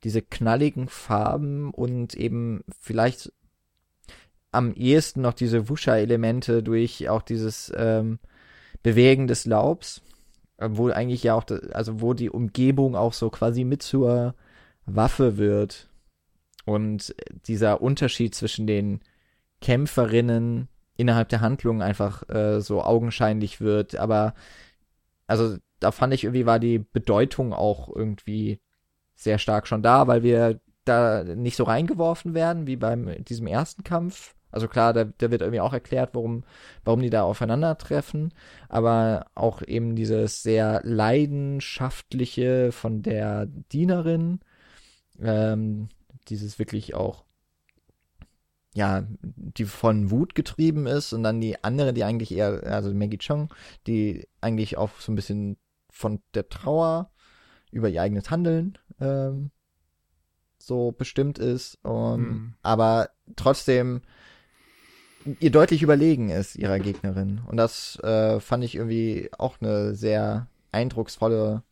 diese 0.03 0.23
knalligen 0.23 0.89
Farben 0.89 1.71
und 1.71 2.15
eben 2.15 2.65
vielleicht 2.81 3.33
am 4.53 4.73
ehesten 4.73 5.21
noch 5.21 5.35
diese 5.35 5.69
Wuscher-Elemente 5.69 6.63
durch 6.63 7.09
auch 7.09 7.23
dieses 7.23 7.73
ähm, 7.77 8.19
Bewegen 8.83 9.27
des 9.27 9.45
Laubs, 9.45 10.03
wo 10.59 10.89
eigentlich 10.89 11.23
ja 11.23 11.35
auch, 11.35 11.45
also 11.73 12.01
wo 12.01 12.15
die 12.15 12.31
Umgebung 12.31 12.97
auch 12.97 13.13
so 13.13 13.29
quasi 13.31 13.65
mit 13.65 13.83
zur 13.83 14.35
Waffe 14.87 15.37
wird 15.37 15.89
und 16.65 17.15
dieser 17.47 17.83
Unterschied 17.83 18.35
zwischen 18.35 18.67
den 18.67 19.01
Kämpferinnen 19.61 20.69
innerhalb 20.97 21.29
der 21.29 21.41
Handlung 21.41 21.83
einfach 21.83 22.29
äh, 22.29 22.61
so 22.61 22.83
augenscheinlich 22.83 23.61
wird. 23.61 23.97
Aber 23.97 24.35
also 25.27 25.57
da 25.81 25.93
fand 25.93 26.15
ich 26.15 26.25
irgendwie 26.25 26.47
war 26.47 26.59
die 26.59 26.79
Bedeutung 26.79 27.53
auch 27.53 27.95
irgendwie 27.95 28.61
sehr 29.15 29.39
stark 29.39 29.67
schon 29.67 29.83
da, 29.83 30.07
weil 30.07 30.23
wir 30.23 30.61
da 30.85 31.25
nicht 31.25 31.57
so 31.57 31.65
reingeworfen 31.65 32.35
werden 32.35 32.67
wie 32.67 32.77
beim 32.77 33.25
diesem 33.25 33.47
ersten 33.47 33.83
Kampf. 33.83 34.35
Also 34.51 34.69
klar, 34.69 34.93
da, 34.93 35.05
da 35.05 35.31
wird 35.31 35.43
irgendwie 35.43 35.61
auch 35.61 35.73
erklärt, 35.73 36.11
warum, 36.15 36.45
warum 36.85 37.03
die 37.03 37.11
da 37.11 37.25
aufeinandertreffen, 37.25 38.33
aber 38.69 39.27
auch 39.35 39.61
eben 39.61 39.97
dieses 39.97 40.43
sehr 40.43 40.81
leidenschaftliche 40.85 42.73
von 42.73 43.03
der 43.03 43.47
Dienerin, 43.47 44.41
ähm, 45.21 45.89
dieses 46.29 46.59
wirklich 46.59 46.95
auch, 46.95 47.25
ja, 48.75 49.07
die 49.21 49.65
von 49.65 50.11
Wut 50.11 50.35
getrieben 50.35 50.87
ist 50.87 51.13
und 51.13 51.23
dann 51.23 51.41
die 51.41 51.63
andere, 51.65 51.95
die 51.95 52.05
eigentlich 52.05 52.33
eher, 52.33 52.63
also 52.65 52.93
Maggie 52.93 53.19
Chong, 53.19 53.53
die 53.87 54.29
eigentlich 54.41 54.77
auch 54.77 54.91
so 55.01 55.13
ein 55.13 55.17
bisschen 55.17 55.57
von 55.91 56.21
der 56.35 56.49
Trauer 56.49 57.11
über 57.71 57.89
ihr 57.89 58.03
eigenes 58.03 58.31
Handeln 58.31 58.79
ähm, 59.01 59.51
so 60.59 60.93
bestimmt 60.93 61.39
ist, 61.39 61.79
und, 61.85 62.19
hm. 62.19 62.55
aber 62.63 63.11
trotzdem 63.37 64.03
ihr 65.41 65.51
deutlich 65.51 65.83
überlegen 65.83 66.31
ist 66.31 66.57
ihrer 66.57 66.79
Gegnerin. 66.79 67.41
Und 67.47 67.57
das 67.57 67.99
äh, 68.01 68.41
fand 68.41 68.65
ich 68.65 68.75
irgendwie 68.75 69.31
auch 69.39 69.61
eine 69.61 69.95
sehr 69.95 70.49
eindrucksvolle 70.73 71.63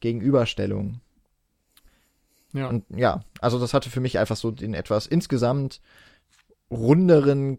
Gegenüberstellung. 0.00 1.00
Ja. 2.56 2.68
Und 2.68 2.84
ja, 2.88 3.20
also 3.40 3.58
das 3.58 3.74
hatte 3.74 3.90
für 3.90 4.00
mich 4.00 4.18
einfach 4.18 4.36
so 4.36 4.50
den 4.50 4.74
etwas 4.74 5.06
insgesamt 5.06 5.80
runderen 6.70 7.58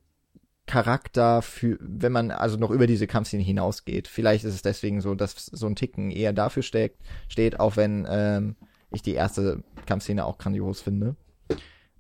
Charakter 0.66 1.42
für, 1.42 1.78
wenn 1.80 2.12
man 2.12 2.30
also 2.30 2.58
noch 2.58 2.72
über 2.72 2.88
diese 2.88 3.08
Kampfszene 3.08 3.42
hinausgeht. 3.42 4.08
Vielleicht 4.08 4.44
ist 4.44 4.54
es 4.54 4.62
deswegen 4.62 5.00
so, 5.02 5.16
dass 5.16 5.46
so 5.46 5.66
ein 5.66 5.76
Ticken 5.76 6.12
eher 6.12 6.34
dafür 6.34 6.62
steht, 6.62 6.96
steht 7.30 7.60
auch 7.60 7.78
wenn 7.78 8.06
ähm, 8.10 8.56
ich 8.92 9.02
die 9.02 9.14
erste 9.14 9.64
Kampfszene 9.86 10.26
auch 10.26 10.38
grandios 10.38 10.82
finde. 10.82 11.16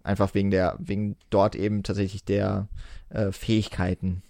Einfach 0.03 0.33
wegen 0.33 0.51
der, 0.51 0.75
wegen 0.79 1.15
dort 1.29 1.55
eben 1.55 1.83
tatsächlich 1.83 2.25
der 2.25 2.67
äh, 3.09 3.31
Fähigkeiten. 3.31 4.21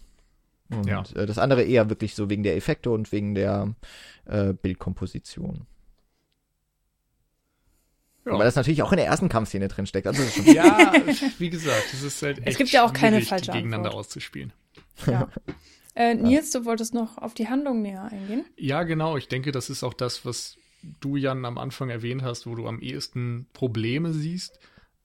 Und 0.70 0.88
ja. 0.88 1.04
äh, 1.16 1.26
das 1.26 1.38
andere 1.40 1.64
eher 1.64 1.90
wirklich 1.90 2.16
so 2.16 2.30
wegen 2.30 2.44
der 2.44 2.56
Effekte 2.56 2.92
und 2.92 3.12
wegen 3.12 3.34
der 3.34 3.74
äh, 4.26 4.54
Bildkomposition. 4.54 5.66
Ja. 8.28 8.38
Weil 8.38 8.46
das 8.46 8.56
natürlich 8.56 8.84
auch 8.84 8.92
in 8.92 8.98
der 8.98 9.06
ersten 9.08 9.30
Kampfszene 9.30 9.68
drin 9.68 9.86
steckt. 9.86 10.08
Also 10.08 10.22
ja, 10.44 10.94
wie 11.40 11.50
gesagt, 11.50 11.94
es 11.94 12.04
ist 12.04 12.22
halt 12.22 12.40
echt 12.40 12.48
Es 12.48 12.58
gibt 12.58 12.72
ja 12.72 12.86
auch 12.86 12.94
keine 12.94 13.22
falsche 13.22 13.52
gegeneinander 13.52 13.90
Antwort. 13.90 14.06
auszuspielen. 14.06 14.54
Ja. 15.06 15.30
Äh, 15.96 16.14
Nils, 16.16 16.52
du 16.52 16.66
wolltest 16.66 16.94
noch 16.94 17.18
auf 17.18 17.34
die 17.34 17.48
Handlung 17.48 17.82
näher 17.82 18.04
eingehen? 18.12 18.46
Ja, 18.56 18.84
genau. 18.84 19.18
Ich 19.18 19.28
denke, 19.30 19.52
das 19.52 19.70
ist 19.70 19.84
auch 19.84 19.94
das, 19.96 20.26
was 20.26 20.58
du, 21.00 21.16
Jan, 21.16 21.44
am 21.46 21.58
Anfang 21.58 21.90
erwähnt 21.90 22.22
hast, 22.22 22.46
wo 22.46 22.54
du 22.56 22.68
am 22.68 22.82
ehesten 22.82 23.48
Probleme 23.54 24.14
siehst. 24.14 24.60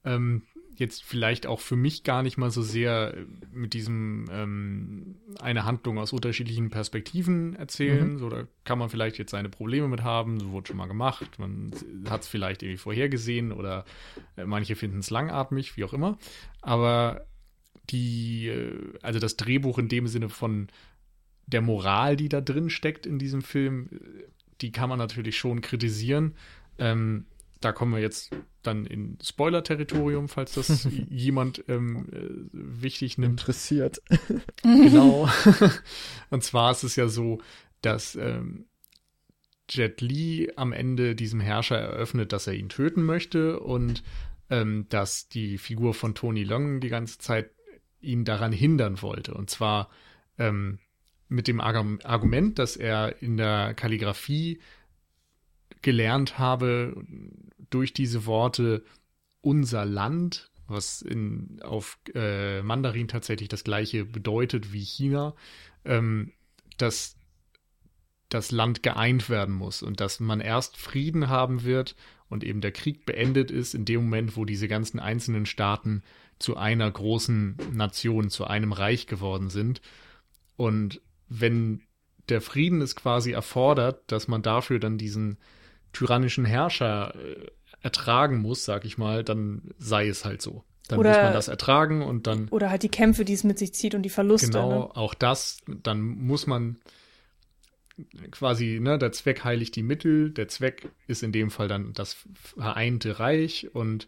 Ähm, 0.05 0.43
jetzt 0.75 1.03
vielleicht 1.03 1.47
auch 1.47 1.59
für 1.59 1.75
mich 1.75 2.03
gar 2.03 2.23
nicht 2.23 2.37
mal 2.37 2.51
so 2.51 2.61
sehr 2.61 3.15
mit 3.51 3.73
diesem 3.73 4.25
ähm, 4.31 5.15
eine 5.39 5.65
Handlung 5.65 5.97
aus 5.97 6.13
unterschiedlichen 6.13 6.69
Perspektiven 6.69 7.55
erzählen. 7.55 8.13
Mhm. 8.13 8.19
So, 8.19 8.29
da 8.29 8.47
kann 8.63 8.79
man 8.79 8.89
vielleicht 8.89 9.17
jetzt 9.17 9.31
seine 9.31 9.49
Probleme 9.49 9.87
mit 9.87 10.03
haben, 10.03 10.39
so 10.39 10.51
wurde 10.51 10.67
schon 10.67 10.77
mal 10.77 10.87
gemacht, 10.87 11.39
man 11.39 11.71
hat 12.09 12.21
es 12.21 12.27
vielleicht 12.27 12.63
irgendwie 12.63 12.77
vorhergesehen 12.77 13.51
oder 13.51 13.85
äh, 14.35 14.45
manche 14.45 14.75
finden 14.75 14.99
es 14.99 15.09
langatmig, 15.09 15.77
wie 15.77 15.83
auch 15.83 15.93
immer. 15.93 16.17
Aber 16.61 17.25
die, 17.89 18.47
äh, 18.47 18.97
also 19.01 19.19
das 19.19 19.37
Drehbuch 19.37 19.77
in 19.77 19.89
dem 19.89 20.07
Sinne 20.07 20.29
von 20.29 20.67
der 21.45 21.61
Moral, 21.61 22.15
die 22.15 22.29
da 22.29 22.41
drin 22.41 22.69
steckt 22.69 23.05
in 23.05 23.19
diesem 23.19 23.41
Film, 23.41 23.89
äh, 23.91 23.97
die 24.61 24.71
kann 24.71 24.89
man 24.89 24.99
natürlich 24.99 25.37
schon 25.37 25.61
kritisieren. 25.61 26.35
Ähm, 26.79 27.25
da 27.63 27.71
kommen 27.71 27.93
wir 27.93 28.01
jetzt 28.01 28.31
dann 28.61 28.85
in 28.85 29.17
Spoiler-Territorium, 29.21 30.29
falls 30.29 30.53
das 30.53 30.87
jemand 31.09 31.63
ähm, 31.67 32.07
äh, 32.11 32.49
wichtig 32.51 33.17
nimmt. 33.17 33.41
Interessiert. 33.41 34.01
genau. 34.63 35.29
Und 36.29 36.43
zwar 36.43 36.71
ist 36.71 36.83
es 36.83 36.95
ja 36.95 37.07
so, 37.07 37.39
dass 37.81 38.15
ähm, 38.15 38.65
Jet 39.69 40.01
Li 40.01 40.51
am 40.55 40.73
Ende 40.73 41.15
diesem 41.15 41.39
Herrscher 41.39 41.77
eröffnet, 41.77 42.33
dass 42.33 42.47
er 42.47 42.53
ihn 42.53 42.69
töten 42.69 43.03
möchte 43.03 43.59
und 43.59 44.03
ähm, 44.49 44.87
dass 44.89 45.29
die 45.29 45.57
Figur 45.57 45.93
von 45.93 46.15
Tony 46.15 46.43
Long 46.43 46.79
die 46.79 46.89
ganze 46.89 47.17
Zeit 47.17 47.51
ihn 48.01 48.25
daran 48.25 48.51
hindern 48.51 49.01
wollte. 49.01 49.33
Und 49.33 49.49
zwar 49.49 49.89
ähm, 50.37 50.79
mit 51.29 51.47
dem 51.47 51.61
Argument, 51.61 52.59
dass 52.59 52.75
er 52.75 53.21
in 53.21 53.37
der 53.37 53.73
Kalligrafie 53.73 54.59
gelernt 55.81 56.37
habe 56.37 56.95
durch 57.73 57.93
diese 57.93 58.25
Worte 58.25 58.83
unser 59.41 59.85
Land, 59.85 60.51
was 60.67 61.01
in, 61.01 61.59
auf 61.63 61.97
äh, 62.13 62.61
Mandarin 62.61 63.07
tatsächlich 63.07 63.49
das 63.49 63.63
gleiche 63.63 64.05
bedeutet 64.05 64.73
wie 64.73 64.83
China, 64.83 65.35
ähm, 65.85 66.31
dass 66.77 67.15
das 68.29 68.51
Land 68.51 68.81
geeint 68.81 69.29
werden 69.29 69.53
muss 69.53 69.83
und 69.83 69.99
dass 69.99 70.19
man 70.19 70.39
erst 70.39 70.77
Frieden 70.77 71.29
haben 71.29 71.63
wird 71.63 71.95
und 72.29 72.43
eben 72.43 72.61
der 72.61 72.71
Krieg 72.71 73.05
beendet 73.05 73.51
ist 73.51 73.75
in 73.75 73.85
dem 73.85 74.05
Moment, 74.05 74.35
wo 74.35 74.45
diese 74.45 74.67
ganzen 74.67 74.99
einzelnen 74.99 75.45
Staaten 75.45 76.01
zu 76.39 76.57
einer 76.57 76.89
großen 76.89 77.57
Nation, 77.71 78.29
zu 78.29 78.45
einem 78.45 78.71
Reich 78.71 79.05
geworden 79.05 79.49
sind. 79.49 79.81
Und 80.55 80.99
wenn 81.29 81.83
der 82.29 82.41
Frieden 82.41 82.81
es 82.81 82.95
quasi 82.95 83.31
erfordert, 83.31 84.11
dass 84.11 84.27
man 84.27 84.41
dafür 84.41 84.79
dann 84.79 84.97
diesen 84.97 85.37
tyrannischen 85.91 86.45
Herrscher 86.45 87.15
äh, 87.15 87.51
ertragen 87.83 88.39
muss, 88.39 88.65
sag 88.65 88.85
ich 88.85 88.97
mal, 88.97 89.23
dann 89.23 89.61
sei 89.77 90.07
es 90.07 90.25
halt 90.25 90.41
so. 90.41 90.63
Dann 90.87 90.99
oder, 90.99 91.09
muss 91.09 91.17
man 91.17 91.33
das 91.33 91.47
ertragen 91.49 92.01
und 92.01 92.27
dann. 92.27 92.47
Oder 92.49 92.69
halt 92.69 92.83
die 92.83 92.89
Kämpfe, 92.89 93.25
die 93.25 93.33
es 93.33 93.43
mit 93.43 93.59
sich 93.59 93.73
zieht 93.73 93.93
und 93.93 94.01
die 94.03 94.09
Verluste. 94.09 94.47
Genau, 94.47 94.69
ne? 94.69 94.95
auch 94.95 95.13
das. 95.13 95.59
Dann 95.67 96.01
muss 96.01 96.47
man 96.47 96.77
quasi, 98.31 98.79
ne, 98.81 98.97
der 98.97 99.11
Zweck 99.11 99.43
heiligt 99.43 99.75
die 99.75 99.83
Mittel. 99.83 100.31
Der 100.31 100.47
Zweck 100.47 100.89
ist 101.07 101.23
in 101.23 101.31
dem 101.31 101.51
Fall 101.51 101.67
dann 101.67 101.93
das 101.93 102.17
vereinte 102.33 103.19
Reich 103.19 103.69
und 103.73 104.07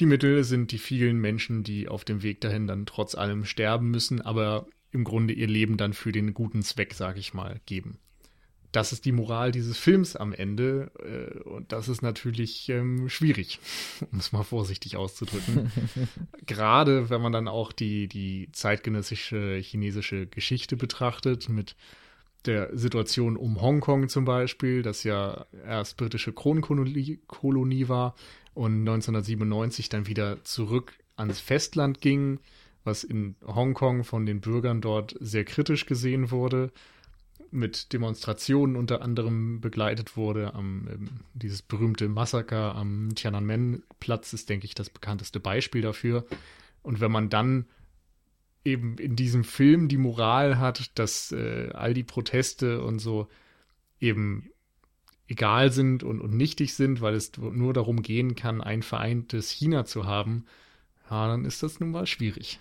die 0.00 0.06
Mittel 0.06 0.42
sind 0.42 0.72
die 0.72 0.78
vielen 0.78 1.20
Menschen, 1.20 1.62
die 1.62 1.88
auf 1.88 2.04
dem 2.04 2.22
Weg 2.22 2.40
dahin 2.40 2.66
dann 2.66 2.86
trotz 2.86 3.14
allem 3.14 3.44
sterben 3.44 3.90
müssen, 3.90 4.20
aber 4.20 4.66
im 4.90 5.04
Grunde 5.04 5.34
ihr 5.34 5.46
Leben 5.46 5.76
dann 5.76 5.92
für 5.92 6.10
den 6.10 6.34
guten 6.34 6.62
Zweck, 6.62 6.94
sag 6.94 7.16
ich 7.16 7.34
mal, 7.34 7.60
geben 7.66 7.98
das 8.74 8.92
ist 8.92 9.04
die 9.04 9.12
Moral 9.12 9.52
dieses 9.52 9.78
Films 9.78 10.16
am 10.16 10.32
Ende. 10.32 10.90
Äh, 10.98 11.38
und 11.48 11.72
das 11.72 11.88
ist 11.88 12.02
natürlich 12.02 12.68
ähm, 12.68 13.08
schwierig, 13.08 13.60
um 14.12 14.18
es 14.18 14.32
mal 14.32 14.42
vorsichtig 14.42 14.96
auszudrücken. 14.96 15.70
Gerade 16.46 17.08
wenn 17.08 17.20
man 17.20 17.32
dann 17.32 17.48
auch 17.48 17.72
die, 17.72 18.08
die 18.08 18.48
zeitgenössische 18.52 19.56
chinesische 19.62 20.26
Geschichte 20.26 20.76
betrachtet, 20.76 21.48
mit 21.48 21.76
der 22.46 22.76
Situation 22.76 23.36
um 23.36 23.62
Hongkong 23.62 24.08
zum 24.08 24.24
Beispiel, 24.24 24.82
das 24.82 25.04
ja 25.04 25.46
erst 25.64 25.96
britische 25.96 26.32
Kronkolonie 26.32 27.20
Kolonie 27.26 27.88
war 27.88 28.14
und 28.52 28.80
1997 28.80 29.88
dann 29.88 30.06
wieder 30.08 30.44
zurück 30.44 30.92
ans 31.16 31.40
Festland 31.40 32.00
ging, 32.02 32.40
was 32.82 33.02
in 33.02 33.36
Hongkong 33.46 34.04
von 34.04 34.26
den 34.26 34.40
Bürgern 34.40 34.82
dort 34.82 35.16
sehr 35.20 35.44
kritisch 35.44 35.86
gesehen 35.86 36.30
wurde 36.30 36.70
mit 37.54 37.92
Demonstrationen 37.92 38.76
unter 38.76 39.02
anderem 39.02 39.60
begleitet 39.60 40.16
wurde. 40.16 40.54
Am, 40.54 40.88
ähm, 40.90 41.10
dieses 41.32 41.62
berühmte 41.62 42.08
Massaker 42.08 42.74
am 42.74 43.14
Tiananmen-Platz 43.14 44.32
ist, 44.32 44.48
denke 44.48 44.66
ich, 44.66 44.74
das 44.74 44.90
bekannteste 44.90 45.40
Beispiel 45.40 45.82
dafür. 45.82 46.26
Und 46.82 47.00
wenn 47.00 47.12
man 47.12 47.30
dann 47.30 47.66
eben 48.64 48.98
in 48.98 49.16
diesem 49.16 49.44
Film 49.44 49.88
die 49.88 49.98
Moral 49.98 50.58
hat, 50.58 50.98
dass 50.98 51.32
äh, 51.32 51.70
all 51.72 51.94
die 51.94 52.02
Proteste 52.02 52.82
und 52.82 52.98
so 52.98 53.28
eben 54.00 54.50
egal 55.28 55.72
sind 55.72 56.02
und, 56.02 56.20
und 56.20 56.34
nichtig 56.34 56.74
sind, 56.74 57.00
weil 57.00 57.14
es 57.14 57.32
nur 57.38 57.72
darum 57.72 58.02
gehen 58.02 58.34
kann, 58.34 58.60
ein 58.60 58.82
vereintes 58.82 59.50
China 59.50 59.84
zu 59.84 60.06
haben, 60.06 60.44
ja, 61.10 61.28
dann 61.28 61.44
ist 61.44 61.62
das 61.62 61.80
nun 61.80 61.90
mal 61.90 62.06
schwierig. 62.06 62.58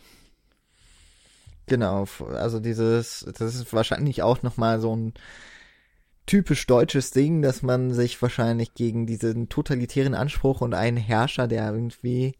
Genau, 1.65 2.05
also 2.33 2.59
dieses, 2.59 3.25
das 3.37 3.55
ist 3.55 3.71
wahrscheinlich 3.73 4.21
auch 4.21 4.43
nochmal 4.43 4.81
so 4.81 4.95
ein 4.95 5.13
typisch 6.25 6.65
deutsches 6.67 7.11
Ding, 7.11 7.41
dass 7.41 7.61
man 7.61 7.93
sich 7.93 8.21
wahrscheinlich 8.21 8.73
gegen 8.73 9.05
diesen 9.05 9.49
totalitären 9.49 10.13
Anspruch 10.13 10.61
und 10.61 10.73
einen 10.73 10.97
Herrscher, 10.97 11.47
der 11.47 11.71
irgendwie 11.73 12.35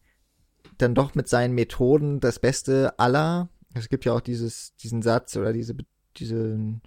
dann 0.78 0.96
doch 0.96 1.16
mit 1.16 1.28
seinen 1.28 1.54
Methoden 1.54 2.20
das 2.20 2.40
Beste 2.40 2.98
aller, 2.98 3.50
es 3.74 3.90
gibt 3.90 4.06
ja 4.06 4.14
auch 4.14 4.22
dieses, 4.22 4.76
diesen 4.78 5.02
Satz 5.02 5.36
oder 5.36 5.54
diese, 5.54 5.76
diese 6.18 6.80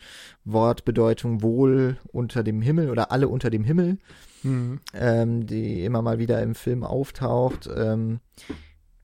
Wortbedeutung 0.44 1.42
wohl 1.42 1.98
unter 2.12 2.42
dem 2.42 2.62
Himmel 2.62 2.90
oder 2.90 3.12
alle 3.12 3.28
unter 3.28 3.50
dem 3.50 3.64
Himmel, 3.64 3.98
mhm. 4.42 4.80
ähm, 4.94 5.46
die 5.46 5.84
immer 5.84 6.02
mal 6.02 6.18
wieder 6.18 6.42
im 6.42 6.54
Film 6.54 6.84
auftaucht, 6.84 7.68
ähm, 7.74 8.20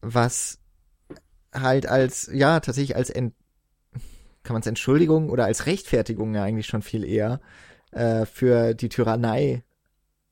was 0.00 0.61
halt 1.52 1.86
als, 1.86 2.30
ja, 2.32 2.60
tatsächlich 2.60 2.96
als, 2.96 3.10
Ent 3.10 3.34
kann 4.42 4.54
man 4.54 4.60
es 4.60 4.66
Entschuldigung 4.66 5.30
oder 5.30 5.44
als 5.44 5.66
Rechtfertigung 5.66 6.34
ja 6.34 6.42
eigentlich 6.42 6.66
schon 6.66 6.82
viel 6.82 7.04
eher 7.04 7.40
äh, 7.92 8.26
für 8.26 8.74
die 8.74 8.88
Tyrannei 8.88 9.62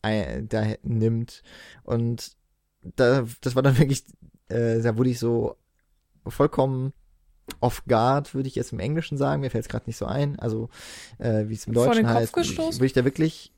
äh, 0.02 0.42
da 0.42 0.66
nimmt. 0.82 1.42
Und 1.84 2.32
da, 2.82 3.26
das 3.40 3.54
war 3.54 3.62
dann 3.62 3.78
wirklich, 3.78 4.04
äh, 4.48 4.80
da 4.80 4.96
wurde 4.96 5.10
ich 5.10 5.18
so 5.18 5.56
vollkommen 6.26 6.92
off 7.60 7.84
guard, 7.86 8.34
würde 8.34 8.48
ich 8.48 8.54
jetzt 8.54 8.72
im 8.72 8.78
Englischen 8.78 9.18
sagen. 9.18 9.40
Mir 9.40 9.50
fällt 9.50 9.64
es 9.64 9.68
gerade 9.68 9.86
nicht 9.86 9.96
so 9.96 10.06
ein. 10.06 10.38
Also, 10.38 10.70
äh, 11.18 11.48
wie 11.48 11.54
es 11.54 11.66
im 11.66 11.72
Deutschen 11.72 12.08
heißt, 12.08 12.36
würde 12.36 12.86
ich 12.86 12.92
da 12.92 13.04
wirklich 13.04 13.52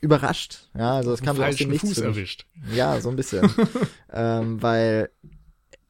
überrascht. 0.00 0.68
Ja, 0.76 0.96
also 0.96 1.12
es 1.12 1.22
kam 1.22 1.36
so 1.36 1.44
aus 1.44 1.56
dem 1.56 1.70
Nichts. 1.70 1.88
Fuß 1.88 1.98
erwischt. 1.98 2.46
Ja, 2.72 3.00
so 3.00 3.08
ein 3.10 3.16
bisschen. 3.16 3.50
ähm, 4.12 4.60
weil 4.62 5.10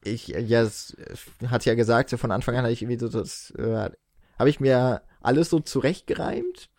ich, 0.07 0.27
ja, 0.27 0.61
es 0.61 0.95
hat 1.47 1.65
ja 1.65 1.75
gesagt, 1.75 2.11
von 2.11 2.31
Anfang 2.31 2.55
an 2.55 2.63
habe 2.63 2.73
ich 2.73 2.81
irgendwie 2.81 2.99
so, 2.99 3.09
das, 3.09 3.51
äh, 3.51 3.89
habe 4.37 4.49
ich 4.49 4.59
mir 4.59 5.01
alles 5.21 5.49
so 5.49 5.59
zurechtgereimt. 5.59 6.69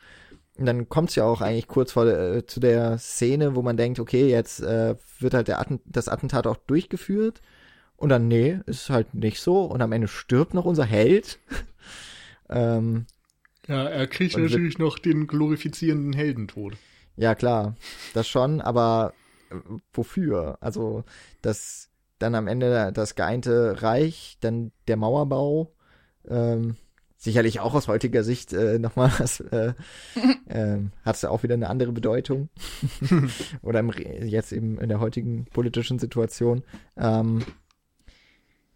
Und 0.56 0.66
dann 0.66 0.88
kommt 0.88 1.10
es 1.10 1.16
ja 1.16 1.24
auch 1.24 1.40
eigentlich 1.40 1.68
kurz 1.68 1.92
vor 1.92 2.06
äh, 2.06 2.44
zu 2.46 2.58
der 2.58 2.98
Szene, 2.98 3.54
wo 3.54 3.62
man 3.62 3.76
denkt, 3.76 4.00
okay, 4.00 4.28
jetzt 4.28 4.60
äh, 4.60 4.96
wird 5.20 5.34
halt 5.34 5.48
der 5.48 5.60
Atten 5.60 5.80
das 5.84 6.08
Attentat 6.08 6.46
auch 6.46 6.56
durchgeführt. 6.56 7.40
Und 7.96 8.08
dann, 8.08 8.28
nee, 8.28 8.60
ist 8.66 8.90
halt 8.90 9.14
nicht 9.14 9.40
so. 9.40 9.62
Und 9.64 9.82
am 9.82 9.92
Ende 9.92 10.08
stirbt 10.08 10.54
noch 10.54 10.64
unser 10.64 10.84
Held. 10.84 11.38
ähm, 12.48 13.06
ja, 13.68 13.84
er 13.84 14.06
kriegt 14.06 14.36
natürlich 14.36 14.78
noch 14.78 14.98
den 14.98 15.26
glorifizierenden 15.26 16.12
Heldentod. 16.12 16.76
Ja, 17.16 17.34
klar, 17.34 17.76
das 18.14 18.28
schon, 18.28 18.60
aber 18.60 19.12
äh, 19.50 19.56
wofür? 19.92 20.58
Also, 20.60 21.04
das 21.42 21.87
dann 22.18 22.34
am 22.34 22.46
Ende 22.46 22.92
das 22.92 23.14
geeinte 23.14 23.82
Reich, 23.82 24.38
dann 24.40 24.72
der 24.86 24.96
Mauerbau, 24.96 25.72
ähm, 26.28 26.76
sicherlich 27.16 27.60
auch 27.60 27.74
aus 27.74 27.88
heutiger 27.88 28.22
Sicht 28.22 28.52
äh, 28.52 28.78
nochmal 28.78 29.12
was, 29.18 29.40
äh, 29.40 29.74
äh, 30.48 30.78
hat 31.04 31.16
es 31.16 31.24
auch 31.24 31.42
wieder 31.42 31.54
eine 31.54 31.68
andere 31.68 31.92
Bedeutung. 31.92 32.48
Oder 33.62 33.80
im, 33.80 33.90
jetzt 33.90 34.52
eben 34.52 34.78
in 34.78 34.88
der 34.88 35.00
heutigen 35.00 35.46
politischen 35.46 35.98
Situation. 35.98 36.62
Ähm, 36.96 37.44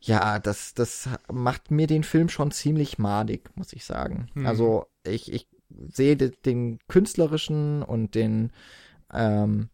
ja, 0.00 0.40
das, 0.40 0.74
das 0.74 1.08
macht 1.32 1.70
mir 1.70 1.86
den 1.86 2.02
Film 2.02 2.28
schon 2.28 2.50
ziemlich 2.50 2.98
madig, 2.98 3.50
muss 3.54 3.72
ich 3.72 3.84
sagen. 3.84 4.26
Mhm. 4.34 4.46
Also 4.46 4.86
ich, 5.04 5.32
ich 5.32 5.46
sehe 5.88 6.16
den 6.16 6.80
künstlerischen 6.88 7.82
und 7.82 8.16
den 8.16 8.50
ähm, 9.12 9.68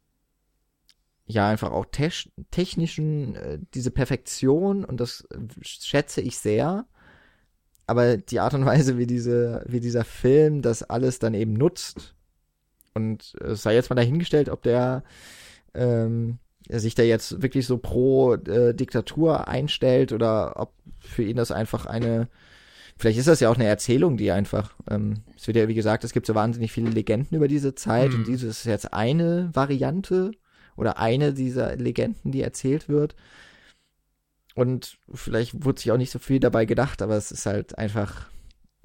ja 1.28 1.48
einfach 1.48 1.70
auch 1.70 1.86
te 1.86 2.10
technischen, 2.50 3.36
äh, 3.36 3.58
diese 3.74 3.90
Perfektion 3.90 4.84
und 4.84 4.98
das 5.00 5.26
äh, 5.30 5.38
schätze 5.60 6.20
ich 6.20 6.38
sehr. 6.38 6.86
Aber 7.86 8.16
die 8.16 8.40
Art 8.40 8.54
und 8.54 8.66
Weise, 8.66 8.98
wie 8.98 9.06
diese, 9.06 9.64
wie 9.66 9.80
dieser 9.80 10.04
Film 10.04 10.62
das 10.62 10.82
alles 10.82 11.18
dann 11.18 11.34
eben 11.34 11.52
nutzt, 11.54 12.14
und 12.98 13.34
es 13.40 13.62
sei 13.62 13.74
jetzt 13.74 13.90
mal 13.90 13.96
dahingestellt, 13.96 14.48
ob 14.48 14.62
der 14.62 15.04
ähm, 15.74 16.38
sich 16.68 16.96
da 16.96 17.04
jetzt 17.04 17.40
wirklich 17.40 17.66
so 17.66 17.78
pro 17.78 18.34
äh, 18.34 18.74
Diktatur 18.74 19.46
einstellt 19.46 20.12
oder 20.12 20.54
ob 20.56 20.72
für 20.98 21.22
ihn 21.22 21.36
das 21.36 21.52
einfach 21.52 21.86
eine, 21.86 22.28
vielleicht 22.96 23.18
ist 23.18 23.28
das 23.28 23.38
ja 23.38 23.50
auch 23.50 23.54
eine 23.54 23.66
Erzählung, 23.66 24.16
die 24.16 24.32
einfach, 24.32 24.74
ähm, 24.90 25.22
es 25.36 25.46
wird 25.46 25.56
ja 25.56 25.68
wie 25.68 25.74
gesagt, 25.74 26.02
es 26.02 26.12
gibt 26.12 26.26
so 26.26 26.34
wahnsinnig 26.34 26.72
viele 26.72 26.90
Legenden 26.90 27.36
über 27.36 27.46
diese 27.46 27.74
Zeit 27.76 28.10
mhm. 28.10 28.16
und 28.16 28.26
diese 28.26 28.48
ist 28.48 28.64
jetzt 28.64 28.92
eine 28.92 29.50
Variante 29.52 30.32
oder 30.78 30.98
eine 30.98 31.34
dieser 31.34 31.76
Legenden, 31.76 32.30
die 32.30 32.40
erzählt 32.40 32.88
wird. 32.88 33.16
Und 34.54 34.98
vielleicht 35.12 35.64
wurde 35.64 35.80
sich 35.80 35.90
auch 35.90 35.96
nicht 35.96 36.10
so 36.10 36.18
viel 36.18 36.40
dabei 36.40 36.64
gedacht, 36.64 37.02
aber 37.02 37.16
es 37.16 37.32
ist 37.32 37.46
halt 37.46 37.76
einfach 37.76 38.28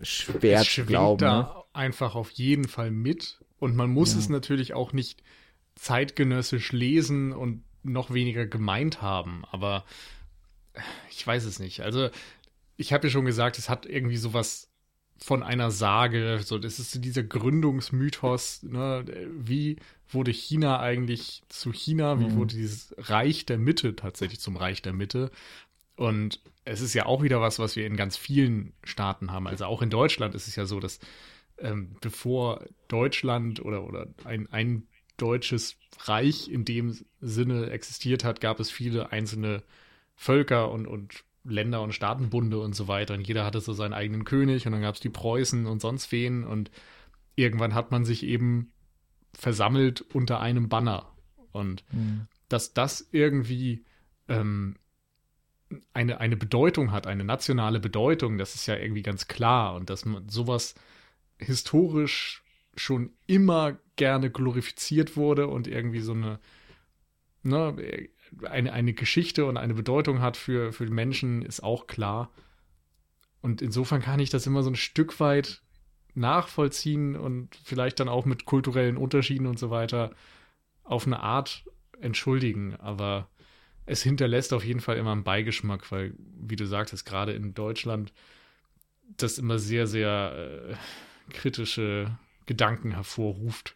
schwer 0.02 0.62
es 0.62 0.74
zu 0.74 0.86
glauben. 0.86 1.20
da 1.20 1.42
ne? 1.42 1.64
einfach 1.74 2.16
auf 2.16 2.32
jeden 2.32 2.68
Fall 2.68 2.92
mit. 2.92 3.40
Und 3.60 3.76
man 3.76 3.92
muss 3.92 4.14
ja. 4.14 4.20
es 4.20 4.28
natürlich 4.28 4.74
auch 4.74 4.92
nicht 4.92 5.24
zeitgenössisch 5.76 6.72
lesen 6.72 7.32
und 7.32 7.64
noch 7.84 8.12
weniger 8.12 8.46
gemeint 8.46 9.02
haben. 9.02 9.44
Aber 9.52 9.86
ich 11.12 11.26
weiß 11.26 11.46
es 11.46 11.60
nicht. 11.60 11.82
Also 11.82 12.10
ich 12.76 12.92
habe 12.92 13.08
ja 13.08 13.12
schon 13.12 13.26
gesagt, 13.26 13.60
es 13.60 13.70
hat 13.70 13.86
irgendwie 13.86 14.18
sowas 14.18 14.73
von 15.18 15.44
einer 15.44 15.72
Sage. 15.72 16.40
So, 16.44 16.58
das 16.58 16.80
ist 16.80 17.04
dieser 17.04 17.24
Gründungsmythos. 17.24 18.64
Ne? 18.64 19.06
Wie 19.34 19.78
wurde 20.10 20.32
China 20.32 20.80
eigentlich 20.80 21.44
zu 21.50 21.72
China? 21.72 22.20
Wie 22.20 22.26
mhm. 22.26 22.36
wurde 22.36 22.56
dieses 22.56 22.94
Reich 22.98 23.46
der 23.46 23.58
Mitte 23.58 23.96
tatsächlich 23.96 24.40
zum 24.40 24.58
Reich 24.58 24.82
der 24.82 24.94
Mitte? 24.94 25.32
Und 25.96 26.42
es 26.66 26.82
ist 26.82 26.94
ja 26.94 27.06
auch 27.06 27.22
wieder 27.22 27.42
was, 27.42 27.60
was 27.60 27.76
wir 27.76 27.86
in 27.86 27.98
ganz 27.98 28.18
vielen 28.18 28.74
Staaten 28.84 29.32
haben. 29.32 29.48
Also 29.48 29.66
auch 29.66 29.82
in 29.82 29.90
Deutschland 29.90 30.36
ist 30.36 30.48
es 30.48 30.56
ja 30.56 30.66
so, 30.66 30.80
dass 30.80 31.00
ähm, 31.58 31.96
bevor 32.02 32.66
Deutschland 32.88 33.64
oder, 33.64 33.84
oder 33.84 34.08
ein, 34.24 34.52
ein 34.52 34.88
deutsches 35.18 35.78
Reich 36.00 36.50
in 36.50 36.66
dem 36.66 36.98
Sinne 37.22 37.70
existiert 37.70 38.24
hat, 38.24 38.42
gab 38.42 38.60
es 38.60 38.72
viele 38.72 39.12
einzelne 39.12 39.64
Völker 40.16 40.72
und, 40.72 40.88
und 40.88 41.24
Länder 41.44 41.82
und 41.82 41.94
Staatenbunde 41.94 42.60
und 42.60 42.74
so 42.74 42.88
weiter. 42.88 43.14
Und 43.14 43.28
jeder 43.28 43.46
hatte 43.46 43.60
so 43.60 43.74
seinen 43.74 43.94
eigenen 43.94 44.24
König 44.24 44.66
und 44.66 44.72
dann 44.72 44.82
gab 44.82 44.96
es 44.96 45.02
die 45.02 45.10
Preußen 45.10 45.66
und 45.66 45.82
sonst 45.82 46.12
wen. 46.12 46.44
Und 46.44 46.72
irgendwann 47.36 47.74
hat 47.74 47.92
man 47.92 48.06
sich 48.06 48.24
eben 48.24 48.72
versammelt 49.34 50.02
unter 50.14 50.40
einem 50.40 50.70
Banner. 50.70 51.12
Und 51.52 51.84
mhm. 51.92 52.28
dass 52.50 52.74
das 52.74 53.10
irgendwie 53.12 53.84
ähm, 54.28 54.76
eine, 55.94 56.20
eine 56.20 56.38
Bedeutung 56.38 56.92
hat, 56.92 57.08
eine 57.08 57.24
nationale 57.24 57.80
Bedeutung, 57.80 58.38
das 58.38 58.56
ist 58.56 58.68
ja 58.68 58.76
irgendwie 58.76 59.04
ganz 59.04 59.28
klar. 59.28 59.76
Und 59.76 59.90
dass 59.90 60.06
man 60.06 60.30
sowas 60.30 60.76
historisch 61.38 62.44
schon 62.76 63.12
immer 63.28 63.78
gerne 63.96 64.32
glorifiziert 64.32 65.16
wurde 65.16 65.48
und 65.48 65.68
irgendwie 65.68 66.00
so 66.00 66.14
eine, 66.14 66.40
ne, 67.44 68.10
eine, 68.50 68.74
eine 68.74 68.94
Geschichte 68.94 69.46
und 69.46 69.58
eine 69.58 69.74
Bedeutung 69.74 70.22
hat 70.22 70.38
für, 70.38 70.72
für 70.74 70.86
Menschen, 70.90 71.42
ist 71.42 71.64
auch 71.64 71.88
klar. 71.88 72.32
Und 73.42 73.62
insofern 73.62 74.02
kann 74.02 74.20
ich 74.20 74.30
das 74.30 74.48
immer 74.48 74.64
so 74.64 74.70
ein 74.70 74.76
Stück 74.76 75.20
weit 75.20 75.62
nachvollziehen 76.16 77.16
und 77.16 77.56
vielleicht 77.64 78.00
dann 78.00 78.10
auch 78.10 78.26
mit 78.26 78.46
kulturellen 78.46 78.98
Unterschieden 78.98 79.48
und 79.48 79.60
so 79.60 79.70
weiter 79.70 80.12
auf 80.84 81.06
eine 81.06 81.20
Art 81.20 81.66
entschuldigen. 82.00 82.76
Aber 82.76 83.28
es 83.86 84.02
hinterlässt 84.04 84.54
auf 84.54 84.64
jeden 84.64 84.80
Fall 84.80 84.98
immer 84.98 85.12
einen 85.12 85.24
Beigeschmack, 85.24 85.92
weil, 85.92 86.14
wie 86.18 86.56
du 86.56 86.66
sagtest, 86.66 87.06
gerade 87.06 87.34
in 87.34 87.54
Deutschland 87.54 88.14
das 89.18 89.38
immer 89.38 89.60
sehr, 89.60 89.88
sehr 89.88 90.70
äh, 90.72 91.34
kritische 91.34 92.18
Gedanken 92.46 92.92
hervorruft 92.92 93.76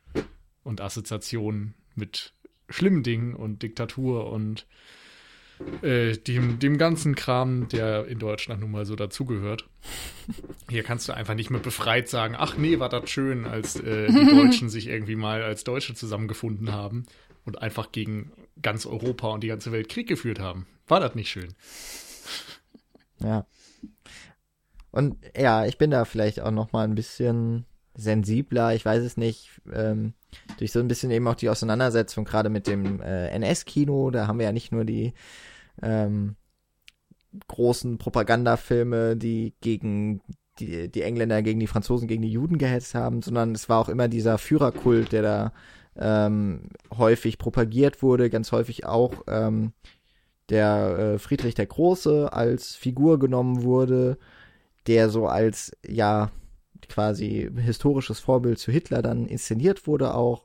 und 0.64 0.82
Assoziationen 0.82 1.74
mit 1.96 2.34
schlimmen 2.70 3.04
Dingen 3.04 3.34
und 3.34 3.64
Diktatur 3.64 4.32
und 4.32 4.66
äh, 5.82 6.18
dem, 6.18 6.60
dem 6.60 6.78
ganzen 6.78 7.16
Kram, 7.16 7.68
der 7.70 8.08
in 8.08 8.20
Deutschland 8.20 8.62
nun 8.62 8.72
mal 8.72 8.86
so 8.86 8.96
dazugehört. 8.96 9.68
Hier 10.70 10.84
kannst 10.84 11.10
du 11.10 11.14
einfach 11.14 11.34
nicht 11.34 11.50
mehr 11.50 11.62
befreit 11.62 12.10
sagen, 12.10 12.36
ach 12.38 12.58
nee, 12.58 12.80
war 12.80 12.90
das 12.90 13.10
schön, 13.10 13.46
als 13.46 13.80
äh, 13.80 14.08
die 14.08 14.26
Deutschen 14.36 14.70
sich 14.70 14.88
irgendwie 14.88 15.16
mal 15.16 15.42
als 15.42 15.64
Deutsche 15.64 15.96
zusammengefunden 15.96 16.72
haben 16.72 17.06
und 17.46 17.62
einfach 17.62 17.92
gegen 17.92 18.32
ganz 18.62 18.86
Europa 18.86 19.30
und 19.30 19.42
die 19.42 19.48
ganze 19.48 19.72
Welt 19.72 19.90
Krieg 19.90 20.08
geführt 20.08 20.40
haben. 20.40 20.68
War 20.88 21.00
das 21.00 21.16
nicht 21.16 21.30
schön? 21.30 21.54
Ja. 23.20 23.46
Und 24.92 25.18
ja, 25.36 25.66
ich 25.66 25.78
bin 25.78 25.92
da 25.92 26.06
vielleicht 26.06 26.40
auch 26.40 26.52
noch 26.52 26.72
mal 26.72 26.84
ein 26.84 26.96
bisschen 26.96 27.66
sensibler, 27.96 28.76
ich 28.76 28.86
weiß 28.86 29.04
es 29.04 29.18
nicht, 29.18 29.50
ähm, 29.74 30.14
durch 30.58 30.72
so 30.72 30.80
ein 30.80 30.88
bisschen 30.88 31.12
eben 31.12 31.28
auch 31.28 31.36
die 31.36 31.50
Auseinandersetzung 31.50 32.26
gerade 32.26 32.50
mit 32.50 32.68
dem 32.68 33.02
äh, 33.02 33.30
NS-Kino, 33.30 34.12
da 34.12 34.28
haben 34.28 34.40
wir 34.40 34.46
ja 34.46 34.52
nicht 34.52 34.72
nur 34.72 34.86
die 34.86 35.14
ähm, 35.82 36.36
großen 37.48 37.98
Propagandafilme, 37.98 39.16
die 39.16 39.54
gegen 39.62 40.22
die, 40.60 40.90
die 40.90 41.02
Engländer 41.02 41.42
gegen 41.42 41.60
die 41.60 41.68
Franzosen, 41.68 42.08
gegen 42.08 42.24
die 42.24 42.32
Juden 42.32 42.58
gehetzt 42.58 42.96
haben, 42.96 43.22
sondern 43.22 43.54
es 43.54 43.70
war 43.70 43.80
auch 43.80 43.90
immer 43.90 44.08
dieser 44.08 44.38
Führerkult, 44.38 45.12
der 45.12 45.22
da 45.22 45.54
ähm, 45.96 46.70
häufig 46.96 47.38
propagiert 47.38 48.02
wurde, 48.02 48.30
ganz 48.30 48.52
häufig 48.52 48.86
auch 48.86 49.14
ähm, 49.28 49.74
der 50.50 50.98
äh, 50.98 51.20
Friedrich 51.20 51.56
der 51.56 51.66
Große 51.66 52.32
als 52.32 52.76
Figur 52.76 53.20
genommen 53.20 53.64
wurde, 53.64 54.18
der 54.88 55.10
so 55.10 55.28
als 55.28 55.72
ja 55.86 56.32
quasi 56.90 57.50
historisches 57.56 58.20
Vorbild 58.20 58.60
zu 58.60 58.72
Hitler 58.72 59.02
dann 59.02 59.28
inszeniert 59.28 59.88
wurde 59.88 60.14
auch. 60.14 60.44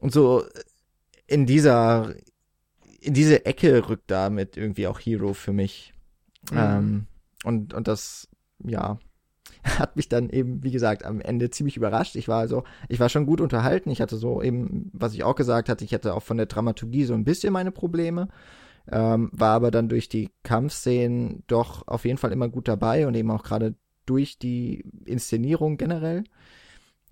Und 0.00 0.12
so 0.12 0.44
in 1.26 1.46
dieser, 1.46 2.14
in 3.00 3.14
diese 3.14 3.46
Ecke 3.46 3.88
rückt 3.88 4.10
damit 4.10 4.56
irgendwie 4.56 4.86
auch 4.86 4.98
Hero 4.98 5.32
für 5.32 5.52
mich. 5.52 5.94
Mhm. 6.50 6.58
Ähm, 6.58 7.06
und, 7.44 7.74
und 7.74 7.88
das, 7.88 8.28
ja, 8.64 8.98
hat 9.64 9.96
mich 9.96 10.08
dann 10.08 10.28
eben, 10.28 10.62
wie 10.62 10.70
gesagt, 10.70 11.04
am 11.04 11.20
Ende 11.20 11.50
ziemlich 11.50 11.76
überrascht. 11.76 12.16
Ich 12.16 12.28
war 12.28 12.40
also, 12.40 12.64
ich 12.88 13.00
war 13.00 13.08
schon 13.08 13.26
gut 13.26 13.40
unterhalten. 13.40 13.90
Ich 13.90 14.00
hatte 14.00 14.16
so 14.16 14.42
eben, 14.42 14.90
was 14.92 15.14
ich 15.14 15.24
auch 15.24 15.36
gesagt 15.36 15.68
hatte, 15.68 15.84
ich 15.84 15.94
hatte 15.94 16.14
auch 16.14 16.22
von 16.22 16.36
der 16.36 16.46
Dramaturgie 16.46 17.04
so 17.04 17.14
ein 17.14 17.24
bisschen 17.24 17.52
meine 17.52 17.70
Probleme. 17.70 18.28
Ähm, 18.90 19.30
war 19.32 19.54
aber 19.54 19.70
dann 19.70 19.88
durch 19.88 20.08
die 20.08 20.30
Kampfszenen 20.42 21.44
doch 21.46 21.86
auf 21.86 22.04
jeden 22.04 22.18
Fall 22.18 22.32
immer 22.32 22.48
gut 22.48 22.66
dabei 22.66 23.06
und 23.06 23.14
eben 23.14 23.30
auch 23.30 23.44
gerade 23.44 23.76
durch 24.06 24.38
die 24.38 24.84
Inszenierung 25.04 25.76
generell. 25.76 26.24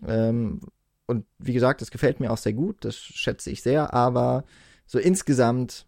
Ähm, 0.06 0.60
und 1.06 1.26
wie 1.38 1.52
gesagt, 1.52 1.80
das 1.80 1.90
gefällt 1.90 2.20
mir 2.20 2.30
auch 2.30 2.38
sehr 2.38 2.52
gut, 2.52 2.84
das 2.84 2.96
schätze 2.96 3.50
ich 3.50 3.62
sehr, 3.62 3.92
aber 3.92 4.44
so 4.86 4.98
insgesamt, 4.98 5.86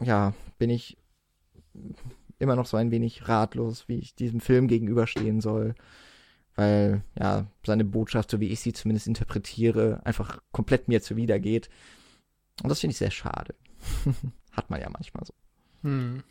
ja, 0.00 0.34
bin 0.58 0.70
ich 0.70 0.96
immer 2.38 2.56
noch 2.56 2.66
so 2.66 2.76
ein 2.76 2.90
wenig 2.90 3.28
ratlos, 3.28 3.88
wie 3.88 3.98
ich 3.98 4.14
diesem 4.14 4.40
Film 4.40 4.66
gegenüberstehen 4.66 5.40
soll. 5.40 5.74
Weil, 6.54 7.02
ja, 7.18 7.46
seine 7.64 7.84
Botschaft, 7.84 8.30
so 8.30 8.40
wie 8.40 8.48
ich 8.48 8.60
sie 8.60 8.72
zumindest 8.72 9.06
interpretiere, 9.06 10.00
einfach 10.04 10.42
komplett 10.50 10.88
mir 10.88 11.00
zuwidergeht. 11.00 11.70
Und 12.62 12.68
das 12.68 12.80
finde 12.80 12.92
ich 12.92 12.98
sehr 12.98 13.10
schade. 13.10 13.54
Hat 14.52 14.68
man 14.68 14.80
ja 14.80 14.90
manchmal 14.90 15.24
so. 15.24 15.32
Hm. 15.82 16.22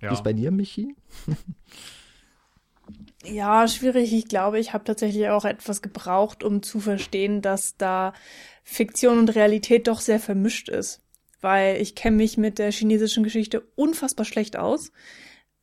Ja. 0.00 0.10
Wie 0.10 0.14
ist 0.14 0.24
bei 0.24 0.32
dir, 0.32 0.50
Michi? 0.50 0.94
ja, 3.24 3.66
schwierig. 3.68 4.12
Ich 4.12 4.28
glaube, 4.28 4.58
ich 4.58 4.72
habe 4.72 4.84
tatsächlich 4.84 5.28
auch 5.28 5.44
etwas 5.44 5.82
gebraucht, 5.82 6.44
um 6.44 6.62
zu 6.62 6.80
verstehen, 6.80 7.42
dass 7.42 7.76
da 7.76 8.12
Fiktion 8.62 9.18
und 9.18 9.34
Realität 9.34 9.88
doch 9.88 10.00
sehr 10.00 10.20
vermischt 10.20 10.68
ist. 10.68 11.02
Weil 11.40 11.80
ich 11.80 11.94
kenne 11.94 12.16
mich 12.16 12.36
mit 12.36 12.58
der 12.58 12.72
chinesischen 12.72 13.24
Geschichte 13.24 13.62
unfassbar 13.76 14.24
schlecht 14.24 14.56
aus. 14.56 14.92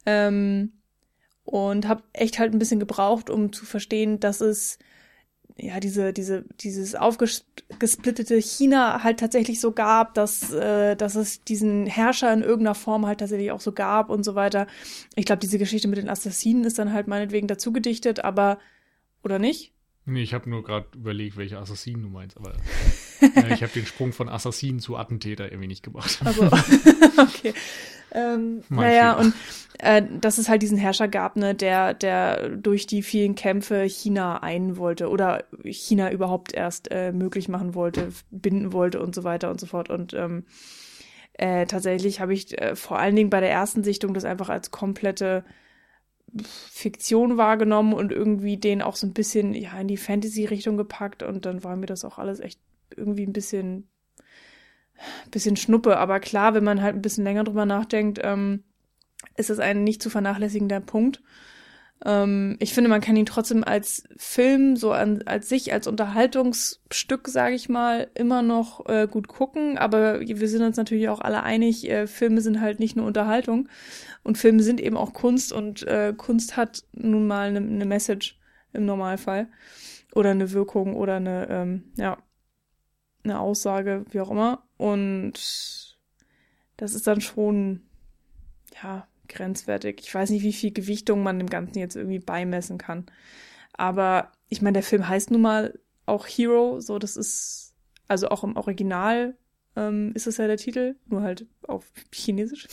Ähm, 0.05 0.73
und 1.43 1.87
habe 1.87 2.03
echt 2.13 2.39
halt 2.39 2.53
ein 2.53 2.59
bisschen 2.59 2.79
gebraucht, 2.79 3.29
um 3.29 3.53
zu 3.53 3.65
verstehen, 3.65 4.19
dass 4.19 4.41
es 4.41 4.79
ja, 5.57 5.79
diese, 5.79 6.11
diese, 6.11 6.43
dieses 6.59 6.95
aufgesplittete 6.95 8.35
China 8.35 9.03
halt 9.03 9.19
tatsächlich 9.19 9.61
so 9.61 9.71
gab, 9.71 10.13
dass, 10.13 10.51
äh, 10.51 10.95
dass 10.95 11.15
es 11.15 11.43
diesen 11.43 11.85
Herrscher 11.85 12.33
in 12.33 12.41
irgendeiner 12.41 12.75
Form 12.75 13.05
halt 13.05 13.19
tatsächlich 13.19 13.51
auch 13.51 13.61
so 13.61 13.71
gab 13.71 14.09
und 14.09 14.23
so 14.23 14.35
weiter. 14.35 14.67
Ich 15.15 15.25
glaube, 15.25 15.39
diese 15.39 15.57
Geschichte 15.57 15.87
mit 15.87 15.97
den 15.97 16.09
Assassinen 16.09 16.63
ist 16.65 16.79
dann 16.79 16.91
halt 16.93 17.07
meinetwegen 17.07 17.47
dazu 17.47 17.71
gedichtet, 17.71 18.23
aber, 18.23 18.59
oder 19.23 19.39
nicht? 19.39 19.74
Nee, 20.07 20.21
ich 20.21 20.33
habe 20.35 20.49
nur 20.49 20.63
gerade 20.63 20.85
überlegt, 20.95 21.35
welche 21.35 21.57
Assassinen 21.57 22.03
du 22.03 22.09
meinst, 22.09 22.37
aber 22.37 22.53
äh, 23.21 23.53
ich 23.53 23.63
habe 23.63 23.73
den 23.73 23.85
Sprung 23.85 24.13
von 24.13 24.29
Assassinen 24.29 24.79
zu 24.79 24.97
Attentäter 24.97 25.45
irgendwie 25.51 25.67
nicht 25.67 25.83
gemacht. 25.83 26.19
Also, 26.23 26.43
okay. 27.17 27.53
Ähm, 28.11 28.61
naja, 28.69 29.13
und 29.13 29.33
äh, 29.79 30.03
dass 30.21 30.37
es 30.37 30.47
halt 30.47 30.61
diesen 30.61 30.77
Herrscher 30.77 31.07
gab, 31.07 31.35
ne, 31.35 31.53
der, 31.55 31.93
der 31.93 32.49
durch 32.49 32.87
die 32.87 33.01
vielen 33.01 33.35
Kämpfe 33.35 33.83
China 33.83 34.41
ein 34.41 34.77
wollte 34.77 35.09
oder 35.09 35.43
China 35.63 36.11
überhaupt 36.11 36.53
erst 36.53 36.91
äh, 36.91 37.11
möglich 37.11 37.49
machen 37.49 37.73
wollte, 37.73 38.09
binden 38.31 38.71
wollte 38.71 39.01
und 39.01 39.15
so 39.15 39.23
weiter 39.23 39.49
und 39.49 39.59
so 39.59 39.65
fort. 39.65 39.89
Und 39.89 40.13
ähm, 40.13 40.45
äh, 41.33 41.65
tatsächlich 41.65 42.21
habe 42.21 42.33
ich 42.33 42.57
äh, 42.61 42.75
vor 42.75 42.99
allen 42.99 43.15
Dingen 43.15 43.29
bei 43.29 43.41
der 43.41 43.51
ersten 43.51 43.83
Sichtung 43.83 44.13
das 44.13 44.23
einfach 44.23 44.49
als 44.49 44.71
komplette 44.71 45.43
Fiktion 46.43 47.37
wahrgenommen 47.37 47.93
und 47.93 48.11
irgendwie 48.11 48.57
den 48.57 48.81
auch 48.81 48.95
so 48.95 49.07
ein 49.07 49.13
bisschen 49.13 49.53
ja 49.53 49.79
in 49.79 49.87
die 49.87 49.97
Fantasy-Richtung 49.97 50.77
gepackt 50.77 51.23
und 51.23 51.45
dann 51.45 51.63
war 51.63 51.75
mir 51.75 51.85
das 51.85 52.03
auch 52.03 52.17
alles 52.17 52.39
echt 52.39 52.59
irgendwie 52.95 53.25
ein 53.25 53.33
bisschen 53.33 53.87
bisschen 55.31 55.55
Schnuppe. 55.55 55.97
Aber 55.97 56.19
klar, 56.19 56.53
wenn 56.53 56.63
man 56.63 56.81
halt 56.81 56.95
ein 56.95 57.01
bisschen 57.01 57.23
länger 57.23 57.43
drüber 57.43 57.65
nachdenkt, 57.65 58.19
ähm, 58.23 58.63
ist 59.35 59.49
es 59.49 59.59
ein 59.59 59.83
nicht 59.83 60.01
zu 60.01 60.09
vernachlässigender 60.09 60.79
Punkt. 60.79 61.21
Ähm, 62.03 62.57
ich 62.59 62.73
finde, 62.73 62.89
man 62.89 63.01
kann 63.01 63.15
ihn 63.15 63.25
trotzdem 63.25 63.63
als 63.63 64.03
Film, 64.17 64.75
so 64.75 64.91
an, 64.91 65.23
als 65.25 65.47
sich, 65.47 65.71
als 65.71 65.87
Unterhaltungsstück, 65.87 67.27
sage 67.27 67.55
ich 67.55 67.69
mal, 67.69 68.09
immer 68.15 68.41
noch 68.41 68.85
äh, 68.87 69.07
gut 69.09 69.27
gucken. 69.27 69.77
Aber 69.77 70.19
wir 70.19 70.47
sind 70.47 70.63
uns 70.63 70.77
natürlich 70.77 71.09
auch 71.09 71.21
alle 71.21 71.43
einig, 71.43 71.89
äh, 71.89 72.07
Filme 72.07 72.41
sind 72.41 72.59
halt 72.59 72.79
nicht 72.79 72.95
nur 72.95 73.05
Unterhaltung. 73.05 73.69
Und 74.23 74.37
Filme 74.37 74.63
sind 74.63 74.81
eben 74.81 74.97
auch 74.97 75.13
Kunst 75.13 75.53
und 75.53 75.83
äh, 75.83 76.13
Kunst 76.15 76.57
hat 76.57 76.83
nun 76.93 77.27
mal 77.27 77.47
eine 77.49 77.61
ne 77.61 77.85
Message 77.85 78.39
im 78.73 78.85
Normalfall. 78.85 79.47
Oder 80.13 80.31
eine 80.31 80.51
Wirkung 80.51 80.95
oder 80.95 81.15
eine, 81.15 81.47
ähm, 81.49 81.91
ja, 81.97 82.17
eine 83.23 83.39
Aussage, 83.39 84.05
wie 84.11 84.21
auch 84.21 84.31
immer. 84.31 84.63
Und 84.77 85.33
das 86.77 86.93
ist 86.93 87.07
dann 87.07 87.21
schon, 87.21 87.81
ja, 88.81 89.07
grenzwertig. 89.27 90.01
Ich 90.01 90.13
weiß 90.13 90.29
nicht, 90.29 90.43
wie 90.43 90.53
viel 90.53 90.71
Gewichtung 90.71 91.23
man 91.23 91.39
dem 91.39 91.49
Ganzen 91.49 91.79
jetzt 91.79 91.95
irgendwie 91.95 92.19
beimessen 92.19 92.77
kann. 92.77 93.05
Aber 93.73 94.31
ich 94.49 94.61
meine, 94.61 94.73
der 94.73 94.83
Film 94.83 95.07
heißt 95.07 95.31
nun 95.31 95.41
mal 95.41 95.79
auch 96.05 96.27
Hero, 96.27 96.79
so 96.79 96.99
das 96.99 97.17
ist, 97.17 97.75
also 98.07 98.29
auch 98.29 98.43
im 98.43 98.55
Original 98.55 99.35
ähm, 99.75 100.11
ist 100.15 100.27
das 100.27 100.37
ja 100.37 100.47
der 100.47 100.57
Titel, 100.57 100.95
nur 101.07 101.21
halt 101.21 101.47
auf 101.63 101.91
Chinesisch. 102.11 102.67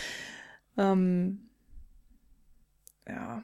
ähm, 0.76 1.48
ja, 3.06 3.42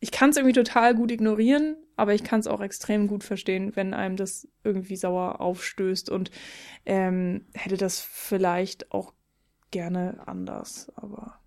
ich 0.00 0.10
kann 0.10 0.30
es 0.30 0.36
irgendwie 0.36 0.54
total 0.54 0.94
gut 0.94 1.10
ignorieren, 1.10 1.76
aber 1.96 2.14
ich 2.14 2.24
kann 2.24 2.40
es 2.40 2.46
auch 2.46 2.60
extrem 2.60 3.06
gut 3.06 3.24
verstehen, 3.24 3.74
wenn 3.74 3.94
einem 3.94 4.16
das 4.16 4.46
irgendwie 4.62 4.96
sauer 4.96 5.40
aufstößt 5.40 6.10
und 6.10 6.30
ähm, 6.84 7.46
hätte 7.54 7.76
das 7.76 8.00
vielleicht 8.00 8.92
auch 8.92 9.14
gerne 9.70 10.22
anders, 10.26 10.92
aber 10.96 11.38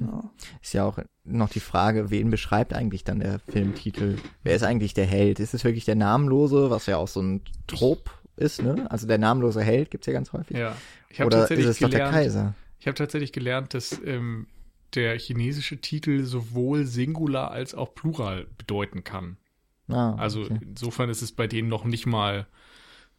ja. 0.00 0.30
Ist 0.62 0.74
ja 0.74 0.84
auch 0.84 0.98
noch 1.24 1.48
die 1.48 1.60
Frage, 1.60 2.10
wen 2.10 2.30
beschreibt 2.30 2.74
eigentlich 2.74 3.04
dann 3.04 3.20
der 3.20 3.38
Filmtitel? 3.38 4.16
Wer 4.42 4.54
ist 4.54 4.62
eigentlich 4.62 4.94
der 4.94 5.06
Held? 5.06 5.40
Ist 5.40 5.54
es 5.54 5.64
wirklich 5.64 5.84
der 5.84 5.94
Namenlose, 5.94 6.70
was 6.70 6.86
ja 6.86 6.96
auch 6.96 7.08
so 7.08 7.22
ein 7.22 7.42
Trop 7.66 8.10
ist, 8.36 8.62
ne? 8.62 8.90
Also 8.90 9.06
der 9.06 9.18
namenlose 9.18 9.62
Held 9.62 9.90
gibt's 9.90 10.06
ja 10.06 10.12
ganz 10.12 10.32
häufig. 10.32 10.56
Ja. 10.56 10.76
Ich 11.08 11.20
Oder 11.20 11.40
tatsächlich 11.40 11.66
ist 11.66 11.70
es 11.72 11.78
gelernt, 11.78 11.94
doch 11.94 12.10
der 12.10 12.10
Kaiser? 12.10 12.54
Ich 12.78 12.86
habe 12.86 12.94
tatsächlich 12.94 13.32
gelernt, 13.32 13.72
dass 13.72 13.98
ähm, 14.04 14.46
der 14.94 15.18
chinesische 15.18 15.80
Titel 15.80 16.24
sowohl 16.24 16.84
Singular 16.84 17.50
als 17.50 17.74
auch 17.74 17.94
Plural 17.94 18.46
bedeuten 18.58 19.04
kann. 19.04 19.38
Ah, 19.88 20.14
also 20.16 20.42
okay. 20.42 20.58
insofern 20.62 21.08
ist 21.10 21.22
es 21.22 21.32
bei 21.32 21.46
denen 21.46 21.68
noch 21.68 21.84
nicht 21.84 22.06
mal 22.06 22.46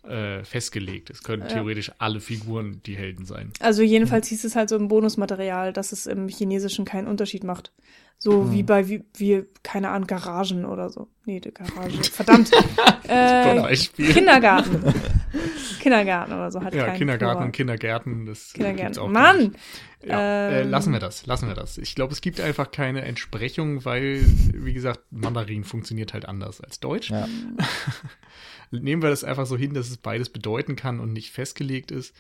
äh, 0.07 0.43
festgelegt. 0.43 1.09
Es 1.09 1.23
können 1.23 1.43
ja. 1.43 1.49
theoretisch 1.49 1.91
alle 1.99 2.19
Figuren 2.19 2.81
die 2.85 2.95
Helden 2.95 3.25
sein. 3.25 3.51
Also 3.59 3.81
jedenfalls 3.81 4.27
hieß 4.27 4.43
es 4.43 4.55
halt 4.55 4.69
so 4.69 4.75
im 4.75 4.87
Bonusmaterial, 4.87 5.73
dass 5.73 5.91
es 5.91 6.05
im 6.05 6.27
Chinesischen 6.27 6.85
keinen 6.85 7.07
Unterschied 7.07 7.43
macht. 7.43 7.71
So 8.19 8.45
hm. 8.45 8.51
wie 8.51 8.63
bei, 8.63 8.87
wie, 8.87 9.03
wie, 9.15 9.43
keine 9.61 9.89
Ahnung, 9.89 10.07
Garagen 10.07 10.65
oder 10.65 10.89
so. 10.89 11.07
Nee, 11.25 11.39
die 11.39 11.53
Garage. 11.53 12.03
Verdammt. 12.11 12.51
äh, 13.07 13.75
Kindergarten. 13.75 14.93
Kindergarten 15.79 16.33
oder 16.33 16.51
so 16.51 16.63
hat 16.63 16.73
Ja, 16.73 16.89
Kindergarten 16.95 17.43
und 17.43 17.51
Kindergärten, 17.51 18.25
das 18.25 18.53
Kindergärten. 18.53 18.97
Auch 18.97 19.09
Mann! 19.09 19.55
Ja, 20.03 20.19
äh, 20.19 20.61
ähm, 20.61 20.67
äh, 20.67 20.69
lassen 20.69 20.93
wir 20.93 20.99
das, 20.99 21.25
lassen 21.25 21.47
wir 21.47 21.55
das. 21.55 21.77
Ich 21.77 21.95
glaube, 21.95 22.13
es 22.13 22.21
gibt 22.21 22.39
einfach 22.39 22.71
keine 22.71 23.03
Entsprechung, 23.03 23.85
weil, 23.85 24.23
wie 24.53 24.73
gesagt, 24.73 25.01
Mandarin 25.11 25.63
funktioniert 25.63 26.13
halt 26.13 26.25
anders 26.25 26.61
als 26.61 26.79
Deutsch. 26.79 27.11
Ja. 27.11 27.27
Nehmen 28.71 29.01
wir 29.01 29.09
das 29.09 29.23
einfach 29.23 29.45
so 29.45 29.57
hin, 29.57 29.73
dass 29.73 29.89
es 29.89 29.97
beides 29.97 30.29
bedeuten 30.29 30.75
kann 30.75 30.99
und 30.99 31.13
nicht 31.13 31.31
festgelegt 31.31 31.91
ist. 31.91 32.15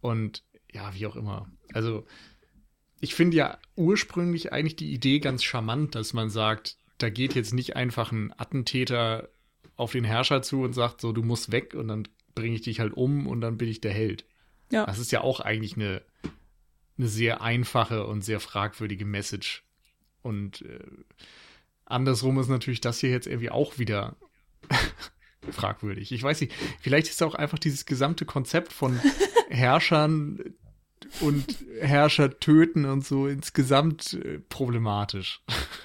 Und 0.00 0.42
ja, 0.72 0.94
wie 0.94 1.06
auch 1.06 1.16
immer. 1.16 1.50
Also, 1.72 2.06
ich 3.00 3.14
finde 3.14 3.36
ja 3.36 3.58
ursprünglich 3.76 4.52
eigentlich 4.52 4.76
die 4.76 4.92
Idee 4.92 5.20
ganz 5.20 5.44
charmant, 5.44 5.94
dass 5.94 6.12
man 6.12 6.30
sagt, 6.30 6.76
da 6.98 7.10
geht 7.10 7.34
jetzt 7.34 7.52
nicht 7.52 7.76
einfach 7.76 8.12
ein 8.12 8.32
Attentäter 8.38 9.28
auf 9.76 9.92
den 9.92 10.04
Herrscher 10.04 10.42
zu 10.42 10.62
und 10.62 10.72
sagt 10.72 11.00
so, 11.00 11.12
du 11.12 11.22
musst 11.22 11.52
weg 11.52 11.74
und 11.74 11.88
dann 11.88 12.08
bringe 12.34 12.56
ich 12.56 12.62
dich 12.62 12.80
halt 12.80 12.94
um 12.94 13.26
und 13.26 13.40
dann 13.40 13.58
bin 13.58 13.68
ich 13.68 13.80
der 13.80 13.92
Held. 13.92 14.24
Ja. 14.70 14.86
Das 14.86 14.98
ist 14.98 15.12
ja 15.12 15.20
auch 15.20 15.40
eigentlich 15.40 15.76
eine, 15.76 16.02
eine 16.98 17.08
sehr 17.08 17.42
einfache 17.42 18.06
und 18.06 18.22
sehr 18.22 18.40
fragwürdige 18.40 19.04
Message. 19.04 19.64
Und 20.22 20.62
äh, 20.62 20.78
andersrum 21.84 22.38
ist 22.38 22.48
natürlich 22.48 22.80
das 22.80 23.00
hier 23.00 23.10
jetzt 23.10 23.26
irgendwie 23.26 23.50
auch 23.50 23.78
wieder 23.78 24.16
fragwürdig. 25.52 26.12
Ich 26.12 26.22
weiß 26.22 26.40
nicht, 26.40 26.52
vielleicht 26.80 27.08
ist 27.08 27.22
auch 27.22 27.34
einfach 27.34 27.58
dieses 27.58 27.86
gesamte 27.86 28.24
Konzept 28.24 28.72
von 28.72 29.00
Herrschern, 29.48 30.54
und 31.20 31.64
Herrscher 31.80 32.38
töten 32.38 32.84
und 32.84 33.04
so 33.04 33.26
insgesamt 33.26 34.14
äh, 34.14 34.38
problematisch. 34.48 35.42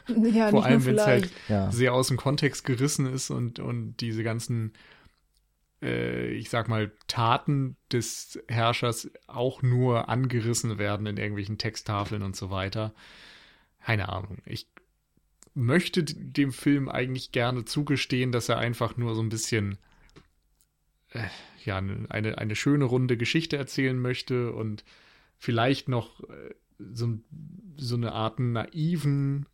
Ja, 0.07 0.49
Vor 0.49 0.65
allem, 0.65 0.85
wenn 0.85 0.97
es 0.97 1.05
halt 1.05 1.31
ja. 1.47 1.71
sehr 1.71 1.93
aus 1.93 2.07
dem 2.07 2.17
Kontext 2.17 2.65
gerissen 2.65 3.05
ist 3.05 3.29
und, 3.29 3.59
und 3.59 3.97
diese 3.97 4.23
ganzen, 4.23 4.73
äh, 5.81 6.31
ich 6.31 6.49
sag 6.49 6.67
mal, 6.67 6.91
Taten 7.07 7.75
des 7.91 8.39
Herrschers 8.47 9.11
auch 9.27 9.61
nur 9.61 10.09
angerissen 10.09 10.77
werden 10.77 11.05
in 11.05 11.17
irgendwelchen 11.17 11.57
Texttafeln 11.57 12.23
und 12.23 12.35
so 12.35 12.49
weiter. 12.49 12.93
Keine 13.83 14.09
Ahnung. 14.09 14.39
Ich 14.45 14.67
möchte 15.53 16.03
dem 16.03 16.51
Film 16.51 16.89
eigentlich 16.89 17.31
gerne 17.31 17.65
zugestehen, 17.65 18.31
dass 18.31 18.49
er 18.49 18.57
einfach 18.57 18.97
nur 18.97 19.15
so 19.15 19.21
ein 19.21 19.29
bisschen 19.29 19.77
äh, 21.09 21.27
ja, 21.65 21.77
eine, 21.77 22.37
eine 22.37 22.55
schöne 22.55 22.85
runde 22.85 23.17
Geschichte 23.17 23.57
erzählen 23.57 23.99
möchte 23.99 24.53
und 24.53 24.83
vielleicht 25.37 25.89
noch 25.89 26.21
äh, 26.29 26.53
so, 26.77 27.19
so 27.77 27.95
eine 27.95 28.13
Art 28.13 28.39
naiven 28.39 29.45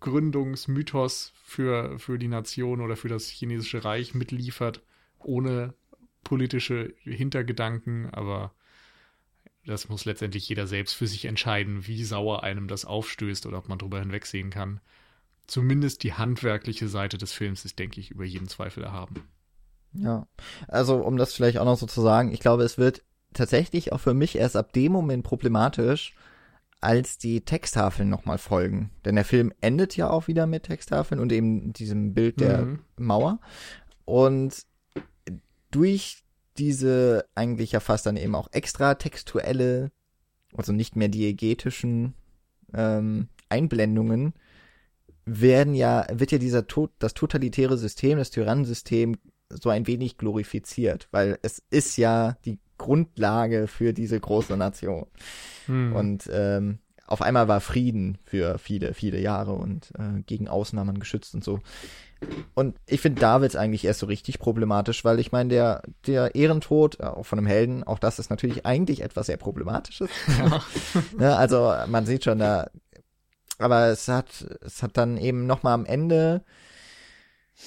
Gründungsmythos 0.00 1.32
für, 1.42 1.98
für 1.98 2.18
die 2.18 2.28
Nation 2.28 2.80
oder 2.80 2.96
für 2.96 3.08
das 3.08 3.28
chinesische 3.28 3.84
Reich 3.84 4.14
mitliefert, 4.14 4.82
ohne 5.18 5.74
politische 6.22 6.94
Hintergedanken, 7.02 8.10
aber 8.10 8.52
das 9.68 9.88
muss 9.88 10.04
letztendlich 10.04 10.48
jeder 10.48 10.66
selbst 10.66 10.94
für 10.94 11.06
sich 11.06 11.26
entscheiden, 11.26 11.86
wie 11.86 12.02
sauer 12.02 12.42
einem 12.42 12.68
das 12.68 12.84
aufstößt 12.84 13.46
oder 13.46 13.58
ob 13.58 13.68
man 13.68 13.78
drüber 13.78 14.00
hinwegsehen 14.00 14.50
kann. 14.50 14.80
Zumindest 15.46 16.02
die 16.02 16.14
handwerkliche 16.14 16.88
Seite 16.88 17.18
des 17.18 17.32
Films 17.32 17.64
ist, 17.64 17.78
denke 17.78 18.00
ich, 18.00 18.10
über 18.10 18.24
jeden 18.24 18.48
Zweifel 18.48 18.82
erhaben. 18.82 19.28
Ja, 19.92 20.26
also 20.66 20.96
um 20.96 21.16
das 21.16 21.34
vielleicht 21.34 21.58
auch 21.58 21.64
noch 21.64 21.78
so 21.78 21.86
zu 21.86 22.00
sagen, 22.00 22.32
ich 22.32 22.40
glaube, 22.40 22.62
es 22.62 22.78
wird 22.78 23.02
tatsächlich 23.34 23.92
auch 23.92 24.00
für 24.00 24.14
mich 24.14 24.36
erst 24.36 24.56
ab 24.56 24.72
dem 24.72 24.92
Moment 24.92 25.24
problematisch, 25.24 26.14
als 26.80 27.18
die 27.18 27.40
Texttafeln 27.40 28.08
nochmal 28.08 28.38
folgen. 28.38 28.90
Denn 29.04 29.16
der 29.16 29.24
Film 29.24 29.52
endet 29.60 29.96
ja 29.96 30.08
auch 30.08 30.28
wieder 30.28 30.46
mit 30.46 30.64
Texttafeln 30.64 31.20
und 31.20 31.32
eben 31.32 31.72
diesem 31.72 32.14
Bild 32.14 32.40
der 32.40 32.62
mhm. 32.62 32.78
Mauer. 32.96 33.40
Und 34.04 34.64
durch 35.70 36.22
diese 36.58 37.24
eigentlich 37.34 37.72
ja 37.72 37.80
fast 37.80 38.06
dann 38.06 38.16
eben 38.16 38.34
auch 38.34 38.48
extra 38.52 38.94
textuelle, 38.94 39.90
also 40.54 40.72
nicht 40.72 40.96
mehr 40.96 41.08
diegetischen 41.08 42.14
ähm, 42.74 43.28
Einblendungen, 43.48 44.34
werden 45.24 45.74
ja, 45.74 46.06
wird 46.10 46.32
ja 46.32 46.38
dieser 46.38 46.66
Tod, 46.66 46.90
das 46.98 47.14
totalitäre 47.14 47.76
System, 47.76 48.18
das 48.18 48.30
Tyrannensystem 48.30 49.16
so 49.50 49.70
ein 49.70 49.86
wenig 49.86 50.18
glorifiziert, 50.18 51.08
weil 51.10 51.38
es 51.42 51.62
ist 51.70 51.96
ja 51.96 52.36
die 52.44 52.58
Grundlage 52.76 53.66
für 53.66 53.92
diese 53.92 54.18
große 54.18 54.56
Nation. 54.56 55.06
Hm. 55.66 55.94
Und 55.94 56.30
ähm, 56.32 56.78
auf 57.08 57.22
einmal 57.22 57.48
war 57.48 57.60
Frieden 57.60 58.18
für 58.24 58.58
viele, 58.58 58.92
viele 58.92 59.18
Jahre 59.18 59.52
und 59.52 59.92
äh, 59.98 60.20
gegen 60.26 60.44
man 60.44 60.98
geschützt 60.98 61.34
und 61.34 61.42
so. 61.42 61.60
Und 62.54 62.76
ich 62.86 63.00
finde, 63.00 63.20
da 63.20 63.40
wird 63.40 63.52
es 63.52 63.56
eigentlich 63.56 63.84
erst 63.84 64.00
so 64.00 64.06
richtig 64.06 64.38
problematisch, 64.38 65.04
weil 65.04 65.18
ich 65.18 65.32
meine, 65.32 65.48
der, 65.48 65.82
der 66.06 66.34
Ehrentod, 66.34 67.00
äh, 67.00 67.04
auch 67.04 67.24
von 67.24 67.38
einem 67.38 67.46
Helden, 67.46 67.82
auch 67.82 67.98
das 67.98 68.18
ist 68.18 68.28
natürlich 68.28 68.66
eigentlich 68.66 69.02
etwas 69.02 69.26
sehr 69.26 69.38
Problematisches. 69.38 70.10
Ja. 70.38 70.46
ja, 70.46 70.62
ne, 71.18 71.36
also 71.36 71.72
man 71.86 72.04
sieht 72.04 72.24
schon 72.24 72.40
da, 72.40 72.70
aber 73.58 73.86
es 73.86 74.06
hat, 74.08 74.46
es 74.60 74.82
hat 74.82 74.96
dann 74.98 75.16
eben 75.16 75.46
nochmal 75.46 75.74
am 75.74 75.86
Ende 75.86 76.44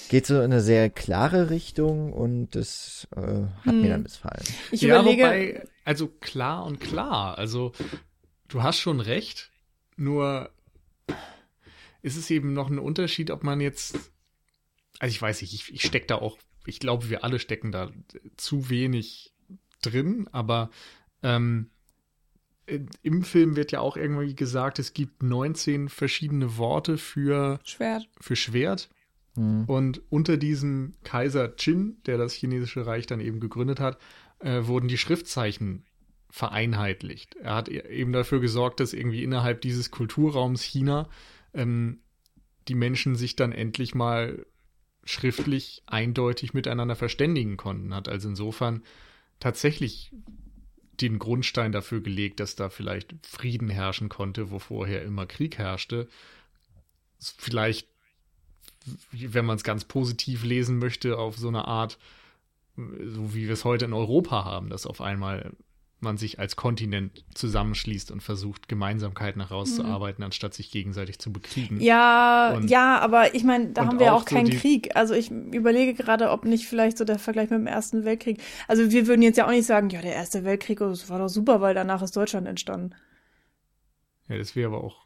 geht 0.07 0.25
so 0.25 0.35
in 0.37 0.45
eine 0.53 0.61
sehr 0.61 0.89
klare 0.89 1.49
Richtung 1.49 2.13
und 2.13 2.55
das 2.55 3.07
äh, 3.15 3.19
hat 3.19 3.73
hm. 3.73 3.81
mir 3.81 3.89
dann 3.89 4.03
missfallen. 4.03 4.43
Ich 4.71 4.81
ja, 4.81 5.01
überlege, 5.01 5.23
wobei, 5.23 5.63
also 5.83 6.07
klar 6.07 6.65
und 6.65 6.79
klar. 6.79 7.37
Also 7.37 7.73
du 8.51 8.63
hast 8.63 8.79
schon 8.79 8.99
recht, 8.99 9.51
nur 9.95 10.51
ist 12.01 12.17
es 12.17 12.29
eben 12.29 12.53
noch 12.53 12.69
ein 12.69 12.79
Unterschied, 12.79 13.31
ob 13.31 13.43
man 13.43 13.61
jetzt, 13.61 13.95
also 14.99 15.11
ich 15.11 15.21
weiß 15.21 15.41
nicht, 15.41 15.53
ich, 15.53 15.73
ich 15.73 15.83
stecke 15.83 16.07
da 16.07 16.15
auch, 16.15 16.37
ich 16.65 16.79
glaube, 16.79 17.09
wir 17.09 17.23
alle 17.23 17.39
stecken 17.39 17.71
da 17.71 17.91
zu 18.37 18.69
wenig 18.69 19.33
drin, 19.81 20.27
aber 20.31 20.69
ähm, 21.23 21.69
im 23.01 23.23
Film 23.23 23.55
wird 23.55 23.71
ja 23.71 23.79
auch 23.79 23.97
irgendwie 23.97 24.35
gesagt, 24.35 24.79
es 24.79 24.93
gibt 24.93 25.23
19 25.23 25.89
verschiedene 25.89 26.57
Worte 26.57 26.97
für 26.97 27.59
Schwert. 27.63 28.07
Für 28.19 28.35
Schwert. 28.35 28.89
Mhm. 29.35 29.65
Und 29.65 30.01
unter 30.09 30.37
diesem 30.37 30.93
Kaiser 31.03 31.49
Qin, 31.49 31.97
der 32.05 32.17
das 32.17 32.33
chinesische 32.33 32.85
Reich 32.85 33.07
dann 33.07 33.19
eben 33.19 33.39
gegründet 33.39 33.79
hat, 33.79 33.97
äh, 34.39 34.65
wurden 34.65 34.87
die 34.87 34.97
Schriftzeichen 34.97 35.85
vereinheitlicht. 36.31 37.35
Er 37.35 37.55
hat 37.55 37.69
e-, 37.69 37.87
eben 37.87 38.13
dafür 38.13 38.39
gesorgt, 38.39 38.79
dass 38.79 38.93
irgendwie 38.93 39.23
innerhalb 39.23 39.61
dieses 39.61 39.91
Kulturraums 39.91 40.63
China 40.63 41.09
ähm, 41.53 41.99
die 42.67 42.75
Menschen 42.75 43.15
sich 43.15 43.35
dann 43.35 43.51
endlich 43.51 43.93
mal 43.93 44.45
schriftlich 45.03 45.83
eindeutig 45.87 46.53
miteinander 46.53 46.95
verständigen 46.95 47.57
konnten. 47.57 47.93
Hat 47.93 48.07
also 48.07 48.29
insofern 48.29 48.83
tatsächlich 49.39 50.11
den 51.01 51.19
Grundstein 51.19 51.71
dafür 51.71 52.01
gelegt, 52.01 52.39
dass 52.39 52.55
da 52.55 52.69
vielleicht 52.69 53.15
Frieden 53.25 53.69
herrschen 53.69 54.09
konnte, 54.09 54.51
wo 54.51 54.59
vorher 54.59 55.03
immer 55.03 55.25
Krieg 55.25 55.57
herrschte. 55.57 56.07
Vielleicht 57.19 57.87
wenn 59.11 59.45
man 59.45 59.57
es 59.57 59.63
ganz 59.63 59.85
positiv 59.85 60.43
lesen 60.43 60.79
möchte, 60.79 61.17
auf 61.17 61.37
so 61.37 61.47
eine 61.47 61.67
Art, 61.67 61.97
so 62.75 63.33
wie 63.33 63.45
wir 63.45 63.53
es 63.53 63.65
heute 63.65 63.85
in 63.85 63.93
Europa 63.93 64.43
haben, 64.45 64.69
dass 64.69 64.85
auf 64.85 65.01
einmal 65.01 65.51
man 66.03 66.17
sich 66.17 66.39
als 66.39 66.55
Kontinent 66.55 67.23
zusammenschließt 67.35 68.11
und 68.11 68.21
versucht, 68.21 68.67
Gemeinsamkeiten 68.67 69.41
herauszuarbeiten, 69.41 70.21
mhm. 70.21 70.25
anstatt 70.25 70.53
sich 70.53 70.71
gegenseitig 70.71 71.19
zu 71.19 71.31
bekriegen. 71.31 71.79
Ja, 71.79 72.53
und, 72.55 72.69
ja, 72.69 72.99
aber 72.99 73.35
ich 73.35 73.43
meine, 73.43 73.69
da 73.69 73.85
haben 73.85 73.99
wir 73.99 74.13
auch, 74.13 74.21
auch 74.21 74.25
keinen 74.25 74.51
so 74.51 74.57
Krieg. 74.57 74.95
Also 74.95 75.13
ich 75.13 75.29
überlege 75.29 75.93
gerade, 75.93 76.31
ob 76.31 76.45
nicht 76.45 76.65
vielleicht 76.65 76.97
so 76.97 77.05
der 77.05 77.19
Vergleich 77.19 77.49
mit 77.49 77.59
dem 77.59 77.67
Ersten 77.67 78.03
Weltkrieg. 78.03 78.41
Also 78.67 78.91
wir 78.91 79.07
würden 79.07 79.21
jetzt 79.21 79.37
ja 79.37 79.45
auch 79.45 79.51
nicht 79.51 79.65
sagen, 79.65 79.89
ja, 79.89 80.01
der 80.01 80.13
Erste 80.13 80.43
Weltkrieg, 80.43 80.81
oh, 80.81 80.89
das 80.89 81.09
war 81.09 81.19
doch 81.19 81.29
super, 81.29 81.61
weil 81.61 81.75
danach 81.75 82.01
ist 82.01 82.15
Deutschland 82.15 82.47
entstanden. 82.47 82.95
Ja, 84.27 84.37
das 84.37 84.55
wäre 84.55 84.67
aber 84.67 84.83
auch 84.83 85.05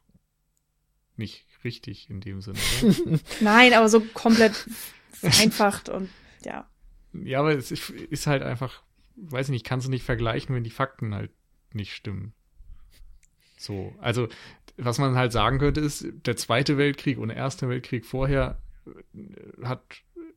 nicht 1.17 1.45
richtig 1.63 2.09
in 2.09 2.22
dem 2.22 2.41
Sinne. 2.41 2.59
Nein, 3.41 3.73
aber 3.73 3.89
so 3.89 3.99
komplett 3.99 4.53
vereinfacht 5.11 5.89
und 5.89 6.09
ja. 6.43 6.69
Ja, 7.11 7.39
aber 7.39 7.53
es 7.53 7.72
ist 7.72 8.27
halt 8.27 8.43
einfach, 8.43 8.84
weiß 9.16 9.48
ich 9.48 9.52
nicht, 9.52 9.66
kannst 9.66 9.88
du 9.88 9.92
nicht 9.92 10.04
vergleichen, 10.04 10.56
wenn 10.56 10.64
die 10.64 10.70
Fakten 10.70 11.14
halt 11.14 11.32
nicht 11.74 11.94
stimmen. 11.94 12.34
So, 13.58 13.94
also 14.00 14.28
was 14.78 14.98
man 14.98 15.16
halt 15.16 15.32
sagen 15.32 15.60
könnte, 15.60 15.82
ist, 15.82 16.06
der 16.26 16.36
Zweite 16.36 16.78
Weltkrieg 16.78 17.18
und 17.18 17.30
der 17.30 17.38
Erste 17.38 17.70
Weltkrieg 17.70 18.06
vorher 18.06 18.62
äh, 18.86 19.66
hat 19.66 19.82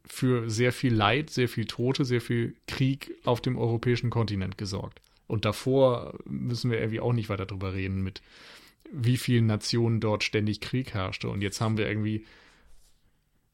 für 0.04 0.48
sehr 0.48 0.72
viel 0.72 0.94
Leid, 0.94 1.30
sehr 1.30 1.48
viel 1.48 1.66
Tote, 1.66 2.04
sehr 2.04 2.20
viel 2.20 2.56
Krieg 2.66 3.14
auf 3.24 3.40
dem 3.40 3.58
europäischen 3.58 4.10
Kontinent 4.10 4.56
gesorgt. 4.56 5.00
Und 5.26 5.44
davor 5.44 6.18
müssen 6.24 6.70
wir 6.70 6.78
irgendwie 6.78 7.00
auch 7.00 7.12
nicht 7.12 7.28
weiter 7.28 7.44
drüber 7.44 7.74
reden, 7.74 8.02
mit 8.02 8.22
wie 8.90 9.18
vielen 9.18 9.46
Nationen 9.46 10.00
dort 10.00 10.24
ständig 10.24 10.60
Krieg 10.60 10.94
herrschte. 10.94 11.28
Und 11.28 11.42
jetzt 11.42 11.60
haben 11.60 11.76
wir 11.76 11.86
irgendwie 11.86 12.24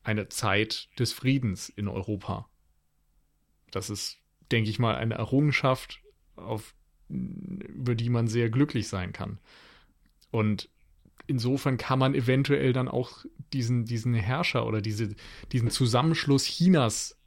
eine 0.04 0.28
Zeit 0.28 0.88
des 0.98 1.12
Friedens 1.12 1.68
in 1.68 1.88
Europa. 1.88 2.48
Das 3.72 3.90
ist, 3.90 4.18
denke 4.50 4.70
ich 4.70 4.78
mal, 4.78 4.96
eine 4.96 5.14
Errungenschaft, 5.14 6.00
auf, 6.36 6.74
über 7.08 7.94
die 7.94 8.10
man 8.10 8.28
sehr 8.28 8.50
glücklich 8.50 8.88
sein 8.88 9.12
kann. 9.12 9.38
Und 10.30 10.68
insofern 11.26 11.76
kann 11.76 11.98
man 11.98 12.14
eventuell 12.14 12.72
dann 12.72 12.88
auch 12.88 13.24
diesen, 13.52 13.84
diesen 13.84 14.14
Herrscher 14.14 14.66
oder 14.66 14.80
diese, 14.80 15.14
diesen 15.52 15.70
Zusammenschluss 15.70 16.44
Chinas 16.44 17.18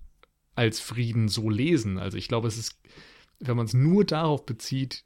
als 0.56 0.80
Frieden 0.80 1.30
so 1.30 1.50
lesen. 1.50 1.98
Also 1.98 2.18
ich 2.18 2.28
glaube, 2.28 2.48
es 2.48 2.58
ist, 2.58 2.80
wenn 3.40 3.58
man 3.58 3.66
es 3.66 3.74
nur 3.74 4.04
darauf 4.04 4.46
bezieht, 4.46 5.04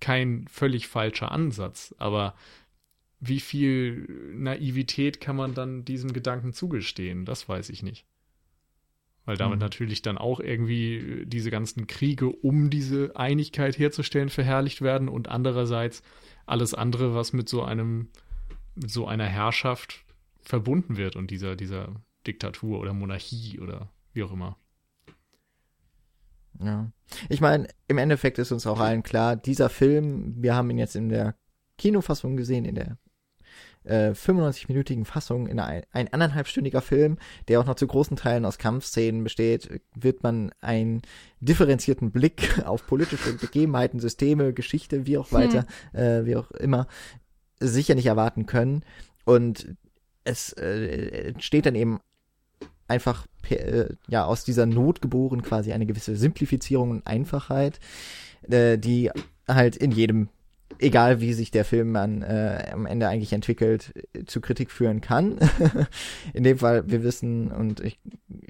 kein 0.00 0.46
völlig 0.48 0.88
falscher 0.88 1.32
Ansatz. 1.32 1.94
Aber 1.98 2.34
wie 3.20 3.40
viel 3.40 4.32
Naivität 4.34 5.20
kann 5.20 5.36
man 5.36 5.54
dann 5.54 5.84
diesem 5.84 6.12
Gedanken 6.12 6.52
zugestehen? 6.52 7.24
Das 7.24 7.48
weiß 7.48 7.70
ich 7.70 7.82
nicht. 7.82 8.06
Weil 9.26 9.36
damit 9.36 9.56
mhm. 9.56 9.62
natürlich 9.62 10.02
dann 10.02 10.18
auch 10.18 10.38
irgendwie 10.38 11.24
diese 11.26 11.50
ganzen 11.50 11.86
Kriege, 11.86 12.28
um 12.28 12.68
diese 12.68 13.16
Einigkeit 13.16 13.78
herzustellen, 13.78 14.28
verherrlicht 14.28 14.82
werden 14.82 15.08
und 15.08 15.28
andererseits 15.28 16.02
alles 16.46 16.74
andere, 16.74 17.14
was 17.14 17.32
mit 17.32 17.48
so 17.48 17.62
einem, 17.62 18.08
mit 18.74 18.90
so 18.90 19.06
einer 19.06 19.24
Herrschaft 19.24 20.04
verbunden 20.42 20.98
wird 20.98 21.16
und 21.16 21.30
dieser, 21.30 21.56
dieser 21.56 21.94
Diktatur 22.26 22.80
oder 22.80 22.92
Monarchie 22.92 23.60
oder 23.60 23.88
wie 24.12 24.22
auch 24.22 24.32
immer. 24.32 24.58
Ja. 26.60 26.92
Ich 27.28 27.40
meine, 27.40 27.68
im 27.88 27.98
Endeffekt 27.98 28.38
ist 28.38 28.52
uns 28.52 28.66
auch 28.66 28.78
allen 28.78 29.02
klar, 29.02 29.36
dieser 29.36 29.70
Film, 29.70 30.34
wir 30.42 30.54
haben 30.54 30.70
ihn 30.70 30.78
jetzt 30.78 30.96
in 30.96 31.08
der 31.08 31.34
Kinofassung 31.78 32.36
gesehen, 32.36 32.64
in 32.64 32.74
der 32.74 32.98
äh, 33.84 34.10
95-minütigen 34.10 35.04
Fassung 35.04 35.46
in 35.46 35.60
ein, 35.60 35.82
ein 35.92 36.12
anderthalbstündiger 36.12 36.82
Film, 36.82 37.18
der 37.48 37.60
auch 37.60 37.66
noch 37.66 37.76
zu 37.76 37.86
großen 37.86 38.16
Teilen 38.16 38.44
aus 38.44 38.58
Kampfszenen 38.58 39.24
besteht, 39.24 39.80
wird 39.94 40.22
man 40.22 40.52
einen 40.60 41.02
differenzierten 41.40 42.10
Blick 42.10 42.62
auf 42.64 42.86
politische 42.86 43.34
Begebenheiten, 43.34 44.00
Systeme, 44.00 44.52
Geschichte, 44.52 45.06
wie 45.06 45.18
auch 45.18 45.32
weiter, 45.32 45.66
hm. 45.92 46.00
äh, 46.00 46.26
wie 46.26 46.36
auch 46.36 46.50
immer, 46.52 46.86
sicher 47.60 47.94
nicht 47.94 48.06
erwarten 48.06 48.46
können. 48.46 48.84
Und 49.24 49.74
es 50.24 50.52
äh, 50.54 51.28
entsteht 51.28 51.66
dann 51.66 51.74
eben 51.74 52.00
einfach 52.88 53.26
äh, 53.50 53.86
ja 54.08 54.24
aus 54.24 54.44
dieser 54.44 54.66
Not 54.66 55.00
geboren 55.00 55.42
quasi 55.42 55.72
eine 55.72 55.86
gewisse 55.86 56.16
Simplifizierung 56.16 56.90
und 56.90 57.06
Einfachheit, 57.06 57.80
äh, 58.48 58.78
die 58.78 59.10
halt 59.46 59.76
in 59.76 59.90
jedem 59.90 60.28
egal 60.78 61.20
wie 61.20 61.32
sich 61.32 61.50
der 61.50 61.64
Film 61.64 61.94
an, 61.96 62.22
äh, 62.22 62.70
am 62.72 62.86
Ende 62.86 63.08
eigentlich 63.08 63.32
entwickelt, 63.32 63.92
zu 64.26 64.40
Kritik 64.40 64.70
führen 64.70 65.00
kann. 65.00 65.38
In 66.32 66.44
dem 66.44 66.58
Fall, 66.58 66.88
wir 66.88 67.02
wissen 67.02 67.50
und 67.50 67.80
ich, 67.80 67.98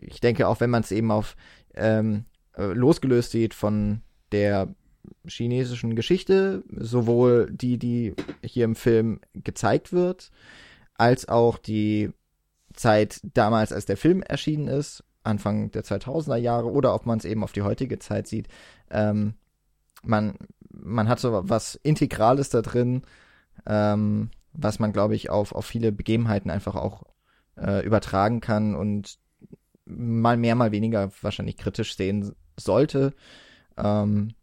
ich 0.01 0.21
denke 0.21 0.49
auch, 0.49 0.61
wenn 0.61 0.71
man 0.71 0.83
es 0.83 0.93
eben 0.93 1.11
auf 1.11 1.37
ähm, 1.75 2.25
äh, 2.57 2.73
losgelöst 2.73 3.31
sieht 3.31 3.55
von 3.55 4.01
der 4.33 4.75
chinesischen 5.27 5.97
Geschichte, 5.97 6.65
sowohl 6.71 7.51
die, 7.51 7.79
die 7.79 8.15
hier 8.43 8.65
im 8.65 8.77
Film 8.77 9.21
gezeigt 9.35 9.93
wird, 9.93 10.31
als 10.95 11.29
auch 11.29 11.59
die 11.59 12.11
Zeit 12.73 13.21
damals, 13.35 13.73
als 13.73 13.87
der 13.87 13.97
Film 13.97 14.23
erschienen 14.23 14.69
ist, 14.69 15.05
Anfang 15.23 15.71
der 15.71 15.85
2000er 15.85 16.37
Jahre, 16.37 16.71
oder 16.71 16.95
ob 16.95 17.07
man 17.07 17.19
es 17.19 17.25
eben 17.25 17.45
auf 17.45 17.53
die 17.53 17.63
heutige 17.63 17.99
Zeit 17.99 18.27
sieht, 18.27 18.49
ähm, 18.91 19.35
man, 20.03 20.37
man 20.83 21.09
hat 21.09 21.21
so 21.21 21.41
was 21.49 21.75
Integrales 21.77 22.51
da 22.51 22.63
drin, 22.63 23.03
ähm, 23.67 24.31
was 24.53 24.79
man, 24.79 24.93
glaube 24.93 25.15
ich, 25.15 25.31
auf, 25.31 25.53
auf 25.53 25.67
viele 25.67 25.93
Begebenheiten 25.93 26.51
einfach 26.51 26.75
auch 26.75 27.05
äh, 27.57 27.85
übertragen 27.85 28.41
kann 28.41 28.75
und 28.75 29.19
mal 29.87 30.37
mehr, 30.37 30.55
mal 30.55 30.73
weniger 30.73 31.11
wahrscheinlich 31.21 31.57
kritisch 31.57 31.97
sehen 31.97 32.35
sollte. 32.59 33.15
Ähm, 33.77 34.35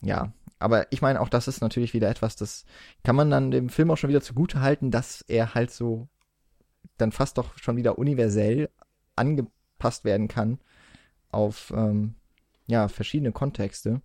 ja, 0.00 0.32
aber 0.58 0.90
ich 0.92 1.02
meine, 1.02 1.20
auch 1.20 1.28
das 1.28 1.48
ist 1.48 1.60
natürlich 1.60 1.94
wieder 1.94 2.08
etwas, 2.08 2.36
das 2.36 2.64
kann 3.02 3.16
man 3.16 3.30
dann 3.30 3.50
dem 3.50 3.68
Film 3.68 3.90
auch 3.90 3.96
schon 3.96 4.10
wieder 4.10 4.22
zugute 4.22 4.60
halten, 4.60 4.90
dass 4.90 5.22
er 5.22 5.54
halt 5.54 5.70
so 5.70 6.08
dann 6.96 7.12
fast 7.12 7.38
doch 7.38 7.58
schon 7.58 7.76
wieder 7.76 7.98
universell 7.98 8.70
angepasst 9.16 10.04
werden 10.04 10.28
kann 10.28 10.58
auf 11.30 11.72
ähm, 11.76 12.14
ja 12.66 12.88
verschiedene 12.88 13.32
Kontexte 13.32 14.00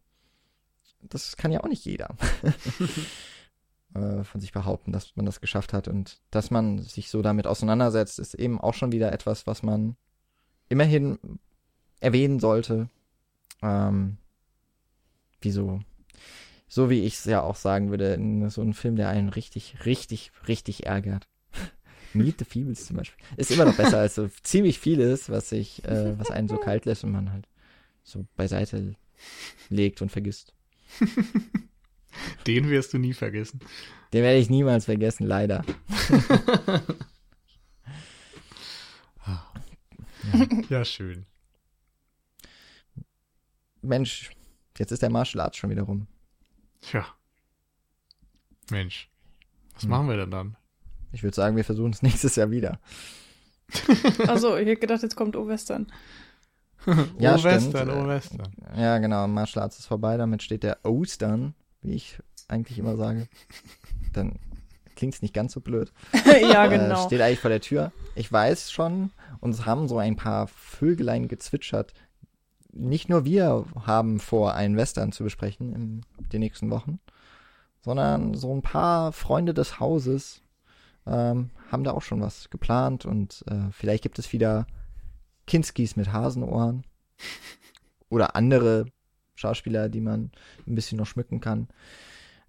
das 1.01 1.37
kann 1.37 1.51
ja 1.51 1.61
auch 1.61 1.67
nicht 1.67 1.85
jeder 1.85 2.15
äh, 3.93 4.23
von 4.23 4.41
sich 4.41 4.51
behaupten, 4.51 4.91
dass 4.91 5.15
man 5.15 5.25
das 5.25 5.41
geschafft 5.41 5.73
hat. 5.73 5.87
Und 5.87 6.21
dass 6.31 6.51
man 6.51 6.79
sich 6.79 7.09
so 7.09 7.21
damit 7.21 7.47
auseinandersetzt, 7.47 8.19
ist 8.19 8.33
eben 8.33 8.59
auch 8.59 8.73
schon 8.73 8.91
wieder 8.91 9.11
etwas, 9.11 9.47
was 9.47 9.63
man 9.63 9.95
immerhin 10.67 11.17
erwähnen 11.99 12.39
sollte. 12.39 12.89
Ähm, 13.61 14.17
wieso? 15.41 15.81
So 16.67 16.89
wie 16.89 17.03
ich 17.03 17.15
es 17.15 17.25
ja 17.25 17.41
auch 17.41 17.55
sagen 17.55 17.89
würde, 17.89 18.13
in 18.13 18.47
so 18.49 18.61
einem 18.61 18.73
Film, 18.73 18.95
der 18.95 19.09
einen 19.09 19.29
richtig, 19.29 19.85
richtig, 19.85 20.31
richtig 20.47 20.85
ärgert. 20.85 21.27
Meet 22.13 22.39
the 22.39 22.45
Feebles 22.45 22.85
zum 22.85 22.97
Beispiel. 22.97 23.25
Ist 23.37 23.51
immer 23.51 23.65
noch 23.65 23.75
besser 23.75 23.99
als 23.99 24.15
so 24.15 24.29
ziemlich 24.43 24.79
vieles, 24.79 25.29
was 25.29 25.49
sich, 25.49 25.83
äh, 25.85 26.17
was 26.19 26.29
einen 26.29 26.47
so 26.47 26.57
kalt 26.57 26.85
lässt 26.85 27.03
und 27.03 27.11
man 27.11 27.31
halt 27.31 27.47
so 28.03 28.25
beiseite 28.35 28.95
legt 29.69 30.01
und 30.01 30.11
vergisst. 30.11 30.53
Den 32.47 32.69
wirst 32.69 32.93
du 32.93 32.97
nie 32.97 33.13
vergessen. 33.13 33.59
Den 34.13 34.23
werde 34.23 34.39
ich 34.39 34.49
niemals 34.49 34.85
vergessen, 34.85 35.27
leider. 35.27 35.63
ja. 39.27 39.53
ja, 40.69 40.85
schön. 40.85 41.25
Mensch, 43.81 44.31
jetzt 44.77 44.91
ist 44.91 45.01
der 45.01 45.09
Martial 45.09 45.41
Arts 45.41 45.57
schon 45.57 45.69
wieder 45.69 45.83
rum. 45.83 46.07
Tja. 46.81 47.05
Mensch. 48.71 49.09
Was 49.73 49.83
hm. 49.83 49.89
machen 49.89 50.09
wir 50.09 50.17
denn 50.17 50.31
dann? 50.31 50.57
Ich 51.11 51.23
würde 51.23 51.35
sagen, 51.35 51.55
wir 51.55 51.63
versuchen 51.63 51.93
es 51.93 52.01
nächstes 52.03 52.35
Jahr 52.35 52.51
wieder. 52.51 52.79
Also, 54.27 54.57
ich 54.57 54.67
hätte 54.67 54.81
gedacht, 54.81 55.03
jetzt 55.03 55.15
kommt 55.15 55.35
O-Western. 55.35 55.91
ja, 57.19 57.41
Western, 57.43 57.89
oh 57.89 58.07
Western. 58.07 58.53
Ja, 58.75 58.97
genau, 58.99 59.27
Martial 59.27 59.63
Arts 59.63 59.79
ist 59.79 59.85
vorbei, 59.85 60.17
damit 60.17 60.43
steht 60.43 60.63
der 60.63 60.79
Ostern, 60.83 61.53
wie 61.81 61.93
ich 61.93 62.19
eigentlich 62.47 62.79
immer 62.79 62.95
sage. 62.95 63.27
Dann 64.13 64.39
klingt 64.95 65.13
es 65.13 65.21
nicht 65.21 65.33
ganz 65.33 65.53
so 65.53 65.61
blöd. 65.61 65.93
ja, 66.41 66.65
äh, 66.65 66.69
genau. 66.69 67.03
Äh, 67.03 67.05
steht 67.05 67.21
eigentlich 67.21 67.39
vor 67.39 67.49
der 67.49 67.61
Tür. 67.61 67.91
Ich 68.15 68.31
weiß 68.31 68.71
schon, 68.71 69.11
uns 69.39 69.65
haben 69.65 69.87
so 69.87 69.97
ein 69.97 70.15
paar 70.15 70.47
Vögelein 70.47 71.27
gezwitschert. 71.27 71.93
Nicht 72.71 73.09
nur 73.09 73.25
wir 73.25 73.65
haben 73.85 74.19
vor, 74.19 74.53
einen 74.55 74.77
Western 74.77 75.11
zu 75.11 75.23
besprechen 75.23 75.73
in 75.73 76.01
den 76.31 76.41
nächsten 76.41 76.69
Wochen, 76.69 76.99
sondern 77.81 78.33
so 78.35 78.53
ein 78.53 78.61
paar 78.61 79.11
Freunde 79.11 79.53
des 79.53 79.79
Hauses 79.79 80.43
ähm, 81.07 81.49
haben 81.71 81.83
da 81.83 81.91
auch 81.91 82.01
schon 82.01 82.21
was 82.21 82.49
geplant 82.49 83.05
und 83.05 83.43
äh, 83.47 83.71
vielleicht 83.71 84.03
gibt 84.03 84.19
es 84.19 84.31
wieder 84.33 84.67
Kinskis 85.49 85.95
mit 85.95 86.13
Hasenohren 86.13 86.85
oder 88.09 88.35
andere 88.35 88.85
Schauspieler, 89.35 89.89
die 89.89 89.99
man 89.99 90.31
ein 90.67 90.75
bisschen 90.75 90.97
noch 90.97 91.07
schmücken 91.07 91.41
kann. 91.41 91.67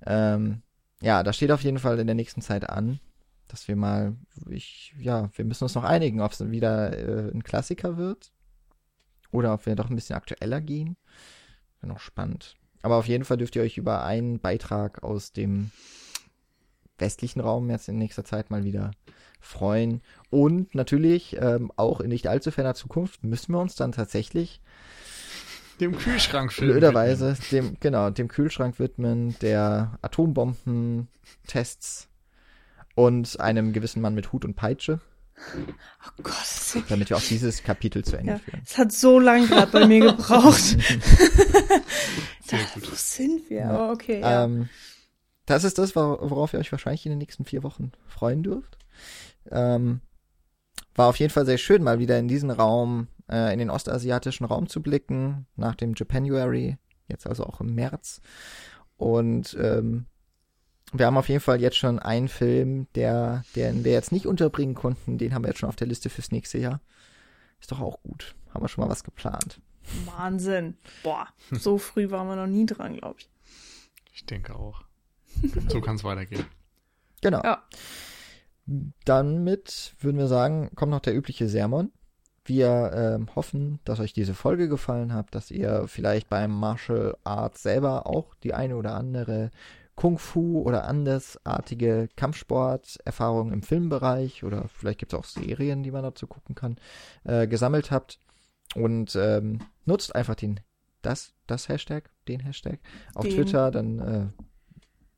Ähm, 0.06 0.62
ja, 1.00 1.22
da 1.22 1.32
steht 1.32 1.50
auf 1.50 1.62
jeden 1.62 1.78
Fall 1.78 1.98
in 1.98 2.06
der 2.06 2.14
nächsten 2.14 2.42
Zeit 2.42 2.68
an, 2.68 3.00
dass 3.48 3.68
wir 3.68 3.76
mal, 3.76 4.16
ich, 4.50 4.94
ja, 4.98 5.30
wir 5.34 5.44
müssen 5.46 5.64
uns 5.64 5.74
noch 5.74 5.84
einigen, 5.84 6.20
ob 6.20 6.32
es 6.32 6.50
wieder 6.50 6.96
äh, 6.96 7.30
ein 7.32 7.42
Klassiker 7.42 7.96
wird 7.96 8.32
oder 9.32 9.54
ob 9.54 9.64
wir 9.64 9.76
doch 9.76 9.88
ein 9.88 9.96
bisschen 9.96 10.16
aktueller 10.16 10.60
gehen. 10.60 10.96
Wäre 11.80 11.92
noch 11.92 12.00
spannend. 12.00 12.56
Aber 12.82 12.96
auf 12.96 13.08
jeden 13.08 13.24
Fall 13.24 13.38
dürft 13.38 13.56
ihr 13.56 13.62
euch 13.62 13.78
über 13.78 14.04
einen 14.04 14.40
Beitrag 14.40 15.02
aus 15.02 15.32
dem 15.32 15.70
westlichen 16.98 17.40
Raum 17.40 17.70
jetzt 17.70 17.88
in 17.88 17.96
nächster 17.96 18.24
Zeit 18.24 18.50
mal 18.50 18.64
wieder 18.64 18.90
freuen. 19.40 20.02
Und 20.30 20.74
natürlich 20.74 21.36
ähm, 21.40 21.72
auch 21.76 22.00
in 22.00 22.08
nicht 22.10 22.26
allzu 22.28 22.50
ferner 22.50 22.74
Zukunft 22.74 23.24
müssen 23.24 23.52
wir 23.52 23.60
uns 23.60 23.74
dann 23.74 23.92
tatsächlich 23.92 24.60
dem 25.80 25.96
Kühlschrank 25.96 26.52
filmen. 26.52 26.72
Blöderweise 26.72 27.36
dem, 27.50 27.76
genau, 27.80 28.10
dem 28.10 28.28
Kühlschrank 28.28 28.78
widmen, 28.78 29.34
der 29.40 29.98
Atombomben-Tests. 30.02 32.08
und 32.94 33.40
einem 33.40 33.72
gewissen 33.72 34.02
Mann 34.02 34.14
mit 34.14 34.32
Hut 34.32 34.44
und 34.44 34.54
Peitsche. 34.56 35.00
Oh 35.56 36.22
Gott. 36.22 36.82
Damit 36.90 37.08
wir 37.08 37.16
auch 37.16 37.22
dieses 37.22 37.62
Kapitel 37.62 38.04
zu 38.04 38.18
Ende 38.18 38.32
Ja, 38.32 38.38
führen. 38.38 38.60
es 38.62 38.76
hat 38.76 38.92
so 38.92 39.18
lang 39.18 39.46
gerade 39.46 39.72
bei 39.72 39.86
mir 39.86 40.00
gebraucht. 40.00 40.62
Sehr 42.44 42.58
da, 42.58 42.64
gut. 42.74 42.90
wo 42.90 42.94
sind 42.94 43.48
wir? 43.48 43.58
Ja. 43.60 43.88
Oh, 43.88 43.92
okay, 43.92 44.20
ja. 44.20 44.44
Ähm, 44.44 44.68
das 45.46 45.64
ist 45.64 45.78
das, 45.78 45.96
wor- 45.96 46.18
worauf 46.28 46.52
ihr 46.52 46.58
euch 46.60 46.70
wahrscheinlich 46.72 47.06
in 47.06 47.10
den 47.12 47.18
nächsten 47.18 47.46
vier 47.46 47.62
Wochen 47.62 47.92
freuen 48.06 48.42
dürft. 48.42 48.76
Ähm, 49.50 50.00
war 50.94 51.08
auf 51.08 51.16
jeden 51.16 51.32
Fall 51.32 51.46
sehr 51.46 51.58
schön, 51.58 51.82
mal 51.82 51.98
wieder 51.98 52.18
in 52.18 52.28
diesen 52.28 52.50
Raum, 52.50 53.08
äh, 53.30 53.52
in 53.52 53.58
den 53.58 53.70
ostasiatischen 53.70 54.46
Raum 54.46 54.68
zu 54.68 54.82
blicken, 54.82 55.46
nach 55.56 55.74
dem 55.74 55.94
Japanuary, 55.96 56.78
jetzt 57.08 57.26
also 57.26 57.44
auch 57.44 57.60
im 57.60 57.74
März. 57.74 58.20
Und 58.96 59.56
ähm, 59.60 60.06
wir 60.92 61.06
haben 61.06 61.16
auf 61.16 61.28
jeden 61.28 61.40
Fall 61.40 61.60
jetzt 61.60 61.76
schon 61.76 61.98
einen 61.98 62.28
Film, 62.28 62.88
der, 62.94 63.44
den 63.54 63.84
wir 63.84 63.92
jetzt 63.92 64.12
nicht 64.12 64.26
unterbringen 64.26 64.74
konnten, 64.74 65.18
den 65.18 65.32
haben 65.32 65.44
wir 65.44 65.48
jetzt 65.48 65.60
schon 65.60 65.68
auf 65.68 65.76
der 65.76 65.86
Liste 65.86 66.10
fürs 66.10 66.32
nächste 66.32 66.58
Jahr. 66.58 66.80
Ist 67.60 67.70
doch 67.70 67.80
auch 67.80 68.02
gut. 68.02 68.34
Haben 68.52 68.64
wir 68.64 68.68
schon 68.68 68.82
mal 68.84 68.90
was 68.90 69.04
geplant. 69.04 69.60
Wahnsinn. 70.16 70.76
Boah, 71.02 71.28
so 71.52 71.78
früh 71.78 72.10
waren 72.10 72.26
wir 72.26 72.36
noch 72.36 72.46
nie 72.46 72.66
dran, 72.66 72.96
glaube 72.96 73.20
ich. 73.20 73.30
Ich 74.12 74.26
denke 74.26 74.54
auch. 74.56 74.82
So 75.68 75.80
kann 75.80 75.96
es 75.96 76.04
weitergehen. 76.04 76.44
Genau. 77.22 77.42
Ja. 77.42 77.62
Dann 79.04 79.42
mit, 79.42 79.94
würden 79.98 80.18
wir 80.18 80.28
sagen, 80.28 80.70
kommt 80.76 80.90
noch 80.90 81.00
der 81.00 81.16
übliche 81.16 81.48
Sermon. 81.48 81.90
Wir 82.44 82.92
ähm, 82.94 83.34
hoffen, 83.34 83.80
dass 83.84 84.00
euch 84.00 84.12
diese 84.12 84.34
Folge 84.34 84.68
gefallen 84.68 85.12
hat, 85.12 85.34
dass 85.34 85.50
ihr 85.50 85.86
vielleicht 85.88 86.28
beim 86.28 86.52
Martial 86.52 87.16
Arts 87.24 87.62
selber 87.62 88.06
auch 88.06 88.34
die 88.36 88.54
eine 88.54 88.76
oder 88.76 88.94
andere 88.94 89.50
Kung 89.96 90.18
Fu 90.18 90.62
oder 90.62 90.84
andersartige 90.84 92.08
Kampfsport-Erfahrung 92.16 93.52
im 93.52 93.62
Filmbereich 93.62 94.44
oder 94.44 94.68
vielleicht 94.68 95.00
gibt 95.00 95.12
es 95.12 95.18
auch 95.18 95.24
Serien, 95.24 95.82
die 95.82 95.90
man 95.90 96.04
dazu 96.04 96.26
gucken 96.26 96.54
kann, 96.54 96.76
äh, 97.24 97.46
gesammelt 97.46 97.90
habt. 97.90 98.18
Und 98.76 99.16
ähm, 99.16 99.58
nutzt 99.84 100.14
einfach 100.14 100.36
den, 100.36 100.60
das, 101.02 101.34
das 101.48 101.68
Hashtag, 101.68 102.08
den 102.28 102.40
Hashtag 102.40 102.78
auf 103.14 103.24
Den. 103.24 103.34
Twitter, 103.34 103.70
dann 103.72 103.98
äh, 103.98 104.26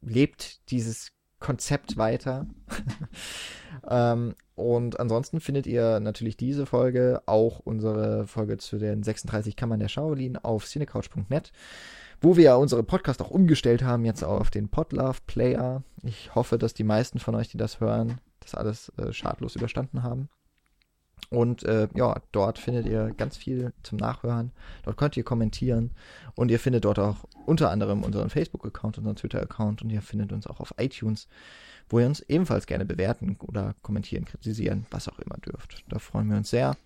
lebt 0.00 0.70
dieses 0.70 1.12
Konzept 1.42 1.96
weiter. 1.98 2.46
ähm, 3.90 4.34
und 4.54 4.98
ansonsten 5.00 5.40
findet 5.40 5.66
ihr 5.66 6.00
natürlich 6.00 6.36
diese 6.36 6.66
Folge, 6.66 7.22
auch 7.26 7.58
unsere 7.58 8.26
Folge 8.26 8.56
zu 8.58 8.78
den 8.78 9.02
36 9.02 9.56
Kammern 9.56 9.80
der 9.80 9.88
Shaolin 9.88 10.36
auf 10.38 10.64
cinecouch.net, 10.64 11.52
wo 12.20 12.36
wir 12.36 12.44
ja 12.44 12.54
unsere 12.54 12.84
Podcast 12.84 13.20
auch 13.20 13.30
umgestellt 13.30 13.82
haben, 13.82 14.04
jetzt 14.04 14.22
auf 14.22 14.50
den 14.50 14.68
Podlove 14.68 15.18
Player. 15.26 15.82
Ich 16.04 16.34
hoffe, 16.34 16.58
dass 16.58 16.74
die 16.74 16.84
meisten 16.84 17.18
von 17.18 17.34
euch, 17.34 17.48
die 17.48 17.58
das 17.58 17.80
hören, 17.80 18.18
das 18.40 18.54
alles 18.54 18.92
äh, 18.96 19.12
schadlos 19.12 19.56
überstanden 19.56 20.02
haben. 20.02 20.28
Und 21.30 21.62
äh, 21.64 21.88
ja, 21.94 22.20
dort 22.30 22.58
findet 22.58 22.86
ihr 22.86 23.12
ganz 23.16 23.36
viel 23.36 23.72
zum 23.82 23.96
Nachhören. 23.96 24.52
Dort 24.84 24.98
könnt 24.98 25.16
ihr 25.16 25.24
kommentieren. 25.24 25.92
Und 26.34 26.50
ihr 26.50 26.60
findet 26.60 26.84
dort 26.84 26.98
auch 26.98 27.24
unter 27.46 27.70
anderem 27.70 28.02
unseren 28.02 28.30
Facebook-Account, 28.30 28.98
unseren 28.98 29.16
Twitter-Account. 29.16 29.82
Und 29.82 29.90
ihr 29.90 30.02
findet 30.02 30.32
uns 30.32 30.46
auch 30.46 30.60
auf 30.60 30.74
iTunes, 30.78 31.28
wo 31.88 31.98
ihr 32.00 32.06
uns 32.06 32.20
ebenfalls 32.20 32.66
gerne 32.66 32.84
bewerten 32.84 33.36
oder 33.40 33.74
kommentieren, 33.82 34.24
kritisieren, 34.24 34.86
was 34.90 35.08
auch 35.08 35.18
immer 35.18 35.36
dürft. 35.38 35.84
Da 35.88 35.98
freuen 35.98 36.28
wir 36.30 36.36
uns 36.36 36.50
sehr. 36.50 36.76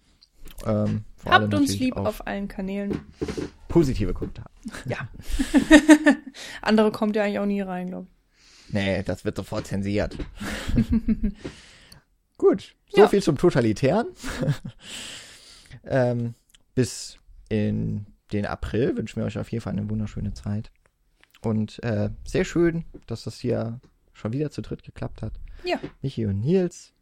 Ähm, 0.64 1.04
Habt 1.24 1.52
uns 1.54 1.76
lieb 1.78 1.96
auf, 1.96 2.06
auf 2.06 2.26
allen 2.26 2.46
Kanälen. 2.48 3.00
positive 3.68 4.14
Kommentare. 4.14 4.48
Ja. 4.86 5.08
Andere 6.62 6.92
kommt 6.92 7.16
ja 7.16 7.24
eigentlich 7.24 7.38
auch 7.40 7.46
nie 7.46 7.60
rein, 7.62 7.88
glaube 7.88 8.06
ich. 8.08 8.72
Nee, 8.72 9.02
das 9.04 9.24
wird 9.24 9.36
sofort 9.36 9.66
zensiert. 9.66 10.16
Gut, 12.38 12.74
so 12.88 13.02
Ja. 13.02 13.08
viel 13.08 13.22
zum 13.22 13.38
Totalitären. 13.38 14.06
ähm, 15.84 16.34
bis 16.74 17.18
in 17.48 18.06
den 18.32 18.46
April 18.46 18.96
wünschen 18.96 19.20
wir 19.20 19.26
euch 19.26 19.38
auf 19.38 19.50
jeden 19.50 19.62
Fall 19.62 19.72
eine 19.72 19.88
wunderschöne 19.88 20.32
Zeit. 20.34 20.70
Und 21.42 21.82
äh, 21.82 22.10
sehr 22.24 22.44
schön, 22.44 22.84
dass 23.06 23.24
das 23.24 23.38
hier 23.38 23.80
schon 24.12 24.32
wieder 24.32 24.50
zu 24.50 24.62
dritt 24.62 24.82
geklappt 24.82 25.22
hat. 25.22 25.32
Ja. 25.64 25.78
Michi 26.02 26.26
und 26.26 26.40
Nils, 26.40 26.92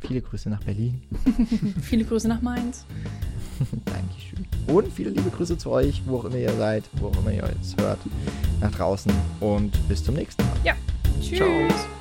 viele 0.00 0.22
Grüße 0.22 0.48
nach 0.48 0.64
Berlin. 0.64 1.02
Viele 1.82 2.04
Grüße 2.04 2.28
nach 2.28 2.40
Mainz. 2.40 2.86
Dankeschön. 3.84 4.46
Und 4.66 4.90
viele 4.92 5.10
liebe 5.10 5.30
Grüße 5.30 5.58
zu 5.58 5.70
euch, 5.70 6.02
wo 6.06 6.18
auch 6.18 6.24
immer 6.24 6.36
ihr 6.36 6.52
seid, 6.52 6.84
wo 6.94 7.08
auch 7.08 7.18
immer 7.18 7.32
ihr 7.32 7.44
uns 7.44 7.76
hört, 7.76 7.98
nach 8.60 8.70
draußen. 8.72 9.12
Und 9.40 9.88
bis 9.88 10.02
zum 10.02 10.14
nächsten 10.14 10.42
Mal. 10.44 10.56
Ja. 10.64 10.74
Tschüss. 11.20 11.38
Ciao. 11.38 11.99